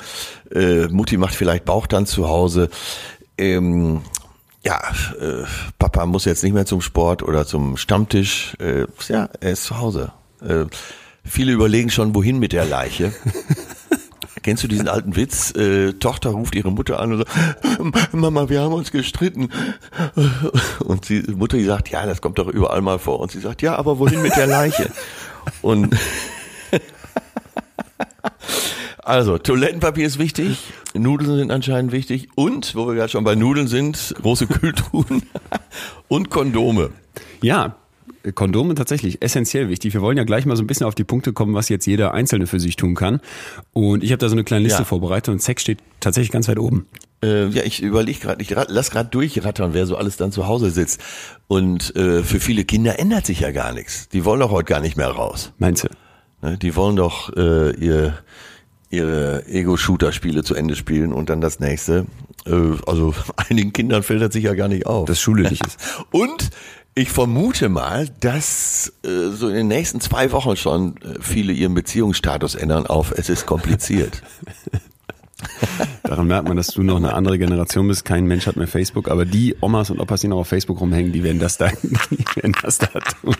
Äh, 0.55 0.87
Mutti 0.89 1.17
macht 1.17 1.35
vielleicht 1.35 1.65
Bauchtanz 1.65 2.11
zu 2.11 2.29
Hause. 2.29 2.69
Ähm, 3.39 4.03
ja, 4.65 4.81
äh, 5.21 5.45
Papa 5.79 6.07
muss 6.07 6.25
jetzt 6.25 6.43
nicht 6.43 6.53
mehr 6.53 6.67
zum 6.67 6.81
Sport 6.81 7.23
oder 7.23 7.47
zum 7.47 7.77
Stammtisch. 7.77 8.57
Äh, 8.61 8.87
ja, 9.09 9.29
er 9.41 9.53
ist 9.53 9.65
zu 9.65 9.79
Hause. 9.79 10.13
Äh, 10.43 10.67
viele 11.25 11.53
überlegen 11.53 11.91
schon, 11.91 12.15
wohin 12.15 12.39
mit 12.39 12.53
der 12.53 12.65
Leiche. 12.65 13.13
Kennst 14.45 14.63
du 14.63 14.69
diesen 14.69 14.89
alten 14.89 15.17
Witz? 15.17 15.53
Äh, 15.57 15.95
Tochter 15.95 16.31
ruft 16.31 16.55
ihre 16.55 16.71
Mutter 16.71 17.01
an 17.01 17.13
und 17.13 17.19
sagt, 17.27 18.13
Mama, 18.13 18.51
wir 18.51 18.61
haben 18.61 18.75
uns 18.75 18.93
gestritten. 18.93 19.49
Und 20.81 21.09
die 21.09 21.23
Mutter 21.35 21.57
die 21.57 21.65
sagt, 21.65 21.89
ja, 21.89 22.05
das 22.05 22.21
kommt 22.21 22.39
doch 22.39 22.49
überall 22.49 22.83
mal 22.83 22.99
vor. 22.99 23.21
Und 23.21 23.33
sie 23.33 23.41
sagt, 23.41 23.63
ja, 23.63 23.75
aber 23.75 23.99
wohin 23.99 24.21
mit 24.21 24.37
der 24.37 24.47
Leiche? 24.47 24.91
Und 25.63 25.97
Also, 29.05 29.37
Toilettenpapier 29.37 30.07
ist 30.07 30.19
wichtig, 30.19 30.73
Nudeln 30.95 31.37
sind 31.37 31.51
anscheinend 31.51 31.93
wichtig 31.93 32.29
und, 32.37 32.75
wo 32.75 32.87
wir 32.87 32.95
gerade 32.95 33.11
schon 33.11 33.23
bei 33.23 33.35
Nudeln 33.35 33.69
sind, 33.69 34.15
große 34.23 34.47
Kühltruhen 34.47 35.23
und 36.09 36.31
Kondome. 36.31 36.91
Ja, 37.43 37.77
Kondome 38.33 38.75
tatsächlich 38.75 39.23
essentiell 39.23 39.69
wichtig. 39.69 39.95
Wir 39.95 40.01
wollen 40.01 40.17
ja 40.17 40.25
gleich 40.25 40.47
mal 40.47 40.57
so 40.57 40.63
ein 40.63 40.67
bisschen 40.67 40.87
auf 40.87 40.95
die 40.95 41.05
Punkte 41.05 41.33
kommen, 41.33 41.55
was 41.55 41.69
jetzt 41.69 41.87
jeder 41.87 42.15
Einzelne 42.15 42.47
für 42.47 42.61
sich 42.61 42.77
tun 42.77 42.95
kann. 42.95 43.21
Und 43.73 44.03
ich 44.03 44.13
habe 44.13 44.19
da 44.19 44.29
so 44.29 44.35
eine 44.35 44.45
kleine 44.45 44.65
Liste 44.65 44.81
ja. 44.81 44.85
vorbereitet 44.85 45.33
und 45.33 45.43
Sex 45.43 45.63
steht 45.63 45.79
tatsächlich 46.01 46.33
ganz 46.33 46.49
weit 46.49 46.59
oben. 46.59 46.87
Äh, 47.23 47.49
ja, 47.49 47.63
ich 47.65 47.83
überlege 47.83 48.19
gerade, 48.19 48.43
ich 48.43 48.51
lass 48.51 48.91
gerade 48.91 49.09
durchrattern, 49.11 49.75
wer 49.75 49.87
so 49.87 49.97
alles 49.97 50.17
dann 50.17 50.33
zu 50.33 50.47
Hause 50.47 50.71
sitzt. 50.71 51.01
Und 51.49 51.95
äh, 51.97 52.23
für 52.23 52.41
viele 52.41 52.65
Kinder 52.65 52.99
ändert 52.99 53.27
sich 53.27 53.41
ja 53.41 53.51
gar 53.51 53.73
nichts. 53.73 54.09
Die 54.09 54.25
wollen 54.25 54.41
doch 54.41 54.51
heute 54.51 54.67
gar 54.67 54.81
nicht 54.81 54.97
mehr 54.97 55.09
raus. 55.09 55.53
Meinst 55.59 55.85
du? 55.85 55.89
Ne, 56.43 56.59
die 56.59 56.77
wollen 56.77 56.97
doch 56.97 57.35
äh, 57.37 57.73
ihr 57.77 58.19
ihre 58.91 59.47
Ego-Shooter-Spiele 59.47 60.45
zu 60.45 60.55
Ende 60.55 60.77
spielen 60.77 61.13
und 61.13 61.29
dann 61.29 61.41
das 61.41 61.61
nächste. 61.61 62.07
Äh, 62.47 62.53
also 62.87 63.15
einigen 63.49 63.73
Kindern 63.73 64.03
fällt 64.03 64.23
das 64.23 64.33
sicher 64.33 64.55
gar 64.55 64.69
nicht 64.69 64.87
auf. 64.87 65.07
Das 65.07 65.21
Schule 65.21 65.49
nicht 65.49 65.67
ist. 65.67 65.79
Und 66.11 66.51
ich 66.95 67.11
vermute 67.11 67.69
mal, 67.69 68.09
dass 68.21 68.93
äh, 69.05 69.31
so 69.31 69.49
in 69.49 69.55
den 69.55 69.69
nächsten 69.69 70.01
zwei 70.01 70.31
Wochen 70.33 70.57
schon 70.57 70.97
äh, 70.99 71.21
viele 71.21 71.53
ihren 71.53 71.75
Beziehungsstatus 71.75 72.55
ändern 72.55 72.87
auf 72.87 73.13
es 73.13 73.29
ist 73.29 73.47
kompliziert. 73.47 74.23
Daran 76.05 76.27
merkt 76.29 76.47
man, 76.47 76.57
dass 76.57 76.69
du 76.69 76.83
noch 76.83 76.97
eine 76.97 77.13
andere 77.13 77.39
Generation 77.39 77.89
bist. 77.89 78.05
Kein 78.05 78.27
Mensch 78.27 78.47
hat 78.47 78.57
mehr 78.57 78.69
Facebook, 78.69 79.09
aber 79.09 79.25
die 79.25 79.57
Omas 79.61 79.91
und 79.91 80.01
Opas, 80.01 80.21
die 80.21 80.29
noch 80.29 80.39
auf 80.39 80.49
Facebook 80.49 80.81
rumhängen, 80.81 81.13
die 81.13 81.25
werden 81.25 81.41
das 81.41 81.59
da, 81.59 81.69
die 81.83 82.25
werden 82.37 82.55
das 82.63 82.79
da 82.79 82.87
tun. 82.87 83.35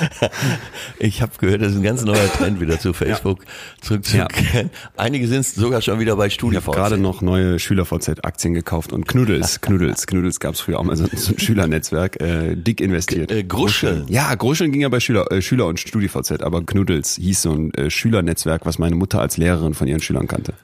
Ich 0.98 1.20
habe 1.22 1.32
gehört, 1.38 1.62
das 1.62 1.72
ist 1.72 1.78
ein 1.78 1.82
ganz 1.82 2.04
neuer 2.04 2.32
Trend 2.32 2.60
wieder 2.60 2.78
zu 2.78 2.92
Facebook 2.92 3.40
ja. 3.40 3.48
zurückzukehren. 3.80 4.70
Ja. 4.72 4.90
Einige 4.96 5.26
sind 5.26 5.44
sogar 5.44 5.82
schon 5.82 5.98
wieder 5.98 6.16
bei 6.16 6.30
StudiVZ. 6.30 6.60
Ich 6.60 6.66
habe 6.66 6.76
gerade 6.76 6.98
noch 6.98 7.22
neue 7.22 7.58
SchülerVZ-Aktien 7.58 8.54
gekauft 8.54 8.92
und 8.92 9.06
Knuddels, 9.08 9.60
Knuddels, 9.60 10.06
Knuddels 10.06 10.40
gab 10.40 10.54
es 10.54 10.60
früher 10.60 10.78
auch 10.78 10.84
mal 10.84 10.96
so, 10.96 11.06
so 11.14 11.32
ein 11.32 11.38
Schülernetzwerk, 11.38 12.20
äh, 12.20 12.54
dick 12.54 12.80
investiert. 12.80 13.30
Äh, 13.30 13.44
Gruscheln. 13.44 14.06
Ja, 14.08 14.34
Gruscheln 14.34 14.72
ging 14.72 14.82
ja 14.82 14.88
bei 14.88 15.00
Schüler, 15.00 15.30
äh, 15.32 15.42
Schüler 15.42 15.66
und 15.66 15.80
StudiVZ, 15.80 16.42
aber 16.42 16.64
Knuddels 16.64 17.16
hieß 17.16 17.42
so 17.42 17.52
ein 17.52 17.74
äh, 17.74 17.90
Schülernetzwerk, 17.90 18.66
was 18.66 18.78
meine 18.78 18.94
Mutter 18.94 19.20
als 19.20 19.36
Lehrerin 19.36 19.74
von 19.74 19.88
ihren 19.88 20.00
Schülern 20.00 20.28
kannte. 20.28 20.54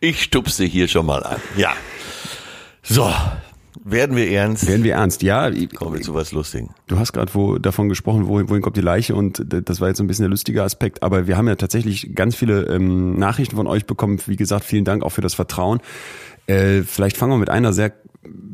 ich 0.00 0.22
stupse 0.22 0.64
hier 0.64 0.88
schon 0.88 1.06
mal 1.06 1.22
an. 1.22 1.40
Ja. 1.56 1.74
So, 2.82 3.12
werden 3.90 4.16
wir 4.16 4.30
ernst? 4.30 4.66
Werden 4.66 4.84
wir 4.84 4.94
ernst, 4.94 5.22
ja. 5.22 5.50
Kommen 5.74 5.94
wir 5.94 6.02
zu 6.02 6.14
was 6.14 6.32
Lustigen. 6.32 6.74
Du 6.86 6.98
hast 6.98 7.12
gerade 7.12 7.32
wo, 7.34 7.58
davon 7.58 7.88
gesprochen, 7.88 8.26
wohin, 8.26 8.48
wohin 8.48 8.62
kommt 8.62 8.76
die 8.76 8.82
Leiche 8.82 9.14
und 9.14 9.42
das 9.46 9.80
war 9.80 9.88
jetzt 9.88 9.98
so 9.98 10.04
ein 10.04 10.06
bisschen 10.06 10.24
der 10.24 10.30
lustige 10.30 10.62
Aspekt, 10.62 11.02
aber 11.02 11.26
wir 11.26 11.36
haben 11.36 11.48
ja 11.48 11.56
tatsächlich 11.56 12.14
ganz 12.14 12.34
viele 12.34 12.64
ähm, 12.64 13.18
Nachrichten 13.18 13.56
von 13.56 13.66
euch 13.66 13.86
bekommen. 13.86 14.20
Wie 14.26 14.36
gesagt, 14.36 14.64
vielen 14.64 14.84
Dank 14.84 15.02
auch 15.02 15.10
für 15.10 15.22
das 15.22 15.34
Vertrauen. 15.34 15.80
Äh, 16.46 16.82
vielleicht 16.82 17.16
fangen 17.16 17.32
wir 17.32 17.38
mit 17.38 17.50
einer 17.50 17.72
sehr 17.72 17.92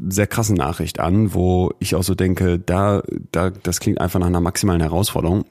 sehr 0.08 0.26
krassen 0.26 0.56
Nachricht 0.56 1.00
an, 1.00 1.32
wo 1.32 1.72
ich 1.78 1.94
auch 1.94 2.02
so 2.02 2.14
denke, 2.14 2.58
da, 2.58 3.02
da, 3.30 3.48
das 3.48 3.80
klingt 3.80 4.02
einfach 4.02 4.20
nach 4.20 4.26
einer 4.26 4.40
maximalen 4.42 4.82
Herausforderung 4.82 5.46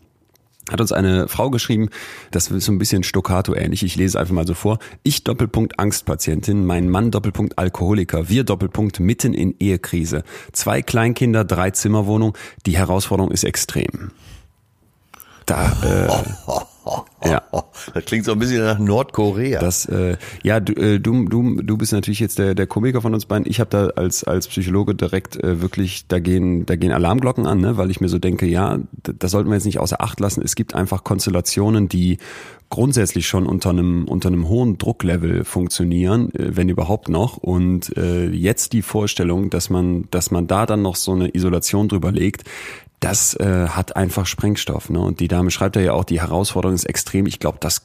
hat 0.71 0.81
uns 0.81 0.91
eine 0.91 1.27
Frau 1.27 1.49
geschrieben, 1.49 1.89
das 2.31 2.49
ist 2.49 2.65
so 2.65 2.71
ein 2.71 2.77
bisschen 2.77 3.03
stoccato 3.03 3.53
ähnlich, 3.53 3.83
ich 3.83 3.95
lese 3.95 4.19
einfach 4.19 4.33
mal 4.33 4.47
so 4.47 4.53
vor. 4.53 4.79
Ich 5.03 5.23
Doppelpunkt 5.23 5.79
Angstpatientin, 5.79 6.65
mein 6.65 6.89
Mann 6.89 7.11
Doppelpunkt 7.11 7.57
Alkoholiker, 7.57 8.29
wir 8.29 8.43
Doppelpunkt 8.43 8.99
mitten 8.99 9.33
in 9.33 9.55
Ehekrise. 9.59 10.23
Zwei 10.53 10.81
Kleinkinder, 10.81 11.43
drei 11.43 11.71
Zimmerwohnung, 11.71 12.37
die 12.65 12.77
Herausforderung 12.77 13.31
ist 13.31 13.43
extrem. 13.43 14.11
Da, 15.45 15.71
äh, 15.83 16.51
ja. 17.23 17.41
Das 17.93 18.05
klingt 18.05 18.25
so 18.25 18.31
ein 18.33 18.39
bisschen 18.39 18.63
nach 18.63 18.79
Nordkorea. 18.79 19.59
Das, 19.59 19.85
äh, 19.85 20.17
ja, 20.43 20.59
du, 20.59 20.73
äh, 20.73 20.99
du, 20.99 21.27
du, 21.27 21.61
du 21.61 21.77
bist 21.77 21.93
natürlich 21.93 22.19
jetzt 22.19 22.37
der, 22.37 22.53
der 22.53 22.67
Komiker 22.67 23.01
von 23.01 23.13
uns 23.13 23.25
beiden. 23.25 23.49
Ich 23.49 23.59
habe 23.59 23.69
da 23.69 23.87
als, 23.87 24.23
als 24.23 24.47
Psychologe 24.47 24.93
direkt 24.93 25.41
äh, 25.43 25.61
wirklich, 25.61 26.07
da 26.07 26.19
gehen, 26.19 26.65
da 26.65 26.75
gehen 26.75 26.91
Alarmglocken 26.91 27.47
an, 27.47 27.59
ne? 27.59 27.77
weil 27.77 27.89
ich 27.89 27.99
mir 27.99 28.09
so 28.09 28.19
denke, 28.19 28.45
ja, 28.45 28.77
das 29.01 29.31
sollten 29.31 29.49
wir 29.49 29.55
jetzt 29.55 29.65
nicht 29.65 29.79
außer 29.79 30.01
Acht 30.01 30.19
lassen. 30.19 30.41
Es 30.43 30.55
gibt 30.55 30.75
einfach 30.75 31.03
Konstellationen, 31.03 31.89
die 31.89 32.17
grundsätzlich 32.71 33.27
schon 33.27 33.45
unter 33.45 33.69
einem, 33.69 34.05
unter 34.07 34.29
einem 34.29 34.47
hohen 34.47 34.79
Drucklevel 34.79 35.43
funktionieren, 35.43 36.33
äh, 36.33 36.55
wenn 36.55 36.69
überhaupt 36.69 37.09
noch. 37.09 37.37
Und 37.37 37.95
äh, 37.97 38.29
jetzt 38.29 38.73
die 38.73 38.81
Vorstellung, 38.81 39.51
dass 39.51 39.69
man, 39.69 40.07
dass 40.09 40.31
man 40.31 40.47
da 40.47 40.65
dann 40.65 40.81
noch 40.81 40.95
so 40.95 41.11
eine 41.11 41.35
Isolation 41.35 41.87
drüber 41.87 42.11
legt, 42.11 42.43
das 43.01 43.33
äh, 43.33 43.67
hat 43.67 43.97
einfach 43.97 44.25
Sprengstoff. 44.25 44.89
Ne? 44.89 44.99
Und 44.99 45.19
die 45.19 45.27
Dame 45.27 45.51
schreibt 45.51 45.75
ja 45.75 45.91
auch, 45.91 46.05
die 46.05 46.21
Herausforderung 46.21 46.75
ist 46.75 46.85
extrem. 46.85 47.25
Ich 47.25 47.39
glaube, 47.39 47.57
das 47.59 47.81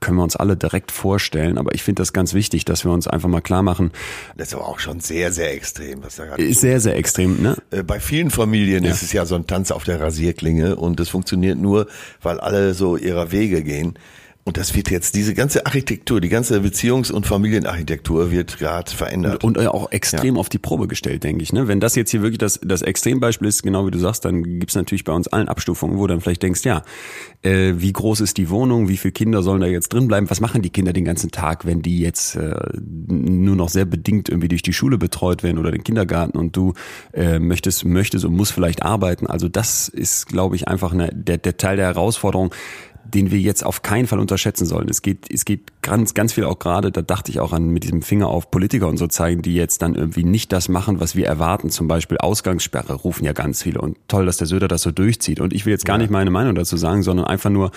können 0.00 0.16
wir 0.16 0.22
uns 0.22 0.36
alle 0.36 0.56
direkt 0.56 0.90
vorstellen, 0.90 1.58
aber 1.58 1.74
ich 1.74 1.82
finde 1.82 2.00
das 2.00 2.14
ganz 2.14 2.32
wichtig, 2.32 2.64
dass 2.64 2.84
wir 2.84 2.92
uns 2.92 3.06
einfach 3.06 3.28
mal 3.28 3.42
klar 3.42 3.62
machen. 3.62 3.90
Das 4.36 4.48
ist 4.48 4.54
aber 4.54 4.66
auch 4.66 4.78
schon 4.78 5.00
sehr, 5.00 5.30
sehr 5.30 5.52
extrem, 5.52 6.02
was 6.02 6.16
da 6.16 6.24
gerade 6.24 6.42
Ist 6.42 6.60
sehr, 6.60 6.80
sehr 6.80 6.96
extrem, 6.96 7.42
ne? 7.42 7.56
Äh, 7.70 7.82
bei 7.82 8.00
vielen 8.00 8.30
Familien 8.30 8.84
ja. 8.84 8.90
ist 8.90 9.02
es 9.02 9.12
ja 9.12 9.26
so 9.26 9.34
ein 9.34 9.46
Tanz 9.46 9.70
auf 9.70 9.84
der 9.84 10.00
Rasierklinge 10.00 10.76
und 10.76 11.00
das 11.00 11.10
funktioniert 11.10 11.58
nur, 11.58 11.86
weil 12.22 12.40
alle 12.40 12.72
so 12.72 12.96
ihrer 12.96 13.30
Wege 13.30 13.62
gehen. 13.62 13.98
Und 14.46 14.58
das 14.58 14.74
wird 14.74 14.90
jetzt, 14.90 15.14
diese 15.14 15.32
ganze 15.32 15.64
Architektur, 15.64 16.20
die 16.20 16.28
ganze 16.28 16.58
Beziehungs- 16.58 17.10
und 17.10 17.26
Familienarchitektur 17.26 18.30
wird 18.30 18.58
gerade 18.58 18.90
verändert. 18.90 19.42
Und, 19.42 19.56
und 19.56 19.66
auch 19.66 19.90
extrem 19.90 20.34
ja. 20.34 20.40
auf 20.40 20.50
die 20.50 20.58
Probe 20.58 20.86
gestellt, 20.86 21.24
denke 21.24 21.42
ich. 21.42 21.54
Ne? 21.54 21.66
Wenn 21.66 21.80
das 21.80 21.94
jetzt 21.94 22.10
hier 22.10 22.20
wirklich 22.20 22.36
das, 22.36 22.60
das 22.62 22.82
Extrembeispiel 22.82 23.48
ist, 23.48 23.62
genau 23.62 23.86
wie 23.86 23.90
du 23.90 23.98
sagst, 23.98 24.26
dann 24.26 24.42
gibt's 24.42 24.74
natürlich 24.74 25.04
bei 25.04 25.14
uns 25.14 25.28
allen 25.28 25.48
Abstufungen, 25.48 25.96
wo 25.96 26.06
du 26.06 26.12
dann 26.12 26.20
vielleicht 26.20 26.42
denkst, 26.42 26.62
ja, 26.64 26.82
äh, 27.40 27.72
wie 27.78 27.94
groß 27.94 28.20
ist 28.20 28.36
die 28.36 28.50
Wohnung, 28.50 28.88
wie 28.88 28.98
viele 28.98 29.12
Kinder 29.12 29.42
sollen 29.42 29.62
da 29.62 29.66
jetzt 29.66 29.88
drin 29.94 30.08
bleiben, 30.08 30.28
was 30.28 30.42
machen 30.42 30.60
die 30.60 30.70
Kinder 30.70 30.92
den 30.92 31.06
ganzen 31.06 31.30
Tag, 31.30 31.64
wenn 31.64 31.80
die 31.80 32.00
jetzt 32.00 32.36
äh, 32.36 32.54
nur 33.08 33.56
noch 33.56 33.70
sehr 33.70 33.86
bedingt 33.86 34.28
irgendwie 34.28 34.48
durch 34.48 34.62
die 34.62 34.74
Schule 34.74 34.98
betreut 34.98 35.42
werden 35.42 35.56
oder 35.56 35.70
den 35.70 35.84
Kindergarten 35.84 36.36
und 36.36 36.54
du 36.54 36.74
äh, 37.14 37.38
möchtest, 37.38 37.86
möchtest 37.86 38.26
und 38.26 38.36
musst 38.36 38.52
vielleicht 38.52 38.82
arbeiten. 38.82 39.26
Also 39.26 39.48
das 39.48 39.88
ist, 39.88 40.26
glaube 40.26 40.54
ich, 40.56 40.68
einfach 40.68 40.92
eine, 40.92 41.08
der, 41.14 41.38
der 41.38 41.56
Teil 41.56 41.76
der 41.76 41.86
Herausforderung, 41.86 42.52
den 43.04 43.30
wir 43.30 43.38
jetzt 43.38 43.64
auf 43.64 43.82
keinen 43.82 44.06
Fall 44.06 44.18
unterschätzen 44.18 44.66
sollen. 44.66 44.88
Es 44.88 45.02
geht, 45.02 45.30
es 45.30 45.44
geht 45.44 45.82
ganz, 45.82 46.14
ganz 46.14 46.32
viel 46.32 46.44
auch 46.44 46.58
gerade, 46.58 46.90
da 46.90 47.02
dachte 47.02 47.30
ich 47.30 47.40
auch 47.40 47.52
an 47.52 47.68
mit 47.68 47.84
diesem 47.84 48.02
Finger 48.02 48.28
auf 48.28 48.50
Politiker 48.50 48.88
und 48.88 48.96
so 48.96 49.06
zeigen, 49.06 49.42
die 49.42 49.54
jetzt 49.54 49.82
dann 49.82 49.94
irgendwie 49.94 50.24
nicht 50.24 50.52
das 50.52 50.68
machen, 50.68 51.00
was 51.00 51.14
wir 51.14 51.26
erwarten. 51.26 51.70
Zum 51.70 51.86
Beispiel 51.86 52.18
Ausgangssperre 52.18 52.94
rufen 52.94 53.24
ja 53.24 53.32
ganz 53.32 53.62
viele 53.62 53.80
und 53.80 53.96
toll, 54.08 54.26
dass 54.26 54.38
der 54.38 54.46
Söder 54.46 54.68
das 54.68 54.82
so 54.82 54.90
durchzieht. 54.90 55.40
Und 55.40 55.52
ich 55.52 55.66
will 55.66 55.72
jetzt 55.72 55.84
gar 55.84 55.96
ja. 55.96 56.02
nicht 56.02 56.10
meine 56.10 56.30
Meinung 56.30 56.54
dazu 56.54 56.76
sagen, 56.76 57.02
sondern 57.02 57.26
einfach 57.26 57.50
nur 57.50 57.70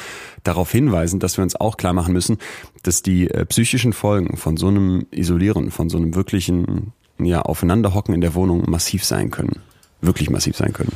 darauf 0.44 0.72
hinweisen, 0.72 1.20
dass 1.20 1.38
wir 1.38 1.44
uns 1.44 1.56
auch 1.56 1.78
klar 1.78 1.94
machen 1.94 2.14
müssen, 2.14 2.38
dass 2.84 3.02
die 3.02 3.30
äh, 3.30 3.46
psychischen 3.46 3.94
Folgen 3.94 4.38
von 4.38 4.58
so 4.58 4.68
einem 4.68 5.06
Isolieren, 5.12 5.72
von 5.72 5.90
so 5.90 5.98
einem 5.98 6.16
wirklichen 6.16 6.94
ja, 7.20 7.42
Aufeinanderhocken 7.42 8.14
in 8.14 8.22
der 8.22 8.36
Wohnung 8.36 8.70
massiv 8.70 9.04
sein 9.04 9.32
können. 9.32 9.60
Wirklich 10.02 10.30
massiv 10.30 10.56
sein 10.56 10.74
können. 10.74 10.94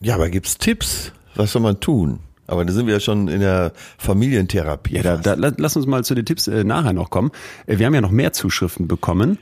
Ja, 0.00 0.16
aber 0.16 0.28
gibt's 0.28 0.58
Tipps? 0.58 1.12
Was 1.34 1.52
soll 1.52 1.62
man 1.62 1.80
tun? 1.80 2.18
Aber 2.46 2.64
da 2.64 2.72
sind 2.72 2.86
wir 2.86 2.94
ja 2.94 3.00
schon 3.00 3.28
in 3.28 3.40
der 3.40 3.72
Familientherapie. 3.98 4.96
Ja, 4.96 5.16
da, 5.16 5.36
da, 5.36 5.52
lass 5.56 5.76
uns 5.76 5.86
mal 5.86 6.04
zu 6.04 6.14
den 6.14 6.26
Tipps 6.26 6.46
äh, 6.46 6.64
nachher 6.64 6.92
noch 6.92 7.10
kommen. 7.10 7.30
Äh, 7.66 7.78
wir 7.78 7.86
haben 7.86 7.94
ja 7.94 8.00
noch 8.00 8.10
mehr 8.10 8.32
Zuschriften 8.32 8.88
bekommen. 8.88 9.38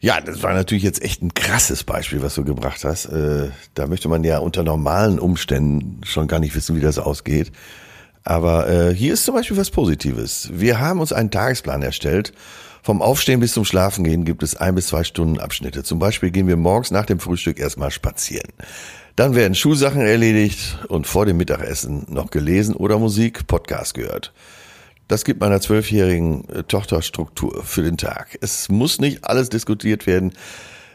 Ja, 0.00 0.20
das 0.20 0.42
war 0.42 0.52
natürlich 0.52 0.84
jetzt 0.84 1.02
echt 1.02 1.22
ein 1.22 1.32
krasses 1.32 1.84
Beispiel, 1.84 2.22
was 2.22 2.34
du 2.34 2.44
gebracht 2.44 2.84
hast. 2.84 3.06
Äh, 3.06 3.48
da 3.74 3.86
möchte 3.86 4.08
man 4.08 4.22
ja 4.24 4.38
unter 4.38 4.62
normalen 4.62 5.18
Umständen 5.18 6.00
schon 6.04 6.26
gar 6.26 6.40
nicht 6.40 6.54
wissen, 6.54 6.76
wie 6.76 6.80
das 6.80 6.98
ausgeht. 6.98 7.52
Aber 8.24 8.68
äh, 8.68 8.94
hier 8.94 9.14
ist 9.14 9.24
zum 9.24 9.34
Beispiel 9.34 9.56
was 9.56 9.70
Positives. 9.70 10.50
Wir 10.52 10.80
haben 10.80 11.00
uns 11.00 11.12
einen 11.12 11.30
Tagesplan 11.30 11.82
erstellt. 11.82 12.32
Vom 12.82 13.00
Aufstehen 13.00 13.40
bis 13.40 13.52
zum 13.52 13.64
Schlafengehen 13.64 14.26
gibt 14.26 14.42
es 14.42 14.56
ein 14.56 14.74
bis 14.74 14.88
zwei 14.88 15.04
Stunden 15.04 15.40
Abschnitte. 15.40 15.84
Zum 15.84 15.98
Beispiel 15.98 16.30
gehen 16.30 16.48
wir 16.48 16.58
morgens 16.58 16.90
nach 16.90 17.06
dem 17.06 17.18
Frühstück 17.18 17.58
erstmal 17.58 17.90
spazieren. 17.90 18.50
Dann 19.16 19.36
werden 19.36 19.54
Schulsachen 19.54 20.00
erledigt 20.00 20.78
und 20.88 21.06
vor 21.06 21.24
dem 21.24 21.36
Mittagessen 21.36 22.04
noch 22.08 22.30
gelesen 22.30 22.74
oder 22.74 22.98
Musik, 22.98 23.46
Podcast 23.46 23.94
gehört. 23.94 24.32
Das 25.06 25.24
gibt 25.24 25.40
meiner 25.40 25.60
zwölfjährigen 25.60 26.48
äh, 26.48 26.62
Tochter 26.64 27.00
Struktur 27.00 27.62
für 27.62 27.84
den 27.84 27.96
Tag. 27.96 28.36
Es 28.40 28.68
muss 28.68 29.00
nicht 29.00 29.24
alles 29.24 29.50
diskutiert 29.50 30.08
werden. 30.08 30.32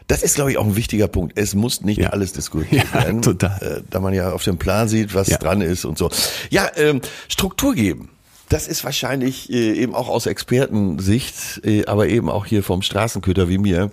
Das 0.06 0.22
ist, 0.22 0.34
glaube 0.34 0.50
ich, 0.50 0.58
auch 0.58 0.66
ein 0.66 0.76
wichtiger 0.76 1.08
Punkt. 1.08 1.38
Es 1.38 1.54
muss 1.54 1.80
nicht 1.80 1.98
ja. 1.98 2.10
alles 2.10 2.32
diskutiert 2.32 2.84
ja, 2.92 3.04
werden, 3.04 3.22
total. 3.22 3.62
Äh, 3.62 3.82
da 3.88 4.00
man 4.00 4.12
ja 4.12 4.32
auf 4.32 4.44
dem 4.44 4.58
Plan 4.58 4.88
sieht, 4.88 5.14
was 5.14 5.28
ja. 5.28 5.38
dran 5.38 5.62
ist 5.62 5.86
und 5.86 5.96
so. 5.96 6.10
Ja, 6.50 6.68
ähm, 6.76 7.00
Struktur 7.28 7.74
geben. 7.74 8.10
Das 8.50 8.66
ist 8.66 8.84
wahrscheinlich 8.84 9.50
äh, 9.50 9.72
eben 9.74 9.94
auch 9.94 10.08
aus 10.08 10.26
Expertensicht, 10.26 11.64
äh, 11.64 11.86
aber 11.86 12.08
eben 12.08 12.28
auch 12.28 12.44
hier 12.44 12.64
vom 12.64 12.82
Straßenköter 12.82 13.48
wie 13.48 13.58
mir 13.58 13.92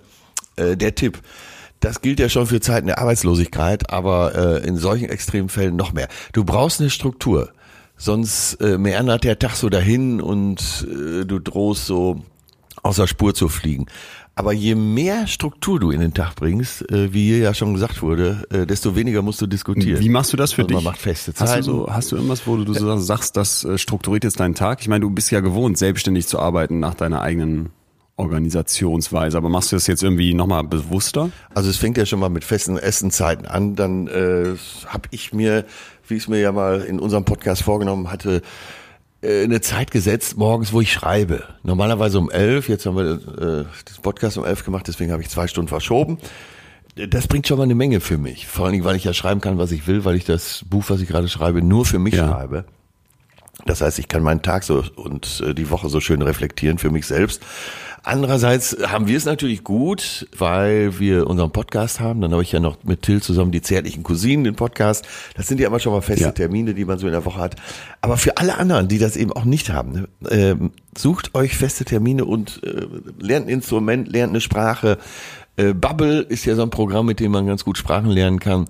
äh, 0.57 0.75
der 0.75 0.95
Tipp. 0.95 1.21
Das 1.79 2.01
gilt 2.01 2.19
ja 2.19 2.29
schon 2.29 2.47
für 2.47 2.59
Zeiten 2.59 2.87
der 2.87 2.99
Arbeitslosigkeit, 2.99 3.91
aber 3.91 4.35
äh, 4.63 4.67
in 4.67 4.77
solchen 4.77 5.09
extremen 5.09 5.49
Fällen 5.49 5.75
noch 5.75 5.93
mehr. 5.93 6.07
Du 6.33 6.43
brauchst 6.43 6.81
eine 6.81 6.89
Struktur, 6.89 7.49
sonst 7.97 8.55
äh, 8.55 8.77
meandert 8.77 9.23
der 9.23 9.37
Tag 9.37 9.55
so 9.55 9.69
dahin 9.69 10.19
und 10.21 10.87
äh, 10.89 11.25
du 11.25 11.39
drohst 11.39 11.85
so 11.85 12.21
außer 12.83 13.07
Spur 13.07 13.33
zu 13.33 13.47
fliegen. 13.49 13.85
Aber 14.33 14.53
je 14.53 14.75
mehr 14.75 15.25
Struktur 15.25 15.79
du 15.79 15.89
in 15.89 15.99
den 15.99 16.13
Tag 16.13 16.35
bringst, 16.35 16.87
äh, 16.91 17.11
wie 17.11 17.25
hier 17.29 17.39
ja 17.39 17.53
schon 17.55 17.73
gesagt 17.73 18.03
wurde, 18.03 18.45
äh, 18.51 18.67
desto 18.67 18.95
weniger 18.95 19.23
musst 19.23 19.41
du 19.41 19.47
diskutieren. 19.47 19.99
Wie 19.99 20.09
machst 20.09 20.31
du 20.31 20.37
das 20.37 20.53
für 20.53 20.61
Also 20.61 20.67
dich? 20.67 20.75
Man 20.75 20.83
macht 20.83 20.99
feste 20.99 21.33
Hast 21.35 21.49
Zeiten. 21.49 21.65
du, 21.65 21.71
so, 21.71 21.87
hast 21.89 22.11
du 22.11 22.17
irgendwas, 22.17 22.45
wo 22.45 22.55
du 22.55 22.71
so 22.71 22.97
sagst, 22.97 23.35
das 23.35 23.63
äh, 23.63 23.79
strukturiert 23.79 24.23
jetzt 24.23 24.39
deinen 24.39 24.53
Tag? 24.53 24.81
Ich 24.81 24.87
meine, 24.89 25.01
du 25.01 25.09
bist 25.09 25.31
ja 25.31 25.39
gewohnt, 25.39 25.79
selbstständig 25.79 26.27
zu 26.27 26.37
arbeiten 26.37 26.79
nach 26.79 26.93
deiner 26.93 27.21
eigenen 27.21 27.69
Organisationsweise. 28.17 29.37
Aber 29.37 29.49
machst 29.49 29.71
du 29.71 29.75
das 29.75 29.87
jetzt 29.87 30.03
irgendwie 30.03 30.33
nochmal 30.33 30.63
bewusster? 30.63 31.29
Also 31.53 31.69
es 31.69 31.77
fängt 31.77 31.97
ja 31.97 32.05
schon 32.05 32.19
mal 32.19 32.29
mit 32.29 32.43
festen 32.43 32.77
Essenzeiten 32.77 33.45
an. 33.45 33.75
Dann 33.75 34.07
äh, 34.07 34.55
habe 34.87 35.07
ich 35.11 35.33
mir, 35.33 35.65
wie 36.07 36.15
ich 36.15 36.23
es 36.23 36.27
mir 36.27 36.39
ja 36.39 36.51
mal 36.51 36.81
in 36.81 36.99
unserem 36.99 37.23
Podcast 37.25 37.63
vorgenommen 37.63 38.11
hatte, 38.11 38.41
äh, 39.21 39.43
eine 39.43 39.61
Zeit 39.61 39.91
gesetzt 39.91 40.37
morgens, 40.37 40.73
wo 40.73 40.81
ich 40.81 40.91
schreibe. 40.91 41.43
Normalerweise 41.63 42.19
um 42.19 42.29
elf. 42.29 42.69
Jetzt 42.69 42.85
haben 42.85 42.97
wir 42.97 43.13
äh, 43.13 43.65
das 43.85 43.99
Podcast 44.01 44.37
um 44.37 44.45
elf 44.45 44.65
gemacht, 44.65 44.87
deswegen 44.87 45.11
habe 45.11 45.21
ich 45.21 45.29
zwei 45.29 45.47
Stunden 45.47 45.69
verschoben. 45.69 46.17
Das 47.09 47.27
bringt 47.27 47.47
schon 47.47 47.57
mal 47.59 47.63
eine 47.65 47.75
Menge 47.75 47.99
für 47.99 48.17
mich. 48.17 48.47
Vor 48.47 48.65
allen 48.65 48.73
Dingen, 48.73 48.83
weil 48.85 48.95
ich 48.95 49.03
ja 49.03 49.13
schreiben 49.13 49.39
kann, 49.39 49.59
was 49.59 49.71
ich 49.71 49.85
will, 49.85 50.03
weil 50.03 50.15
ich 50.15 50.25
das 50.25 50.65
Buch, 50.67 50.85
was 50.87 50.99
ich 50.99 51.07
gerade 51.07 51.27
schreibe, 51.27 51.61
nur 51.61 51.85
für 51.85 51.99
mich 51.99 52.15
Ja. 52.15 52.27
schreibe. 52.27 52.65
Das 53.65 53.81
heißt, 53.81 53.99
ich 53.99 54.07
kann 54.07 54.23
meinen 54.23 54.41
Tag 54.41 54.63
so 54.63 54.83
und 54.95 55.43
äh, 55.45 55.53
die 55.53 55.69
Woche 55.69 55.89
so 55.89 55.99
schön 55.99 56.21
reflektieren 56.21 56.77
für 56.79 56.89
mich 56.89 57.05
selbst. 57.05 57.43
Andererseits 58.07 58.77
haben 58.87 59.07
wir 59.07 59.17
es 59.17 59.25
natürlich 59.25 59.65
gut, 59.65 60.29
weil 60.37 60.97
wir 60.97 61.27
unseren 61.27 61.51
Podcast 61.51 61.99
haben. 61.99 62.21
Dann 62.21 62.31
habe 62.31 62.41
ich 62.41 62.53
ja 62.53 62.61
noch 62.61 62.77
mit 62.85 63.01
Till 63.01 63.21
zusammen 63.21 63.51
die 63.51 63.61
zärtlichen 63.61 64.01
Cousinen, 64.03 64.45
den 64.45 64.55
Podcast. 64.55 65.05
Das 65.35 65.47
sind 65.47 65.59
ja 65.59 65.67
immer 65.67 65.79
schon 65.79 65.91
mal 65.91 65.99
feste 65.99 66.23
Ja. 66.23 66.31
Termine, 66.31 66.73
die 66.73 66.85
man 66.85 66.99
so 66.99 67.07
in 67.07 67.11
der 67.11 67.25
Woche 67.25 67.41
hat. 67.41 67.57
Aber 67.99 68.15
für 68.15 68.37
alle 68.37 68.57
anderen, 68.57 68.87
die 68.87 68.97
das 68.97 69.17
eben 69.17 69.33
auch 69.33 69.43
nicht 69.43 69.71
haben, 69.71 70.07
ähm, 70.29 70.71
sucht 70.97 71.35
euch 71.35 71.57
feste 71.57 71.83
Termine 71.83 72.23
und 72.23 72.61
äh, 72.63 72.87
lernt 73.19 73.47
ein 73.47 73.49
Instrument, 73.49 74.07
lernt 74.07 74.31
eine 74.31 74.39
Sprache. 74.39 74.99
Äh, 75.57 75.73
Bubble 75.73 76.21
ist 76.21 76.45
ja 76.45 76.55
so 76.55 76.61
ein 76.61 76.69
Programm, 76.69 77.07
mit 77.07 77.19
dem 77.19 77.33
man 77.33 77.45
ganz 77.45 77.65
gut 77.65 77.77
Sprachen 77.77 78.09
lernen 78.09 78.39
kann. 78.39 78.67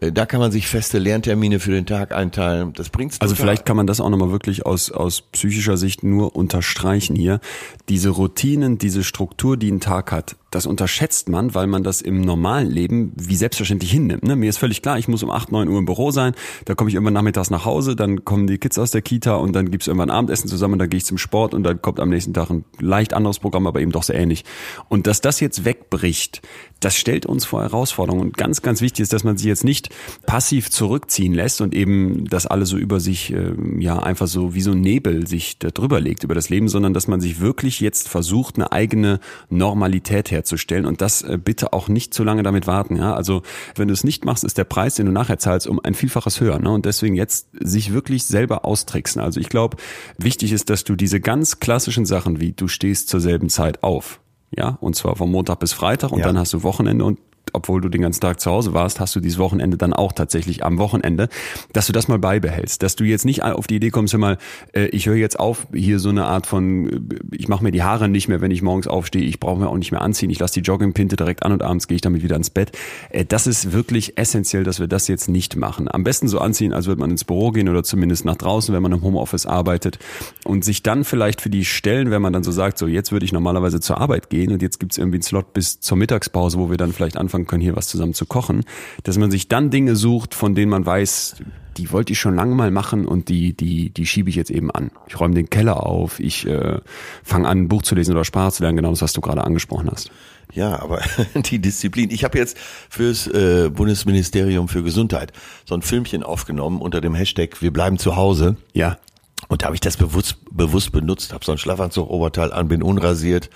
Äh, 0.00 0.12
Da 0.12 0.26
kann 0.26 0.40
man 0.40 0.52
sich 0.52 0.68
feste 0.68 0.98
Lerntermine 0.98 1.60
für 1.60 1.72
den 1.72 1.86
Tag 1.86 2.12
einteilen. 2.12 2.72
Das 2.74 2.90
bringt's 2.90 3.20
Also 3.20 3.34
vielleicht 3.34 3.66
kann 3.66 3.76
man 3.76 3.86
das 3.86 4.00
auch 4.00 4.10
nochmal 4.10 4.30
wirklich 4.30 4.66
aus, 4.66 4.90
aus 4.90 5.22
psychischer 5.22 5.76
Sicht 5.76 6.02
nur 6.02 6.36
unterstreichen 6.36 7.16
hier. 7.16 7.40
Diese 7.88 8.10
Routinen, 8.10 8.78
diese 8.78 9.04
Struktur, 9.04 9.56
die 9.56 9.70
ein 9.70 9.80
Tag 9.80 10.12
hat, 10.12 10.36
das 10.50 10.64
unterschätzt 10.64 11.28
man, 11.28 11.54
weil 11.54 11.66
man 11.66 11.82
das 11.82 12.00
im 12.00 12.22
normalen 12.22 12.70
Leben 12.70 13.12
wie 13.16 13.36
selbstverständlich 13.36 13.90
hinnimmt. 13.90 14.22
Ne? 14.22 14.34
Mir 14.34 14.48
ist 14.48 14.58
völlig 14.58 14.80
klar, 14.80 14.98
ich 14.98 15.06
muss 15.06 15.22
um 15.22 15.30
8, 15.30 15.52
9 15.52 15.68
Uhr 15.68 15.78
im 15.78 15.84
Büro 15.84 16.10
sein, 16.10 16.32
da 16.64 16.74
komme 16.74 16.88
ich 16.88 16.94
irgendwann 16.94 17.14
nachmittags 17.14 17.50
nach 17.50 17.66
Hause, 17.66 17.96
dann 17.96 18.24
kommen 18.24 18.46
die 18.46 18.56
Kids 18.56 18.78
aus 18.78 18.90
der 18.90 19.02
Kita 19.02 19.34
und 19.34 19.52
dann 19.52 19.70
gibt's 19.70 19.88
irgendwann 19.88 20.10
Abendessen 20.10 20.48
zusammen, 20.48 20.78
dann 20.78 20.88
gehe 20.88 20.98
ich 20.98 21.04
zum 21.04 21.18
Sport 21.18 21.52
und 21.52 21.64
dann 21.64 21.82
kommt 21.82 22.00
am 22.00 22.08
nächsten 22.08 22.32
Tag 22.32 22.48
ein 22.48 22.64
leicht 22.78 23.12
anderes 23.12 23.40
Programm, 23.40 23.66
aber 23.66 23.80
eben 23.80 23.92
doch 23.92 24.02
sehr 24.02 24.16
ähnlich. 24.16 24.44
Und 24.88 25.06
dass 25.06 25.20
das 25.20 25.40
jetzt 25.40 25.66
wegbricht, 25.66 26.40
das 26.80 26.96
stellt 26.96 27.26
uns 27.26 27.44
vor 27.44 27.62
Herausforderungen. 27.62 28.22
Und 28.22 28.36
ganz, 28.36 28.62
ganz 28.62 28.80
wichtig 28.80 29.02
ist, 29.02 29.12
dass 29.12 29.24
man 29.24 29.36
sich 29.36 29.46
jetzt 29.46 29.64
nicht 29.64 29.90
passiv 30.26 30.70
zurückziehen 30.70 31.34
lässt 31.34 31.60
und 31.60 31.74
eben 31.74 32.26
das 32.26 32.46
alles 32.46 32.68
so 32.68 32.76
über 32.76 33.00
sich, 33.00 33.32
ähm, 33.32 33.80
ja, 33.80 33.98
einfach 33.98 34.26
so 34.26 34.54
wie 34.54 34.60
so 34.60 34.72
ein 34.72 34.80
Nebel 34.80 35.26
sich 35.26 35.58
da 35.58 35.70
drüber 35.70 36.00
legt 36.00 36.24
über 36.24 36.34
das 36.34 36.48
Leben, 36.48 36.68
sondern 36.68 36.94
dass 36.94 37.08
man 37.08 37.20
sich 37.20 37.40
wirklich 37.40 37.80
jetzt 37.80 38.08
versucht, 38.08 38.56
eine 38.56 38.72
eigene 38.72 39.20
Normalität 39.50 40.30
herzustellen 40.30 40.86
und 40.86 41.00
das 41.00 41.22
äh, 41.22 41.38
bitte 41.42 41.72
auch 41.72 41.88
nicht 41.88 42.14
zu 42.14 42.24
lange 42.24 42.42
damit 42.42 42.66
warten, 42.66 42.96
ja. 42.96 43.14
Also, 43.14 43.42
wenn 43.74 43.88
du 43.88 43.94
es 43.94 44.04
nicht 44.04 44.24
machst, 44.24 44.44
ist 44.44 44.58
der 44.58 44.64
Preis, 44.64 44.94
den 44.94 45.06
du 45.06 45.12
nachher 45.12 45.38
zahlst, 45.38 45.66
um 45.66 45.80
ein 45.82 45.94
Vielfaches 45.94 46.40
höher, 46.40 46.58
ne? 46.58 46.70
Und 46.70 46.86
deswegen 46.86 47.14
jetzt 47.14 47.48
sich 47.52 47.92
wirklich 47.92 48.24
selber 48.24 48.64
austricksen. 48.64 49.20
Also, 49.20 49.40
ich 49.40 49.48
glaube, 49.48 49.76
wichtig 50.18 50.52
ist, 50.52 50.70
dass 50.70 50.84
du 50.84 50.96
diese 50.96 51.20
ganz 51.20 51.60
klassischen 51.60 52.06
Sachen 52.06 52.40
wie 52.40 52.52
du 52.52 52.68
stehst 52.68 53.08
zur 53.08 53.20
selben 53.20 53.48
Zeit 53.48 53.82
auf, 53.82 54.20
ja, 54.50 54.78
und 54.80 54.96
zwar 54.96 55.16
vom 55.16 55.30
Montag 55.30 55.58
bis 55.60 55.72
Freitag 55.72 56.12
und 56.12 56.20
Ja. 56.20 56.26
dann 56.26 56.38
hast 56.38 56.52
du 56.52 56.62
Wochenende 56.62 57.04
und 57.04 57.18
obwohl 57.52 57.80
du 57.80 57.88
den 57.88 58.02
ganzen 58.02 58.20
Tag 58.20 58.40
zu 58.40 58.50
Hause 58.50 58.74
warst, 58.74 59.00
hast 59.00 59.14
du 59.16 59.20
dieses 59.20 59.38
Wochenende 59.38 59.76
dann 59.76 59.92
auch 59.92 60.12
tatsächlich 60.12 60.64
am 60.64 60.78
Wochenende, 60.78 61.28
dass 61.72 61.86
du 61.86 61.92
das 61.92 62.08
mal 62.08 62.18
beibehältst, 62.18 62.82
dass 62.82 62.96
du 62.96 63.04
jetzt 63.04 63.24
nicht 63.24 63.42
auf 63.42 63.66
die 63.66 63.76
Idee 63.76 63.90
kommst, 63.90 64.12
hör 64.12 64.20
mal, 64.20 64.38
äh, 64.72 64.86
ich 64.86 65.06
höre 65.06 65.16
jetzt 65.16 65.38
auf, 65.38 65.66
hier 65.72 65.98
so 65.98 66.08
eine 66.08 66.26
Art 66.26 66.46
von, 66.46 66.88
äh, 66.88 67.00
ich 67.32 67.48
mache 67.48 67.62
mir 67.62 67.70
die 67.70 67.82
Haare 67.82 68.08
nicht 68.08 68.28
mehr, 68.28 68.40
wenn 68.40 68.50
ich 68.50 68.62
morgens 68.62 68.86
aufstehe, 68.86 69.22
ich 69.22 69.40
brauche 69.40 69.60
mir 69.60 69.68
auch 69.68 69.76
nicht 69.76 69.92
mehr 69.92 70.02
anziehen, 70.02 70.30
ich 70.30 70.38
lasse 70.38 70.54
die 70.54 70.60
Joggingpinte 70.60 71.16
direkt 71.16 71.42
an 71.42 71.52
und 71.52 71.62
abends 71.62 71.88
gehe 71.88 71.96
ich 71.96 72.02
damit 72.02 72.22
wieder 72.22 72.36
ins 72.36 72.50
Bett. 72.50 72.72
Äh, 73.10 73.24
Das 73.24 73.46
ist 73.46 73.72
wirklich 73.72 74.18
essentiell, 74.18 74.64
dass 74.64 74.80
wir 74.80 74.88
das 74.88 75.08
jetzt 75.08 75.28
nicht 75.28 75.56
machen. 75.56 75.88
Am 75.90 76.04
besten 76.04 76.28
so 76.28 76.38
anziehen, 76.38 76.72
als 76.72 76.86
würde 76.86 77.00
man 77.00 77.10
ins 77.10 77.24
Büro 77.24 77.50
gehen 77.50 77.68
oder 77.68 77.82
zumindest 77.82 78.24
nach 78.24 78.36
draußen, 78.36 78.74
wenn 78.74 78.82
man 78.82 78.92
im 78.92 79.02
Homeoffice 79.02 79.46
arbeitet 79.46 79.98
und 80.44 80.64
sich 80.64 80.82
dann 80.82 81.04
vielleicht 81.04 81.40
für 81.40 81.50
die 81.50 81.64
Stellen, 81.64 82.10
wenn 82.10 82.22
man 82.22 82.32
dann 82.32 82.42
so 82.42 82.52
sagt, 82.52 82.78
so 82.78 82.86
jetzt 82.86 83.12
würde 83.12 83.24
ich 83.24 83.32
normalerweise 83.32 83.80
zur 83.80 83.98
Arbeit 83.98 84.30
gehen 84.30 84.52
und 84.52 84.62
jetzt 84.62 84.80
gibt's 84.80 84.98
irgendwie 84.98 85.16
einen 85.16 85.22
Slot 85.22 85.52
bis 85.52 85.80
zur 85.80 85.96
Mittagspause, 85.96 86.58
wo 86.58 86.70
wir 86.70 86.76
dann 86.76 86.92
vielleicht 86.92 87.16
anfangen 87.16 87.37
können, 87.46 87.62
hier 87.62 87.76
was 87.76 87.88
zusammen 87.88 88.14
zu 88.14 88.26
kochen, 88.26 88.64
dass 89.02 89.18
man 89.18 89.30
sich 89.30 89.48
dann 89.48 89.70
Dinge 89.70 89.96
sucht, 89.96 90.34
von 90.34 90.54
denen 90.54 90.70
man 90.70 90.84
weiß, 90.84 91.36
die 91.78 91.92
wollte 91.92 92.12
ich 92.12 92.18
schon 92.18 92.34
lange 92.34 92.54
mal 92.54 92.70
machen 92.70 93.06
und 93.06 93.28
die, 93.28 93.56
die, 93.56 93.90
die 93.90 94.06
schiebe 94.06 94.28
ich 94.28 94.36
jetzt 94.36 94.50
eben 94.50 94.70
an. 94.70 94.90
Ich 95.06 95.18
räume 95.18 95.34
den 95.34 95.48
Keller 95.48 95.86
auf, 95.86 96.18
ich 96.18 96.46
äh, 96.46 96.80
fange 97.22 97.48
an, 97.48 97.58
ein 97.58 97.68
Buch 97.68 97.82
zu 97.82 97.94
lesen 97.94 98.12
oder 98.12 98.24
Sprache 98.24 98.52
zu 98.52 98.62
lernen, 98.62 98.76
genau 98.76 98.90
das, 98.90 99.02
was 99.02 99.12
du 99.12 99.20
gerade 99.20 99.44
angesprochen 99.44 99.88
hast. 99.90 100.10
Ja, 100.52 100.80
aber 100.80 101.00
die 101.34 101.60
Disziplin. 101.60 102.10
Ich 102.10 102.24
habe 102.24 102.38
jetzt 102.38 102.58
fürs 102.88 103.26
äh, 103.28 103.70
Bundesministerium 103.72 104.68
für 104.68 104.82
Gesundheit 104.82 105.32
so 105.64 105.74
ein 105.74 105.82
Filmchen 105.82 106.22
aufgenommen 106.22 106.80
unter 106.80 107.00
dem 107.00 107.14
Hashtag 107.14 107.60
Wir 107.62 107.72
bleiben 107.72 107.98
zu 107.98 108.16
Hause. 108.16 108.56
Ja. 108.72 108.98
Und 109.46 109.62
da 109.62 109.66
habe 109.66 109.76
ich 109.76 109.80
das 109.80 109.96
bewusst, 109.96 110.36
bewusst 110.50 110.92
benutzt, 110.92 111.32
habe 111.32 111.44
so 111.44 111.52
ein 111.52 111.58
Schlafanzug, 111.58 112.10
Oberteil 112.10 112.52
an, 112.52 112.68
bin 112.68 112.82
unrasiert, 112.82 113.50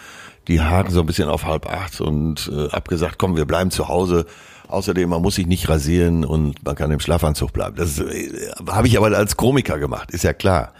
die 0.48 0.60
Haare 0.60 0.90
so 0.90 1.00
ein 1.00 1.06
bisschen 1.06 1.28
auf 1.28 1.44
halb 1.44 1.66
acht 1.66 2.00
und 2.00 2.50
äh, 2.52 2.68
hab 2.68 2.88
gesagt, 2.88 3.18
komm, 3.18 3.36
wir 3.36 3.44
bleiben 3.44 3.70
zu 3.70 3.88
Hause. 3.88 4.26
Außerdem, 4.68 5.10
man 5.10 5.20
muss 5.20 5.34
sich 5.34 5.46
nicht 5.46 5.68
rasieren 5.68 6.24
und 6.24 6.64
man 6.64 6.74
kann 6.74 6.90
im 6.90 7.00
Schlafanzug 7.00 7.52
bleiben. 7.52 7.76
Das 7.76 7.98
äh, 7.98 8.50
habe 8.66 8.86
ich 8.86 8.96
aber 8.96 9.16
als 9.16 9.36
Komiker 9.36 9.78
gemacht, 9.78 10.10
ist 10.12 10.24
ja 10.24 10.32
klar. 10.32 10.72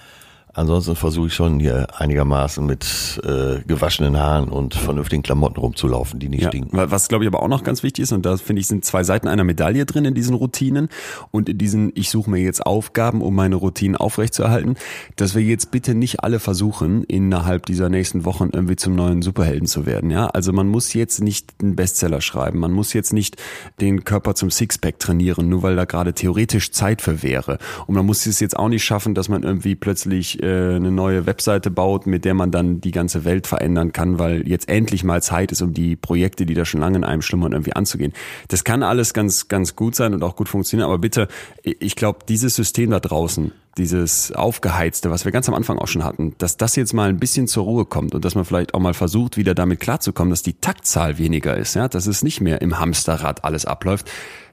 Ansonsten 0.55 0.97
versuche 0.97 1.29
ich 1.29 1.35
schon 1.35 1.61
hier 1.61 1.87
einigermaßen 1.99 2.65
mit 2.67 3.21
äh, 3.25 3.61
gewaschenen 3.67 4.19
Haaren 4.19 4.49
und 4.51 4.75
vernünftigen 4.75 5.23
Klamotten 5.23 5.59
rumzulaufen, 5.59 6.21
die 6.21 6.29
nicht 6.29 6.43
Ja, 6.43 6.49
stinken. 6.49 6.77
wa- 6.77 6.91
was 6.91 7.09
glaube 7.09 7.25
ich 7.25 7.29
aber 7.29 7.43
auch 7.43 7.49
noch 7.49 7.65
ganz 7.65 7.83
wichtig 7.83 8.03
ist, 8.03 8.13
und 8.13 8.27
da 8.27 8.37
finde 8.37 8.61
ich, 8.61 8.67
sind 8.67 8.85
zwei 8.85 9.03
Seiten 9.03 9.29
einer 9.29 9.45
Medaille 9.45 9.87
drin 9.87 10.05
in 10.05 10.13
diesen 10.15 10.35
Routinen 10.35 10.89
und 11.31 11.49
in 11.49 11.57
diesen, 11.57 11.91
ich 11.95 12.11
suche 12.11 12.31
mir 12.31 12.39
jetzt 12.43 12.67
Aufgaben, 12.67 13.23
um 13.23 13.35
meine 13.35 13.57
Routinen 13.57 13.97
aufrechtzuerhalten, 13.97 14.77
dass 15.17 15.35
wir 15.35 15.43
jetzt 15.43 15.71
bitte 15.71 15.95
nicht 15.95 16.23
alle 16.23 16.39
versuchen, 16.39 17.05
innerhalb 17.05 17.65
dieser 17.65 17.89
nächsten 17.89 18.27
Wochen 18.27 18.51
irgendwie 18.53 18.77
zum 18.77 18.95
neuen 18.95 19.23
Superhelden 19.23 19.67
zu 19.67 19.87
werden. 19.87 20.11
Ja, 20.11 20.27
also 20.27 20.53
man 20.53 20.69
muss 20.69 20.93
jetzt 20.93 21.23
nicht 21.23 21.49
einen 21.63 21.77
Bestseller 21.77 22.21
schreiben, 22.21 22.59
man 22.59 22.73
muss 22.73 22.93
jetzt 22.93 23.15
nicht 23.15 23.37
den 23.81 24.05
Körper 24.05 24.35
zum 24.35 24.51
Sixpack 24.51 24.99
trainieren, 24.99 25.49
nur 25.49 25.63
weil 25.63 25.77
da 25.77 25.87
gerade 25.87 26.13
theoretisch 26.13 26.73
Zeit 26.73 27.01
für 27.01 27.23
wäre. 27.23 27.57
Und 27.87 27.95
man 27.95 28.05
muss 28.05 28.27
es 28.27 28.39
jetzt 28.41 28.59
auch 28.59 28.69
nicht 28.69 28.85
schaffen, 28.85 29.15
dass 29.15 29.31
man 29.31 29.45
irgendwie 29.45 29.75
plötzlich 29.77 30.42
äh, 30.43 30.77
eine 30.77 30.91
neue 30.91 31.27
Webseite 31.27 31.71
baut, 31.71 32.07
mit 32.07 32.25
der 32.25 32.35
man 32.35 32.51
dann 32.51 32.81
die 32.81 32.91
ganze 32.91 33.25
Welt 33.25 33.47
verändern 33.47 33.93
kann, 33.93 34.19
weil 34.19 34.47
jetzt 34.49 34.69
endlich 34.69 35.05
mal 35.05 35.23
Zeit 35.23 35.53
ist, 35.53 35.63
um 35.63 35.73
die 35.73 35.97
Projekte, 35.97 36.47
die 36.47 36.55
da 36.55 36.65
schon 36.65 36.81
lange 36.81 36.99
in 36.99 37.05
einem 37.05 37.23
schlummern, 37.23 37.53
irgendwie 37.53 37.75
anzugehen. 37.75 38.13
Das 38.49 38.65
kann 38.65 38.83
alles 38.83 39.15
ganz, 39.15 39.49
ganz 39.49 39.77
gut 39.77 39.95
sein 39.95 40.15
und 40.15 40.23
auch 40.23 40.37
gut 40.37 40.49
funktionieren, 40.49 40.89
aber 40.89 40.99
bitte, 40.99 41.29
ich 41.63 41.97
glaube, 41.97 42.21
dieses 42.29 42.55
System 42.57 42.91
da 42.91 43.01
draußen, 43.01 43.53
dieses 43.79 44.33
Aufgeheizte, 44.33 45.11
was 45.11 45.25
wir 45.25 45.33
ganz 45.33 45.49
am 45.49 45.55
Anfang 45.55 45.79
auch 45.79 45.89
schon 45.89 46.05
hatten, 46.05 46.35
dass 46.39 46.57
das 46.57 46.77
jetzt 46.77 46.93
mal 46.93 47.09
ein 47.09 47.19
bisschen 47.19 47.49
zur 47.49 47.65
Ruhe 47.65 47.85
kommt 47.87 48.15
und 48.15 48.25
dass 48.25 48.35
man 48.35 48.45
vielleicht 48.45 48.75
auch 48.75 48.81
mal 48.81 48.95
versucht, 48.95 49.37
wieder 49.37 49.55
damit 49.55 49.81
klarzukommen, 49.81 50.31
dass 50.31 50.43
die 50.43 50.55
Taktzahl 50.55 51.19
weniger 51.19 51.57
ist, 51.57 51.75
ja, 51.75 51.89
dass 51.89 52.07
es 52.07 52.23
nicht 52.23 52.41
mehr 52.41 52.61
im 52.61 52.79
Hamsterrad 52.79 53.45
alles 53.45 53.65
abläuft. 53.65 54.11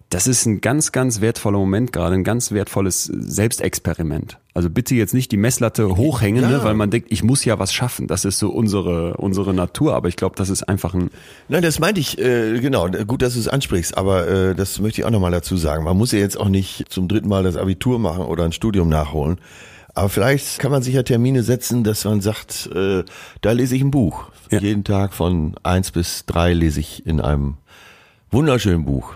Das 0.10 0.26
ist 0.26 0.47
ein 0.47 0.60
ganz, 0.60 0.91
ganz 0.91 1.22
wertvoller 1.22 1.60
Moment 1.60 1.93
gerade, 1.93 2.16
ein 2.16 2.24
ganz 2.24 2.51
wertvolles 2.51 3.03
Selbstexperiment. 3.03 4.39
Also 4.55 4.70
bitte 4.70 4.95
jetzt 4.95 5.14
nicht 5.14 5.32
die 5.32 5.38
Messlatte 5.38 5.95
hochhängen, 5.97 6.41
Ja. 6.43 6.49
ne, 6.49 6.64
weil 6.64 6.74
man 6.74 6.89
denkt, 6.89 7.12
ich 7.12 7.24
muss 7.24 7.45
ja 7.45 7.60
was 7.60 7.72
schaffen. 7.74 8.07
Das 8.07 8.26
ist 8.26 8.39
so 8.39 8.49
unsere, 8.49 9.18
unsere 9.18 9.53
Natur, 9.53 9.93
aber 9.93 10.07
ich 10.07 10.16
glaube, 10.16 10.36
das 10.36 10.49
ist 10.49 10.64
einfach 10.68 10.95
ein, 10.95 11.12
Nein, 11.47 11.62
das 11.62 11.78
meinte 11.80 11.99
ich, 12.01 12.18
äh, 12.18 12.60
genau, 12.60 12.89
gut, 13.05 13.22
dass 13.22 13.36
du 13.36 13.39
es 13.39 13.47
ansprichst, 13.47 13.97
aber 13.97 14.28
äh, 14.28 14.55
das 14.55 14.80
möchte 14.80 15.01
ich 15.01 15.05
auch 15.05 15.12
nochmal 15.12 15.32
dazu 15.32 15.57
sagen. 15.57 15.84
Man 15.84 15.95
muss 15.97 16.12
ja 16.12 16.20
jetzt 16.20 16.39
auch 16.39 16.49
nicht 16.49 16.86
zum 16.89 17.07
dritten 17.07 17.30
Mal 17.30 17.43
das 17.43 17.55
Abitur 17.55 17.99
machen 17.99 18.24
oder 18.26 18.45
ein 18.45 18.51
Studium 18.51 18.89
nachholen. 18.89 19.38
Aber 19.93 20.10
vielleicht 20.10 20.60
kann 20.60 20.72
man 20.72 20.82
sich 20.82 20.95
ja 20.95 21.03
Termine 21.03 21.43
setzen, 21.43 21.84
dass 21.84 22.03
man 22.05 22.22
sagt, 22.22 22.68
äh, 22.74 23.03
da 23.41 23.51
lese 23.51 23.76
ich 23.76 23.82
ein 23.84 23.91
Buch. 23.91 24.32
Ja. 24.49 24.60
Jeden 24.60 24.84
Tag 24.84 25.14
von 25.14 25.55
eins 25.62 25.91
bis 25.91 26.26
drei 26.26 26.53
lese 26.53 26.80
ich 26.80 27.05
in 27.05 27.22
einem 27.22 27.57
wunderschönen 28.32 28.86
Buch. 28.86 29.14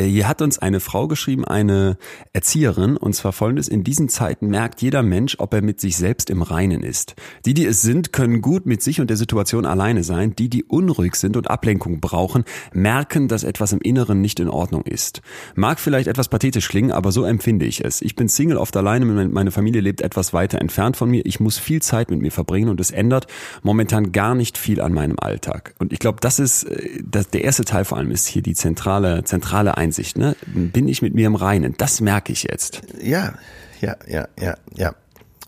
Äh, 0.00 0.08
hier 0.08 0.28
hat 0.28 0.42
uns 0.42 0.58
eine 0.58 0.80
Frau 0.80 1.08
geschrieben, 1.08 1.44
eine 1.44 1.98
Erzieherin, 2.32 2.96
und 2.96 3.14
zwar 3.14 3.32
folgendes, 3.32 3.68
in 3.68 3.84
diesen 3.84 4.08
Zeiten 4.08 4.48
merkt 4.48 4.82
jeder 4.82 5.02
Mensch, 5.02 5.36
ob 5.38 5.52
er 5.52 5.62
mit 5.62 5.80
sich 5.80 5.96
selbst 5.96 6.30
im 6.30 6.42
Reinen 6.42 6.82
ist. 6.82 7.14
Die, 7.44 7.54
die 7.54 7.66
es 7.66 7.82
sind, 7.82 8.12
können 8.12 8.40
gut 8.40 8.66
mit 8.66 8.82
sich 8.82 9.00
und 9.00 9.10
der 9.10 9.16
Situation 9.16 9.66
alleine 9.66 10.02
sein. 10.02 10.34
Die, 10.36 10.48
die 10.48 10.64
unruhig 10.64 11.14
sind 11.16 11.36
und 11.36 11.50
Ablenkung 11.50 12.00
brauchen, 12.00 12.44
merken, 12.72 13.28
dass 13.28 13.44
etwas 13.44 13.72
im 13.72 13.80
Inneren 13.80 14.20
nicht 14.20 14.40
in 14.40 14.48
Ordnung 14.48 14.82
ist. 14.82 15.20
Mag 15.54 15.78
vielleicht 15.78 16.08
etwas 16.08 16.28
pathetisch 16.28 16.68
klingen, 16.68 16.92
aber 16.92 17.12
so 17.12 17.24
empfinde 17.24 17.66
ich 17.66 17.84
es. 17.84 18.00
Ich 18.00 18.16
bin 18.16 18.28
Single, 18.28 18.56
oft 18.56 18.76
alleine, 18.76 19.04
meine 19.04 19.50
Familie 19.50 19.80
lebt 19.80 20.00
etwas 20.00 20.32
weiter 20.32 20.60
entfernt 20.60 20.96
von 20.96 21.10
mir. 21.10 21.26
Ich 21.26 21.40
muss 21.40 21.58
viel 21.58 21.82
Zeit 21.82 22.10
mit 22.10 22.20
mir 22.20 22.32
verbringen 22.32 22.68
und 22.68 22.80
es 22.80 22.90
ändert 22.90 23.26
momentan 23.62 24.12
gar 24.12 24.34
nicht 24.34 24.56
viel 24.56 24.80
an 24.80 24.92
meinem 24.92 25.18
Alltag. 25.18 25.74
Und 25.78 25.92
ich 25.92 25.98
glaube, 25.98 26.18
das 26.20 26.38
ist, 26.38 26.64
äh, 26.64 27.02
das, 27.04 27.28
der 27.28 27.44
erste 27.44 27.64
Teil 27.64 27.84
vor 27.84 27.98
allem 27.98 28.10
ist 28.10 28.26
hier 28.26 28.42
die 28.42 28.54
zentrale, 28.54 29.24
zentrale 29.24 29.76
Einsicht. 29.76 29.89
Ne? 30.16 30.36
Bin 30.46 30.88
ich 30.88 31.02
mit 31.02 31.14
mir 31.14 31.26
im 31.26 31.34
Reinen? 31.34 31.74
Das 31.76 32.00
merke 32.00 32.32
ich 32.32 32.44
jetzt. 32.44 32.82
Ja, 33.02 33.34
ja, 33.80 33.96
ja, 34.06 34.28
ja, 34.38 34.54
ja. 34.74 34.94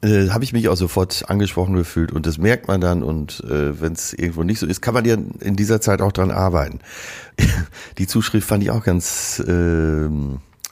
Äh, 0.02 0.30
habe 0.30 0.42
ich 0.42 0.52
mich 0.52 0.68
auch 0.68 0.76
sofort 0.76 1.24
angesprochen 1.28 1.74
gefühlt 1.74 2.10
und 2.10 2.26
das 2.26 2.36
merkt 2.36 2.66
man 2.66 2.80
dann 2.80 3.04
und 3.04 3.40
äh, 3.44 3.80
wenn 3.80 3.92
es 3.92 4.12
irgendwo 4.12 4.42
nicht 4.42 4.58
so 4.58 4.66
ist, 4.66 4.82
kann 4.82 4.94
man 4.94 5.04
ja 5.04 5.16
in 5.40 5.54
dieser 5.54 5.80
Zeit 5.80 6.02
auch 6.02 6.10
dran 6.10 6.32
arbeiten. 6.32 6.80
Die 7.98 8.08
Zuschrift 8.08 8.48
fand 8.48 8.64
ich 8.64 8.70
auch 8.70 8.82
ganz 8.82 9.38
äh, 9.46 10.08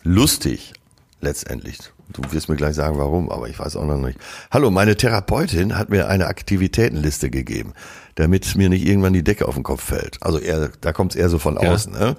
lustig 0.02 0.72
letztendlich. 1.20 1.78
Du 2.12 2.22
wirst 2.32 2.48
mir 2.48 2.56
gleich 2.56 2.74
sagen, 2.74 2.98
warum, 2.98 3.30
aber 3.30 3.48
ich 3.48 3.58
weiß 3.58 3.76
auch 3.76 3.86
noch 3.86 3.98
nicht. 3.98 4.18
Hallo, 4.50 4.72
meine 4.72 4.96
Therapeutin 4.96 5.78
hat 5.78 5.90
mir 5.90 6.08
eine 6.08 6.26
Aktivitätenliste 6.26 7.30
gegeben, 7.30 7.72
damit 8.16 8.56
mir 8.56 8.68
nicht 8.68 8.84
irgendwann 8.84 9.12
die 9.12 9.22
Decke 9.22 9.46
auf 9.46 9.54
den 9.54 9.62
Kopf 9.62 9.84
fällt. 9.84 10.20
Also 10.20 10.38
eher, 10.38 10.70
da 10.80 10.92
kommt 10.92 11.14
es 11.14 11.20
eher 11.20 11.28
so 11.28 11.38
von 11.38 11.54
ja. 11.54 11.72
außen. 11.72 11.92
Ne? 11.92 12.16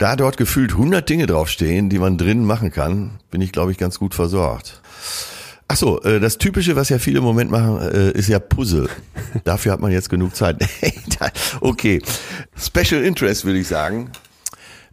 Da 0.00 0.16
dort 0.16 0.38
gefühlt 0.38 0.72
100 0.72 1.06
Dinge 1.06 1.26
draufstehen, 1.26 1.90
die 1.90 1.98
man 1.98 2.16
drinnen 2.16 2.46
machen 2.46 2.72
kann, 2.72 3.20
bin 3.30 3.42
ich, 3.42 3.52
glaube 3.52 3.70
ich, 3.70 3.76
ganz 3.76 3.98
gut 3.98 4.14
versorgt. 4.14 4.80
Ach 5.68 5.76
so, 5.76 6.00
äh, 6.00 6.18
das 6.18 6.38
Typische, 6.38 6.74
was 6.74 6.88
ja 6.88 6.98
viele 6.98 7.18
im 7.18 7.24
Moment 7.24 7.50
machen, 7.50 7.80
äh, 7.82 8.10
ist 8.12 8.26
ja 8.26 8.38
Puzzle. 8.38 8.88
Dafür 9.44 9.72
hat 9.72 9.80
man 9.80 9.92
jetzt 9.92 10.08
genug 10.08 10.34
Zeit. 10.34 10.56
okay, 11.60 12.00
Special 12.56 13.04
Interest 13.04 13.44
würde 13.44 13.58
ich 13.58 13.68
sagen. 13.68 14.10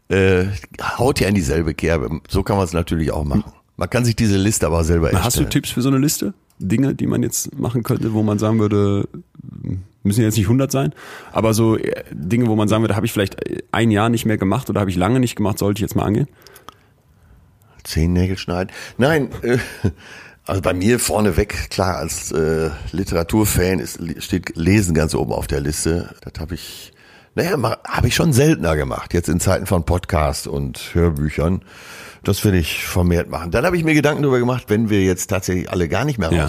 Äh, 0.09 0.47
haut 0.97 1.21
ja 1.21 1.29
in 1.29 1.35
dieselbe 1.35 1.73
Kerbe. 1.73 2.19
So 2.27 2.43
kann 2.43 2.57
man 2.57 2.65
es 2.65 2.73
natürlich 2.73 3.13
auch 3.13 3.23
machen. 3.23 3.45
Man 3.77 3.89
kann 3.89 4.03
sich 4.03 4.17
diese 4.17 4.35
Liste 4.35 4.67
aber 4.67 4.83
selber 4.83 5.07
erstellen. 5.13 5.23
Hast 5.23 5.39
du 5.39 5.45
Tipps 5.45 5.69
für 5.69 5.81
so 5.81 5.87
eine 5.87 5.99
Liste? 5.99 6.33
Dinge, 6.59 6.95
die 6.95 7.07
man 7.07 7.23
jetzt 7.23 7.57
machen 7.57 7.83
könnte, 7.83 8.11
wo 8.11 8.23
man 8.23 8.39
sagen 8.39 8.59
würde, 8.59 9.07
müssen 10.07 10.21
jetzt 10.21 10.37
nicht 10.37 10.45
100 10.45 10.71
sein, 10.71 10.93
aber 11.31 11.53
so 11.53 11.77
äh, 11.77 12.03
Dinge, 12.11 12.47
wo 12.47 12.55
man 12.55 12.67
sagen 12.67 12.83
würde, 12.83 12.95
habe 12.95 13.05
ich 13.05 13.11
vielleicht 13.11 13.37
ein 13.71 13.91
Jahr 13.91 14.09
nicht 14.09 14.25
mehr 14.25 14.37
gemacht 14.37 14.69
oder 14.69 14.79
habe 14.79 14.89
ich 14.89 14.95
lange 14.95 15.19
nicht 15.19 15.35
gemacht, 15.35 15.59
sollte 15.59 15.79
ich 15.79 15.81
jetzt 15.81 15.95
mal 15.95 16.03
angehen? 16.03 16.27
Zehn 17.83 18.13
Nägel 18.13 18.37
schneiden? 18.37 18.71
Nein, 18.97 19.29
äh, 19.43 19.57
also 20.47 20.61
bei 20.61 20.73
mir 20.73 20.97
vorneweg, 20.99 21.69
klar, 21.69 21.97
als 21.97 22.31
äh, 22.31 22.69
Literaturfan 22.93 23.79
ist, 23.79 23.99
steht 24.23 24.55
Lesen 24.55 24.95
ganz 24.95 25.13
oben 25.13 25.33
auf 25.33 25.45
der 25.45 25.59
Liste. 25.59 26.15
Das 26.21 26.39
habe 26.39 26.55
ich, 26.55 26.93
naja, 27.35 27.57
habe 27.85 28.07
ich 28.07 28.15
schon 28.15 28.31
seltener 28.31 28.77
gemacht, 28.77 29.13
jetzt 29.13 29.27
in 29.27 29.41
Zeiten 29.41 29.65
von 29.65 29.83
Podcast 29.83 30.47
und 30.47 30.91
Hörbüchern. 30.93 31.63
Das 32.23 32.43
will 32.45 32.55
ich 32.55 32.85
vermehrt 32.85 33.29
machen. 33.29 33.51
Dann 33.51 33.65
habe 33.65 33.75
ich 33.75 33.83
mir 33.83 33.93
Gedanken 33.93 34.23
darüber 34.23 34.39
gemacht, 34.39 34.65
wenn 34.69 34.89
wir 34.89 35.03
jetzt 35.03 35.27
tatsächlich 35.27 35.69
alle 35.69 35.89
gar 35.89 36.05
nicht 36.05 36.17
mehr 36.17 36.31
ja. 36.31 36.47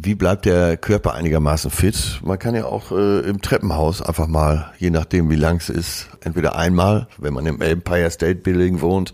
Wie 0.00 0.14
bleibt 0.14 0.44
der 0.46 0.76
Körper 0.76 1.14
einigermaßen 1.14 1.72
fit? 1.72 2.20
Man 2.24 2.38
kann 2.38 2.54
ja 2.54 2.66
auch 2.66 2.92
äh, 2.92 3.20
im 3.28 3.42
Treppenhaus 3.42 4.00
einfach 4.00 4.28
mal, 4.28 4.72
je 4.78 4.90
nachdem 4.90 5.28
wie 5.28 5.36
lang 5.36 5.56
es 5.56 5.68
ist, 5.68 6.08
entweder 6.20 6.54
einmal, 6.54 7.08
wenn 7.18 7.34
man 7.34 7.44
im 7.46 7.60
Empire 7.60 8.08
State 8.08 8.36
Building 8.36 8.80
wohnt, 8.80 9.12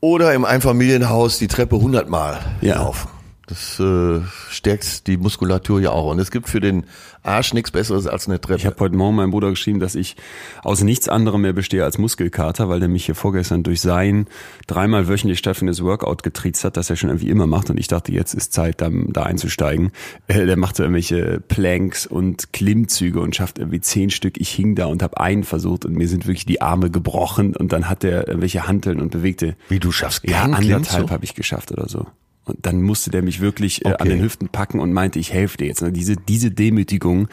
oder 0.00 0.32
im 0.32 0.46
Einfamilienhaus 0.46 1.38
die 1.38 1.46
Treppe 1.46 1.76
hundertmal 1.76 2.40
ja. 2.62 2.76
laufen. 2.76 3.08
Das 3.52 3.78
äh, 3.80 4.22
stärkt 4.48 5.06
die 5.06 5.18
Muskulatur 5.18 5.78
ja 5.78 5.90
auch. 5.90 6.10
Und 6.10 6.18
es 6.18 6.30
gibt 6.30 6.48
für 6.48 6.58
den 6.60 6.86
Arsch 7.22 7.52
nichts 7.52 7.70
Besseres 7.70 8.06
als 8.06 8.26
eine 8.26 8.40
Treppe. 8.40 8.60
Ich 8.60 8.64
habe 8.64 8.76
heute 8.80 8.96
Morgen 8.96 9.14
meinem 9.16 9.30
Bruder 9.30 9.50
geschrieben, 9.50 9.78
dass 9.78 9.94
ich 9.94 10.16
aus 10.62 10.82
nichts 10.82 11.06
anderem 11.10 11.42
mehr 11.42 11.52
bestehe 11.52 11.84
als 11.84 11.98
Muskelkater, 11.98 12.70
weil 12.70 12.80
der 12.80 12.88
mich 12.88 13.04
hier 13.04 13.14
vorgestern 13.14 13.62
durch 13.62 13.82
sein 13.82 14.26
dreimal 14.66 15.06
wöchentlich 15.06 15.38
stattfindendes 15.38 15.84
Workout 15.84 16.22
getriezt 16.22 16.64
hat, 16.64 16.78
das 16.78 16.88
er 16.88 16.96
schon 16.96 17.10
irgendwie 17.10 17.28
immer 17.28 17.46
macht. 17.46 17.68
Und 17.68 17.78
ich 17.78 17.88
dachte, 17.88 18.10
jetzt 18.10 18.32
ist 18.32 18.54
Zeit, 18.54 18.80
da, 18.80 18.88
da 18.90 19.24
einzusteigen. 19.24 19.92
Äh, 20.28 20.46
der 20.46 20.56
machte 20.56 20.84
irgendwelche 20.84 21.42
Planks 21.46 22.06
und 22.06 22.54
Klimmzüge 22.54 23.20
und 23.20 23.36
schafft 23.36 23.58
irgendwie 23.58 23.82
zehn 23.82 24.08
Stück. 24.08 24.40
Ich 24.40 24.48
hing 24.48 24.76
da 24.76 24.86
und 24.86 25.02
habe 25.02 25.20
einen 25.20 25.44
versucht 25.44 25.84
und 25.84 25.94
mir 25.94 26.08
sind 26.08 26.26
wirklich 26.26 26.46
die 26.46 26.62
Arme 26.62 26.88
gebrochen. 26.88 27.54
Und 27.54 27.74
dann 27.74 27.90
hat 27.90 28.02
er 28.02 28.28
irgendwelche 28.28 28.66
Hanteln 28.66 28.98
und 28.98 29.10
bewegte. 29.10 29.56
Wie 29.68 29.78
du 29.78 29.92
schaffst? 29.92 30.26
Ja, 30.26 30.44
anderthalb 30.44 31.10
habe 31.10 31.24
ich 31.24 31.34
geschafft 31.34 31.70
oder 31.70 31.86
so. 31.86 32.06
Und 32.44 32.58
dann 32.66 32.82
musste 32.82 33.10
der 33.10 33.22
mich 33.22 33.40
wirklich 33.40 33.84
äh, 33.84 33.90
okay. 33.90 33.96
an 34.00 34.08
den 34.08 34.20
Hüften 34.20 34.48
packen 34.48 34.80
und 34.80 34.92
meinte, 34.92 35.20
ich 35.20 35.32
helfe 35.32 35.58
dir 35.58 35.66
jetzt. 35.66 35.80
Und 35.80 35.92
diese, 35.92 36.16
diese 36.16 36.50
Demütigung, 36.50 37.28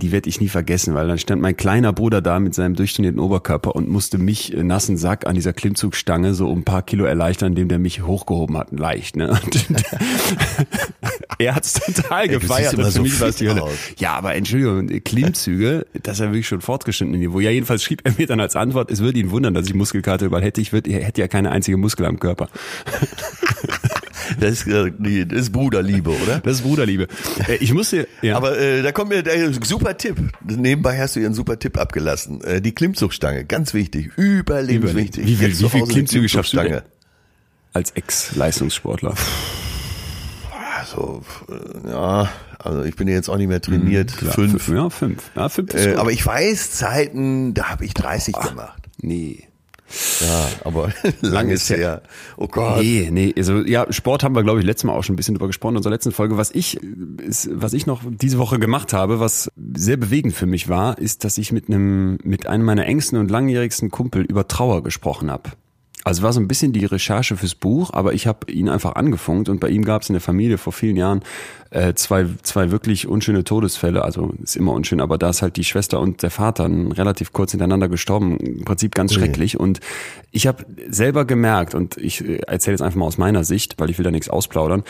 die 0.00 0.10
werde 0.10 0.28
ich 0.30 0.40
nie 0.40 0.48
vergessen, 0.48 0.94
weil 0.94 1.06
dann 1.06 1.18
stand 1.18 1.42
mein 1.42 1.54
kleiner 1.54 1.92
Bruder 1.92 2.22
da 2.22 2.40
mit 2.40 2.54
seinem 2.54 2.74
durchtrainierten 2.74 3.20
Oberkörper 3.20 3.76
und 3.76 3.90
musste 3.90 4.16
mich 4.16 4.54
äh, 4.54 4.62
nassen 4.62 4.96
Sack 4.96 5.26
an 5.26 5.34
dieser 5.34 5.52
Klimmzugstange 5.52 6.32
so 6.32 6.48
um 6.48 6.60
ein 6.60 6.64
paar 6.64 6.80
Kilo 6.80 7.04
erleichtern, 7.04 7.52
indem 7.52 7.68
der 7.68 7.78
mich 7.78 8.04
hochgehoben 8.04 8.56
hat, 8.56 8.72
leicht. 8.72 9.16
Ne? 9.16 9.32
Und 9.32 9.66
er 11.38 11.54
hat's 11.56 11.74
total 11.74 12.22
Ey, 12.22 12.28
gefeiert. 12.28 12.72
Immer 12.72 12.90
so 12.90 13.02
mich 13.02 13.20
war 13.20 13.30
die 13.32 13.48
Hölle. 13.48 13.64
Ja, 13.98 14.14
aber 14.14 14.34
Entschuldigung, 14.34 14.88
Klimmzüge, 15.04 15.86
das 16.02 16.14
ist 16.14 16.20
ja 16.20 16.26
wirklich 16.28 16.48
schon 16.48 16.62
fortgeschritten 16.62 17.18
Niveau. 17.18 17.38
Ja, 17.40 17.50
jedenfalls 17.50 17.82
schrieb 17.82 18.00
er 18.04 18.14
mir 18.16 18.26
dann 18.26 18.40
als 18.40 18.56
Antwort, 18.56 18.90
es 18.90 19.00
würde 19.00 19.18
ihn 19.18 19.30
wundern, 19.30 19.52
dass 19.52 19.66
ich 19.66 19.74
Muskelkater 19.74 20.24
überall 20.24 20.42
hätte. 20.42 20.62
Ich 20.62 20.72
würde, 20.72 20.90
hätte 20.90 21.20
ja 21.20 21.28
keine 21.28 21.50
einzige 21.50 21.76
Muskel 21.76 22.06
am 22.06 22.18
Körper. 22.18 22.48
Das 24.40 24.52
ist, 24.52 24.66
äh, 24.66 25.26
das 25.26 25.40
ist 25.40 25.52
Bruderliebe, 25.52 26.10
oder? 26.10 26.40
Das 26.40 26.56
ist 26.56 26.62
Bruderliebe. 26.62 27.08
Äh, 27.48 27.56
ich 27.56 27.72
musste, 27.72 28.08
ja. 28.22 28.36
Aber 28.36 28.58
äh, 28.58 28.82
da 28.82 28.92
kommt 28.92 29.10
mir 29.10 29.22
der 29.22 29.52
super 29.52 29.96
Tipp. 29.96 30.16
Nebenbei 30.44 30.98
hast 30.98 31.16
du 31.16 31.20
ihren 31.20 31.34
super 31.34 31.58
Tipp 31.58 31.78
abgelassen. 31.78 32.42
Äh, 32.42 32.60
die 32.60 32.72
Klimmzugstange, 32.72 33.44
ganz 33.44 33.74
wichtig, 33.74 34.12
überlebenswichtig. 34.16 35.26
Wie 35.26 35.36
viel, 35.36 35.58
wie 35.58 35.68
viel 35.68 35.86
Klimmzüge 35.86 36.28
schaffst 36.28 36.54
du? 36.54 36.82
Als 37.72 37.90
Ex-Leistungssportler. 37.90 39.14
Also, 40.78 41.22
äh, 41.48 41.90
ja, 41.90 42.30
also 42.58 42.82
ich 42.84 42.94
bin 42.96 43.08
jetzt 43.08 43.28
auch 43.28 43.36
nicht 43.36 43.48
mehr 43.48 43.60
trainiert. 43.60 44.10
Hm, 44.12 44.18
klar, 44.18 44.34
fünf. 44.34 44.68
Ja, 44.68 44.90
fünf. 44.90 45.30
Ja, 45.34 45.48
fünf 45.48 45.74
äh, 45.74 45.94
aber 45.94 46.12
ich 46.12 46.24
weiß 46.24 46.72
Zeiten, 46.72 47.54
da 47.54 47.70
habe 47.70 47.84
ich 47.84 47.94
30 47.94 48.34
Ach, 48.38 48.50
gemacht. 48.50 48.82
Nee. 49.00 49.48
Ja, 50.20 50.48
aber 50.64 50.92
lang 51.20 51.50
ist 51.50 51.70
her. 51.70 52.02
Oh 52.36 52.48
Gott. 52.48 52.82
Nee, 52.82 53.08
nee, 53.10 53.34
also 53.36 53.58
ja, 53.60 53.90
Sport 53.92 54.22
haben 54.22 54.34
wir 54.34 54.42
glaube 54.42 54.60
ich 54.60 54.66
letztes 54.66 54.84
Mal 54.84 54.92
auch 54.92 55.04
schon 55.04 55.14
ein 55.14 55.16
bisschen 55.16 55.34
drüber 55.34 55.46
gesprochen 55.46 55.74
in 55.74 55.78
unserer 55.78 55.92
letzten 55.92 56.12
Folge. 56.12 56.36
Was 56.36 56.50
ich 56.50 56.78
ist, 57.18 57.48
was 57.52 57.72
ich 57.72 57.86
noch 57.86 58.02
diese 58.04 58.38
Woche 58.38 58.58
gemacht 58.58 58.92
habe, 58.92 59.20
was 59.20 59.50
sehr 59.74 59.96
bewegend 59.96 60.34
für 60.34 60.46
mich 60.46 60.68
war, 60.68 60.98
ist, 60.98 61.24
dass 61.24 61.38
ich 61.38 61.52
mit 61.52 61.68
einem 61.68 62.18
mit 62.22 62.46
einem 62.46 62.64
meiner 62.64 62.86
engsten 62.86 63.18
und 63.18 63.30
langjährigsten 63.30 63.90
Kumpel 63.90 64.22
über 64.22 64.48
Trauer 64.48 64.82
gesprochen 64.82 65.30
habe. 65.30 65.50
Also 66.04 66.22
war 66.22 66.34
so 66.34 66.40
ein 66.40 66.48
bisschen 66.48 66.72
die 66.74 66.84
Recherche 66.84 67.36
fürs 67.36 67.54
Buch, 67.54 67.90
aber 67.94 68.12
ich 68.12 68.26
habe 68.26 68.52
ihn 68.52 68.68
einfach 68.68 68.94
angefunkt 68.94 69.48
und 69.48 69.58
bei 69.58 69.70
ihm 69.70 69.84
gab 69.84 70.02
es 70.02 70.10
in 70.10 70.12
der 70.12 70.20
Familie 70.20 70.58
vor 70.58 70.74
vielen 70.74 70.96
Jahren 70.96 71.22
äh, 71.70 71.94
zwei, 71.94 72.26
zwei 72.42 72.70
wirklich 72.70 73.08
unschöne 73.08 73.42
Todesfälle. 73.42 74.04
Also 74.04 74.32
ist 74.42 74.54
immer 74.54 74.72
unschön, 74.72 75.00
aber 75.00 75.16
da 75.16 75.30
ist 75.30 75.40
halt 75.40 75.56
die 75.56 75.64
Schwester 75.64 76.00
und 76.00 76.22
der 76.22 76.30
Vater 76.30 76.68
relativ 76.68 77.32
kurz 77.32 77.52
hintereinander 77.52 77.88
gestorben. 77.88 78.36
Im 78.36 78.64
Prinzip 78.64 78.94
ganz 78.94 79.14
schrecklich. 79.14 79.58
Und 79.58 79.80
ich 80.30 80.46
habe 80.46 80.66
selber 80.88 81.24
gemerkt, 81.24 81.74
und 81.74 81.96
ich 81.96 82.22
äh, 82.22 82.36
erzähle 82.46 82.74
jetzt 82.74 82.82
einfach 82.82 82.98
mal 82.98 83.06
aus 83.06 83.18
meiner 83.18 83.42
Sicht, 83.42 83.74
weil 83.78 83.88
ich 83.88 83.98
will 83.98 84.04
da 84.04 84.10
nichts 84.10 84.28
ausplaudern, 84.28 84.84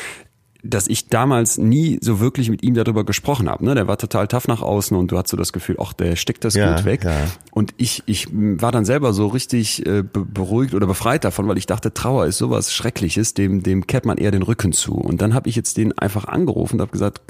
dass 0.64 0.88
ich 0.88 1.08
damals 1.08 1.58
nie 1.58 1.98
so 2.00 2.20
wirklich 2.20 2.48
mit 2.48 2.62
ihm 2.62 2.74
darüber 2.74 3.04
gesprochen 3.04 3.50
habe. 3.50 3.64
Ne? 3.64 3.74
Der 3.74 3.86
war 3.86 3.98
total 3.98 4.26
tough 4.28 4.48
nach 4.48 4.62
außen 4.62 4.96
und 4.96 5.12
du 5.12 5.18
hast 5.18 5.28
so 5.28 5.36
das 5.36 5.52
Gefühl, 5.52 5.76
ach, 5.78 5.92
der 5.92 6.16
steckt 6.16 6.44
das 6.44 6.54
ja, 6.54 6.74
gut 6.74 6.84
weg. 6.86 7.04
Ja. 7.04 7.26
Und 7.52 7.74
ich, 7.76 8.02
ich 8.06 8.28
war 8.32 8.72
dann 8.72 8.86
selber 8.86 9.12
so 9.12 9.26
richtig 9.26 9.84
äh, 9.86 10.02
beruhigt 10.02 10.74
oder 10.74 10.86
befreit 10.86 11.24
davon, 11.24 11.46
weil 11.48 11.58
ich 11.58 11.66
dachte, 11.66 11.92
Trauer 11.92 12.26
ist 12.26 12.38
sowas 12.38 12.72
Schreckliches, 12.72 13.34
dem, 13.34 13.62
dem 13.62 13.86
kehrt 13.86 14.06
man 14.06 14.16
eher 14.16 14.30
den 14.30 14.42
Rücken 14.42 14.72
zu. 14.72 14.94
Und 14.94 15.20
dann 15.20 15.34
habe 15.34 15.48
ich 15.50 15.56
jetzt 15.56 15.76
den 15.76 15.96
einfach 15.98 16.24
angerufen 16.24 16.76
und 16.76 16.80
habe 16.80 16.92
gesagt, 16.92 17.20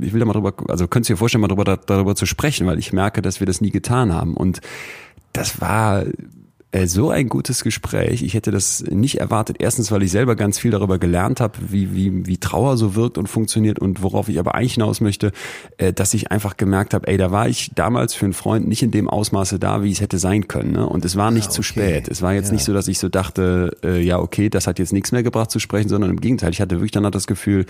ich 0.00 0.12
will 0.12 0.20
da 0.20 0.26
mal 0.26 0.34
drüber, 0.34 0.52
also 0.68 0.86
könntest 0.86 1.08
du 1.08 1.14
dir 1.14 1.18
vorstellen, 1.18 1.40
mal 1.40 1.48
darüber, 1.48 1.78
darüber 1.78 2.14
zu 2.14 2.26
sprechen, 2.26 2.66
weil 2.66 2.78
ich 2.78 2.92
merke, 2.92 3.22
dass 3.22 3.40
wir 3.40 3.46
das 3.46 3.62
nie 3.62 3.70
getan 3.70 4.12
haben. 4.12 4.36
Und 4.36 4.60
das 5.32 5.60
war 5.60 6.04
äh, 6.70 6.86
so 6.86 7.10
ein 7.10 7.28
gutes 7.28 7.64
Gespräch. 7.64 8.22
Ich 8.22 8.34
hätte 8.34 8.50
das 8.50 8.82
nicht 8.82 9.20
erwartet. 9.20 9.56
Erstens, 9.58 9.90
weil 9.90 10.02
ich 10.02 10.10
selber 10.10 10.36
ganz 10.36 10.58
viel 10.58 10.70
darüber 10.70 10.98
gelernt 10.98 11.40
habe, 11.40 11.54
wie, 11.68 11.94
wie, 11.94 12.26
wie 12.26 12.36
Trauer 12.36 12.76
so 12.76 12.94
wirkt 12.94 13.16
und 13.16 13.26
funktioniert 13.26 13.78
und 13.78 14.02
worauf 14.02 14.28
ich 14.28 14.38
aber 14.38 14.54
eigentlich 14.54 14.74
hinaus 14.74 15.00
möchte, 15.00 15.32
äh, 15.78 15.94
dass 15.94 16.12
ich 16.12 16.30
einfach 16.30 16.58
gemerkt 16.58 16.92
habe, 16.92 17.06
ey, 17.08 17.16
da 17.16 17.30
war 17.30 17.48
ich 17.48 17.70
damals 17.74 18.14
für 18.14 18.26
einen 18.26 18.34
Freund 18.34 18.68
nicht 18.68 18.82
in 18.82 18.90
dem 18.90 19.08
Ausmaße 19.08 19.58
da, 19.58 19.82
wie 19.82 19.90
es 19.90 20.02
hätte 20.02 20.18
sein 20.18 20.46
können. 20.46 20.72
Ne? 20.72 20.86
Und 20.86 21.06
es 21.06 21.16
war 21.16 21.30
nicht 21.30 21.44
ja, 21.44 21.50
okay. 21.50 21.56
zu 21.56 21.62
spät. 21.62 22.08
Es 22.08 22.20
war 22.20 22.34
jetzt 22.34 22.48
ja. 22.48 22.52
nicht 22.54 22.64
so, 22.64 22.74
dass 22.74 22.86
ich 22.86 22.98
so 22.98 23.08
dachte, 23.08 23.76
äh, 23.82 24.02
ja, 24.02 24.18
okay, 24.18 24.50
das 24.50 24.66
hat 24.66 24.78
jetzt 24.78 24.92
nichts 24.92 25.10
mehr 25.10 25.22
gebracht 25.22 25.50
zu 25.50 25.60
sprechen, 25.60 25.88
sondern 25.88 26.10
im 26.10 26.20
Gegenteil, 26.20 26.50
ich 26.50 26.60
hatte 26.60 26.76
wirklich 26.76 26.92
dann 26.92 27.08
das 27.10 27.26
Gefühl, 27.26 27.64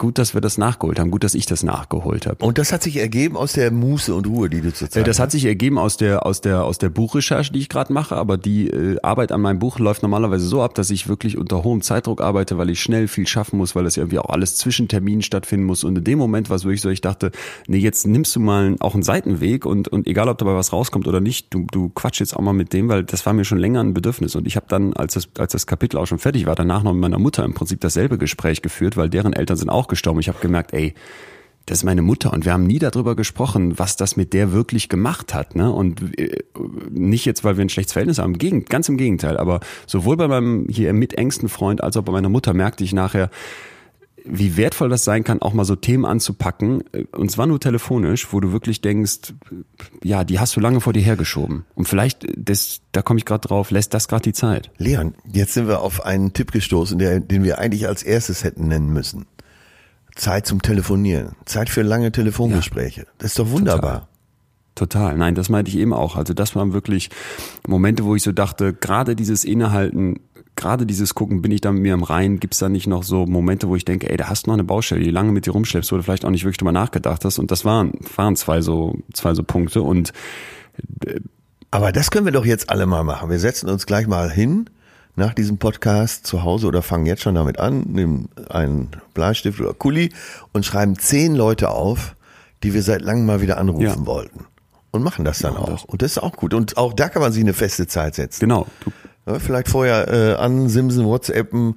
gut, 0.00 0.18
dass 0.18 0.34
wir 0.34 0.40
das 0.40 0.58
nachgeholt 0.58 0.98
haben, 0.98 1.12
gut, 1.12 1.22
dass 1.22 1.34
ich 1.34 1.46
das 1.46 1.62
nachgeholt 1.62 2.26
habe. 2.26 2.44
Und 2.44 2.58
das 2.58 2.72
hat 2.72 2.82
sich 2.82 2.96
ergeben 2.96 3.36
aus 3.36 3.52
der 3.52 3.70
Muße 3.70 4.12
und 4.14 4.26
Ruhe, 4.26 4.48
die 4.48 4.62
du 4.62 4.72
zurzeit 4.72 5.02
äh, 5.02 5.04
Das 5.04 5.20
hat 5.20 5.30
sich 5.30 5.44
ergeben 5.44 5.78
aus 5.78 5.98
der 5.98 6.26
aus 6.26 6.40
der 6.40 6.64
aus 6.64 6.78
der 6.78 6.88
Buchrecherche, 6.88 7.52
die 7.52 7.60
ich 7.60 7.68
gerade 7.68 7.92
mache, 7.92 8.16
aber 8.16 8.38
die 8.38 8.68
äh, 8.68 8.96
Arbeit 9.02 9.30
an 9.30 9.42
meinem 9.42 9.58
Buch 9.58 9.78
läuft 9.78 10.02
normalerweise 10.02 10.46
so 10.46 10.62
ab, 10.62 10.74
dass 10.74 10.90
ich 10.90 11.06
wirklich 11.06 11.36
unter 11.36 11.62
hohem 11.62 11.82
Zeitdruck 11.82 12.22
arbeite, 12.22 12.56
weil 12.56 12.70
ich 12.70 12.80
schnell 12.80 13.08
viel 13.08 13.26
schaffen 13.26 13.58
muss, 13.58 13.76
weil 13.76 13.84
das 13.84 13.98
irgendwie 13.98 14.18
auch 14.18 14.30
alles 14.30 14.56
zwischen 14.56 14.88
Terminen 14.88 15.20
stattfinden 15.22 15.66
muss. 15.66 15.84
Und 15.84 15.98
in 15.98 16.04
dem 16.04 16.18
Moment 16.18 16.48
war 16.48 16.56
es 16.56 16.64
wirklich 16.64 16.80
so, 16.80 16.88
ich 16.88 17.02
dachte, 17.02 17.30
nee, 17.68 17.78
jetzt 17.78 18.06
nimmst 18.06 18.34
du 18.34 18.40
mal 18.40 18.76
auch 18.80 18.94
einen 18.94 19.02
Seitenweg 19.02 19.66
und 19.66 19.86
und 19.88 20.06
egal 20.06 20.30
ob 20.30 20.38
dabei 20.38 20.54
was 20.54 20.72
rauskommt 20.72 21.06
oder 21.08 21.20
nicht, 21.20 21.52
du 21.52 21.66
du 21.70 21.90
quatsch 21.90 22.20
jetzt 22.20 22.34
auch 22.34 22.40
mal 22.40 22.54
mit 22.54 22.72
dem, 22.72 22.88
weil 22.88 23.04
das 23.04 23.26
war 23.26 23.34
mir 23.34 23.44
schon 23.44 23.58
länger 23.58 23.80
ein 23.80 23.92
Bedürfnis. 23.92 24.34
Und 24.34 24.46
ich 24.46 24.56
habe 24.56 24.66
dann 24.70 24.94
als 24.94 25.12
das 25.12 25.28
als 25.38 25.52
das 25.52 25.66
Kapitel 25.66 25.98
auch 25.98 26.06
schon 26.06 26.18
fertig 26.18 26.46
war, 26.46 26.54
danach 26.54 26.82
noch 26.82 26.94
mit 26.94 27.02
meiner 27.02 27.18
Mutter 27.18 27.44
im 27.44 27.52
Prinzip 27.52 27.82
dasselbe 27.82 28.16
Gespräch 28.16 28.62
geführt, 28.62 28.96
weil 28.96 29.10
deren 29.10 29.34
Eltern 29.34 29.58
sind 29.58 29.68
auch 29.68 29.89
gestorben. 29.90 30.20
Ich 30.20 30.28
habe 30.28 30.40
gemerkt, 30.40 30.72
ey, 30.72 30.94
das 31.66 31.78
ist 31.78 31.84
meine 31.84 32.02
Mutter 32.02 32.32
und 32.32 32.44
wir 32.44 32.52
haben 32.52 32.66
nie 32.66 32.78
darüber 32.78 33.14
gesprochen, 33.14 33.78
was 33.78 33.96
das 33.96 34.16
mit 34.16 34.32
der 34.32 34.52
wirklich 34.52 34.88
gemacht 34.88 35.34
hat. 35.34 35.54
Ne? 35.54 35.70
Und 35.70 36.18
äh, 36.18 36.38
nicht 36.90 37.26
jetzt, 37.26 37.44
weil 37.44 37.56
wir 37.56 37.64
ein 37.64 37.68
schlechtes 37.68 37.92
Verhältnis 37.92 38.18
haben, 38.18 38.38
ganz 38.64 38.88
im 38.88 38.96
Gegenteil. 38.96 39.36
Aber 39.36 39.60
sowohl 39.86 40.16
bei 40.16 40.26
meinem 40.26 40.66
hier 40.68 40.92
mit 40.92 41.14
engsten 41.14 41.48
Freund 41.48 41.82
als 41.82 41.96
auch 41.96 42.02
bei 42.02 42.12
meiner 42.12 42.28
Mutter 42.28 42.54
merkte 42.54 42.82
ich 42.82 42.92
nachher, 42.92 43.30
wie 44.24 44.56
wertvoll 44.56 44.88
das 44.88 45.04
sein 45.04 45.24
kann, 45.24 45.40
auch 45.40 45.52
mal 45.52 45.64
so 45.64 45.76
Themen 45.76 46.04
anzupacken, 46.04 46.82
und 47.12 47.30
zwar 47.30 47.46
nur 47.46 47.60
telefonisch, 47.60 48.32
wo 48.32 48.40
du 48.40 48.52
wirklich 48.52 48.80
denkst, 48.80 49.34
ja, 50.02 50.24
die 50.24 50.38
hast 50.38 50.56
du 50.56 50.60
lange 50.60 50.80
vor 50.80 50.92
dir 50.92 51.02
hergeschoben. 51.02 51.64
Und 51.74 51.88
vielleicht, 51.88 52.26
das, 52.36 52.80
da 52.92 53.02
komme 53.02 53.18
ich 53.18 53.24
gerade 53.24 53.46
drauf, 53.46 53.70
lässt 53.70 53.94
das 53.94 54.08
gerade 54.08 54.22
die 54.22 54.32
Zeit. 54.32 54.70
Leon, 54.76 55.14
jetzt 55.30 55.54
sind 55.54 55.68
wir 55.68 55.80
auf 55.80 56.04
einen 56.04 56.32
Tipp 56.32 56.52
gestoßen, 56.52 56.98
der, 56.98 57.20
den 57.20 57.44
wir 57.44 57.58
eigentlich 57.58 57.86
als 57.86 58.02
erstes 58.02 58.44
hätten 58.44 58.68
nennen 58.68 58.92
müssen. 58.92 59.26
Zeit 60.20 60.46
zum 60.46 60.62
Telefonieren, 60.62 61.34
Zeit 61.46 61.70
für 61.70 61.82
lange 61.82 62.12
Telefongespräche. 62.12 63.02
Ja, 63.02 63.06
das 63.18 63.30
ist 63.30 63.38
doch 63.38 63.50
wunderbar. 63.50 63.92
Total. 63.92 64.06
Total. 64.74 65.16
Nein, 65.16 65.34
das 65.34 65.48
meinte 65.48 65.70
ich 65.70 65.78
eben 65.78 65.92
auch. 65.92 66.16
Also 66.16 66.32
das 66.32 66.54
waren 66.54 66.72
wirklich 66.72 67.10
Momente, 67.66 68.04
wo 68.04 68.14
ich 68.14 68.22
so 68.22 68.32
dachte, 68.32 68.72
gerade 68.72 69.16
dieses 69.16 69.44
Innehalten, 69.44 70.20
gerade 70.56 70.86
dieses 70.86 71.14
Gucken, 71.14 71.42
bin 71.42 71.52
ich 71.52 71.60
da 71.60 71.72
mit 71.72 71.82
mir 71.82 71.94
im 71.94 72.02
Rein, 72.02 72.38
gibt's 72.38 72.58
da 72.58 72.68
nicht 72.68 72.86
noch 72.86 73.02
so 73.02 73.26
Momente, 73.26 73.68
wo 73.68 73.76
ich 73.76 73.84
denke, 73.84 74.08
ey, 74.08 74.16
da 74.16 74.28
hast 74.28 74.46
du 74.46 74.50
noch 74.50 74.54
eine 74.54 74.64
Baustelle, 74.64 75.02
die 75.02 75.10
lange 75.10 75.32
mit 75.32 75.46
dir 75.46 75.52
rumschleppst, 75.52 75.90
wo 75.90 75.96
du 75.96 76.02
vielleicht 76.02 76.24
auch 76.24 76.30
nicht 76.30 76.44
wirklich 76.44 76.58
drüber 76.58 76.72
nachgedacht 76.72 77.24
hast. 77.24 77.38
Und 77.38 77.50
das 77.50 77.64
waren, 77.64 77.92
waren 78.16 78.36
zwei 78.36 78.60
so, 78.60 78.96
zwei 79.12 79.34
so 79.34 79.42
Punkte. 79.42 79.82
Und 79.82 80.12
äh, 81.06 81.20
aber 81.70 81.92
das 81.92 82.10
können 82.10 82.26
wir 82.26 82.32
doch 82.32 82.46
jetzt 82.46 82.70
alle 82.70 82.86
mal 82.86 83.04
machen. 83.04 83.30
Wir 83.30 83.38
setzen 83.38 83.68
uns 83.68 83.86
gleich 83.86 84.06
mal 84.06 84.30
hin 84.30 84.68
nach 85.16 85.34
diesem 85.34 85.58
Podcast 85.58 86.26
zu 86.26 86.42
Hause 86.42 86.66
oder 86.66 86.82
fangen 86.82 87.06
jetzt 87.06 87.22
schon 87.22 87.34
damit 87.34 87.58
an, 87.58 87.80
nehmen 87.82 88.28
einen 88.48 88.90
Bleistift 89.14 89.60
oder 89.60 89.74
Kuli 89.74 90.12
und 90.52 90.64
schreiben 90.64 90.98
zehn 90.98 91.34
Leute 91.34 91.70
auf, 91.70 92.14
die 92.62 92.74
wir 92.74 92.82
seit 92.82 93.02
langem 93.02 93.26
mal 93.26 93.40
wieder 93.40 93.58
anrufen 93.58 93.82
ja. 93.82 94.06
wollten. 94.06 94.46
Und 94.92 95.02
machen 95.02 95.24
das 95.24 95.38
dann 95.38 95.54
ja, 95.54 95.60
auch. 95.60 95.70
Das. 95.70 95.84
Und 95.84 96.02
das 96.02 96.12
ist 96.12 96.18
auch 96.18 96.36
gut. 96.36 96.52
Und 96.52 96.76
auch 96.76 96.92
da 96.92 97.08
kann 97.08 97.22
man 97.22 97.32
sich 97.32 97.42
eine 97.42 97.54
feste 97.54 97.86
Zeit 97.86 98.16
setzen. 98.16 98.40
Genau. 98.40 98.66
Ja, 99.26 99.38
vielleicht 99.38 99.68
vorher 99.68 100.08
äh, 100.08 100.34
an 100.34 100.68
Simsen, 100.68 101.04
WhatsAppen. 101.04 101.76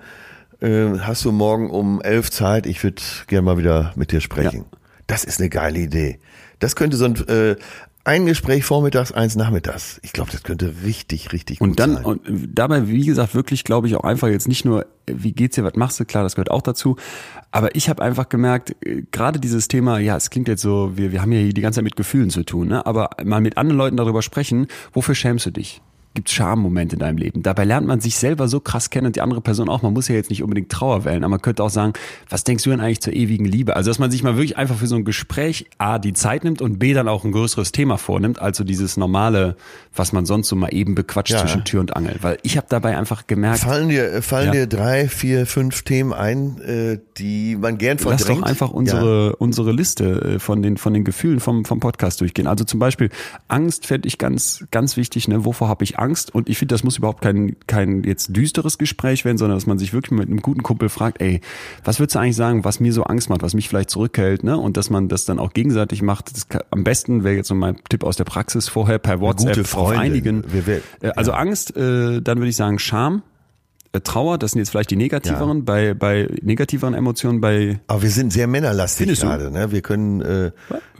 Äh, 0.61 0.97
hast 0.99 1.23
du 1.23 1.31
morgen 1.31 1.69
um 1.69 2.01
elf 2.01 2.31
Zeit? 2.31 2.65
Ich 2.65 2.83
würde 2.83 3.01
gerne 3.27 3.43
mal 3.43 3.57
wieder 3.57 3.93
mit 3.95 4.11
dir 4.11 4.21
sprechen. 4.21 4.65
Das 5.05 5.23
ist 5.23 5.39
eine 5.39 5.49
geile 5.49 5.79
Idee. 5.79 6.19
Das 6.59 6.75
könnte 6.75 6.97
so 6.97 7.05
ein 7.05 7.15
äh, 7.27 7.55
ein 8.05 8.25
Gespräch 8.25 8.65
vormittags, 8.65 9.11
eins 9.11 9.35
nachmittags. 9.35 9.99
Ich 10.03 10.11
glaube, 10.11 10.31
das 10.31 10.43
könnte 10.43 10.73
richtig, 10.83 11.31
richtig 11.31 11.59
gut 11.59 11.69
und 11.69 11.79
dann, 11.79 11.95
sein. 11.95 12.05
Und 12.05 12.21
dabei, 12.53 12.87
wie 12.87 13.05
gesagt, 13.05 13.33
wirklich, 13.33 13.63
glaube 13.63 13.87
ich, 13.87 13.95
auch 13.95 14.03
einfach 14.03 14.27
jetzt 14.27 14.47
nicht 14.47 14.65
nur, 14.65 14.85
wie 15.05 15.31
geht's 15.31 15.55
dir, 15.55 15.63
was 15.63 15.75
machst 15.75 15.99
du, 15.99 16.05
klar, 16.05 16.23
das 16.23 16.35
gehört 16.35 16.51
auch 16.51 16.61
dazu. 16.61 16.97
Aber 17.51 17.75
ich 17.75 17.87
habe 17.87 18.01
einfach 18.01 18.27
gemerkt, 18.27 18.75
äh, 18.85 19.03
gerade 19.11 19.39
dieses 19.39 19.69
Thema, 19.69 19.99
ja, 19.99 20.17
es 20.17 20.29
klingt 20.29 20.47
jetzt 20.49 20.61
so, 20.61 20.97
wir, 20.97 21.11
wir 21.11 21.21
haben 21.21 21.31
ja 21.31 21.39
hier 21.39 21.53
die 21.53 21.61
ganze 21.61 21.77
Zeit 21.77 21.85
mit 21.85 21.95
Gefühlen 21.95 22.29
zu 22.29 22.43
tun, 22.43 22.67
ne? 22.67 22.85
aber 22.85 23.11
mal 23.23 23.39
mit 23.39 23.57
anderen 23.57 23.77
Leuten 23.77 23.97
darüber 23.97 24.21
sprechen, 24.21 24.67
wofür 24.91 25.15
schämst 25.15 25.45
du 25.45 25.51
dich? 25.51 25.81
Gibt 26.13 26.29
es 26.29 26.33
Schammomente 26.33 26.95
in 26.95 26.99
deinem 26.99 27.17
Leben. 27.17 27.43
Dabei 27.43 27.65
lernt 27.65 27.87
man 27.87 27.99
sich 27.99 28.17
selber 28.17 28.47
so 28.47 28.59
krass 28.59 28.89
kennen 28.89 29.07
und 29.07 29.15
die 29.15 29.21
andere 29.21 29.41
Person 29.41 29.69
auch. 29.69 29.81
Man 29.81 29.93
muss 29.93 30.07
ja 30.07 30.15
jetzt 30.15 30.29
nicht 30.29 30.43
unbedingt 30.43 30.69
Trauer 30.69 31.05
wählen, 31.05 31.23
aber 31.23 31.31
man 31.31 31.41
könnte 31.41 31.63
auch 31.63 31.69
sagen, 31.69 31.93
was 32.29 32.43
denkst 32.43 32.63
du 32.63 32.69
denn 32.69 32.79
eigentlich 32.79 33.01
zur 33.01 33.13
ewigen 33.13 33.45
Liebe? 33.45 33.75
Also, 33.75 33.89
dass 33.89 33.99
man 33.99 34.11
sich 34.11 34.23
mal 34.23 34.35
wirklich 34.35 34.57
einfach 34.57 34.75
für 34.75 34.87
so 34.87 34.95
ein 34.95 35.05
Gespräch 35.05 35.65
A, 35.77 35.97
die 35.97 36.13
Zeit 36.13 36.43
nimmt 36.43 36.61
und 36.61 36.77
B, 36.77 36.93
dann 36.93 37.07
auch 37.07 37.23
ein 37.23 37.31
größeres 37.31 37.71
Thema 37.71 37.97
vornimmt, 37.97 38.39
also 38.39 38.63
dieses 38.63 38.95
normale, 38.95 39.55
was 39.95 40.13
man 40.13 40.25
sonst 40.25 40.49
so 40.49 40.55
mal 40.55 40.69
eben 40.69 40.95
bequatscht 40.95 41.33
ja. 41.33 41.39
zwischen 41.39 41.63
Tür 41.63 41.79
und 41.79 41.95
Angel. 41.95 42.17
Weil 42.21 42.37
ich 42.43 42.57
habe 42.57 42.67
dabei 42.69 42.97
einfach 42.97 43.25
gemerkt. 43.25 43.59
Fallen 43.59 43.89
dir, 43.89 44.11
äh, 44.11 44.21
fallen 44.21 44.47
ja. 44.47 44.51
dir 44.51 44.67
drei, 44.67 45.07
vier, 45.07 45.47
fünf 45.47 45.81
Themen 45.81 46.13
ein, 46.13 46.61
äh, 46.61 46.99
die 47.17 47.55
man 47.55 47.77
gern 47.79 47.97
verdrängt? 47.97 48.27
Lass 48.27 48.37
doch 48.37 48.43
einfach 48.43 48.69
unsere, 48.69 49.27
ja. 49.29 49.35
unsere 49.39 49.71
Liste 49.71 50.35
äh, 50.35 50.39
von 50.39 50.61
den, 50.61 50.77
von 50.77 50.93
den 50.93 51.03
Gefühlen 51.03 51.39
vom, 51.39 51.65
vom 51.65 51.79
Podcast 51.79 52.21
durchgehen. 52.21 52.45
Also 52.45 52.65
zum 52.65 52.79
Beispiel 52.79 53.09
Angst 53.47 53.87
fände 53.87 54.07
ich 54.07 54.19
ganz, 54.19 54.65
ganz 54.69 54.95
wichtig, 54.95 55.27
ne? 55.27 55.43
Wovor 55.45 55.69
habe 55.69 55.83
ich 55.83 55.97
Angst? 55.97 56.02
Und 56.33 56.49
ich 56.49 56.57
finde, 56.57 56.73
das 56.73 56.83
muss 56.83 56.97
überhaupt 56.97 57.21
kein, 57.21 57.55
kein 57.67 58.03
jetzt 58.03 58.35
düsteres 58.35 58.77
Gespräch 58.77 59.25
werden, 59.25 59.37
sondern 59.37 59.57
dass 59.57 59.67
man 59.67 59.77
sich 59.77 59.93
wirklich 59.93 60.11
mit 60.11 60.27
einem 60.27 60.41
guten 60.41 60.63
Kumpel 60.63 60.89
fragt, 60.89 61.21
ey, 61.21 61.41
was 61.83 61.99
würdest 61.99 62.15
du 62.15 62.19
eigentlich 62.19 62.35
sagen, 62.35 62.63
was 62.63 62.79
mir 62.79 62.93
so 62.93 63.03
Angst 63.03 63.29
macht, 63.29 63.43
was 63.43 63.53
mich 63.53 63.69
vielleicht 63.69 63.89
zurückhält, 63.89 64.43
ne? 64.43 64.57
Und 64.57 64.77
dass 64.77 64.89
man 64.89 65.07
das 65.07 65.25
dann 65.25 65.39
auch 65.39 65.53
gegenseitig 65.53 66.01
macht. 66.01 66.31
Das 66.33 66.47
am 66.71 66.83
besten 66.83 67.23
wäre 67.23 67.35
jetzt 67.35 67.47
so 67.47 67.55
mein 67.55 67.77
Tipp 67.89 68.03
aus 68.03 68.17
der 68.17 68.25
Praxis 68.25 68.67
vorher 68.67 68.99
per 68.99 69.19
WhatsApp 69.19 69.73
auf 69.75 69.89
einigen. 69.89 70.43
Wir, 70.51 70.67
wir, 70.67 70.81
äh, 71.01 71.09
also 71.15 71.31
ja. 71.31 71.37
Angst, 71.37 71.75
äh, 71.75 72.21
dann 72.21 72.37
würde 72.37 72.49
ich 72.49 72.55
sagen 72.55 72.79
Scham, 72.79 73.23
Trauer, 73.99 74.39
das 74.39 74.51
sind 74.51 74.59
jetzt 74.59 74.71
vielleicht 74.71 74.89
die 74.89 74.95
negativeren, 74.95 75.59
ja. 75.59 75.63
bei, 75.63 75.93
bei 75.93 76.27
negativeren 76.41 76.95
Emotionen, 76.95 77.41
bei. 77.41 77.79
Aber 77.85 78.01
wir 78.01 78.09
sind 78.09 78.33
sehr 78.33 78.47
männerlastig 78.47 79.19
gerade, 79.19 79.51
ne? 79.51 79.71
Wir 79.71 79.81
können, 79.81 80.21
äh, 80.21 80.51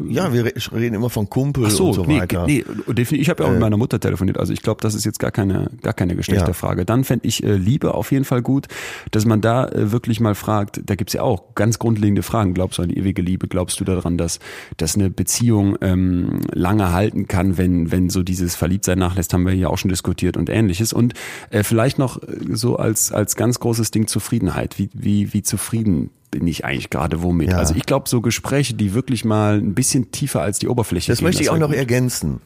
ja, 0.08 0.32
wir 0.32 0.46
reden 0.46 0.94
immer 0.94 1.10
von 1.10 1.28
Kumpel 1.28 1.66
Ach 1.66 1.72
so, 1.72 1.88
und 1.88 1.94
so 1.94 2.06
nee, 2.06 2.20
weiter. 2.20 2.46
Nee, 2.46 2.64
ich 2.96 3.30
habe 3.30 3.42
ja 3.42 3.48
auch 3.48 3.52
äh, 3.52 3.54
mit 3.54 3.62
meiner 3.62 3.78
Mutter 3.78 4.00
telefoniert, 4.00 4.38
also 4.38 4.54
ich 4.54 4.62
glaube, 4.62 4.82
das 4.82 4.94
ist 4.94 5.06
jetzt 5.06 5.18
gar 5.18 5.32
keine, 5.32 5.72
gar 5.82 5.94
keine 5.94 6.16
Geschlechterfrage. 6.16 6.82
Ja. 6.82 6.86
Dann 6.86 7.04
fände 7.04 7.28
ich 7.28 7.44
äh, 7.44 7.56
Liebe 7.56 7.96
auf 7.96 8.12
jeden 8.12 8.26
Fall 8.26 8.44
gut, 8.44 8.68
dass 9.10 9.26
man 9.26 9.42
da 9.42 9.68
äh, 9.70 9.92
wirklich 9.92 10.20
mal 10.20 10.36
fragt, 10.36 10.82
da 10.86 10.94
gibt's 10.94 11.14
ja 11.14 11.24
auch 11.24 11.56
ganz 11.56 11.80
grundlegende 11.80 12.22
Fragen. 12.22 12.54
Glaubst 12.54 12.78
du 12.78 12.84
an 12.84 12.90
die 12.90 12.98
ewige 13.00 13.24
Liebe? 13.24 13.48
Glaubst 13.48 13.80
du 13.80 13.86
daran, 13.86 14.20
dass, 14.20 14.38
dass 14.78 14.96
eine 14.96 15.10
Beziehung 15.10 15.78
ähm, 15.82 16.42
lange 16.52 16.92
halten 16.92 17.28
kann, 17.28 17.58
wenn, 17.58 17.92
wenn 17.92 18.12
so 18.12 18.22
dieses 18.22 18.54
Verliebtsein 18.56 19.00
nachlässt, 19.00 19.34
haben 19.34 19.48
wir 19.48 19.56
ja 19.56 19.70
auch 19.70 19.80
schon 19.80 19.90
diskutiert 19.90 20.38
und 20.38 20.52
ähnliches. 20.52 20.94
Und 20.94 21.16
äh, 21.50 21.64
vielleicht 21.64 21.98
noch 21.98 22.22
äh, 22.22 22.28
so 22.52 22.83
als, 22.84 23.12
als 23.12 23.36
ganz 23.36 23.60
großes 23.60 23.92
Ding 23.92 24.08
Zufriedenheit. 24.08 24.78
Wie, 24.78 24.90
wie, 24.94 25.34
wie 25.34 25.42
zufrieden 25.42 26.10
bin 26.32 26.46
ich 26.48 26.66
eigentlich 26.66 26.90
gerade 26.90 27.24
womit? 27.24 27.52
Ja. 27.52 27.58
Also 27.58 27.76
ich 27.76 27.86
glaube, 27.86 28.10
so 28.10 28.22
Gespräche, 28.22 28.74
die 28.74 28.94
wirklich 28.94 29.26
mal 29.26 29.58
ein 29.58 29.74
bisschen 29.74 30.12
tiefer 30.12 30.42
als 30.42 30.60
die 30.60 30.68
Oberfläche 30.68 31.12
Das 31.12 31.20
gehen, 31.20 31.26
möchte 31.26 31.44
ich 31.44 31.50
auch 31.50 31.58
noch 31.58 31.72
ergänzen. 31.72 32.42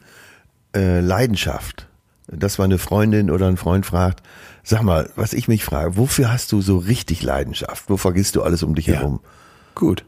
Äh, 0.74 1.00
Leidenschaft. 1.00 1.86
Dass 2.28 2.58
meine 2.58 2.78
Freundin 2.78 3.30
oder 3.30 3.48
ein 3.48 3.56
Freund 3.56 3.86
fragt, 3.86 4.22
sag 4.62 4.82
mal, 4.82 5.10
was 5.16 5.32
ich 5.32 5.48
mich 5.48 5.64
frage, 5.64 5.96
wofür 5.96 6.30
hast 6.30 6.52
du 6.52 6.60
so 6.60 6.76
richtig 6.76 7.22
Leidenschaft? 7.22 7.84
Wo 7.88 7.96
vergisst 7.96 8.36
du 8.36 8.42
alles 8.42 8.62
um 8.62 8.74
dich 8.74 8.86
ja. 8.86 8.96
herum? 8.96 9.20
Gut. 9.74 10.04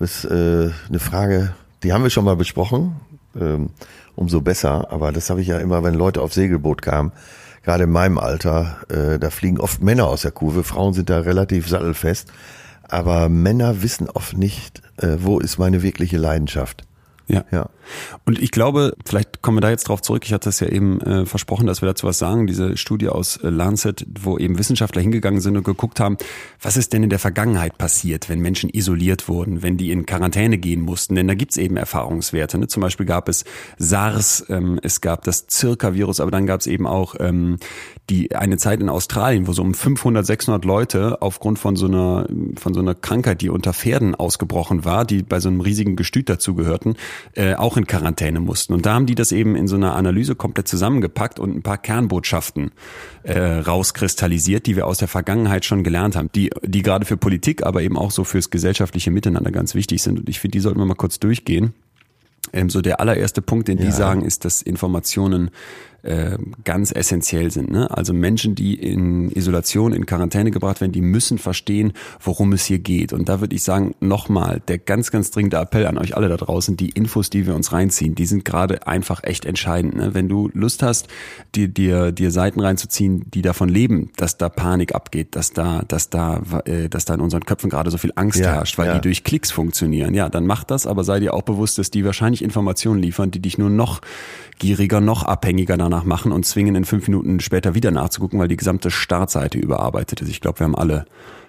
Das 0.00 0.24
ist 0.24 0.30
äh, 0.30 0.70
eine 0.88 0.98
Frage, 0.98 1.54
die 1.84 1.92
haben 1.92 2.02
wir 2.02 2.10
schon 2.10 2.24
mal 2.24 2.36
besprochen. 2.36 2.96
Ähm, 3.40 3.70
umso 4.16 4.40
besser. 4.40 4.90
Aber 4.90 5.12
das 5.12 5.30
habe 5.30 5.40
ich 5.40 5.48
ja 5.48 5.58
immer, 5.58 5.82
wenn 5.82 5.94
Leute 5.94 6.22
auf 6.22 6.32
Segelboot 6.32 6.82
kamen, 6.82 7.12
gerade 7.64 7.84
in 7.84 7.90
meinem 7.90 8.18
Alter, 8.18 8.78
äh, 8.88 9.18
da 9.18 9.30
fliegen 9.30 9.58
oft 9.58 9.82
Männer 9.82 10.06
aus 10.06 10.22
der 10.22 10.30
Kurve, 10.30 10.62
Frauen 10.64 10.94
sind 10.94 11.10
da 11.10 11.20
relativ 11.20 11.68
sattelfest, 11.68 12.30
aber 12.82 13.28
Männer 13.28 13.82
wissen 13.82 14.08
oft 14.10 14.36
nicht, 14.36 14.82
äh, 14.98 15.16
wo 15.18 15.40
ist 15.40 15.58
meine 15.58 15.82
wirkliche 15.82 16.18
Leidenschaft. 16.18 16.84
Ja. 17.26 17.44
ja. 17.50 17.70
Und 18.26 18.38
ich 18.38 18.50
glaube, 18.50 18.94
vielleicht 19.06 19.40
kommen 19.40 19.56
wir 19.56 19.62
da 19.62 19.70
jetzt 19.70 19.88
drauf 19.88 20.02
zurück. 20.02 20.24
Ich 20.26 20.32
hatte 20.32 20.48
es 20.48 20.60
ja 20.60 20.68
eben 20.68 21.00
äh, 21.00 21.26
versprochen, 21.26 21.66
dass 21.66 21.80
wir 21.80 21.86
dazu 21.86 22.06
was 22.06 22.18
sagen. 22.18 22.46
Diese 22.46 22.76
Studie 22.76 23.08
aus 23.08 23.38
äh, 23.38 23.48
Lancet, 23.48 24.06
wo 24.20 24.36
eben 24.38 24.58
Wissenschaftler 24.58 25.00
hingegangen 25.00 25.40
sind 25.40 25.56
und 25.56 25.64
geguckt 25.64 26.00
haben, 26.00 26.18
was 26.60 26.76
ist 26.76 26.92
denn 26.92 27.02
in 27.02 27.10
der 27.10 27.18
Vergangenheit 27.18 27.78
passiert, 27.78 28.28
wenn 28.28 28.40
Menschen 28.40 28.68
isoliert 28.70 29.28
wurden, 29.28 29.62
wenn 29.62 29.76
die 29.76 29.90
in 29.90 30.04
Quarantäne 30.06 30.58
gehen 30.58 30.82
mussten. 30.82 31.14
Denn 31.14 31.28
da 31.28 31.34
gibt's 31.34 31.56
eben 31.56 31.76
Erfahrungswerte. 31.76 32.58
Ne? 32.58 32.68
Zum 32.68 32.82
Beispiel 32.82 33.06
gab 33.06 33.28
es 33.28 33.44
SARS, 33.78 34.44
ähm, 34.48 34.78
es 34.82 35.00
gab 35.00 35.24
das 35.24 35.46
Zirka-Virus, 35.46 36.20
aber 36.20 36.30
dann 36.30 36.46
gab's 36.46 36.66
eben 36.66 36.86
auch 36.86 37.14
ähm, 37.20 37.58
die 38.10 38.36
eine 38.36 38.58
Zeit 38.58 38.80
in 38.80 38.90
Australien, 38.90 39.46
wo 39.46 39.52
so 39.52 39.62
um 39.62 39.72
500, 39.72 40.26
600 40.26 40.64
Leute 40.64 41.22
aufgrund 41.22 41.58
von 41.58 41.74
so 41.74 41.86
einer 41.86 42.26
von 42.56 42.74
so 42.74 42.80
einer 42.80 42.94
Krankheit, 42.94 43.40
die 43.40 43.48
unter 43.48 43.72
Pferden 43.72 44.14
ausgebrochen 44.14 44.84
war, 44.84 45.06
die 45.06 45.22
bei 45.22 45.40
so 45.40 45.48
einem 45.48 45.60
riesigen 45.60 45.96
Gestüt 45.96 46.28
dazugehörten, 46.28 46.96
äh, 47.34 47.54
auch 47.54 47.76
in 47.76 47.86
Quarantäne 47.86 48.40
mussten. 48.40 48.74
Und 48.74 48.84
da 48.84 48.94
haben 48.94 49.06
die 49.06 49.14
das 49.14 49.32
eben 49.32 49.56
in 49.56 49.68
so 49.68 49.76
einer 49.76 49.94
Analyse 49.94 50.34
komplett 50.34 50.68
zusammengepackt 50.68 51.38
und 51.38 51.56
ein 51.56 51.62
paar 51.62 51.78
Kernbotschaften 51.78 52.72
äh, 53.22 53.38
rauskristallisiert, 53.38 54.66
die 54.66 54.76
wir 54.76 54.86
aus 54.86 54.98
der 54.98 55.08
Vergangenheit 55.08 55.64
schon 55.64 55.82
gelernt 55.82 56.14
haben, 56.14 56.28
die 56.34 56.50
die 56.62 56.82
gerade 56.82 57.06
für 57.06 57.16
Politik, 57.16 57.64
aber 57.64 57.80
eben 57.82 57.96
auch 57.96 58.10
so 58.10 58.24
fürs 58.24 58.50
gesellschaftliche 58.50 59.10
Miteinander 59.10 59.50
ganz 59.50 59.74
wichtig 59.74 60.02
sind. 60.02 60.18
Und 60.18 60.28
ich 60.28 60.40
finde, 60.40 60.52
die 60.52 60.60
sollten 60.60 60.78
wir 60.78 60.86
mal 60.86 60.94
kurz 60.94 61.18
durchgehen. 61.20 61.72
Ähm, 62.52 62.68
so 62.68 62.82
der 62.82 63.00
allererste 63.00 63.42
Punkt, 63.42 63.68
den 63.68 63.78
ja. 63.78 63.86
die 63.86 63.92
sagen, 63.92 64.22
ist, 64.22 64.44
dass 64.44 64.60
Informationen 64.60 65.50
äh, 66.04 66.36
ganz 66.64 66.92
essentiell 66.92 67.50
sind. 67.50 67.70
Ne? 67.70 67.90
Also 67.90 68.12
Menschen, 68.12 68.54
die 68.54 68.74
in 68.74 69.30
Isolation, 69.30 69.92
in 69.92 70.06
Quarantäne 70.06 70.50
gebracht 70.50 70.80
werden, 70.80 70.92
die 70.92 71.00
müssen 71.00 71.38
verstehen, 71.38 71.92
worum 72.20 72.52
es 72.52 72.64
hier 72.64 72.78
geht. 72.78 73.12
Und 73.12 73.28
da 73.28 73.40
würde 73.40 73.56
ich 73.56 73.62
sagen, 73.62 73.94
nochmal, 74.00 74.60
der 74.68 74.78
ganz, 74.78 75.10
ganz 75.10 75.30
dringende 75.30 75.56
Appell 75.56 75.86
an 75.86 75.98
euch 75.98 76.16
alle 76.16 76.28
da 76.28 76.36
draußen, 76.36 76.76
die 76.76 76.90
Infos, 76.90 77.30
die 77.30 77.46
wir 77.46 77.54
uns 77.54 77.72
reinziehen, 77.72 78.14
die 78.14 78.26
sind 78.26 78.44
gerade 78.44 78.86
einfach 78.86 79.24
echt 79.24 79.46
entscheidend. 79.46 79.96
Ne? 79.96 80.14
Wenn 80.14 80.28
du 80.28 80.50
Lust 80.52 80.82
hast, 80.82 81.08
dir, 81.54 81.68
dir, 81.68 82.12
dir 82.12 82.30
Seiten 82.30 82.60
reinzuziehen, 82.60 83.24
die 83.32 83.42
davon 83.42 83.68
leben, 83.68 84.10
dass 84.16 84.36
da 84.36 84.48
Panik 84.48 84.94
abgeht, 84.94 85.34
dass 85.34 85.52
da, 85.52 85.84
dass 85.88 86.10
da, 86.10 86.42
äh, 86.66 86.88
dass 86.88 87.06
da 87.06 87.14
in 87.14 87.20
unseren 87.20 87.44
Köpfen 87.44 87.70
gerade 87.70 87.90
so 87.90 87.96
viel 87.98 88.12
Angst 88.14 88.40
ja, 88.40 88.52
herrscht, 88.52 88.76
weil 88.76 88.88
ja. 88.88 88.94
die 88.94 89.00
durch 89.00 89.24
Klicks 89.24 89.50
funktionieren, 89.50 90.12
ja, 90.14 90.28
dann 90.28 90.46
mach 90.46 90.64
das, 90.64 90.86
aber 90.86 91.02
sei 91.04 91.20
dir 91.20 91.32
auch 91.32 91.42
bewusst, 91.42 91.78
dass 91.78 91.90
die 91.90 92.04
wahrscheinlich 92.04 92.42
Informationen 92.42 93.00
liefern, 93.00 93.30
die 93.30 93.40
dich 93.40 93.56
nur 93.56 93.70
noch 93.70 94.02
gieriger, 94.58 95.00
noch 95.00 95.24
abhängiger 95.24 95.76
danach 95.76 95.93
machen 96.02 96.32
und 96.32 96.44
zwingen, 96.44 96.74
in 96.74 96.84
fünf 96.84 97.06
Minuten 97.06 97.38
später 97.40 97.74
wieder 97.74 97.90
nachzugucken, 97.90 98.40
weil 98.40 98.48
die 98.48 98.56
gesamte 98.56 98.90
Startseite 98.90 99.58
überarbeitet 99.58 100.20
ist. 100.22 100.28
Ich 100.28 100.40
glaube, 100.40 100.60
wir 100.60 100.64
haben 100.64 100.74
alle 100.74 101.04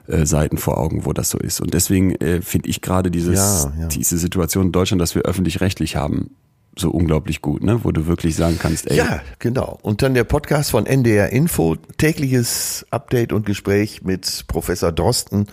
äh, 0.07 0.25
Seiten 0.25 0.57
vor 0.57 0.77
Augen, 0.77 1.05
wo 1.05 1.13
das 1.13 1.29
so 1.29 1.39
ist. 1.39 1.61
Und 1.61 1.73
deswegen 1.73 2.11
äh, 2.15 2.41
finde 2.41 2.69
ich 2.69 2.81
gerade 2.81 3.09
dieses, 3.09 3.63
ja, 3.63 3.81
ja. 3.81 3.87
diese 3.87 4.17
Situation 4.17 4.67
in 4.67 4.71
Deutschland, 4.71 5.01
dass 5.01 5.15
wir 5.15 5.23
öffentlich-rechtlich 5.23 5.95
haben, 5.95 6.35
so 6.77 6.91
unglaublich 6.91 7.41
gut, 7.41 7.63
ne? 7.63 7.83
Wo 7.83 7.91
du 7.91 8.05
wirklich 8.05 8.35
sagen 8.35 8.57
kannst, 8.59 8.91
ey. 8.91 8.97
Ja, 8.97 9.21
genau. 9.39 9.79
Und 9.81 10.01
dann 10.01 10.13
der 10.13 10.25
Podcast 10.25 10.71
von 10.71 10.85
NDR 10.85 11.31
Info, 11.31 11.75
tägliches 11.97 12.85
Update 12.91 13.31
und 13.31 13.45
Gespräch 13.45 14.03
mit 14.03 14.45
Professor 14.47 14.91
Drosten. 14.91 15.47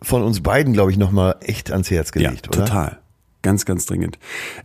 Von 0.00 0.22
uns 0.22 0.42
beiden, 0.42 0.72
glaube 0.72 0.90
ich, 0.90 0.96
nochmal 0.96 1.36
echt 1.40 1.70
ans 1.70 1.90
Herz 1.90 2.12
gelegt, 2.12 2.46
ja, 2.46 2.58
oder? 2.58 2.66
Total. 2.66 2.98
Ganz, 3.42 3.64
ganz 3.64 3.86
dringend. 3.86 4.18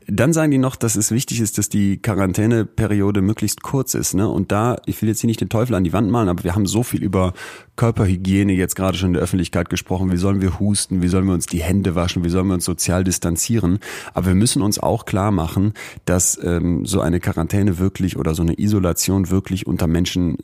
Dann 0.08 0.34
sagen 0.34 0.50
die 0.50 0.58
noch, 0.58 0.76
dass 0.76 0.96
es 0.96 1.12
wichtig 1.12 1.40
ist, 1.42 1.60
dass 1.60 1.70
die 1.70 2.02
Quarantäneperiode 2.02 3.22
möglichst 3.22 3.62
kurz 3.62 3.94
ist. 3.94 4.16
Ne? 4.16 4.28
Und 4.28 4.52
da, 4.52 4.78
ich 4.88 5.00
will 5.02 5.10
jetzt 5.10 5.22
hier 5.22 5.28
nicht 5.28 5.42
den 5.42 5.50
Teufel 5.50 5.76
an 5.76 5.84
die 5.84 5.94
Wand 5.94 6.10
malen, 6.10 6.28
aber 6.28 6.44
wir 6.44 6.56
haben 6.56 6.66
so 6.66 6.82
viel 6.82 7.04
über 7.04 7.34
Körperhygiene 7.76 8.54
jetzt 8.54 8.76
gerade 8.76 8.98
schon 8.98 9.10
in 9.10 9.14
der 9.14 9.24
Öffentlichkeit 9.24 9.70
gesprochen. 9.70 10.12
Wie 10.12 10.18
sollen 10.18 10.42
wir 10.42 10.60
husten? 10.60 11.02
Wie 11.02 11.08
sollen 11.08 11.26
wir 11.26 11.34
uns 11.34 11.48
die 11.48 11.62
Hände 11.62 11.96
waschen? 11.96 12.24
Wie 12.24 12.30
sollen 12.30 12.48
wir 12.48 12.54
uns 12.54 12.66
sozial 12.66 13.04
distanzieren? 13.04 13.80
Aber 14.14 14.28
wir 14.28 14.36
müssen 14.36 14.62
uns 14.62 14.80
auch 14.80 15.06
klar 15.06 15.32
machen, 15.32 15.74
dass 16.06 16.40
ähm, 16.44 16.86
so 16.86 17.02
eine 17.02 17.20
Quarantäne 17.20 17.80
wirklich 17.80 18.18
oder 18.18 18.36
so 18.36 18.44
eine 18.44 18.60
Isolation 18.60 19.32
wirklich 19.32 19.66
unter 19.66 19.88
Menschen 19.88 20.38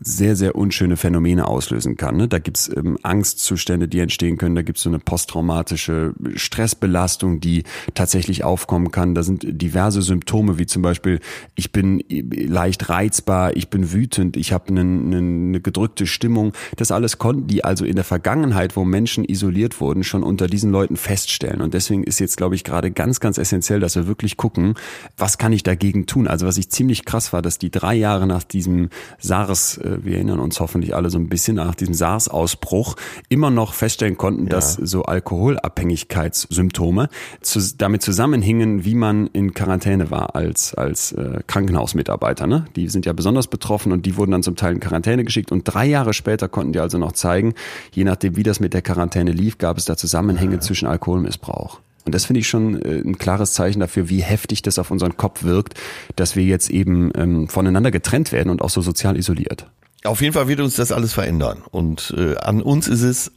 sehr, 0.00 0.36
sehr 0.36 0.56
unschöne 0.56 0.96
Phänomene 0.96 1.46
auslösen 1.46 1.96
kann. 1.96 2.16
Ne? 2.16 2.28
Da 2.28 2.38
gibt's 2.38 2.70
ähm, 2.74 2.98
Angstzustände, 3.02 3.88
die 3.88 4.00
entstehen 4.00 4.36
können. 4.36 4.54
Da 4.54 4.62
gibt's 4.62 4.82
so 4.82 4.90
eine 4.90 4.98
posttraumatische 4.98 6.14
Stressbelastung, 6.34 7.40
die 7.40 7.64
tatsächlich 7.94 8.44
aufkommen 8.44 8.90
kann. 8.90 9.14
Da 9.14 9.22
sind 9.22 9.44
diverse 9.46 10.02
Symptome, 10.02 10.58
wie 10.58 10.66
zum 10.66 10.82
Beispiel, 10.82 11.20
ich 11.54 11.72
bin 11.72 12.02
leicht 12.08 12.88
reizbar, 12.90 13.56
ich 13.56 13.70
bin 13.70 13.92
wütend, 13.92 14.36
ich 14.36 14.52
habe 14.52 14.68
eine, 14.68 14.80
eine 14.80 15.60
gedrückte 15.60 16.06
Stimmung. 16.06 16.52
Das 16.76 16.90
alles 16.90 17.18
konnten 17.18 17.46
die 17.46 17.64
also 17.64 17.84
in 17.84 17.96
der 17.96 18.04
Vergangenheit, 18.04 18.76
wo 18.76 18.84
Menschen 18.84 19.24
isoliert 19.24 19.80
wurden, 19.80 20.04
schon 20.04 20.22
unter 20.22 20.46
diesen 20.46 20.70
Leuten 20.70 20.96
feststellen. 20.96 21.60
Und 21.60 21.74
deswegen 21.74 22.04
ist 22.04 22.20
jetzt, 22.20 22.36
glaube 22.36 22.54
ich, 22.54 22.64
gerade 22.64 22.90
ganz, 22.90 23.20
ganz 23.20 23.38
essentiell, 23.38 23.80
dass 23.80 23.96
wir 23.96 24.06
wirklich 24.06 24.36
gucken, 24.36 24.74
was 25.16 25.38
kann 25.38 25.52
ich 25.52 25.62
dagegen 25.62 26.06
tun? 26.06 26.26
Also 26.26 26.46
was 26.46 26.58
ich 26.58 26.70
ziemlich 26.70 27.04
krass 27.04 27.32
war, 27.32 27.42
dass 27.42 27.58
die 27.58 27.70
drei 27.70 27.94
Jahre 27.94 28.26
nach 28.26 28.44
diesem 28.44 28.90
SARS, 29.18 29.78
äh, 29.78 30.04
wir 30.04 30.16
erinnern 30.16 30.40
uns 30.40 30.60
hoffentlich 30.60 30.94
alle 30.94 31.10
so 31.10 31.18
ein 31.18 31.28
bisschen 31.28 31.56
nach 31.56 31.74
diesem 31.74 31.94
SARS-Ausbruch, 31.94 32.96
immer 33.28 33.50
noch 33.50 33.74
feststellen 33.74 34.16
konnten, 34.16 34.44
ja. 34.44 34.50
dass 34.50 34.74
so 34.74 35.04
Alkoholabhängigkeitssymptome 35.04 37.08
zu, 37.40 37.60
damit 37.76 38.02
zusammenhingen, 38.02 38.84
wie 38.84 38.94
man 38.94 39.28
in 39.28 39.54
Quarantäne 39.54 40.10
war 40.10 40.34
als, 40.34 40.74
als 40.74 41.12
äh, 41.12 41.40
Krankenhausmitarbeiter. 41.46 42.46
Ne? 42.46 42.66
Die 42.76 42.88
sind 42.88 43.06
ja 43.06 43.12
besonders 43.12 43.46
betroffen 43.46 43.92
und 43.92 44.06
die 44.06 44.16
wurden 44.16 44.32
dann 44.32 44.42
zum 44.42 44.56
Teil 44.56 44.74
in 44.74 44.80
Quarantäne 44.80 45.24
geschickt 45.24 45.52
und 45.52 45.64
drei 45.64 45.86
Jahre 45.86 46.14
später 46.14 46.48
konnten 46.48 46.63
die 46.72 46.80
also 46.80 46.98
noch 46.98 47.12
zeigen, 47.12 47.54
je 47.92 48.04
nachdem, 48.04 48.36
wie 48.36 48.42
das 48.42 48.60
mit 48.60 48.74
der 48.74 48.82
Quarantäne 48.82 49.32
lief, 49.32 49.58
gab 49.58 49.78
es 49.78 49.84
da 49.84 49.96
Zusammenhänge 49.96 50.54
ja. 50.54 50.60
zwischen 50.60 50.86
Alkoholmissbrauch. 50.86 51.80
Und 52.04 52.14
das 52.14 52.26
finde 52.26 52.40
ich 52.40 52.48
schon 52.48 52.80
äh, 52.82 53.00
ein 53.00 53.18
klares 53.18 53.54
Zeichen 53.54 53.80
dafür, 53.80 54.08
wie 54.08 54.22
heftig 54.22 54.62
das 54.62 54.78
auf 54.78 54.90
unseren 54.90 55.16
Kopf 55.16 55.42
wirkt, 55.42 55.74
dass 56.16 56.36
wir 56.36 56.44
jetzt 56.44 56.70
eben 56.70 57.10
ähm, 57.14 57.48
voneinander 57.48 57.90
getrennt 57.90 58.32
werden 58.32 58.50
und 58.50 58.60
auch 58.62 58.70
so 58.70 58.82
sozial 58.82 59.16
isoliert. 59.16 59.66
Auf 60.04 60.20
jeden 60.20 60.34
Fall 60.34 60.48
wird 60.48 60.60
uns 60.60 60.76
das 60.76 60.92
alles 60.92 61.14
verändern. 61.14 61.62
Und 61.70 62.14
äh, 62.16 62.36
an 62.36 62.60
uns 62.60 62.88
ist 62.88 63.02
es 63.02 63.32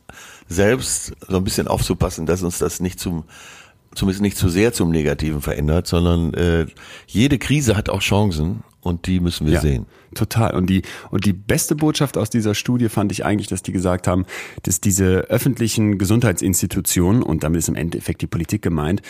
selbst 0.50 1.14
so 1.28 1.38
ein 1.38 1.44
bisschen 1.46 1.68
aufzupassen, 1.68 2.26
dass 2.26 2.44
uns 2.44 2.58
das 2.58 2.82
nicht 2.82 3.00
zum 3.00 3.24
zumindest 3.96 4.22
nicht 4.22 4.38
zu 4.38 4.50
sehr 4.50 4.74
zum 4.74 4.92
Negativen 4.92 5.42
verändert, 5.42 5.88
sondern 5.88 6.34
äh, 6.34 6.68
jede 7.08 7.40
Krise 7.40 7.76
hat 7.76 7.90
auch 7.90 8.02
Chancen 8.02 8.64
und 8.82 9.08
die 9.08 9.20
müssen 9.20 9.48
wir 9.48 9.54
ja, 9.54 9.62
sehen. 9.62 9.86
Total. 10.18 10.56
Und 10.56 10.68
die, 10.70 10.82
und 11.12 11.26
die 11.26 11.34
beste 11.34 11.76
Botschaft 11.76 12.18
aus 12.18 12.30
dieser 12.30 12.56
Studie 12.56 12.90
fand 12.90 13.12
ich 13.12 13.24
eigentlich, 13.24 13.48
dass 13.48 13.62
die 13.62 13.72
gesagt 13.72 14.08
haben, 14.08 14.26
dass 14.64 14.82
diese 14.82 15.20
öffentlichen 15.30 15.98
Gesundheitsinstitutionen, 15.98 17.22
und 17.22 17.44
damit 17.44 17.60
ist 17.60 17.70
im 17.70 17.76
Endeffekt 17.76 18.22
die 18.22 18.28
Politik 18.28 18.62
gemeint, 18.62 19.02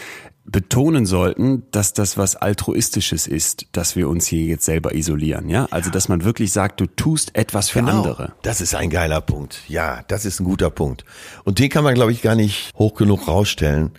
betonen 0.43 1.05
sollten, 1.05 1.63
dass 1.71 1.93
das 1.93 2.17
was 2.17 2.35
altruistisches 2.35 3.27
ist, 3.27 3.67
dass 3.71 3.95
wir 3.95 4.07
uns 4.07 4.27
hier 4.27 4.43
jetzt 4.43 4.65
selber 4.65 4.95
isolieren, 4.95 5.49
ja? 5.49 5.67
Also, 5.71 5.89
dass 5.89 6.07
man 6.07 6.23
wirklich 6.23 6.53
sagt, 6.53 6.79
du 6.79 6.85
tust 6.85 7.35
etwas 7.35 7.69
für 7.69 7.79
genau, 7.79 7.97
andere. 7.97 8.33
Das 8.43 8.61
ist 8.61 8.73
ein 8.75 8.89
geiler 8.89 9.19
Punkt. 9.21 9.61
Ja, 9.67 10.03
das 10.07 10.25
ist 10.25 10.39
ein 10.39 10.45
guter 10.45 10.69
Punkt. 10.69 11.03
Und 11.43 11.59
den 11.59 11.69
kann 11.69 11.83
man, 11.83 11.95
glaube 11.95 12.11
ich, 12.13 12.21
gar 12.21 12.35
nicht 12.35 12.71
hoch 12.75 12.95
genug 12.95 13.27
rausstellen 13.27 13.91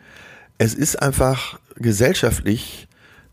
es 0.58 0.74
ist 0.74 1.00
einfach 1.00 1.58
gesellschaftlich 1.76 2.87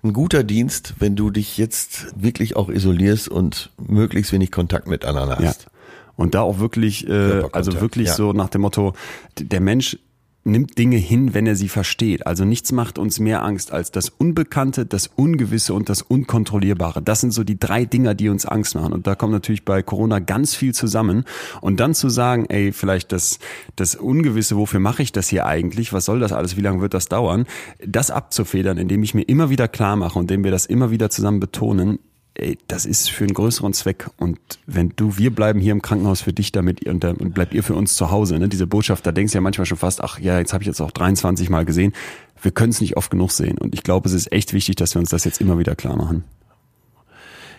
ein 0.05 0.13
guter 0.13 0.43
Dienst, 0.43 0.93
wenn 0.99 1.15
du 1.15 1.31
dich 1.31 1.57
jetzt 1.57 2.07
wirklich 2.15 2.55
auch 2.55 2.69
isolierst 2.69 3.27
und 3.27 3.71
möglichst 3.77 4.31
wenig 4.31 4.51
Kontakt 4.51 4.87
miteinander 4.87 5.37
hast. 5.37 5.63
Ja. 5.63 5.69
Und 6.15 6.33
da 6.33 6.41
auch 6.41 6.59
wirklich, 6.59 7.07
äh, 7.09 7.43
also 7.51 7.81
wirklich 7.81 8.07
ja. 8.07 8.13
so 8.13 8.31
nach 8.31 8.49
dem 8.49 8.61
Motto, 8.61 8.93
der 9.37 9.59
Mensch 9.59 9.97
nimmt 10.45 10.77
Dinge 10.77 10.97
hin, 10.97 11.33
wenn 11.33 11.47
er 11.47 11.55
sie 11.55 11.67
versteht. 11.67 12.25
Also 12.27 12.45
nichts 12.45 12.71
macht 12.71 12.99
uns 12.99 13.19
mehr 13.19 13.43
Angst 13.43 13.71
als 13.71 13.91
das 13.91 14.09
Unbekannte, 14.09 14.85
das 14.85 15.07
Ungewisse 15.07 15.73
und 15.73 15.89
das 15.89 16.03
Unkontrollierbare. 16.03 17.01
Das 17.01 17.21
sind 17.21 17.31
so 17.31 17.43
die 17.43 17.59
drei 17.59 17.85
Dinger, 17.85 18.13
die 18.13 18.29
uns 18.29 18.45
Angst 18.45 18.75
machen. 18.75 18.93
Und 18.93 19.07
da 19.07 19.15
kommt 19.15 19.33
natürlich 19.33 19.65
bei 19.65 19.81
Corona 19.81 20.19
ganz 20.19 20.55
viel 20.55 20.73
zusammen. 20.73 21.25
Und 21.61 21.79
dann 21.79 21.95
zu 21.95 22.09
sagen, 22.09 22.45
ey, 22.45 22.71
vielleicht 22.71 23.11
das, 23.11 23.39
das 23.75 23.95
Ungewisse, 23.95 24.55
wofür 24.55 24.79
mache 24.79 25.01
ich 25.01 25.11
das 25.11 25.27
hier 25.27 25.47
eigentlich? 25.47 25.93
Was 25.93 26.05
soll 26.05 26.19
das 26.19 26.31
alles? 26.31 26.55
Wie 26.55 26.61
lange 26.61 26.79
wird 26.79 26.93
das 26.93 27.07
dauern? 27.07 27.45
Das 27.85 28.11
abzufedern, 28.11 28.77
indem 28.77 29.01
ich 29.01 29.15
mir 29.15 29.23
immer 29.23 29.49
wieder 29.49 29.67
klar 29.67 29.95
mache 29.95 30.19
und 30.19 30.25
indem 30.25 30.43
wir 30.43 30.51
das 30.51 30.67
immer 30.67 30.91
wieder 30.91 31.09
zusammen 31.09 31.39
betonen, 31.39 31.97
ey, 32.35 32.57
das 32.67 32.85
ist 32.85 33.09
für 33.09 33.23
einen 33.23 33.33
größeren 33.33 33.73
Zweck. 33.73 34.09
Und 34.17 34.39
wenn 34.65 34.93
du, 34.95 35.17
wir 35.17 35.33
bleiben 35.33 35.59
hier 35.59 35.71
im 35.71 35.81
Krankenhaus 35.81 36.21
für 36.21 36.33
dich 36.33 36.51
damit 36.51 36.85
und, 36.85 37.03
und 37.03 37.33
bleibt 37.33 37.53
ihr 37.53 37.63
für 37.63 37.75
uns 37.75 37.95
zu 37.95 38.11
Hause. 38.11 38.37
Ne? 38.37 38.49
Diese 38.49 38.67
Botschaft, 38.67 39.05
da 39.05 39.11
denkst 39.11 39.31
du 39.31 39.37
ja 39.37 39.41
manchmal 39.41 39.65
schon 39.65 39.77
fast, 39.77 40.03
ach 40.03 40.19
ja, 40.19 40.37
jetzt 40.37 40.53
habe 40.53 40.63
ich 40.63 40.67
jetzt 40.67 40.81
auch 40.81 40.91
23 40.91 41.49
Mal 41.49 41.65
gesehen. 41.65 41.93
Wir 42.41 42.51
können 42.51 42.71
es 42.71 42.81
nicht 42.81 42.97
oft 42.97 43.09
genug 43.09 43.31
sehen. 43.31 43.57
Und 43.57 43.73
ich 43.73 43.83
glaube, 43.83 44.07
es 44.07 44.13
ist 44.13 44.31
echt 44.31 44.53
wichtig, 44.53 44.75
dass 44.75 44.95
wir 44.95 44.99
uns 44.99 45.09
das 45.09 45.23
jetzt 45.23 45.41
immer 45.41 45.57
wieder 45.57 45.75
klar 45.75 45.95
machen. 45.95 46.23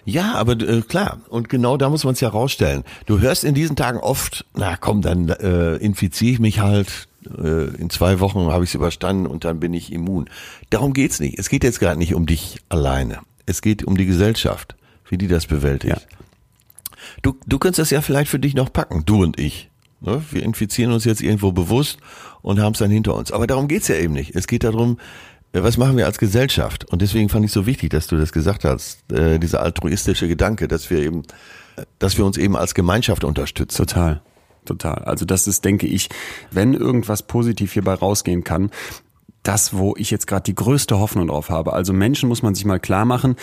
Ja, 0.04 0.34
aber 0.34 0.52
äh, 0.52 0.82
klar. 0.82 1.18
Und 1.28 1.48
genau 1.48 1.76
da 1.76 1.90
muss 1.90 2.04
man 2.04 2.12
es 2.12 2.20
ja 2.20 2.28
rausstellen. 2.28 2.84
Du 3.06 3.18
hörst 3.18 3.42
in 3.42 3.54
diesen 3.54 3.74
Tagen 3.74 3.98
oft, 3.98 4.46
na 4.54 4.76
komm, 4.76 5.02
dann 5.02 5.28
äh, 5.28 5.76
infiziere 5.76 6.32
ich 6.32 6.38
mich 6.38 6.60
halt. 6.60 7.08
Äh, 7.26 7.74
in 7.76 7.90
zwei 7.90 8.20
Wochen 8.20 8.52
habe 8.52 8.62
ich 8.62 8.70
es 8.70 8.74
überstanden 8.74 9.26
und 9.26 9.44
dann 9.44 9.58
bin 9.58 9.74
ich 9.74 9.92
immun. 9.92 10.30
Darum 10.70 10.92
geht's 10.92 11.18
nicht. 11.18 11.40
Es 11.40 11.48
geht 11.48 11.64
jetzt 11.64 11.80
gerade 11.80 11.98
nicht 11.98 12.14
um 12.14 12.26
dich 12.26 12.60
alleine. 12.68 13.18
Es 13.46 13.62
geht 13.62 13.84
um 13.84 13.96
die 13.96 14.06
Gesellschaft, 14.06 14.76
wie 15.08 15.18
die 15.18 15.28
das 15.28 15.46
bewältigt. 15.46 15.96
Ja. 15.96 16.16
Du, 17.22 17.38
du 17.46 17.58
könntest 17.58 17.78
das 17.78 17.90
ja 17.90 18.00
vielleicht 18.00 18.30
für 18.30 18.38
dich 18.38 18.54
noch 18.54 18.72
packen, 18.72 19.04
du 19.06 19.22
und 19.22 19.38
ich. 19.38 19.70
Ne? 20.00 20.22
Wir 20.30 20.42
infizieren 20.42 20.92
uns 20.92 21.04
jetzt 21.04 21.22
irgendwo 21.22 21.52
bewusst 21.52 21.98
und 22.42 22.60
haben 22.60 22.72
es 22.72 22.78
dann 22.78 22.90
hinter 22.90 23.14
uns. 23.14 23.32
Aber 23.32 23.46
darum 23.46 23.68
geht's 23.68 23.88
ja 23.88 23.96
eben 23.96 24.12
nicht. 24.12 24.34
Es 24.34 24.46
geht 24.46 24.64
darum, 24.64 24.98
äh, 25.52 25.62
was 25.62 25.76
machen 25.76 25.96
wir 25.96 26.06
als 26.06 26.18
Gesellschaft? 26.18 26.84
Und 26.84 27.02
deswegen 27.02 27.28
fand 27.28 27.44
ich 27.44 27.52
so 27.52 27.66
wichtig, 27.66 27.90
dass 27.90 28.06
du 28.06 28.16
das 28.16 28.32
gesagt 28.32 28.64
hast, 28.64 29.10
äh, 29.12 29.38
dieser 29.38 29.62
altruistische 29.62 30.28
Gedanke, 30.28 30.68
dass 30.68 30.90
wir 30.90 30.98
eben, 30.98 31.22
dass 31.98 32.18
wir 32.18 32.24
uns 32.24 32.36
eben 32.36 32.56
als 32.56 32.74
Gemeinschaft 32.74 33.24
unterstützen. 33.24 33.86
Total. 33.86 34.22
Total. 34.64 35.04
Also 35.04 35.24
das 35.24 35.46
ist, 35.46 35.64
denke 35.64 35.86
ich, 35.86 36.08
wenn 36.50 36.74
irgendwas 36.74 37.22
positiv 37.22 37.72
hierbei 37.72 37.94
rausgehen 37.94 38.42
kann, 38.42 38.70
das, 39.46 39.76
wo 39.76 39.94
ich 39.96 40.10
jetzt 40.10 40.26
gerade 40.26 40.42
die 40.42 40.54
größte 40.54 40.98
Hoffnung 40.98 41.28
drauf 41.28 41.50
habe. 41.50 41.72
Also 41.72 41.92
Menschen 41.92 42.28
muss 42.28 42.42
man 42.42 42.54
sich 42.54 42.64
mal 42.64 42.80
klar 42.80 43.04
machen, 43.04 43.36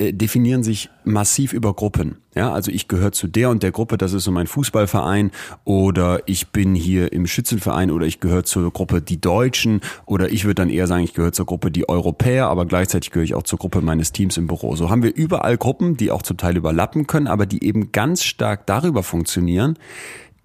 äh, 0.00 0.12
definieren 0.12 0.62
sich 0.62 0.88
massiv 1.04 1.52
über 1.52 1.74
Gruppen. 1.74 2.16
Ja, 2.34 2.52
also 2.52 2.70
ich 2.70 2.88
gehöre 2.88 3.12
zu 3.12 3.26
der 3.26 3.50
und 3.50 3.62
der 3.62 3.70
Gruppe, 3.70 3.98
das 3.98 4.12
ist 4.12 4.24
so 4.24 4.30
mein 4.30 4.46
Fußballverein 4.46 5.30
oder 5.64 6.22
ich 6.26 6.48
bin 6.48 6.74
hier 6.74 7.12
im 7.12 7.26
Schützenverein 7.26 7.90
oder 7.90 8.06
ich 8.06 8.20
gehöre 8.20 8.44
zur 8.44 8.72
Gruppe 8.72 9.02
die 9.02 9.20
Deutschen 9.20 9.80
oder 10.06 10.30
ich 10.30 10.44
würde 10.44 10.56
dann 10.56 10.70
eher 10.70 10.86
sagen, 10.86 11.04
ich 11.04 11.12
gehöre 11.12 11.32
zur 11.32 11.46
Gruppe 11.46 11.70
die 11.70 11.88
Europäer, 11.88 12.48
aber 12.48 12.66
gleichzeitig 12.66 13.10
gehöre 13.10 13.24
ich 13.24 13.34
auch 13.34 13.42
zur 13.42 13.58
Gruppe 13.58 13.82
meines 13.82 14.12
Teams 14.12 14.36
im 14.38 14.46
Büro. 14.46 14.74
So 14.74 14.88
haben 14.88 15.02
wir 15.02 15.14
überall 15.14 15.58
Gruppen, 15.58 15.96
die 15.96 16.10
auch 16.10 16.22
zum 16.22 16.36
Teil 16.36 16.56
überlappen 16.56 17.06
können, 17.06 17.26
aber 17.26 17.44
die 17.46 17.64
eben 17.64 17.92
ganz 17.92 18.24
stark 18.24 18.66
darüber 18.66 19.02
funktionieren, 19.02 19.76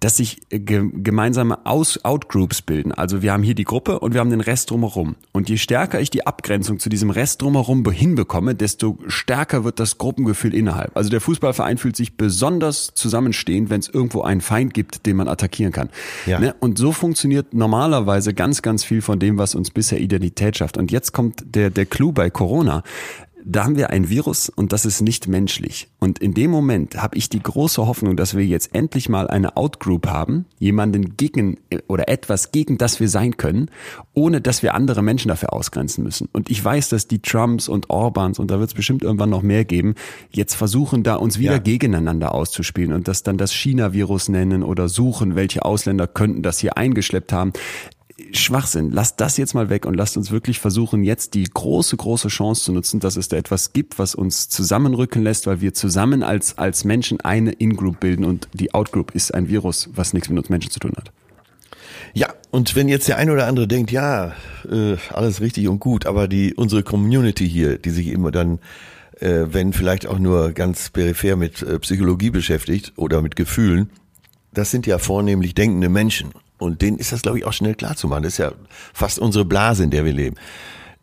dass 0.00 0.16
sich 0.16 0.38
äh, 0.50 0.58
ge 0.58 0.90
gemeinsame 0.92 1.64
Aus 1.66 2.04
Outgroups 2.04 2.62
bilden. 2.62 2.92
Also 2.92 3.22
wir 3.22 3.32
haben 3.32 3.42
hier 3.42 3.54
die 3.54 3.64
Gruppe 3.64 3.98
und 4.00 4.14
wir 4.14 4.20
haben 4.20 4.30
den 4.30 4.40
Rest 4.40 4.70
drumherum. 4.70 5.16
Und 5.32 5.48
je 5.48 5.56
stärker 5.56 6.00
ich 6.00 6.10
die 6.10 6.26
Abgrenzung 6.26 6.78
zu 6.78 6.88
diesem 6.88 7.10
Rest 7.10 7.42
drumherum 7.42 7.88
hinbekomme, 7.90 8.54
desto 8.54 8.98
stärker 9.06 9.64
wird 9.64 9.80
das 9.80 9.98
Gruppengefühl 9.98 10.54
innerhalb. 10.54 10.96
Also 10.96 11.10
der 11.10 11.20
Fußballverein 11.20 11.78
fühlt 11.78 11.96
sich 11.96 12.16
besonders 12.16 12.92
zusammenstehend, 12.94 13.70
wenn 13.70 13.80
es 13.80 13.88
irgendwo 13.88 14.22
einen 14.22 14.40
Feind 14.40 14.74
gibt, 14.74 15.06
den 15.06 15.16
man 15.16 15.28
attackieren 15.28 15.72
kann. 15.72 15.88
Ja. 16.26 16.38
Ne? 16.38 16.54
Und 16.60 16.78
so 16.78 16.92
funktioniert 16.92 17.54
normalerweise 17.54 18.34
ganz, 18.34 18.62
ganz 18.62 18.84
viel 18.84 19.02
von 19.02 19.18
dem, 19.18 19.38
was 19.38 19.54
uns 19.54 19.70
bisher 19.70 20.00
Identität 20.00 20.56
schafft. 20.56 20.76
Und 20.76 20.90
jetzt 20.90 21.12
kommt 21.12 21.42
der, 21.54 21.70
der 21.70 21.86
Clou 21.86 22.12
bei 22.12 22.30
Corona 22.30 22.82
da 23.48 23.64
haben 23.64 23.76
wir 23.76 23.90
ein 23.90 24.10
Virus 24.10 24.48
und 24.48 24.72
das 24.72 24.84
ist 24.84 25.02
nicht 25.02 25.28
menschlich. 25.28 25.88
Und 26.00 26.18
in 26.18 26.34
dem 26.34 26.50
Moment 26.50 27.00
habe 27.00 27.16
ich 27.16 27.28
die 27.28 27.40
große 27.40 27.86
Hoffnung, 27.86 28.16
dass 28.16 28.36
wir 28.36 28.44
jetzt 28.44 28.74
endlich 28.74 29.08
mal 29.08 29.28
eine 29.28 29.56
Outgroup 29.56 30.08
haben, 30.08 30.46
jemanden 30.58 31.16
gegen 31.16 31.58
oder 31.86 32.08
etwas 32.08 32.50
gegen 32.50 32.76
das 32.76 32.98
wir 32.98 33.08
sein 33.08 33.36
können, 33.36 33.70
ohne 34.14 34.40
dass 34.40 34.64
wir 34.64 34.74
andere 34.74 35.00
Menschen 35.00 35.28
dafür 35.28 35.52
ausgrenzen 35.52 36.02
müssen. 36.02 36.28
Und 36.32 36.50
ich 36.50 36.62
weiß, 36.62 36.88
dass 36.88 37.06
die 37.06 37.20
Trumps 37.20 37.68
und 37.68 37.88
Orbans, 37.88 38.40
und 38.40 38.50
da 38.50 38.58
wird 38.58 38.70
es 38.70 38.74
bestimmt 38.74 39.04
irgendwann 39.04 39.30
noch 39.30 39.42
mehr 39.42 39.64
geben, 39.64 39.94
jetzt 40.30 40.56
versuchen, 40.56 41.04
da 41.04 41.14
uns 41.14 41.38
wieder 41.38 41.52
ja. 41.52 41.58
gegeneinander 41.58 42.34
auszuspielen 42.34 42.92
und 42.92 43.06
das 43.06 43.22
dann 43.22 43.38
das 43.38 43.54
China-Virus 43.54 44.28
nennen 44.28 44.64
oder 44.64 44.88
suchen, 44.88 45.36
welche 45.36 45.64
Ausländer 45.64 46.08
könnten 46.08 46.42
das 46.42 46.58
hier 46.58 46.76
eingeschleppt 46.76 47.32
haben. 47.32 47.52
Schwachsinn. 48.32 48.90
Lasst 48.90 49.20
das 49.20 49.36
jetzt 49.36 49.54
mal 49.54 49.68
weg 49.68 49.84
und 49.84 49.94
lasst 49.94 50.16
uns 50.16 50.30
wirklich 50.30 50.58
versuchen, 50.58 51.04
jetzt 51.04 51.34
die 51.34 51.44
große, 51.44 51.96
große 51.96 52.28
Chance 52.28 52.64
zu 52.64 52.72
nutzen, 52.72 52.98
dass 53.00 53.16
es 53.16 53.28
da 53.28 53.36
etwas 53.36 53.72
gibt, 53.72 53.98
was 53.98 54.14
uns 54.14 54.48
zusammenrücken 54.48 55.22
lässt, 55.22 55.46
weil 55.46 55.60
wir 55.60 55.74
zusammen 55.74 56.22
als, 56.22 56.56
als 56.56 56.84
Menschen 56.84 57.20
eine 57.20 57.52
In-Group 57.52 58.00
bilden 58.00 58.24
und 58.24 58.48
die 58.54 58.72
Out-Group 58.72 59.14
ist 59.14 59.34
ein 59.34 59.48
Virus, 59.48 59.90
was 59.92 60.14
nichts 60.14 60.30
mit 60.30 60.38
uns 60.38 60.48
Menschen 60.48 60.70
zu 60.70 60.80
tun 60.80 60.92
hat. 60.96 61.12
Ja, 62.14 62.32
und 62.50 62.74
wenn 62.74 62.88
jetzt 62.88 63.08
der 63.08 63.18
eine 63.18 63.32
oder 63.32 63.46
andere 63.46 63.68
denkt, 63.68 63.90
ja, 63.90 64.32
äh, 64.70 64.96
alles 65.10 65.42
richtig 65.42 65.68
und 65.68 65.80
gut, 65.80 66.06
aber 66.06 66.28
die 66.28 66.54
unsere 66.54 66.82
Community 66.82 67.46
hier, 67.46 67.76
die 67.76 67.90
sich 67.90 68.06
immer 68.06 68.30
dann, 68.30 68.60
äh, 69.20 69.44
wenn 69.48 69.74
vielleicht 69.74 70.06
auch 70.06 70.18
nur 70.18 70.52
ganz 70.52 70.88
peripher 70.88 71.36
mit 71.36 71.60
äh, 71.60 71.78
Psychologie 71.80 72.30
beschäftigt 72.30 72.94
oder 72.96 73.20
mit 73.20 73.36
Gefühlen, 73.36 73.90
das 74.54 74.70
sind 74.70 74.86
ja 74.86 74.96
vornehmlich 74.98 75.54
denkende 75.54 75.90
Menschen. 75.90 76.30
Und 76.58 76.82
denen 76.82 76.98
ist 76.98 77.12
das, 77.12 77.22
glaube 77.22 77.38
ich, 77.38 77.44
auch 77.44 77.52
schnell 77.52 77.74
klar 77.74 77.96
zu 77.96 78.08
machen. 78.08 78.22
Das 78.22 78.34
ist 78.34 78.38
ja 78.38 78.52
fast 78.94 79.18
unsere 79.18 79.44
Blase, 79.44 79.84
in 79.84 79.90
der 79.90 80.04
wir 80.04 80.12
leben. 80.12 80.36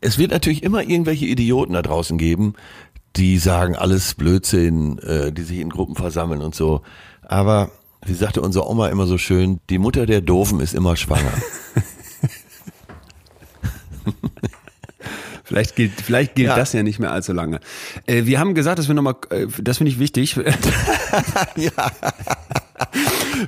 Es 0.02 0.18
wird 0.18 0.32
natürlich 0.32 0.64
immer 0.64 0.82
irgendwelche 0.82 1.26
Idioten 1.26 1.74
da 1.74 1.82
draußen 1.82 2.18
geben, 2.18 2.56
die 3.16 3.38
sagen, 3.38 3.76
alles 3.76 4.16
Blödsinn, 4.16 4.98
äh, 5.00 5.32
die 5.32 5.44
sich 5.44 5.60
in 5.60 5.70
Gruppen 5.70 5.96
versammeln 5.96 6.42
und 6.42 6.56
so. 6.56 6.82
Aber, 7.22 7.72
wie 8.06 8.14
sagte 8.14 8.42
unsere 8.42 8.68
Oma 8.68 8.90
immer 8.90 9.06
so 9.06 9.18
schön, 9.18 9.60
die 9.70 9.78
Mutter 9.78 10.06
der 10.06 10.22
Doofen 10.22 10.60
ist 10.60 10.74
immer 10.74 10.96
schwanger. 10.96 11.32
Vielleicht 15.54 15.76
gilt, 15.76 15.92
vielleicht 16.02 16.34
gilt 16.34 16.48
ja. 16.48 16.56
das 16.56 16.74
ja 16.74 16.82
nicht 16.82 16.98
mehr 16.98 17.12
allzu 17.12 17.32
lange. 17.32 17.60
Äh, 18.08 18.26
wir 18.26 18.40
haben 18.40 18.56
gesagt, 18.56 18.80
dass 18.80 18.88
wir 18.88 18.96
nochmal, 18.96 19.18
äh, 19.30 19.46
das 19.62 19.78
finde 19.78 19.92
ich 19.92 20.00
wichtig. 20.00 20.36
ja. 21.56 21.72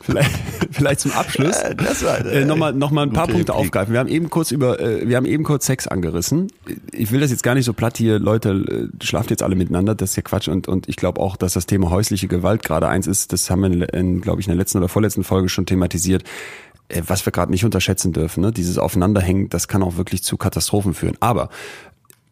vielleicht, 0.03 0.31
vielleicht 0.69 0.99
zum 0.99 1.13
Abschluss 1.13 1.55
das 1.75 2.03
war, 2.03 2.23
äh, 2.23 2.45
nochmal 2.45 2.73
noch 2.73 2.91
mal 2.91 3.01
ein 3.01 3.11
paar 3.11 3.25
Punkte 3.25 3.53
Replik. 3.53 3.65
aufgreifen. 3.65 3.93
Wir 3.93 3.99
haben 3.99 4.07
eben 4.07 4.29
kurz 4.29 4.51
über, 4.51 4.79
äh, 4.79 5.09
wir 5.09 5.17
haben 5.17 5.25
eben 5.25 5.43
kurz 5.43 5.65
Sex 5.65 5.87
angerissen. 5.87 6.51
Ich 6.91 7.11
will 7.11 7.21
das 7.21 7.31
jetzt 7.31 7.41
gar 7.41 7.55
nicht 7.55 7.65
so 7.65 7.73
platt 7.73 7.97
hier, 7.97 8.19
Leute, 8.19 8.51
äh, 8.51 9.03
schlaft 9.03 9.31
jetzt 9.31 9.41
alle 9.41 9.55
miteinander, 9.55 9.95
das 9.95 10.11
ist 10.11 10.17
ja 10.17 10.21
Quatsch. 10.21 10.47
Und, 10.47 10.67
und 10.67 10.87
ich 10.87 10.97
glaube 10.97 11.19
auch, 11.19 11.37
dass 11.37 11.53
das 11.53 11.65
Thema 11.65 11.89
häusliche 11.89 12.27
Gewalt 12.27 12.61
gerade 12.61 12.87
eins 12.87 13.07
ist, 13.07 13.33
das 13.33 13.49
haben 13.49 13.61
wir, 13.61 13.71
in, 13.71 13.81
in 13.81 14.21
glaube 14.21 14.41
ich, 14.41 14.45
in 14.45 14.51
der 14.51 14.59
letzten 14.59 14.77
oder 14.77 14.89
vorletzten 14.89 15.23
Folge 15.23 15.49
schon 15.49 15.65
thematisiert 15.65 16.23
äh, 16.87 17.01
was 17.07 17.25
wir 17.25 17.31
gerade 17.31 17.51
nicht 17.51 17.65
unterschätzen 17.65 18.13
dürfen. 18.13 18.41
Ne? 18.41 18.51
Dieses 18.51 18.77
Aufeinanderhängen, 18.77 19.49
das 19.49 19.67
kann 19.67 19.81
auch 19.81 19.97
wirklich 19.97 20.23
zu 20.23 20.37
Katastrophen 20.37 20.93
führen. 20.93 21.17
Aber 21.19 21.49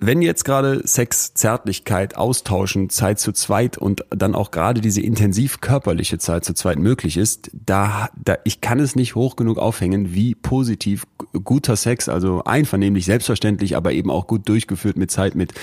wenn 0.06 0.22
jetzt 0.22 0.44
gerade 0.44 0.86
Sex, 0.86 1.34
Zärtlichkeit, 1.34 2.18
Austauschen, 2.18 2.90
Zeit 2.90 3.20
zu 3.20 3.32
zweit 3.32 3.78
und 3.78 4.04
dann 4.10 4.36
auch 4.36 4.52
gerade 4.52 4.82
diese 4.82 5.02
intensiv 5.02 5.62
körperliche 5.62 6.18
Zeit 6.18 6.44
zu 6.44 6.54
zweit 6.54 6.78
möglich 6.78 7.18
ist, 7.18 7.50
da, 7.54 8.10
da 8.16 8.38
ich 8.44 8.60
kann 8.62 8.80
es 8.80 8.96
nicht 8.96 9.16
hoch 9.16 9.36
genug 9.36 9.58
aufhängen, 9.58 10.14
wie 10.14 10.36
positiv 10.36 11.06
guter 11.44 11.76
Sex, 11.76 12.10
also 12.10 12.44
einvernehmlich, 12.44 13.06
selbstverständlich, 13.06 13.78
aber 13.78 13.94
eben 13.94 14.12
auch 14.12 14.28
gut 14.28 14.48
durchgeführt 14.50 14.98
mit 14.98 15.10
Zeit, 15.10 15.36
mit 15.36 15.54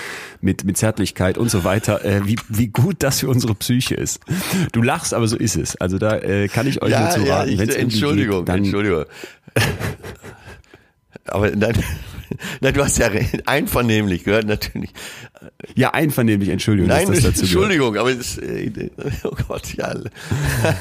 mit 0.41 0.63
mit 0.63 0.77
Zärtlichkeit 0.77 1.37
und 1.37 1.51
so 1.51 1.63
weiter, 1.63 2.03
äh, 2.03 2.21
wie 2.25 2.37
wie 2.49 2.67
gut 2.67 2.97
das 2.99 3.19
für 3.19 3.29
unsere 3.29 3.53
Psyche 3.55 3.95
ist. 3.95 4.21
Du 4.71 4.81
lachst, 4.81 5.13
aber 5.13 5.27
so 5.27 5.37
ist 5.37 5.55
es. 5.55 5.75
Also 5.75 5.97
da 5.97 6.17
äh, 6.17 6.47
kann 6.47 6.67
ich 6.67 6.81
euch 6.81 6.91
ja, 6.91 7.01
nur 7.01 7.09
zu 7.11 7.19
raten. 7.29 7.51
Ja, 7.51 7.63
ich, 7.63 7.77
Entschuldigung, 7.77 8.45
geht, 8.45 8.55
Entschuldigung. 8.55 9.05
aber 11.25 11.51
nein. 11.55 11.75
Nein, 12.59 12.73
du 12.73 12.83
hast 12.83 12.97
ja 12.97 13.09
einvernehmlich 13.45 14.23
gehört, 14.23 14.45
natürlich. 14.45 14.91
Ja, 15.75 15.93
einvernehmlich, 15.93 16.49
Entschuldigung. 16.49 16.89
Nein, 16.89 17.07
das 17.07 17.23
Entschuldigung, 17.23 17.93
gehört. 17.93 18.09
aber 18.11 18.19
es, 18.19 18.37
äh, 18.37 18.89
oh 19.23 19.35
Gott, 19.47 19.73
ja. 19.75 19.93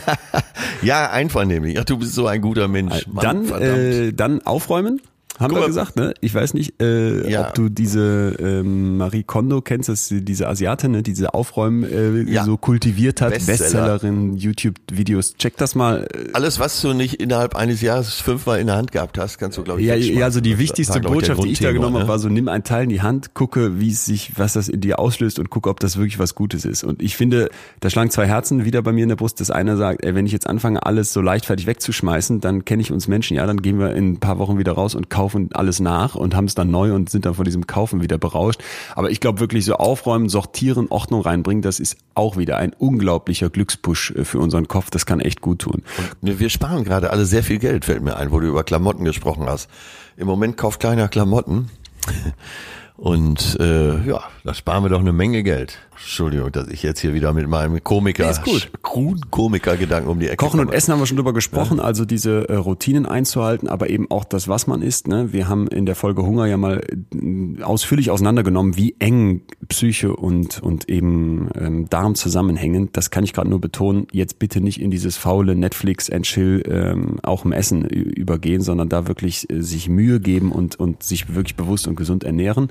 ja, 0.83 1.11
einvernehmlich. 1.11 1.79
Ach, 1.79 1.85
du 1.85 1.99
bist 1.99 2.15
so 2.15 2.27
ein 2.27 2.41
guter 2.41 2.69
Mensch. 2.69 3.07
Mann, 3.07 3.49
dann, 3.49 3.63
äh, 3.63 4.13
dann 4.13 4.43
aufräumen 4.43 5.01
haben 5.41 5.55
wir 5.55 5.67
gesagt, 5.67 5.97
ne? 5.97 6.15
Ich 6.21 6.35
weiß 6.35 6.55
nicht, 6.55 6.81
äh, 6.83 7.29
ja. 7.31 7.49
ob 7.49 7.55
du 7.55 7.69
diese 7.69 8.37
ähm, 8.39 8.99
Marie 8.99 9.23
Kondo 9.23 9.61
kennst, 9.61 9.89
dass 9.89 10.09
sie 10.09 10.23
diese 10.23 10.49
Asiatin, 10.49 10.93
ne, 10.93 11.03
diese 11.03 11.35
Aufräumen 11.35 11.85
äh, 11.85 12.31
ja. 12.31 12.45
so 12.45 12.57
kultiviert 12.57 13.21
hat, 13.21 13.31
Bestseller. 13.31 13.59
Bestsellerin, 13.59 14.37
YouTube-Videos. 14.37 15.35
Check 15.37 15.57
das 15.57 15.75
mal. 15.75 16.07
Alles, 16.33 16.59
was 16.59 16.81
du 16.81 16.93
nicht 16.93 17.15
innerhalb 17.15 17.57
eines 17.57 17.81
Jahres 17.81 18.15
fünfmal 18.15 18.61
in 18.61 18.67
der 18.67 18.77
Hand 18.77 18.93
gehabt 18.93 19.19
hast, 19.19 19.39
kannst 19.39 19.59
du, 19.59 19.63
glaube 19.63 19.81
ich, 19.81 19.87
Ja, 19.87 19.95
ja, 19.95 20.25
also 20.25 20.41
die 20.41 20.59
wichtigste 20.59 21.03
war, 21.03 21.13
Botschaft, 21.13 21.43
die 21.43 21.49
ich 21.49 21.59
da 21.59 21.73
genommen 21.73 21.95
ne? 21.95 22.01
habe, 22.01 22.09
war 22.09 22.19
so, 22.19 22.29
nimm 22.29 22.49
ein 22.49 22.65
Teil 22.65 22.85
in 22.85 22.89
die 22.91 23.03
Hand, 23.03 23.35
gucke, 23.35 23.81
wie 23.81 23.91
es 23.91 24.05
sich, 24.05 24.33
was 24.37 24.53
das 24.53 24.69
in 24.69 24.81
dir 24.81 24.99
auslöst 24.99 25.39
und 25.39 25.51
gucke, 25.51 25.71
ob 25.71 25.81
das 25.81 25.97
wirklich 25.97 26.19
was 26.19 26.35
Gutes 26.35 26.65
ist. 26.65 26.85
Und 26.85 27.03
ich 27.03 27.17
finde, 27.17 27.51
da 27.81 27.91
schlagen 27.91 28.11
zwei 28.11 28.27
Herzen 28.27 28.65
wieder 28.65 28.83
bei 28.83 28.93
mir 28.93 29.03
in 29.03 29.09
der 29.09 29.17
Brust. 29.17 29.41
Das 29.41 29.51
eine 29.51 29.77
sagt, 29.77 30.05
ey, 30.05 30.15
wenn 30.15 30.27
ich 30.27 30.33
jetzt 30.33 30.47
anfange, 30.47 30.85
alles 30.85 31.13
so 31.13 31.21
leichtfertig 31.21 31.67
wegzuschmeißen, 31.67 32.41
dann 32.41 32.65
kenne 32.65 32.83
ich 32.83 32.93
uns 32.93 33.09
Menschen, 33.09 33.37
ja, 33.37 33.47
dann 33.47 33.63
gehen 33.63 33.79
wir 33.79 33.95
in 33.95 34.13
ein 34.13 34.21
paar 34.21 34.39
Wochen 34.39 34.59
wieder 34.59 34.73
raus 34.73 34.95
und 34.95 35.11
kaufen 35.11 35.30
alles 35.53 35.81
nach 35.81 36.15
und 36.15 36.35
haben 36.35 36.47
es 36.47 36.55
dann 36.55 36.71
neu 36.71 36.95
und 36.95 37.11
sind 37.11 37.27
dann 37.27 37.35
von 37.35 37.45
diesem 37.45 37.67
Kaufen 37.67 38.03
wieder 38.03 38.19
berauscht. 38.19 38.63
Aber 38.95 39.11
ich 39.11 39.21
glaube 39.21 39.41
wirklich 39.41 39.65
so 39.65 39.75
aufräumen, 39.75 40.29
sortieren, 40.29 40.89
Ordnung 40.91 41.23
reinbringen, 41.23 41.63
das 41.63 41.81
ist 41.81 41.97
auch 42.15 42.37
wieder 42.37 42.57
ein 42.59 42.73
unglaublicher 42.73 43.51
Glückspush 43.51 44.13
äh, 44.13 44.25
für 44.25 44.39
unseren 44.39 44.69
Kopf. 44.69 44.91
Das 44.91 45.07
kann 45.07 45.21
echt 45.21 45.41
gut 45.41 45.61
tun. 45.61 45.83
Wir 46.21 46.51
sparen 46.51 46.85
gerade 46.85 47.11
alle 47.11 47.25
sehr 47.25 47.43
viel 47.43 47.59
Geld, 47.59 47.85
fällt 47.85 48.03
mir 48.03 48.17
ein, 48.17 48.31
wo 48.31 48.41
du 48.41 48.47
über 48.47 48.65
Klamotten 48.65 49.05
gesprochen 49.05 49.47
hast. 49.47 49.69
Im 50.17 50.27
Moment 50.27 50.57
kauft 50.57 50.81
keiner 50.81 51.09
Klamotten. 51.09 51.71
Und 52.97 53.59
äh, 53.59 54.07
ja, 54.07 54.23
da 54.45 54.55
sparen 54.55 54.85
wir 54.85 54.89
doch 54.89 55.01
eine 55.01 55.13
Menge 55.13 55.43
Geld. 55.43 55.79
Entschuldigung, 55.93 56.51
dass 56.51 56.69
ich 56.69 56.83
jetzt 56.83 57.01
hier 57.01 57.13
wieder 57.13 57.33
mit 57.35 57.47
meinem 57.47 57.83
Komiker, 57.85 58.25
nee, 58.25 58.31
ist 58.31 58.43
gut. 58.43 58.71
kruden 58.83 59.31
Komiker-Gedanken 59.31 60.09
um 60.09 60.19
die 60.19 60.27
Ecke 60.27 60.37
Kochen 60.37 60.59
komme. 60.59 60.71
und 60.71 60.75
Essen 60.75 60.93
haben 60.93 61.01
wir 61.01 61.07
schon 61.07 61.19
drüber 61.19 61.35
gesprochen, 61.35 61.77
ja. 61.79 61.85
also 61.85 62.07
diese 62.07 62.49
äh, 62.49 62.55
Routinen 62.55 63.05
einzuhalten, 63.05 63.69
aber 63.69 63.91
eben 63.91 64.11
auch 64.11 64.25
das, 64.25 64.49
was 64.49 64.67
man 64.67 64.81
isst. 64.81 65.09
Ne? 65.09 65.33
Wir 65.33 65.49
haben 65.49 65.69
in 65.69 65.85
der 65.85 65.95
Folge 65.95 66.23
Hunger 66.23 66.47
ja 66.47 66.57
mal 66.57 66.81
äh, 66.81 67.63
ausführlich 67.63 68.11
auseinandergenommen, 68.11 68.77
wie 68.77 68.97
eng 68.99 69.43
Psyche 69.69 70.17
und, 70.17 70.63
und 70.63 70.89
eben 70.89 71.51
ähm, 71.55 71.91
Darm 71.91 72.15
zusammenhängen. 72.15 72.89
Das 72.93 73.11
kann 73.11 73.25
ich 73.25 73.35
gerade 73.35 73.51
nur 73.51 73.61
betonen. 73.61 74.07
Jetzt 74.11 74.39
bitte 74.39 74.63
nicht 74.63 74.81
in 74.81 74.91
dieses 74.91 75.19
faule 75.19 75.55
Netflix 75.55 76.09
and 76.09 76.25
Chill 76.25 76.63
ähm, 76.67 77.19
auch 77.23 77.45
im 77.45 77.53
Essen 77.53 77.85
übergehen, 77.85 78.63
sondern 78.63 78.89
da 78.89 79.07
wirklich 79.07 79.51
äh, 79.51 79.61
sich 79.61 79.91
Mühe 79.91 80.19
geben 80.19 80.51
und, 80.51 80.81
und 80.81 81.03
sich 81.03 81.35
wirklich 81.35 81.57
bewusst 81.57 81.87
und 81.87 81.97
gesund 81.97 82.25
ernähren. 82.25 82.71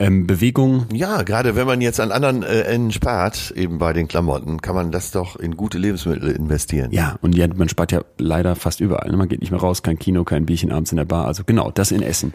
Ähm, 0.00 0.26
Bewegung. 0.26 0.86
Ja, 0.94 1.22
gerade 1.22 1.56
wenn 1.56 1.66
man 1.66 1.82
jetzt 1.82 2.00
an 2.00 2.10
anderen 2.10 2.42
äh, 2.42 2.62
Enden 2.62 2.90
spart, 2.90 3.50
eben 3.54 3.76
bei 3.76 3.92
den 3.92 4.08
Klamotten, 4.08 4.62
kann 4.62 4.74
man 4.74 4.90
das 4.90 5.10
doch 5.10 5.36
in 5.36 5.58
gute 5.58 5.76
Lebensmittel 5.76 6.30
investieren. 6.30 6.90
Ja, 6.90 7.18
und 7.20 7.36
ja, 7.36 7.46
man 7.54 7.68
spart 7.68 7.92
ja 7.92 8.02
leider 8.16 8.56
fast 8.56 8.80
überall. 8.80 9.10
Ne? 9.10 9.18
Man 9.18 9.28
geht 9.28 9.40
nicht 9.40 9.50
mehr 9.50 9.60
raus, 9.60 9.82
kein 9.82 9.98
Kino, 9.98 10.24
kein 10.24 10.46
Bierchen 10.46 10.72
abends 10.72 10.90
in 10.90 10.96
der 10.96 11.04
Bar. 11.04 11.26
Also 11.26 11.44
genau, 11.44 11.70
das 11.70 11.92
in 11.92 12.00
Essen. 12.00 12.32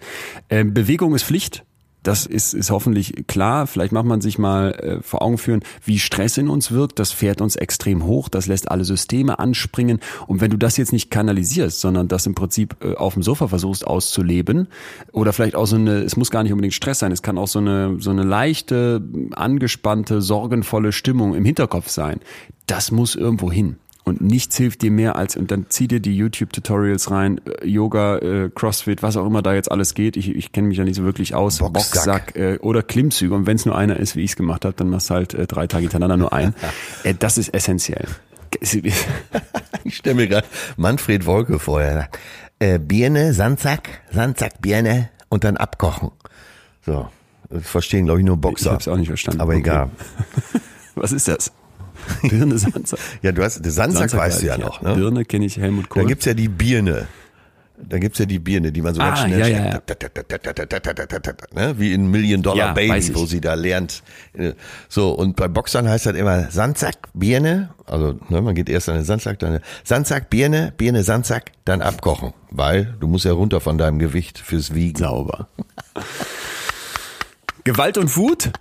Ähm, 0.51 0.75
Bewegung 0.75 1.15
ist 1.15 1.23
Pflicht. 1.23 1.65
Das 2.05 2.27
ist, 2.27 2.53
ist 2.53 2.69
hoffentlich 2.69 3.25
klar. 3.25 3.65
Vielleicht 3.65 3.91
macht 3.91 4.05
man 4.05 4.21
sich 4.21 4.37
mal 4.37 4.73
äh, 4.73 5.01
vor 5.01 5.23
Augen 5.23 5.39
führen, 5.39 5.61
wie 5.83 5.97
Stress 5.97 6.37
in 6.37 6.49
uns 6.49 6.71
wirkt. 6.71 6.99
Das 6.99 7.11
fährt 7.11 7.41
uns 7.41 7.55
extrem 7.55 8.05
hoch. 8.05 8.29
Das 8.29 8.45
lässt 8.45 8.69
alle 8.69 8.85
Systeme 8.85 9.39
anspringen. 9.39 9.99
Und 10.27 10.39
wenn 10.39 10.51
du 10.51 10.57
das 10.57 10.77
jetzt 10.77 10.93
nicht 10.93 11.09
kanalisierst, 11.09 11.81
sondern 11.81 12.07
das 12.07 12.27
im 12.27 12.35
Prinzip 12.35 12.75
äh, 12.81 12.93
auf 12.93 13.15
dem 13.15 13.23
Sofa 13.23 13.47
versuchst 13.47 13.87
auszuleben 13.87 14.67
oder 15.13 15.33
vielleicht 15.33 15.55
auch 15.55 15.65
so 15.65 15.77
eine, 15.77 16.03
es 16.03 16.15
muss 16.15 16.29
gar 16.29 16.43
nicht 16.43 16.51
unbedingt 16.51 16.75
Stress 16.75 16.99
sein, 16.99 17.11
es 17.11 17.23
kann 17.23 17.39
auch 17.39 17.47
so 17.47 17.57
eine, 17.57 17.97
so 17.99 18.11
eine 18.11 18.21
leichte, 18.21 19.01
angespannte, 19.31 20.21
sorgenvolle 20.21 20.91
Stimmung 20.91 21.33
im 21.33 21.43
Hinterkopf 21.43 21.89
sein. 21.89 22.19
Das 22.67 22.91
muss 22.91 23.15
irgendwo 23.15 23.51
hin. 23.51 23.77
Und 24.05 24.21
nichts 24.21 24.55
hilft 24.55 24.83
dir 24.83 24.91
mehr 24.91 25.15
als, 25.15 25.35
und 25.35 25.49
dann 25.49 25.65
zieh 25.69 25.87
dir 25.87 25.99
die 25.99 26.15
YouTube-Tutorials 26.15 27.09
rein, 27.09 27.41
äh, 27.45 27.67
Yoga, 27.67 28.19
äh, 28.19 28.51
Crossfit, 28.53 29.01
was 29.01 29.17
auch 29.17 29.25
immer 29.25 29.41
da 29.41 29.55
jetzt 29.55 29.71
alles 29.71 29.95
geht. 29.95 30.15
Ich, 30.15 30.29
ich 30.29 30.51
kenne 30.51 30.67
mich 30.67 30.77
ja 30.77 30.83
nicht 30.83 30.95
so 30.95 31.03
wirklich 31.03 31.33
aus. 31.33 31.57
Boxsack, 31.57 31.73
Boxsack 31.73 32.35
äh, 32.35 32.59
oder 32.59 32.83
Klimmzüge. 32.83 33.33
Und 33.33 33.47
wenn 33.47 33.55
es 33.55 33.65
nur 33.65 33.75
einer 33.75 33.97
ist, 33.97 34.15
wie 34.15 34.21
ich 34.21 34.31
es 34.31 34.35
gemacht 34.35 34.63
habe, 34.63 34.75
dann 34.75 34.89
machst 34.89 35.09
du 35.09 35.15
halt 35.15 35.33
äh, 35.33 35.47
drei 35.47 35.65
Tage 35.65 35.81
hintereinander 35.81 36.17
nur 36.17 36.33
ein. 36.33 36.53
äh, 37.03 37.15
das 37.17 37.39
ist 37.39 37.53
essentiell 37.53 38.07
ich 39.83 39.97
stelle 39.97 40.15
mir 40.15 40.27
gerade 40.27 40.47
Manfred 40.77 41.25
Wolke 41.25 41.59
vorher. 41.59 42.09
Äh, 42.59 42.79
Birne, 42.79 43.33
Sandsack, 43.33 44.01
Sandsack, 44.11 44.61
Birne 44.61 45.09
und 45.29 45.43
dann 45.43 45.57
abkochen. 45.57 46.11
So, 46.85 47.09
das 47.49 47.67
verstehen 47.67 48.05
glaube 48.05 48.21
ich 48.21 48.25
nur 48.25 48.37
Boxer. 48.37 48.65
Ich 48.65 48.71
habe 48.71 48.81
es 48.81 48.87
auch 48.87 48.97
nicht 48.97 49.07
verstanden. 49.07 49.41
Aber 49.41 49.51
okay. 49.51 49.61
egal. 49.61 49.89
Was 50.95 51.11
ist 51.11 51.27
das? 51.27 51.51
Birne, 52.21 52.57
Sandsack. 52.57 52.99
ja, 53.21 53.31
du 53.31 53.43
hast, 53.43 53.55
Sandsack, 53.55 54.09
Sandsack 54.09 54.19
weißt 54.19 54.41
du 54.41 54.45
ja 54.47 54.57
noch. 54.57 54.81
Ne? 54.81 54.95
Birne 54.95 55.25
kenne 55.25 55.45
ich 55.45 55.57
Helmut 55.57 55.89
Kohl. 55.89 56.03
Da 56.03 56.07
gibt's 56.07 56.25
ja 56.25 56.33
die 56.33 56.49
Birne. 56.49 57.07
Da 57.77 57.97
gibt's 57.97 58.19
ja 58.19 58.25
die 58.25 58.39
Birne, 58.39 58.71
die 58.71 58.81
man 58.81 58.93
so 58.93 59.01
ganz 59.01 59.19
schnell 59.19 59.39
ja, 59.39 59.47
ja, 59.47 59.81
ne? 61.53 61.75
wie 61.77 61.93
in 61.93 62.09
Million 62.09 62.41
Dollar 62.41 62.73
Baby, 62.73 63.13
wo 63.13 63.25
sie 63.25 63.41
da 63.41 63.53
lernt. 63.53 64.01
So, 64.87 65.11
und 65.11 65.35
bei 65.35 65.49
Boxern 65.49 65.87
heißt 65.89 66.05
das 66.05 66.15
immer 66.15 66.49
Sandsack, 66.51 66.95
Birne, 67.13 67.69
also 67.85 68.17
ne, 68.29 68.41
man 68.41 68.55
geht 68.55 68.69
erst 68.69 68.87
an 68.87 68.95
den 68.95 69.03
Sandsack, 69.03 69.39
dann 69.39 69.59
Sandsack, 69.83 70.29
Birne, 70.29 70.73
Birne, 70.77 71.03
Sandsack, 71.03 71.51
dann 71.65 71.81
abkochen, 71.81 72.33
weil 72.49 72.95
du 72.99 73.07
musst 73.07 73.25
ja 73.25 73.33
runter 73.33 73.59
von 73.59 73.77
deinem 73.77 73.99
Gewicht 73.99 74.39
fürs 74.39 74.73
Wiegen. 74.73 74.97
Sauber. 74.97 75.49
Gewalt 77.65 77.97
und 77.97 78.15
Wut 78.15 78.51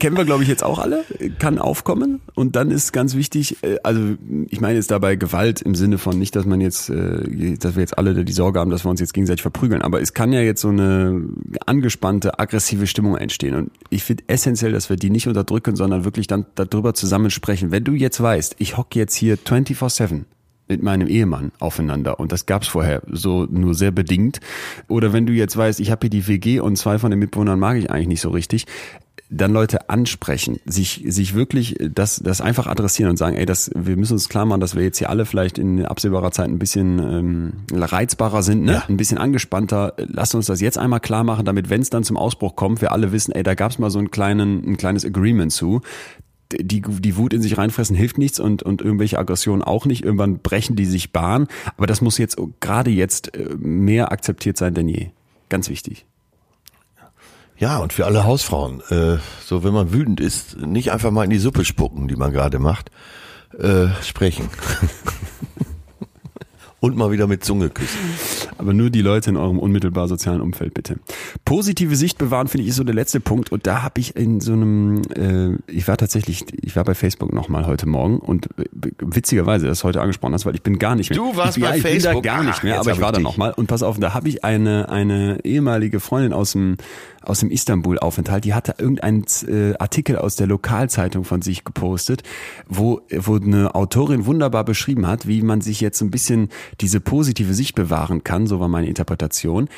kennen 0.00 0.16
wir, 0.16 0.24
glaube 0.24 0.42
ich, 0.42 0.48
jetzt 0.48 0.64
auch 0.64 0.78
alle, 0.78 1.04
kann 1.38 1.58
aufkommen. 1.58 2.20
Und 2.34 2.56
dann 2.56 2.70
ist 2.70 2.92
ganz 2.92 3.14
wichtig, 3.14 3.62
äh, 3.62 3.76
also 3.84 4.00
ich 4.48 4.60
meine 4.60 4.74
jetzt 4.74 4.90
dabei 4.90 5.14
Gewalt 5.14 5.60
im 5.60 5.76
Sinne 5.76 5.98
von 5.98 6.18
nicht, 6.18 6.34
dass 6.34 6.46
man 6.46 6.60
jetzt, 6.60 6.90
äh, 6.90 7.56
dass 7.56 7.76
wir 7.76 7.82
jetzt 7.82 7.96
alle 7.96 8.24
die 8.24 8.32
Sorge 8.32 8.58
haben, 8.58 8.70
dass 8.70 8.84
wir 8.84 8.90
uns 8.90 9.00
jetzt 9.00 9.14
gegenseitig 9.14 9.42
verprügeln, 9.42 9.82
aber 9.82 10.00
es 10.00 10.14
kann 10.14 10.32
ja 10.32 10.40
jetzt 10.40 10.62
so 10.62 10.68
eine 10.68 11.22
angespannte, 11.66 12.38
aggressive 12.38 12.86
Stimmung 12.86 13.16
entstehen. 13.16 13.54
Und 13.54 13.70
ich 13.90 14.02
finde 14.02 14.24
essentiell, 14.26 14.72
dass 14.72 14.90
wir 14.90 14.96
die 14.96 15.10
nicht 15.10 15.28
unterdrücken, 15.28 15.76
sondern 15.76 16.04
wirklich 16.04 16.26
dann 16.26 16.46
darüber 16.56 16.94
zusammensprechen. 16.94 17.70
Wenn 17.70 17.84
du 17.84 17.92
jetzt 17.92 18.20
weißt, 18.20 18.56
ich 18.58 18.76
hocke 18.76 18.98
jetzt 18.98 19.14
hier 19.14 19.36
24-7 19.36 20.24
mit 20.70 20.82
meinem 20.82 21.08
Ehemann 21.08 21.50
aufeinander 21.58 22.20
und 22.20 22.30
das 22.32 22.46
gab's 22.46 22.68
vorher 22.68 23.02
so 23.10 23.44
nur 23.50 23.74
sehr 23.74 23.90
bedingt. 23.90 24.40
Oder 24.88 25.12
wenn 25.12 25.26
du 25.26 25.32
jetzt 25.32 25.56
weißt, 25.56 25.80
ich 25.80 25.90
habe 25.90 26.02
hier 26.02 26.10
die 26.10 26.28
WG 26.28 26.60
und 26.60 26.76
zwei 26.76 26.98
von 26.98 27.10
den 27.10 27.18
Mitbewohnern 27.18 27.58
mag 27.58 27.76
ich 27.76 27.90
eigentlich 27.90 28.06
nicht 28.06 28.20
so 28.20 28.30
richtig, 28.30 28.66
dann 29.30 29.52
Leute 29.52 29.88
ansprechen, 29.88 30.58
sich, 30.66 31.04
sich 31.06 31.34
wirklich 31.34 31.76
das, 31.78 32.16
das 32.16 32.40
einfach 32.40 32.66
adressieren 32.66 33.10
und 33.10 33.16
sagen, 33.16 33.36
ey, 33.36 33.46
das, 33.46 33.70
wir 33.76 33.96
müssen 33.96 34.14
uns 34.14 34.28
klar 34.28 34.44
machen, 34.44 34.60
dass 34.60 34.74
wir 34.74 34.82
jetzt 34.82 34.98
hier 34.98 35.08
alle 35.08 35.24
vielleicht 35.24 35.56
in 35.56 35.86
absehbarer 35.86 36.32
Zeit 36.32 36.48
ein 36.48 36.58
bisschen 36.58 36.98
ähm, 36.98 37.52
reizbarer 37.72 38.42
sind, 38.42 38.64
ne? 38.64 38.72
Ja. 38.72 38.84
ein 38.88 38.96
bisschen 38.96 39.18
angespannter. 39.18 39.94
Lasst 39.98 40.34
uns 40.34 40.46
das 40.46 40.60
jetzt 40.60 40.78
einmal 40.78 40.98
klar 40.98 41.22
machen, 41.22 41.44
damit, 41.44 41.70
wenn 41.70 41.80
es 41.80 41.90
dann 41.90 42.02
zum 42.02 42.16
Ausbruch 42.16 42.56
kommt, 42.56 42.80
wir 42.80 42.90
alle 42.90 43.12
wissen, 43.12 43.32
ey, 43.32 43.44
da 43.44 43.54
gab's 43.54 43.78
mal 43.78 43.90
so 43.90 44.00
einen 44.00 44.10
kleinen, 44.10 44.68
ein 44.68 44.76
kleines 44.76 45.04
Agreement 45.04 45.52
zu. 45.52 45.80
Die, 46.52 46.82
die 46.82 47.16
Wut 47.16 47.32
in 47.32 47.42
sich 47.42 47.56
reinfressen 47.56 47.94
hilft 47.94 48.18
nichts 48.18 48.40
und, 48.40 48.64
und 48.64 48.82
irgendwelche 48.82 49.20
Aggressionen 49.20 49.62
auch 49.62 49.86
nicht. 49.86 50.04
Irgendwann 50.04 50.40
brechen 50.40 50.74
die 50.74 50.86
sich 50.86 51.12
Bahn. 51.12 51.46
Aber 51.76 51.86
das 51.86 52.00
muss 52.00 52.18
jetzt 52.18 52.36
gerade 52.58 52.90
jetzt 52.90 53.36
äh, 53.36 53.54
mehr 53.56 54.10
akzeptiert 54.10 54.56
sein 54.56 54.74
denn 54.74 54.88
je. 54.88 55.10
Ganz 55.48 55.68
wichtig. 55.68 56.06
Ja, 57.60 57.76
und 57.76 57.92
für 57.92 58.06
alle 58.06 58.24
Hausfrauen, 58.24 58.80
äh, 58.88 59.18
so 59.44 59.62
wenn 59.62 59.74
man 59.74 59.92
wütend 59.92 60.18
ist, 60.18 60.56
nicht 60.56 60.92
einfach 60.92 61.10
mal 61.10 61.24
in 61.24 61.30
die 61.30 61.38
Suppe 61.38 61.66
spucken, 61.66 62.08
die 62.08 62.16
man 62.16 62.32
gerade 62.32 62.58
macht, 62.58 62.90
äh, 63.58 63.88
sprechen. 64.02 64.48
und 66.80 66.96
mal 66.96 67.10
wieder 67.10 67.26
mit 67.26 67.44
Zunge 67.44 67.68
küssen. 67.68 67.98
Aber 68.56 68.72
nur 68.72 68.88
die 68.88 69.02
Leute 69.02 69.30
in 69.30 69.36
eurem 69.36 69.58
unmittelbar 69.58 70.08
sozialen 70.08 70.40
Umfeld 70.40 70.72
bitte. 70.72 70.96
Positive 71.44 71.94
Sicht 71.94 72.16
bewahren 72.16 72.48
finde 72.48 72.62
ich 72.62 72.70
ist 72.70 72.76
so 72.76 72.84
der 72.84 72.94
letzte 72.94 73.20
Punkt 73.20 73.52
und 73.52 73.66
da 73.66 73.82
habe 73.82 74.00
ich 74.00 74.16
in 74.16 74.40
so 74.40 74.52
einem, 74.52 75.02
äh, 75.14 75.56
ich 75.70 75.86
war 75.86 75.98
tatsächlich, 75.98 76.46
ich 76.62 76.74
war 76.76 76.84
bei 76.84 76.94
Facebook 76.94 77.34
nochmal 77.34 77.66
heute 77.66 77.86
Morgen 77.86 78.18
und 78.18 78.46
äh, 78.58 78.64
witzigerweise, 79.00 79.66
das 79.66 79.84
heute 79.84 80.00
angesprochen 80.00 80.32
hast, 80.32 80.46
weil 80.46 80.54
ich 80.54 80.62
bin 80.62 80.78
gar 80.78 80.94
nicht 80.94 81.10
mehr. 81.10 81.18
Du 81.18 81.36
warst 81.36 81.58
ich, 81.58 81.62
bei 81.62 81.76
ja, 81.76 81.82
Facebook? 81.82 82.16
Ich 82.16 82.22
bin 82.22 82.22
da 82.22 82.36
gar 82.36 82.42
nicht 82.42 82.64
mehr, 82.64 82.76
Ach, 82.76 82.80
aber 82.80 82.92
ich 82.92 83.00
war 83.00 83.12
da 83.12 83.20
nochmal 83.20 83.52
und 83.52 83.66
pass 83.66 83.82
auf, 83.82 84.00
da 84.00 84.14
habe 84.14 84.30
ich 84.30 84.44
eine 84.44 84.88
eine 84.88 85.44
ehemalige 85.44 86.00
Freundin 86.00 86.32
aus 86.32 86.52
dem 86.52 86.78
aus 87.22 87.40
dem 87.40 87.50
Istanbul-Aufenthalt, 87.50 88.44
die 88.44 88.54
hatte 88.54 88.74
irgendeinen 88.78 89.24
äh, 89.46 89.74
Artikel 89.78 90.16
aus 90.16 90.36
der 90.36 90.46
Lokalzeitung 90.46 91.24
von 91.24 91.42
sich 91.42 91.64
gepostet, 91.64 92.22
wo, 92.68 93.02
wo 93.10 93.36
eine 93.36 93.74
Autorin 93.74 94.26
wunderbar 94.26 94.64
beschrieben 94.64 95.06
hat, 95.06 95.26
wie 95.26 95.42
man 95.42 95.60
sich 95.60 95.80
jetzt 95.80 96.00
ein 96.00 96.10
bisschen 96.10 96.48
diese 96.80 97.00
positive 97.00 97.54
Sicht 97.54 97.74
bewahren 97.74 98.24
kann, 98.24 98.46
so 98.46 98.60
war 98.60 98.68
meine 98.68 98.88
Interpretation. 98.88 99.68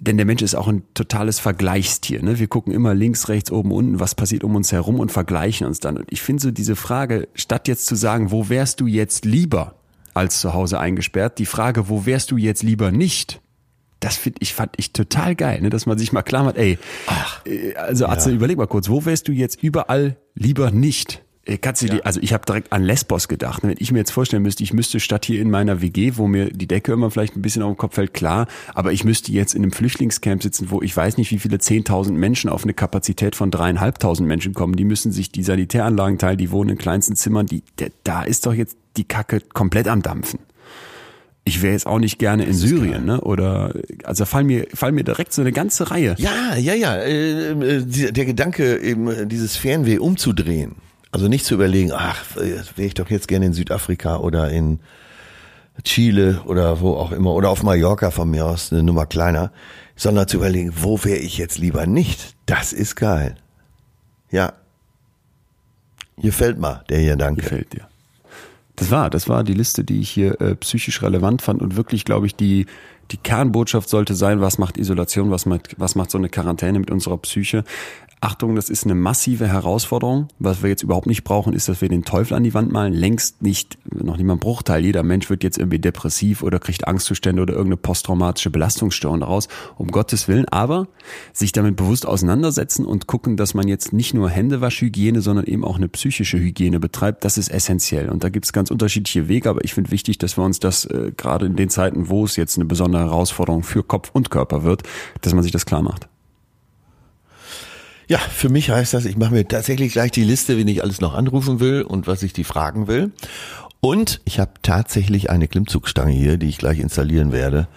Denn 0.00 0.16
der 0.16 0.26
Mensch 0.26 0.42
ist 0.42 0.54
auch 0.54 0.68
ein 0.68 0.82
totales 0.94 1.40
Vergleichstier. 1.40 2.22
Ne? 2.22 2.38
Wir 2.38 2.46
gucken 2.46 2.72
immer 2.72 2.94
links, 2.94 3.28
rechts, 3.28 3.50
oben, 3.50 3.72
unten, 3.72 3.98
was 3.98 4.14
passiert 4.14 4.44
um 4.44 4.54
uns 4.54 4.70
herum 4.70 5.00
und 5.00 5.10
vergleichen 5.10 5.66
uns 5.66 5.80
dann. 5.80 5.96
Und 5.96 6.06
ich 6.12 6.22
finde 6.22 6.40
so 6.42 6.50
diese 6.52 6.76
Frage, 6.76 7.28
statt 7.34 7.66
jetzt 7.66 7.86
zu 7.86 7.96
sagen, 7.96 8.30
wo 8.30 8.48
wärst 8.48 8.80
du 8.80 8.86
jetzt 8.86 9.24
lieber 9.24 9.74
als 10.14 10.40
zu 10.40 10.54
Hause 10.54 10.78
eingesperrt, 10.78 11.38
die 11.38 11.46
Frage, 11.46 11.88
wo 11.88 12.06
wärst 12.06 12.30
du 12.30 12.36
jetzt 12.36 12.62
lieber 12.62 12.92
nicht? 12.92 13.40
Das 14.00 14.16
finde 14.16 14.38
ich, 14.40 14.54
fand 14.54 14.72
ich 14.76 14.92
total 14.92 15.34
geil, 15.34 15.60
ne? 15.60 15.70
dass 15.70 15.86
man 15.86 15.98
sich 15.98 16.12
mal 16.12 16.22
klar 16.22 16.44
macht, 16.44 16.56
ey, 16.56 16.78
Ach, 17.06 17.44
äh, 17.46 17.74
also 17.74 18.06
Atze, 18.06 18.30
ja. 18.30 18.36
überleg 18.36 18.56
mal 18.56 18.66
kurz, 18.66 18.88
wo 18.88 19.04
wärst 19.04 19.28
du 19.28 19.32
jetzt 19.32 19.62
überall 19.62 20.16
lieber 20.34 20.70
nicht? 20.70 21.22
Äh, 21.44 21.58
kannst 21.58 21.82
du 21.82 21.86
ja. 21.86 21.94
die, 21.94 22.04
also 22.04 22.20
ich 22.20 22.32
habe 22.32 22.44
direkt 22.44 22.72
an 22.72 22.84
Lesbos 22.84 23.26
gedacht. 23.26 23.64
Ne? 23.64 23.70
Wenn 23.70 23.76
ich 23.80 23.90
mir 23.90 23.98
jetzt 23.98 24.12
vorstellen 24.12 24.42
müsste, 24.42 24.62
ich 24.62 24.72
müsste 24.72 25.00
statt 25.00 25.24
hier 25.24 25.40
in 25.40 25.50
meiner 25.50 25.80
WG, 25.80 26.12
wo 26.16 26.28
mir 26.28 26.50
die 26.50 26.66
Decke 26.66 26.92
immer 26.92 27.10
vielleicht 27.10 27.36
ein 27.36 27.42
bisschen 27.42 27.62
auf 27.62 27.72
den 27.72 27.78
Kopf 27.78 27.94
fällt, 27.94 28.14
klar, 28.14 28.46
aber 28.74 28.92
ich 28.92 29.04
müsste 29.04 29.32
jetzt 29.32 29.54
in 29.54 29.62
einem 29.62 29.72
Flüchtlingscamp 29.72 30.42
sitzen, 30.42 30.70
wo 30.70 30.82
ich 30.82 30.96
weiß 30.96 31.16
nicht, 31.16 31.30
wie 31.30 31.38
viele 31.38 31.58
zehntausend 31.58 32.18
Menschen 32.18 32.50
auf 32.50 32.64
eine 32.64 32.74
Kapazität 32.74 33.34
von 33.34 33.50
dreieinhalbtausend 33.50 34.28
Menschen 34.28 34.54
kommen. 34.54 34.76
Die 34.76 34.84
müssen 34.84 35.10
sich 35.10 35.32
die 35.32 35.42
Sanitäranlagen 35.42 36.18
teilen, 36.18 36.38
die 36.38 36.50
wohnen 36.50 36.70
in 36.70 36.78
kleinsten 36.78 37.16
Zimmern. 37.16 37.46
Die, 37.46 37.62
da 38.04 38.22
ist 38.22 38.46
doch 38.46 38.54
jetzt 38.54 38.76
die 38.96 39.04
Kacke 39.04 39.40
komplett 39.40 39.88
am 39.88 40.02
Dampfen 40.02 40.40
ich 41.44 41.62
wäre 41.62 41.72
jetzt 41.72 41.86
auch 41.86 41.98
nicht 41.98 42.18
gerne 42.18 42.44
in 42.44 42.52
Syrien, 42.52 43.06
ne? 43.06 43.20
Oder 43.22 43.72
also 44.04 44.26
fallen 44.26 44.46
mir 44.46 44.66
fallen 44.74 44.94
mir 44.94 45.04
direkt 45.04 45.32
so 45.32 45.40
eine 45.40 45.52
ganze 45.52 45.90
Reihe. 45.90 46.14
Ja, 46.18 46.56
ja, 46.56 46.74
ja. 46.74 46.96
Äh, 46.96 47.52
äh, 47.52 48.12
der 48.12 48.24
Gedanke, 48.26 48.78
eben 48.78 49.28
dieses 49.28 49.56
Fernweh 49.56 49.98
umzudrehen. 49.98 50.76
Also 51.10 51.28
nicht 51.28 51.46
zu 51.46 51.54
überlegen, 51.54 51.92
ach, 51.92 52.36
wäre 52.36 52.86
ich 52.86 52.94
doch 52.94 53.08
jetzt 53.08 53.28
gerne 53.28 53.46
in 53.46 53.52
Südafrika 53.54 54.18
oder 54.18 54.50
in 54.50 54.80
Chile 55.84 56.42
oder 56.44 56.80
wo 56.80 56.94
auch 56.94 57.12
immer 57.12 57.32
oder 57.32 57.50
auf 57.50 57.62
Mallorca 57.62 58.10
von 58.10 58.30
mir 58.30 58.44
aus 58.44 58.72
eine 58.72 58.82
Nummer 58.82 59.06
kleiner, 59.06 59.52
sondern 59.96 60.28
zu 60.28 60.36
überlegen, 60.36 60.72
wo 60.76 61.02
wäre 61.04 61.18
ich 61.18 61.38
jetzt 61.38 61.58
lieber 61.58 61.86
nicht? 61.86 62.36
Das 62.46 62.72
ist 62.72 62.96
geil. 62.96 63.36
Ja. 64.30 64.52
Gefällt 66.18 66.58
mal 66.58 66.84
der 66.88 66.98
hier, 66.98 67.16
danke. 67.16 67.42
Gefällt 67.42 67.72
dir. 67.72 67.87
Das 68.78 68.90
war, 68.90 69.10
das 69.10 69.28
war 69.28 69.42
die 69.42 69.54
Liste, 69.54 69.82
die 69.82 70.00
ich 70.00 70.08
hier 70.08 70.40
äh, 70.40 70.54
psychisch 70.54 71.02
relevant 71.02 71.42
fand 71.42 71.60
und 71.60 71.76
wirklich, 71.76 72.04
glaube 72.04 72.26
ich, 72.26 72.36
die 72.36 72.66
die 73.10 73.16
Kernbotschaft 73.16 73.88
sollte 73.88 74.14
sein, 74.14 74.40
was 74.40 74.58
macht 74.58 74.76
Isolation, 74.76 75.30
was 75.30 75.46
macht, 75.46 75.74
was 75.78 75.94
macht 75.94 76.10
so 76.10 76.18
eine 76.18 76.28
Quarantäne 76.28 76.78
mit 76.78 76.90
unserer 76.90 77.16
Psyche. 77.18 77.64
Achtung, 78.20 78.56
das 78.56 78.68
ist 78.68 78.84
eine 78.84 78.96
massive 78.96 79.46
Herausforderung. 79.46 80.28
Was 80.40 80.62
wir 80.62 80.70
jetzt 80.70 80.82
überhaupt 80.82 81.06
nicht 81.06 81.22
brauchen, 81.22 81.52
ist, 81.52 81.68
dass 81.68 81.80
wir 81.80 81.88
den 81.88 82.04
Teufel 82.04 82.34
an 82.34 82.42
die 82.42 82.52
Wand 82.52 82.72
malen. 82.72 82.92
Längst 82.92 83.42
nicht, 83.42 83.78
noch 83.94 84.16
nicht 84.16 84.26
mal 84.26 84.32
ein 84.34 84.40
Bruchteil. 84.40 84.84
Jeder 84.84 85.04
Mensch 85.04 85.30
wird 85.30 85.44
jetzt 85.44 85.56
irgendwie 85.56 85.78
depressiv 85.78 86.42
oder 86.42 86.58
kriegt 86.58 86.88
Angstzustände 86.88 87.42
oder 87.42 87.54
irgendeine 87.54 87.76
posttraumatische 87.76 88.50
Belastungsstörung 88.50 89.20
daraus. 89.20 89.46
Um 89.76 89.88
Gottes 89.88 90.26
Willen. 90.26 90.48
Aber 90.48 90.88
sich 91.32 91.52
damit 91.52 91.76
bewusst 91.76 92.06
auseinandersetzen 92.06 92.84
und 92.84 93.06
gucken, 93.06 93.36
dass 93.36 93.54
man 93.54 93.68
jetzt 93.68 93.92
nicht 93.92 94.14
nur 94.14 94.28
Händewaschhygiene, 94.28 95.20
sondern 95.20 95.46
eben 95.46 95.64
auch 95.64 95.76
eine 95.76 95.88
psychische 95.88 96.38
Hygiene 96.38 96.80
betreibt, 96.80 97.24
das 97.24 97.38
ist 97.38 97.48
essentiell. 97.48 98.08
Und 98.08 98.24
da 98.24 98.30
gibt 98.30 98.46
es 98.46 98.52
ganz 98.52 98.72
unterschiedliche 98.72 99.28
Wege. 99.28 99.48
Aber 99.48 99.64
ich 99.64 99.74
finde 99.74 99.92
wichtig, 99.92 100.18
dass 100.18 100.36
wir 100.36 100.44
uns 100.44 100.58
das 100.58 100.86
äh, 100.86 101.12
gerade 101.16 101.46
in 101.46 101.54
den 101.54 101.70
Zeiten, 101.70 102.08
wo 102.08 102.24
es 102.24 102.34
jetzt 102.34 102.56
eine 102.56 102.64
besondere 102.64 103.02
Herausforderung 103.02 103.62
für 103.62 103.84
Kopf 103.84 104.10
und 104.12 104.30
Körper 104.30 104.64
wird, 104.64 104.82
dass 105.20 105.34
man 105.34 105.44
sich 105.44 105.52
das 105.52 105.66
klar 105.66 105.82
macht. 105.82 106.08
Ja, 108.08 108.16
für 108.16 108.48
mich 108.48 108.70
heißt 108.70 108.94
das, 108.94 109.04
ich 109.04 109.18
mache 109.18 109.34
mir 109.34 109.46
tatsächlich 109.46 109.92
gleich 109.92 110.10
die 110.10 110.24
Liste, 110.24 110.56
wen 110.56 110.66
ich 110.66 110.82
alles 110.82 111.02
noch 111.02 111.14
anrufen 111.14 111.60
will 111.60 111.82
und 111.82 112.06
was 112.06 112.22
ich 112.22 112.32
die 112.32 112.44
fragen 112.44 112.88
will. 112.88 113.12
Und 113.80 114.22
ich 114.24 114.40
habe 114.40 114.52
tatsächlich 114.62 115.28
eine 115.28 115.46
Klimmzugstange 115.46 116.12
hier, 116.12 116.38
die 116.38 116.48
ich 116.48 116.56
gleich 116.56 116.78
installieren 116.78 117.32
werde. 117.32 117.68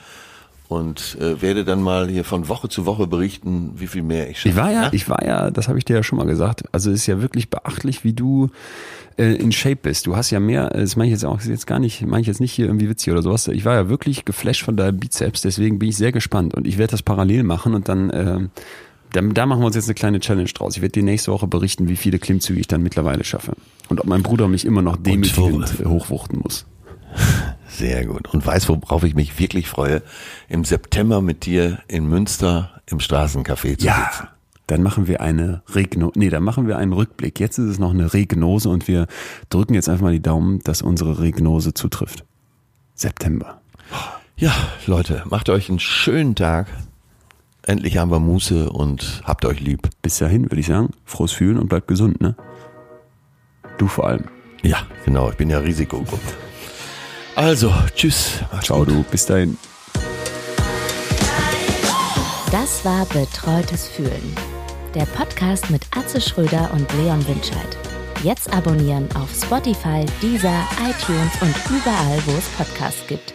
Und 0.70 1.18
äh, 1.20 1.42
werde 1.42 1.66
dann 1.66 1.82
mal 1.82 2.08
hier 2.08 2.24
von 2.24 2.48
Woche 2.48 2.70
zu 2.70 2.86
Woche 2.86 3.06
berichten, 3.08 3.74
wie 3.76 3.88
viel 3.88 4.04
mehr 4.04 4.30
ich 4.30 4.40
schaffe. 4.40 4.50
Ich 4.50 4.56
war 4.56 4.72
ja, 4.72 4.90
ich 4.94 5.10
war 5.10 5.26
ja, 5.26 5.52
das 5.52 5.68
habe 5.68 5.78
ich 5.78 5.84
dir 5.84 5.98
ja 5.98 6.04
schon 6.04 6.18
mal 6.18 6.26
gesagt. 6.26 6.64
Also 6.72 6.92
es 6.92 7.02
ist 7.02 7.08
ja 7.08 7.22
wirklich 7.22 7.50
beachtlich, 7.50 8.06
wie 8.06 8.14
du 8.14 8.50
äh, 9.18 9.34
in 9.34 9.52
Shape 9.52 9.76
bist. 9.76 10.08
Du 10.08 10.16
hast 10.16 10.32
ja 10.32 10.40
mehr, 10.40 10.70
das 10.70 10.96
meine 10.96 11.10
ich 11.10 11.12
jetzt 11.12 11.26
auch 11.26 11.42
jetzt 11.42 11.68
gar 11.68 11.80
nicht, 11.80 12.06
meine 12.06 12.22
ich 12.22 12.28
jetzt 12.28 12.40
nicht 12.40 12.54
hier 12.54 12.68
irgendwie 12.68 12.88
witzig 12.88 13.12
oder 13.12 13.22
sowas. 13.22 13.50
Ich 13.50 13.66
war 13.66 13.76
ja 13.76 13.90
wirklich 13.90 14.24
geflasht 14.24 14.64
von 14.64 14.78
deinem 14.78 14.98
Bizeps, 14.98 15.42
deswegen 15.42 15.78
bin 15.78 15.90
ich 15.90 15.98
sehr 15.98 16.14
gespannt 16.14 16.54
und 16.54 16.66
ich 16.66 16.78
werde 16.78 16.92
das 16.92 17.04
parallel 17.04 17.44
machen 17.44 17.74
und 17.74 17.90
dann 17.90 18.10
äh, 18.10 18.40
da, 19.12 19.22
da 19.22 19.46
machen 19.46 19.62
wir 19.62 19.68
uns 19.68 19.76
jetzt 19.76 19.88
eine 19.88 19.96
kleine 19.96 20.20
Challenge 20.20 20.50
draus. 20.50 20.76
Ich 20.76 20.82
werde 20.82 20.94
dir 20.94 21.04
nächste 21.04 21.32
Woche 21.32 21.48
berichten, 21.48 21.88
wie 21.88 21.96
viele 21.96 22.20
Klimmzüge 22.20 22.60
ich 22.60 22.68
dann 22.68 22.82
mittlerweile 22.82 23.24
schaffe. 23.24 23.54
Und 23.90 24.00
ob 24.00 24.08
mein 24.08 24.24
Bruder 24.24 24.48
mich 24.48 24.66
immer 24.66 24.82
noch 24.82 24.98
demütigend 24.98 25.86
hochwuchten 25.86 26.40
muss. 26.40 26.66
Sehr 27.68 28.06
gut. 28.06 28.34
Und 28.34 28.46
weißt, 28.46 28.70
worauf 28.70 29.04
ich 29.04 29.16
mich 29.16 29.38
wirklich 29.40 29.68
freue? 29.68 30.02
Im 30.50 30.64
September 30.64 31.22
mit 31.22 31.46
dir 31.46 31.80
in 31.88 32.08
Münster 32.08 32.82
im 32.86 33.00
Straßencafé 33.00 33.78
zu 33.78 33.86
ja. 33.86 34.10
sitzen. 34.12 34.28
dann 34.68 34.84
machen 34.84 35.08
wir 35.08 35.22
eine 35.22 35.64
Regno, 35.74 36.12
nee, 36.16 36.30
dann 36.30 36.44
machen 36.44 36.68
wir 36.68 36.78
einen 36.78 36.94
Rückblick. 36.94 37.40
Jetzt 37.40 37.58
ist 37.58 37.70
es 37.70 37.80
noch 37.80 37.92
eine 37.92 38.14
Regnose 38.14 38.70
und 38.70 38.88
wir 38.88 39.08
drücken 39.50 39.74
jetzt 39.74 39.90
einfach 39.90 40.04
mal 40.04 40.14
die 40.14 40.22
Daumen, 40.22 40.60
dass 40.60 40.82
unsere 40.82 41.20
Regnose 41.20 41.74
zutrifft. 41.74 42.26
September. 42.96 43.62
Ja, 44.38 44.54
Leute, 44.86 45.24
macht 45.30 45.50
euch 45.50 45.70
einen 45.70 45.80
schönen 45.80 46.36
Tag. 46.36 46.68
Endlich 47.64 47.98
haben 47.98 48.10
wir 48.10 48.20
Muße 48.20 48.70
und 48.72 49.22
habt 49.24 49.46
euch 49.46 49.60
lieb. 49.60 49.90
Bis 50.02 50.18
dahin 50.18 50.46
würde 50.46 50.60
ich 50.60 50.68
sagen, 50.68 50.90
frohes 51.06 51.32
Fühlen 51.32 51.60
und 51.60 51.70
bleibt 51.70 51.88
gesund, 51.88 52.20
ne? 52.20 52.36
Du 53.78 53.88
vor 53.88 54.08
allem. 54.08 54.26
Ja, 54.64 54.80
genau, 55.06 55.30
ich 55.30 55.38
bin 55.38 55.50
ja 55.50 55.60
Risikogruppe. 55.60 56.18
Also, 57.36 57.72
tschüss. 57.96 58.40
Ciao, 58.64 58.84
du. 58.84 59.04
Bis 59.04 59.26
dahin. 59.26 59.58
Das 62.52 62.84
war 62.84 63.06
Betreutes 63.06 63.88
Fühlen. 63.88 64.36
Der 64.94 65.06
Podcast 65.06 65.70
mit 65.70 65.86
Atze 65.96 66.20
Schröder 66.20 66.70
und 66.74 66.92
Leon 66.96 67.26
Winscheid. 67.28 67.78
Jetzt 68.24 68.54
abonnieren 68.54 69.08
auf 69.16 69.34
Spotify, 69.34 70.06
Deezer, 70.22 70.68
iTunes 70.82 71.42
und 71.42 71.56
überall, 71.70 72.22
wo 72.26 72.32
es 72.34 72.48
Podcasts 72.58 73.08
gibt. 73.08 73.31